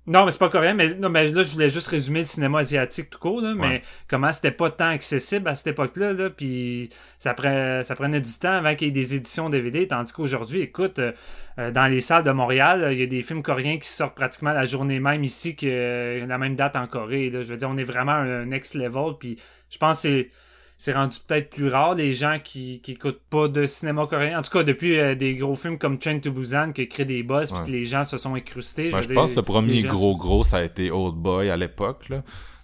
Non, 0.10 0.26
mais 0.26 0.32
c'est 0.32 0.40
pas 0.40 0.50
coréen, 0.50 0.74
mais, 0.74 0.96
non, 0.96 1.10
mais 1.10 1.28
là, 1.28 1.44
je 1.44 1.52
voulais 1.52 1.70
juste 1.70 1.88
résumer 1.90 2.22
le 2.22 2.26
cinéma 2.26 2.60
asiatique 2.60 3.12
tout 3.12 3.20
court, 3.20 3.42
là, 3.42 3.54
mais 3.54 3.84
comment 4.08 4.34
c'était 4.34 4.50
pas 4.50 4.72
tant 4.72 4.90
accessible 4.90 5.48
à 5.48 5.54
cette 5.54 5.68
époque-là, 5.68 6.14
là, 6.14 6.32
puis 6.32 6.90
ça, 7.20 7.36
ça 7.84 7.96
prenait 7.96 8.20
du 8.20 8.34
temps 8.40 8.54
avant 8.54 8.74
qu'il 8.74 8.88
y 8.88 8.90
ait 8.90 8.92
des 8.92 9.14
éditions 9.14 9.50
DVD, 9.50 9.88
tandis 9.88 10.12
qu'aujourd'hui, 10.12 10.62
écoute, 10.62 10.98
euh, 10.98 11.12
euh, 11.60 11.70
dans 11.70 11.86
les 11.86 12.02
salles 12.02 12.24
de 12.24 12.32
Montréal, 12.32 12.90
il 12.92 13.00
y 13.00 13.04
a 13.04 13.06
des 13.06 13.22
films 13.22 13.44
coréens 13.44 13.78
qui 13.78 13.88
sortent 13.88 14.16
pratiquement 14.16 14.52
la 14.52 14.66
journée 14.66 15.00
même 15.00 15.24
ici 15.24 15.56
que 15.56 16.26
la 16.28 16.38
même 16.40 16.56
date 16.56 16.76
en 16.76 16.88
Corée, 16.88 17.30
là. 17.30 17.44
Je 17.44 17.50
veux 17.50 17.58
dire, 17.58 17.70
on 17.70 17.78
est 17.78 17.84
vraiment 17.84 18.14
un 18.14 18.46
next 18.46 18.74
level, 18.74 19.14
puis 19.20 19.38
je 19.70 19.78
pense 19.78 19.98
que 19.98 20.02
c'est 20.02 20.32
c'est 20.80 20.94
rendu 20.94 21.18
peut-être 21.28 21.50
plus 21.50 21.68
rare 21.68 21.94
les 21.94 22.14
gens 22.14 22.38
qui, 22.42 22.80
qui 22.80 22.94
écoutent 22.94 23.20
pas 23.30 23.50
de 23.50 23.66
cinéma 23.66 24.08
coréen. 24.08 24.40
En 24.40 24.42
tout 24.42 24.50
cas, 24.50 24.64
depuis 24.64 24.98
euh, 24.98 25.14
des 25.14 25.36
gros 25.36 25.56
films 25.56 25.78
comme 25.78 26.00
Train 26.00 26.20
to 26.20 26.32
Busan 26.32 26.72
qui 26.72 26.88
créent 26.88 27.04
des 27.04 27.22
buzz 27.22 27.52
puis 27.52 27.66
que 27.66 27.72
les 27.72 27.86
gens 27.86 28.06
se 28.06 28.18
sont 28.18 28.34
incrustés. 28.34 28.90
je, 28.90 29.14
pense 29.14 29.32
que 29.32 29.36
le 29.36 29.42
premier 29.42 29.82
gros 29.82 30.16
gros 30.16 30.46
ça 30.46 30.58
a 30.58 30.64
été 30.64 30.90
Old 30.90 31.16
Boy 31.16 31.50
à 31.50 31.58
l'époque 31.58 32.10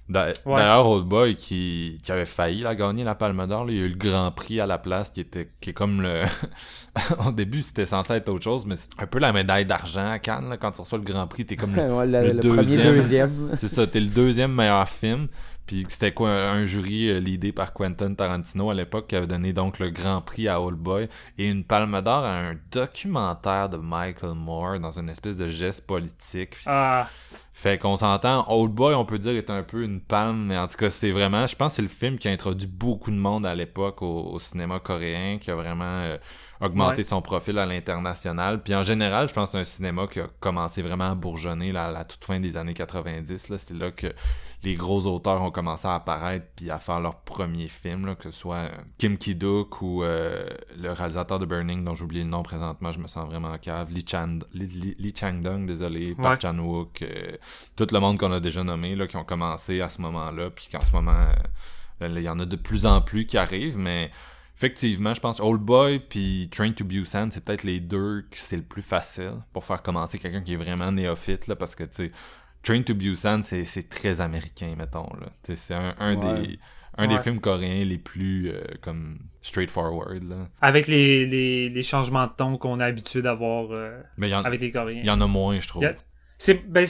D'ailleurs, 0.07 0.87
Old 0.87 1.05
Boy 1.05 1.35
qui, 1.35 1.99
qui 2.03 2.11
avait 2.11 2.27
failli 2.27 2.61
la 2.61 2.75
gagner 2.75 3.03
la 3.03 3.15
Palme 3.15 3.47
d'Or, 3.47 3.65
il 3.69 3.75
y 3.75 3.81
a 3.81 3.85
eu 3.85 3.89
le 3.89 3.95
Grand 3.95 4.31
Prix 4.31 4.61
à 4.61 4.67
la 4.67 4.77
place 4.77 5.09
qui 5.09 5.19
était 5.19 5.49
qui 5.59 5.71
est 5.71 5.73
comme 5.73 6.01
le 6.01 6.23
au 7.27 7.31
début 7.31 7.63
c'était 7.63 7.87
censé 7.87 8.13
être 8.13 8.29
autre 8.29 8.43
chose 8.43 8.65
mais 8.67 8.75
un 8.99 9.07
peu 9.07 9.17
la 9.19 9.33
médaille 9.33 9.65
d'argent 9.65 10.11
à 10.11 10.19
Cannes 10.19 10.47
là, 10.47 10.57
quand 10.57 10.71
tu 10.71 10.81
reçois 10.81 10.99
le 10.99 11.03
Grand 11.03 11.25
Prix 11.25 11.47
t'es 11.47 11.55
comme 11.55 11.75
le, 11.75 12.33
deuxième, 12.41 12.95
deuxième. 12.95 13.49
c'est 13.57 13.67
ça 13.67 13.87
t'es 13.87 13.99
le 13.99 14.09
deuxième 14.09 14.53
meilleur 14.53 14.87
film 14.87 15.27
puis 15.65 15.85
c'était 15.89 16.13
quoi 16.13 16.29
un 16.29 16.65
jury 16.65 17.09
euh, 17.09 17.19
l'idée 17.19 17.51
par 17.51 17.73
Quentin 17.73 18.13
Tarantino 18.13 18.69
à 18.69 18.73
l'époque 18.73 19.07
qui 19.07 19.15
avait 19.15 19.27
donné 19.27 19.53
donc 19.53 19.79
le 19.79 19.89
Grand 19.89 20.21
Prix 20.21 20.47
à 20.47 20.61
Old 20.61 20.77
Boy 20.77 21.09
et 21.37 21.49
une 21.49 21.63
palme 21.63 22.01
d'or 22.01 22.23
à 22.23 22.37
un 22.37 22.55
documentaire 22.71 23.69
de 23.69 23.77
Michael 23.77 24.35
Moore 24.35 24.79
dans 24.79 24.97
une 24.99 25.09
espèce 25.09 25.35
de 25.35 25.49
geste 25.49 25.85
politique. 25.85 26.57
Ah. 26.65 27.09
Fait 27.57 27.77
qu'on 27.77 27.95
s'entend, 27.95 28.45
Old 28.49 28.73
Boy, 28.73 28.95
on 28.95 29.05
peut 29.05 29.17
dire, 29.17 29.31
est 29.31 29.49
un 29.49 29.63
peu 29.63 29.83
une 29.83 30.01
palme, 30.01 30.43
mais 30.43 30.57
en 30.57 30.67
tout 30.67 30.75
cas, 30.75 30.89
c'est 30.89 31.11
vraiment, 31.11 31.47
je 31.47 31.55
pense 31.55 31.71
que 31.71 31.75
c'est 31.77 31.81
le 31.83 31.87
film 31.87 32.17
qui 32.17 32.27
a 32.27 32.31
introduit 32.31 32.67
beaucoup 32.67 33.11
de 33.11 33.15
monde 33.15 33.45
à 33.45 33.55
l'époque 33.55 34.01
au, 34.01 34.37
cinéma 34.39 34.81
coréen, 34.81 35.37
qui 35.37 35.49
a 35.49 35.55
vraiment 35.55 35.85
euh, 35.85 36.17
augmenté 36.59 37.05
son 37.05 37.21
profil 37.21 37.57
à 37.57 37.65
l'international. 37.65 38.61
Puis 38.61 38.75
en 38.75 38.83
général, 38.83 39.29
je 39.29 39.33
pense 39.33 39.51
que 39.51 39.51
c'est 39.53 39.61
un 39.61 39.63
cinéma 39.63 40.05
qui 40.07 40.19
a 40.19 40.27
commencé 40.41 40.81
vraiment 40.81 41.11
à 41.11 41.15
bourgeonner 41.15 41.71
là, 41.71 41.85
à 41.85 41.91
la 41.93 42.03
toute 42.03 42.25
fin 42.25 42.41
des 42.41 42.57
années 42.57 42.73
90. 42.73 43.47
Là. 43.47 43.57
C'est 43.57 43.73
là 43.73 43.89
que 43.89 44.13
les 44.65 44.75
gros 44.75 45.05
auteurs 45.05 45.41
ont 45.41 45.51
commencé 45.51 45.87
à 45.87 45.95
apparaître 45.95 46.47
puis 46.55 46.71
à 46.71 46.79
faire 46.79 46.99
leur 46.99 47.17
premier 47.21 47.67
film, 47.67 48.07
là, 48.07 48.15
que 48.15 48.23
ce 48.23 48.31
soit 48.31 48.55
euh, 48.55 48.69
Kim 48.97 49.17
Ki-duk 49.17 49.81
ou 49.81 50.03
euh, 50.03 50.47
le 50.75 50.91
réalisateur 50.91 51.39
de 51.39 51.45
Burning, 51.45 51.83
dont 51.83 51.93
j'oublie 51.93 52.19
le 52.23 52.29
nom 52.29 52.41
présentement, 52.41 52.91
je 52.91 52.99
me 52.99 53.07
sens 53.07 53.27
vraiment 53.27 53.55
cave, 53.59 53.91
Lee, 53.91 54.03
Chan, 54.07 54.39
Lee, 54.53 55.13
Chang-dong, 55.15 55.67
désolé, 55.67 56.15
Park 56.15 56.41
Chan-wook, 56.41 57.03
euh, 57.03 57.37
tout 57.75 57.87
le 57.91 57.99
monde 57.99 58.17
qu'on 58.17 58.31
a 58.31 58.39
déjà 58.39 58.63
nommé, 58.63 58.95
là, 58.95 59.07
qui 59.07 59.17
ont 59.17 59.23
commencé 59.23 59.81
à 59.81 59.89
ce 59.89 60.01
moment-là, 60.01 60.49
puis 60.49 60.67
qu'en 60.71 60.83
ce 60.83 60.91
moment, 60.91 61.27
il 62.01 62.19
y 62.19 62.29
en 62.29 62.39
a 62.39 62.45
de 62.45 62.55
plus 62.55 62.85
en 62.85 63.01
plus 63.01 63.25
qui 63.25 63.37
arrivent, 63.37 63.77
mais 63.77 64.11
effectivement, 64.57 65.13
je 65.13 65.19
pense 65.19 65.39
Old 65.39 65.61
Boy 65.61 65.99
puis 65.99 66.49
Train 66.51 66.71
to 66.71 66.85
Busan, 66.85 67.29
c'est 67.31 67.43
peut-être 67.43 67.63
les 67.63 67.79
deux 67.79 68.25
qui 68.31 68.39
c'est 68.39 68.57
le 68.57 68.63
plus 68.63 68.81
facile 68.81 69.33
pour 69.53 69.65
faire 69.65 69.81
commencer 69.81 70.17
quelqu'un 70.17 70.41
qui 70.41 70.53
est 70.53 70.57
vraiment 70.57 70.91
néophyte, 70.91 71.47
là, 71.47 71.55
parce 71.55 71.75
que, 71.75 71.83
tu 71.83 72.05
sais, 72.05 72.11
Train 72.63 72.81
to 72.81 72.95
Busan, 72.95 73.41
c'est 73.43 73.89
très 73.89 74.21
américain, 74.21 74.73
mettons. 74.77 75.07
C'est 75.43 75.73
un, 75.73 75.93
un 75.99 76.15
des 76.15 76.59
un 76.97 77.07
des 77.07 77.19
films 77.19 77.39
coréens 77.39 77.83
les 77.83 77.97
plus 77.97 78.49
euh, 78.49 78.61
comme 78.81 79.19
straightforward 79.41 80.23
là. 80.23 80.47
Avec 80.61 80.87
les, 80.87 81.25
les, 81.25 81.69
les 81.69 81.83
changements 81.83 82.25
de 82.25 82.31
ton 82.35 82.57
qu'on 82.57 82.79
a 82.79 82.85
habitué 82.85 83.21
d'avoir 83.21 83.67
euh, 83.71 84.01
avec 84.17 84.61
les 84.61 84.71
Coréens. 84.71 85.01
Il 85.01 85.05
y 85.05 85.09
en 85.09 85.21
a 85.21 85.27
moins, 85.27 85.59
je 85.59 85.67
trouve. 85.67 85.85
C'est 86.37 86.69
ben, 86.69 86.85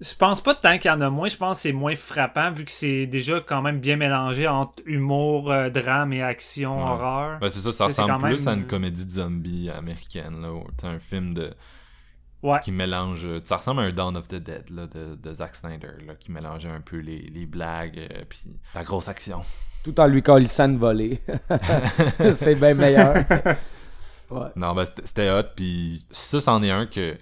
Je 0.00 0.14
pense 0.14 0.40
pas 0.40 0.54
tant 0.54 0.78
qu'il 0.78 0.90
y 0.90 0.94
en 0.94 1.00
a 1.00 1.08
moins, 1.08 1.28
je 1.28 1.36
pense 1.36 1.58
que 1.58 1.62
c'est 1.62 1.72
moins 1.72 1.94
frappant 1.94 2.50
vu 2.50 2.64
que 2.64 2.70
c'est 2.70 3.06
déjà 3.06 3.40
quand 3.40 3.62
même 3.62 3.78
bien 3.78 3.96
mélangé 3.96 4.48
entre 4.48 4.82
humour, 4.86 5.52
euh, 5.52 5.70
drame 5.70 6.12
et 6.12 6.22
action, 6.22 6.78
horreur. 6.80 7.38
c'est 7.42 7.60
ça, 7.60 7.72
ça 7.72 7.86
ressemble 7.86 8.18
plus 8.18 8.46
à 8.48 8.54
une 8.54 8.66
comédie 8.66 9.06
de 9.06 9.10
zombie 9.12 9.70
américaine, 9.70 10.42
là, 10.42 10.48
un 10.82 10.98
film 10.98 11.32
de... 11.34 11.54
qui 12.62 12.72
mélange... 12.72 13.28
Ça 13.44 13.56
ressemble 13.56 13.82
à 13.82 13.84
un 13.84 13.92
Dawn 13.92 14.16
of 14.16 14.26
the 14.26 14.34
Dead 14.34 14.68
là, 14.70 14.86
de, 14.86 15.14
de 15.14 15.34
Zack 15.34 15.54
Snyder, 15.54 15.92
là, 16.06 16.14
qui 16.18 16.32
mélangeait 16.32 16.70
un 16.70 16.80
peu 16.80 16.98
les, 16.98 17.20
les 17.32 17.46
blagues 17.46 17.98
euh, 17.98 18.24
puis 18.28 18.56
la 18.74 18.82
grosse 18.82 19.06
action. 19.06 19.44
Tout 19.84 19.98
en 20.00 20.06
lui 20.06 20.22
colissant 20.22 20.64
une 20.64 20.78
volée. 20.78 21.22
c'est 22.34 22.56
bien 22.56 22.74
meilleur. 22.74 23.14
Non, 24.56 24.74
ben 24.74 24.84
c'était 25.04 25.30
hot, 25.30 25.50
puis 25.54 26.06
ça, 26.10 26.40
c'en 26.40 26.62
est 26.62 26.70
un 26.70 26.86
que 26.86 27.16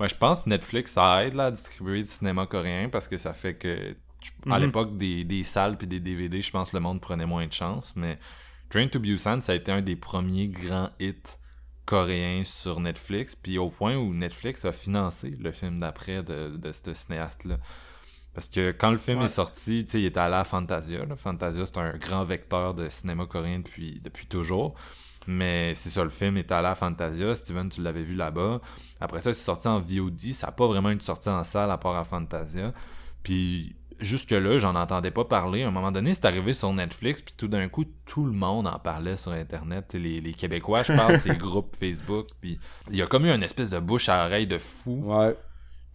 je 0.00 0.14
pense 0.14 0.42
que 0.42 0.50
Netflix, 0.50 0.92
ça 0.92 1.24
aide 1.24 1.34
là, 1.34 1.46
à 1.46 1.50
distribuer 1.50 2.02
du 2.02 2.08
cinéma 2.08 2.46
coréen 2.46 2.88
parce 2.88 3.08
que 3.08 3.16
ça 3.16 3.32
fait 3.32 3.54
que, 3.54 3.96
à 4.48 4.58
mhm. 4.58 4.66
l'époque 4.66 4.98
des, 4.98 5.24
des, 5.24 5.42
salles 5.42 5.78
puis 5.78 5.86
des 5.86 6.00
DVD, 6.00 6.42
je 6.42 6.50
pense 6.50 6.70
que 6.70 6.76
le 6.76 6.80
monde 6.80 7.00
prenait 7.00 7.26
moins 7.26 7.46
de 7.46 7.52
chance. 7.52 7.94
Mais 7.96 8.18
Train 8.68 8.88
to 8.88 9.00
Busan, 9.00 9.40
ça 9.40 9.52
a 9.52 9.54
été 9.54 9.72
un 9.72 9.82
des 9.82 9.96
premiers 9.96 10.48
grands 10.48 10.90
hits 11.00 11.14
coréens 11.86 12.44
sur 12.44 12.80
Netflix. 12.80 13.34
Puis 13.34 13.58
au 13.58 13.70
point 13.70 13.96
où 13.96 14.12
Netflix 14.12 14.64
a 14.64 14.72
financé 14.72 15.30
le 15.40 15.52
film 15.52 15.80
d'après 15.80 16.22
de, 16.22 16.56
de 16.56 16.72
ce 16.72 16.92
cinéaste-là. 16.92 17.56
Parce 18.34 18.48
que 18.48 18.70
quand 18.70 18.90
le 18.90 18.98
film 18.98 19.22
est 19.22 19.28
sorti, 19.28 19.86
il 19.94 20.04
était 20.04 20.20
allé 20.20 20.34
à 20.34 20.44
Fantasia. 20.44 21.06
Fantasia, 21.16 21.64
c'est 21.64 21.78
un 21.78 21.96
grand 21.96 22.22
vecteur 22.22 22.74
de 22.74 22.90
cinéma 22.90 23.24
coréen 23.24 23.60
depuis, 23.60 23.98
depuis 24.04 24.26
toujours. 24.26 24.74
Mais 25.26 25.74
c'est 25.74 25.90
ça, 25.90 26.02
le 26.04 26.10
film 26.10 26.36
est 26.36 26.50
allé 26.52 26.68
à 26.68 26.74
Fantasia. 26.74 27.34
Steven, 27.34 27.68
tu 27.68 27.82
l'avais 27.82 28.02
vu 28.02 28.14
là-bas. 28.14 28.60
Après 29.00 29.20
ça, 29.20 29.34
c'est 29.34 29.42
sorti 29.42 29.68
en 29.68 29.80
VOD. 29.80 30.32
Ça 30.32 30.48
n'a 30.48 30.52
pas 30.52 30.66
vraiment 30.66 30.90
une 30.90 31.00
sortie 31.00 31.28
en 31.28 31.44
salle 31.44 31.70
à 31.70 31.78
part 31.78 31.96
à 31.96 32.04
Fantasia. 32.04 32.72
Puis 33.22 33.74
jusque-là, 33.98 34.58
j'en 34.58 34.74
entendais 34.74 35.10
pas 35.10 35.24
parler. 35.24 35.62
À 35.64 35.68
un 35.68 35.70
moment 35.70 35.90
donné, 35.90 36.14
c'est 36.14 36.26
arrivé 36.26 36.52
sur 36.52 36.72
Netflix, 36.72 37.22
puis 37.22 37.34
tout 37.36 37.48
d'un 37.48 37.68
coup, 37.68 37.84
tout 38.04 38.24
le 38.24 38.32
monde 38.32 38.68
en 38.68 38.78
parlait 38.78 39.16
sur 39.16 39.32
Internet. 39.32 39.94
Les, 39.94 40.20
les 40.20 40.32
Québécois, 40.32 40.82
je 40.82 40.92
parle, 40.92 41.18
ces 41.20 41.36
groupes 41.36 41.76
Facebook. 41.78 42.28
Puis 42.40 42.58
il 42.90 42.96
y 42.96 43.02
a 43.02 43.06
comme 43.06 43.26
eu 43.26 43.30
une 43.30 43.42
espèce 43.42 43.70
de 43.70 43.78
bouche 43.78 44.08
à 44.08 44.26
oreille 44.26 44.46
de 44.46 44.58
fou. 44.58 45.02
Ouais 45.04 45.36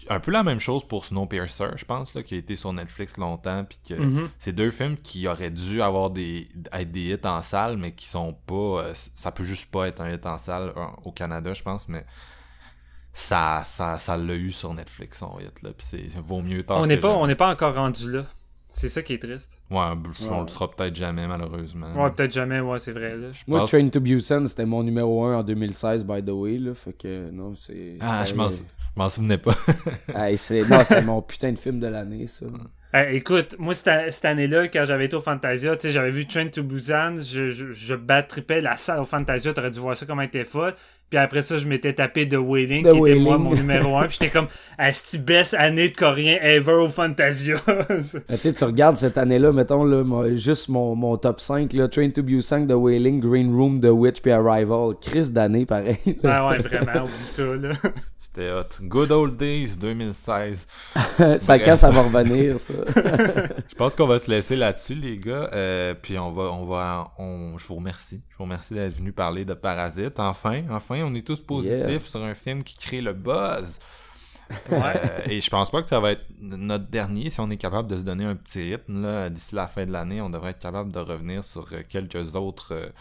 un 0.09 0.19
peu 0.19 0.31
la 0.31 0.43
même 0.43 0.59
chose 0.59 0.83
pour 0.83 1.05
Snowpiercer, 1.05 1.69
je 1.75 1.85
pense, 1.85 2.13
là, 2.13 2.23
qui 2.23 2.35
a 2.35 2.37
été 2.37 2.55
sur 2.55 2.73
Netflix 2.73 3.17
longtemps, 3.17 3.65
puis 3.65 3.79
que 3.87 3.93
mm-hmm. 4.01 4.27
c'est 4.39 4.53
deux 4.53 4.71
films 4.71 4.97
qui 4.97 5.27
auraient 5.27 5.51
dû 5.51 5.81
avoir 5.81 6.09
des 6.09 6.49
être 6.71 6.91
des 6.91 7.11
hits 7.11 7.25
en 7.25 7.41
salle, 7.41 7.77
mais 7.77 7.91
qui 7.93 8.07
sont 8.07 8.33
pas, 8.33 8.83
euh, 8.83 8.93
ça 9.15 9.31
peut 9.31 9.43
juste 9.43 9.65
pas 9.71 9.87
être 9.87 10.01
un 10.01 10.13
hit 10.13 10.25
en 10.25 10.37
salle 10.37 10.73
euh, 10.75 10.85
au 11.03 11.11
Canada, 11.11 11.53
je 11.53 11.63
pense, 11.63 11.87
mais 11.87 12.05
ça, 13.13 13.63
ça, 13.65 13.99
ça 13.99 14.17
l'a 14.17 14.35
eu 14.35 14.51
sur 14.51 14.73
Netflix 14.73 15.19
son 15.19 15.37
hit 15.39 15.61
là, 15.61 15.71
puis 15.77 15.87
c'est 15.89 16.19
vaut 16.19 16.41
mieux 16.41 16.63
tard. 16.63 16.77
On 16.77 16.85
n'est 16.85 16.97
pas, 16.97 17.09
on 17.09 17.27
n'est 17.27 17.35
pas 17.35 17.51
encore 17.51 17.75
rendu 17.75 18.11
là. 18.11 18.25
C'est 18.73 18.87
ça 18.87 19.01
qui 19.01 19.13
est 19.13 19.21
triste. 19.21 19.59
Ouais, 19.69 19.83
on 20.21 20.41
le 20.43 20.47
sera 20.47 20.71
peut-être 20.71 20.95
jamais, 20.95 21.27
malheureusement. 21.27 21.93
Ouais, 21.93 22.09
peut-être 22.11 22.31
jamais, 22.31 22.61
ouais, 22.61 22.79
c'est 22.79 22.93
vrai. 22.93 23.17
Là. 23.17 23.27
Moi, 23.45 23.65
Train 23.65 23.89
to 23.89 23.99
Busan, 23.99 24.47
c'était 24.47 24.65
mon 24.65 24.81
numéro 24.81 25.25
1 25.25 25.39
en 25.39 25.43
2016, 25.43 26.05
by 26.05 26.23
the 26.23 26.29
way. 26.29 26.57
Là, 26.57 26.73
fait 26.73 26.93
que, 26.93 27.29
non, 27.31 27.53
c'est. 27.53 27.97
Ah, 27.99 28.23
je 28.23 28.33
m'en 28.33 28.47
je 28.95 28.99
m'en 28.99 29.09
souvenais 29.09 29.37
pas. 29.37 29.55
hey, 30.15 30.37
non, 30.69 30.79
c'était 30.83 31.03
mon 31.03 31.21
putain 31.21 31.53
de 31.53 31.57
film 31.57 31.79
de 31.79 31.87
l'année, 31.87 32.27
ça. 32.27 32.45
écoute, 33.09 33.55
moi, 33.57 33.73
cette, 33.73 34.25
année-là, 34.25 34.67
quand 34.67 34.83
j'avais 34.83 35.05
été 35.05 35.15
au 35.15 35.21
Fantasia, 35.21 35.75
tu 35.75 35.87
sais, 35.87 35.91
j'avais 35.91 36.11
vu 36.11 36.25
Train 36.25 36.47
to 36.47 36.63
Busan, 36.63 37.15
je, 37.17 37.49
je, 37.49 37.71
je 37.71 37.95
la 38.61 38.77
salle 38.77 38.99
au 38.99 39.05
Fantasia, 39.05 39.53
t'aurais 39.53 39.71
dû 39.71 39.79
voir 39.79 39.95
ça 39.95 40.05
comment 40.05 40.21
elle 40.21 40.27
était 40.27 40.43
folle. 40.43 40.73
Puis 41.11 41.19
après 41.19 41.41
ça, 41.41 41.57
je 41.57 41.67
m'étais 41.67 41.91
tapé 41.91 42.25
de 42.25 42.37
Wailing, 42.37 42.89
qui 42.89 42.97
était 42.97 43.15
moi 43.15 43.37
mon 43.37 43.53
numéro 43.53 43.97
1. 43.97 44.07
Puis 44.07 44.17
j'étais 44.21 44.31
comme, 44.31 44.47
Asti 44.77 45.17
best 45.17 45.53
année 45.53 45.89
de 45.89 45.93
coréen 45.93 46.37
ever 46.41 46.71
au 46.71 46.87
Fantasia. 46.87 47.57
tu 48.29 48.37
sais, 48.37 48.53
tu 48.53 48.63
regardes 48.63 48.95
cette 48.95 49.17
année-là, 49.17 49.51
mettons, 49.51 49.83
là, 49.83 50.03
juste 50.37 50.69
mon, 50.69 50.95
mon, 50.95 51.17
top 51.17 51.41
5, 51.41 51.73
là, 51.73 51.89
Train 51.89 52.09
to 52.11 52.23
Busan, 52.23 52.65
The 52.65 52.75
Wailing, 52.75 53.19
Green 53.19 53.53
Room, 53.53 53.81
The 53.81 53.91
Witch, 53.91 54.21
puis 54.21 54.31
Arrival. 54.31 54.95
Chris 55.01 55.31
d'année, 55.31 55.65
pareil. 55.65 55.97
Ah 56.23 56.47
ouais, 56.47 56.59
vraiment, 56.59 57.03
oublie 57.03 57.17
ça, 57.17 57.43
là. 57.57 57.71
C'était 58.33 58.49
hot. 58.49 58.63
Good 58.81 59.11
Old 59.11 59.35
Days 59.35 59.75
2016. 59.77 60.65
ça 61.37 61.59
quand 61.59 61.75
ça 61.75 61.89
va 61.89 62.01
revenir, 62.03 62.57
ça. 62.59 62.73
je 63.69 63.75
pense 63.75 63.93
qu'on 63.93 64.07
va 64.07 64.19
se 64.19 64.31
laisser 64.31 64.55
là-dessus, 64.55 64.95
les 64.95 65.17
gars. 65.17 65.49
Euh, 65.53 65.93
puis 66.01 66.17
on 66.17 66.31
va, 66.31 66.43
on 66.43 66.65
va, 66.65 67.11
on, 67.17 67.57
je 67.57 67.67
vous 67.67 67.75
remercie. 67.75 68.21
Je 68.29 68.37
vous 68.37 68.45
remercie 68.45 68.73
d'être 68.73 68.93
venu 68.93 69.11
parler 69.11 69.43
de 69.43 69.53
Parasite. 69.53 70.17
Enfin, 70.17 70.61
enfin, 70.69 71.01
on 71.03 71.13
est 71.13 71.27
tous 71.27 71.41
positifs 71.41 72.07
sur 72.07 72.23
un 72.23 72.33
film 72.33 72.63
qui 72.63 72.77
crée 72.77 73.01
le 73.01 73.11
buzz. 73.11 73.79
Ouais. 74.69 74.79
Euh, 74.79 75.19
et 75.25 75.41
je 75.41 75.49
pense 75.49 75.69
pas 75.69 75.81
que 75.81 75.89
ça 75.89 75.99
va 75.99 76.11
être 76.11 76.23
notre 76.39 76.87
dernier. 76.87 77.29
Si 77.29 77.41
on 77.41 77.49
est 77.49 77.57
capable 77.57 77.89
de 77.89 77.97
se 77.97 78.03
donner 78.03 78.23
un 78.23 78.35
petit 78.35 78.71
rythme 78.71 79.29
d'ici 79.29 79.55
la 79.55 79.67
fin 79.67 79.85
de 79.85 79.91
l'année, 79.91 80.21
on 80.21 80.29
devrait 80.29 80.51
être 80.51 80.59
capable 80.59 80.93
de 80.93 80.99
revenir 80.99 81.43
sur 81.43 81.67
euh, 81.73 81.81
quelques 81.87 82.33
autres 82.35 82.93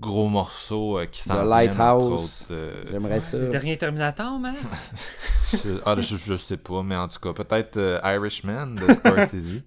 gros 0.00 0.28
morceaux 0.28 0.98
euh, 0.98 1.06
qui 1.06 1.20
s'en 1.20 1.44
Lighthouse. 1.44 2.44
Euh, 2.50 2.84
J'aimerais 2.90 3.20
ça. 3.20 3.38
Le 3.38 3.48
dernier 3.48 3.76
Terminator, 3.76 4.38
man? 4.38 4.54
je, 5.52 5.80
ah, 5.84 5.96
je, 6.00 6.36
sais 6.36 6.56
pas, 6.56 6.82
mais 6.82 6.96
en 6.96 7.08
tout 7.08 7.18
cas, 7.18 7.32
peut-être 7.32 7.76
euh, 7.76 8.00
Irishman 8.04 8.74
de 8.74 8.92
Scorsese. 8.92 9.62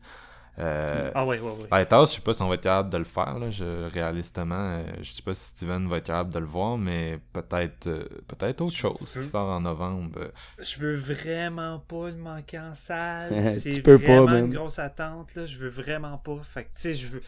ah 0.57 1.25
ouais, 1.25 1.39
ouais, 1.39 1.39
ouais. 1.39 1.67
Lighthouse, 1.71 2.11
je 2.11 2.15
sais 2.15 2.21
pas 2.21 2.33
si 2.33 2.41
on 2.43 2.47
va 2.47 2.55
être 2.55 2.63
capable 2.63 2.91
de 2.91 2.97
le 2.97 3.03
faire, 3.03 3.39
là, 3.39 3.49
je, 3.49 3.89
réalistement. 3.91 4.83
je 5.01 5.09
sais 5.09 5.23
pas 5.23 5.33
si 5.33 5.49
Steven 5.49 5.87
va 5.89 5.97
être 5.97 6.05
capable 6.05 6.31
de 6.31 6.39
le 6.39 6.45
voir, 6.45 6.77
mais 6.77 7.19
peut-être 7.33 7.89
peut-être 8.27 8.61
autre 8.61 8.75
chose 8.75 8.99
qui 8.99 9.23
sort 9.23 9.49
en 9.49 9.61
novembre. 9.61 10.31
Je 10.59 10.79
veux 10.79 10.95
vraiment 10.95 11.79
pas 11.79 12.09
le 12.09 12.17
manquer 12.17 12.59
en 12.59 12.75
salle. 12.75 13.51
C'est 13.59 13.81
vraiment 13.81 14.27
pas, 14.27 14.39
une 14.39 14.53
grosse 14.53 14.77
attente. 14.77 15.33
Là. 15.35 15.45
Je 15.45 15.57
veux 15.57 15.69
vraiment 15.69 16.17
pas. 16.17 16.37
Fait 16.43 16.65
que, 16.65 16.69
tu 16.75 16.81
sais, 16.81 16.93
je 16.93 17.07
veux 17.07 17.23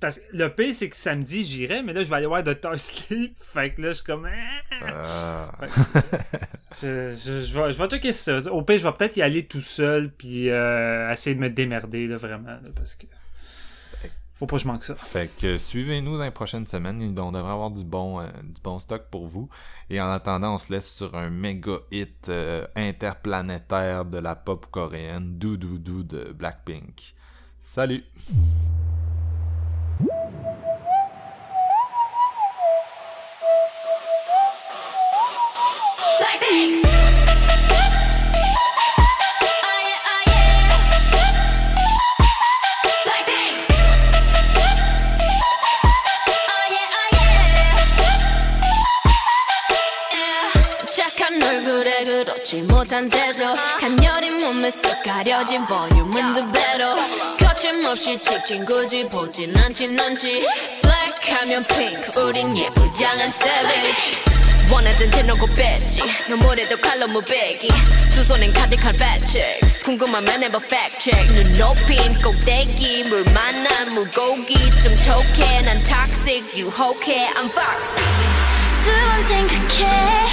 parce 0.00 0.20
le 0.32 0.48
pire, 0.48 0.74
c'est 0.74 0.88
que 0.88 0.96
samedi, 0.96 1.44
j'irai, 1.44 1.82
mais 1.82 1.92
là, 1.92 2.02
je 2.02 2.08
vais 2.08 2.16
aller 2.16 2.26
voir 2.26 2.42
Dr. 2.42 2.76
Sleep. 2.78 3.36
Fait 3.40 3.74
que 3.74 3.82
là, 3.82 3.88
je 3.88 3.94
suis 3.94 4.04
comme. 4.04 4.28
Ah. 4.82 5.52
Ah. 5.60 5.66
je, 6.80 7.14
je, 7.14 7.58
vais, 7.58 7.72
je 7.72 7.82
vais 7.82 7.88
checker 7.88 8.12
ça. 8.12 8.38
Au 8.52 8.62
pire, 8.62 8.78
je 8.78 8.84
vais 8.88 8.92
peut-être 8.92 9.16
y 9.16 9.22
aller 9.22 9.46
tout 9.46 9.60
seul, 9.60 10.10
puis 10.10 10.50
euh, 10.50 11.12
essayer 11.12 11.34
de 11.36 11.40
me 11.40 11.50
démerder, 11.50 12.06
là, 12.06 12.16
vraiment. 12.16 12.56
parce 12.74 12.94
que. 12.94 13.06
Faut 14.34 14.44
pas 14.44 14.56
que 14.56 14.62
je 14.62 14.68
manque 14.68 14.84
ça. 14.84 14.94
Fait 14.96 15.30
que 15.40 15.56
suivez-nous 15.56 16.18
dans 16.18 16.24
les 16.24 16.30
prochaines 16.30 16.66
semaines. 16.66 17.00
On 17.18 17.32
devrait 17.32 17.52
avoir 17.52 17.70
du 17.70 17.84
bon, 17.84 18.20
euh, 18.20 18.26
du 18.42 18.60
bon 18.62 18.78
stock 18.78 19.04
pour 19.10 19.26
vous. 19.26 19.48
Et 19.88 19.98
en 19.98 20.10
attendant, 20.10 20.54
on 20.54 20.58
se 20.58 20.70
laisse 20.70 20.94
sur 20.94 21.14
un 21.14 21.30
méga 21.30 21.78
hit 21.90 22.28
euh, 22.28 22.66
interplanétaire 22.76 24.04
de 24.04 24.18
la 24.18 24.36
pop 24.36 24.66
coréenne, 24.70 25.38
Do 25.38 25.56
Do 25.56 25.78
Do 25.78 26.02
de 26.02 26.32
Blackpink. 26.32 27.14
Salut! 27.60 28.04
그렇지 52.46 52.62
못한 52.62 53.08
태도 53.08 53.52
간녀린 53.80 54.38
몸에 54.38 54.68
쓱 54.68 55.02
가려진 55.04 55.66
볼륨은 55.66 56.32
두 56.32 56.52
배로 56.52 56.94
거침없이 57.38 58.16
찍힌 58.18 58.64
굳이 58.64 59.08
보진 59.08 59.52
않지 59.58 59.88
Black 59.88 61.34
하면 61.34 61.64
pink 61.66 62.20
우린 62.20 62.56
예쁘장한 62.56 63.26
savage 63.26 64.25
원하던 64.70 65.10
대놓고 65.10 65.46
뺐지. 65.46 66.00
너무래도 66.30 66.76
칼로 66.78 67.06
무배기. 67.08 67.68
두 68.12 68.24
손엔 68.24 68.52
가득한 68.52 68.94
fat 68.94 69.24
checks 69.26 69.84
궁금하면 69.84 70.42
해봐 70.42 70.58
fact 70.64 70.98
check. 71.00 71.32
눈 71.32 71.58
높인 71.58 72.18
꼭대기 72.20 73.04
물 73.08 73.24
만난 73.32 73.88
물고기. 73.94 74.54
좀 74.82 74.94
톡해 75.04 75.62
난 75.62 75.80
toxic. 75.82 76.42
유혹해 76.56 77.28
I'm 77.34 77.48
foxy. 77.50 78.04
두번 78.82 79.28
생각해. 79.28 80.26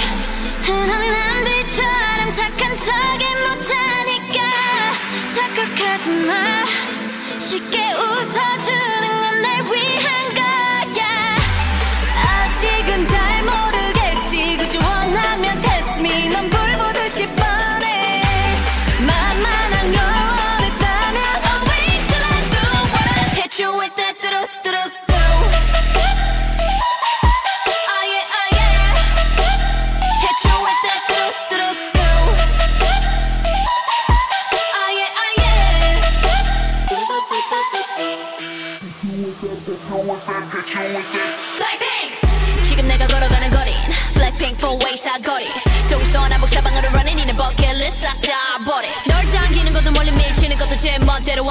흔한 0.62 1.10
남들처럼 1.12 2.32
착한 2.32 2.76
척이 2.76 3.24
못하니까. 3.46 4.40
착각하지 5.28 6.10
마 6.10 6.53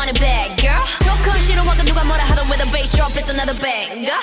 want 0.04 0.18
it 0.18 0.20
back, 0.20 0.58
girl. 0.58 0.84
조금 1.00 1.40
싫어하건 1.40 1.86
누가 1.86 2.04
뭐라 2.04 2.24
하던 2.26 2.46
with 2.50 2.62
a 2.62 2.70
bass 2.72 2.92
drop, 2.96 3.14
it's 3.16 3.30
another 3.30 3.56
banger. 3.60 4.20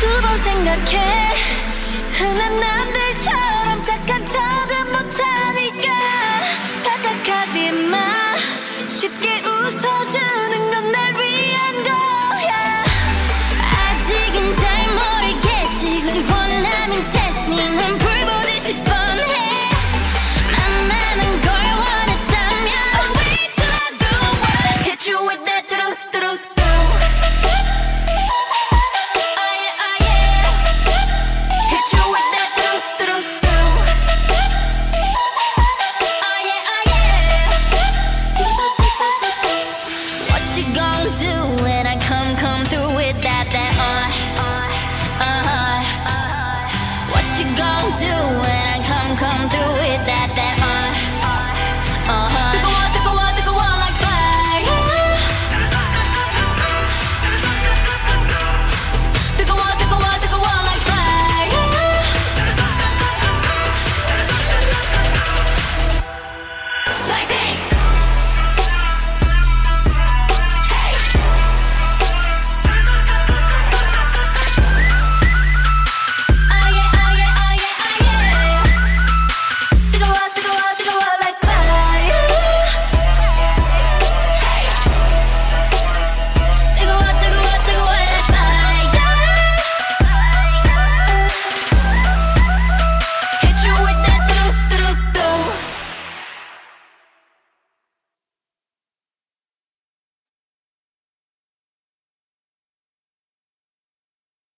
두번 0.00 0.38
생각해. 0.38 1.34
흔한 2.18 2.60
남들처럼 2.60 3.82
착한 3.82 4.26
척은 4.26 4.92
못하니까. 4.92 5.88
착각하지 6.82 7.70
마. 7.70 7.98
쉽게 8.88 9.42
웃어줘. 9.46 10.43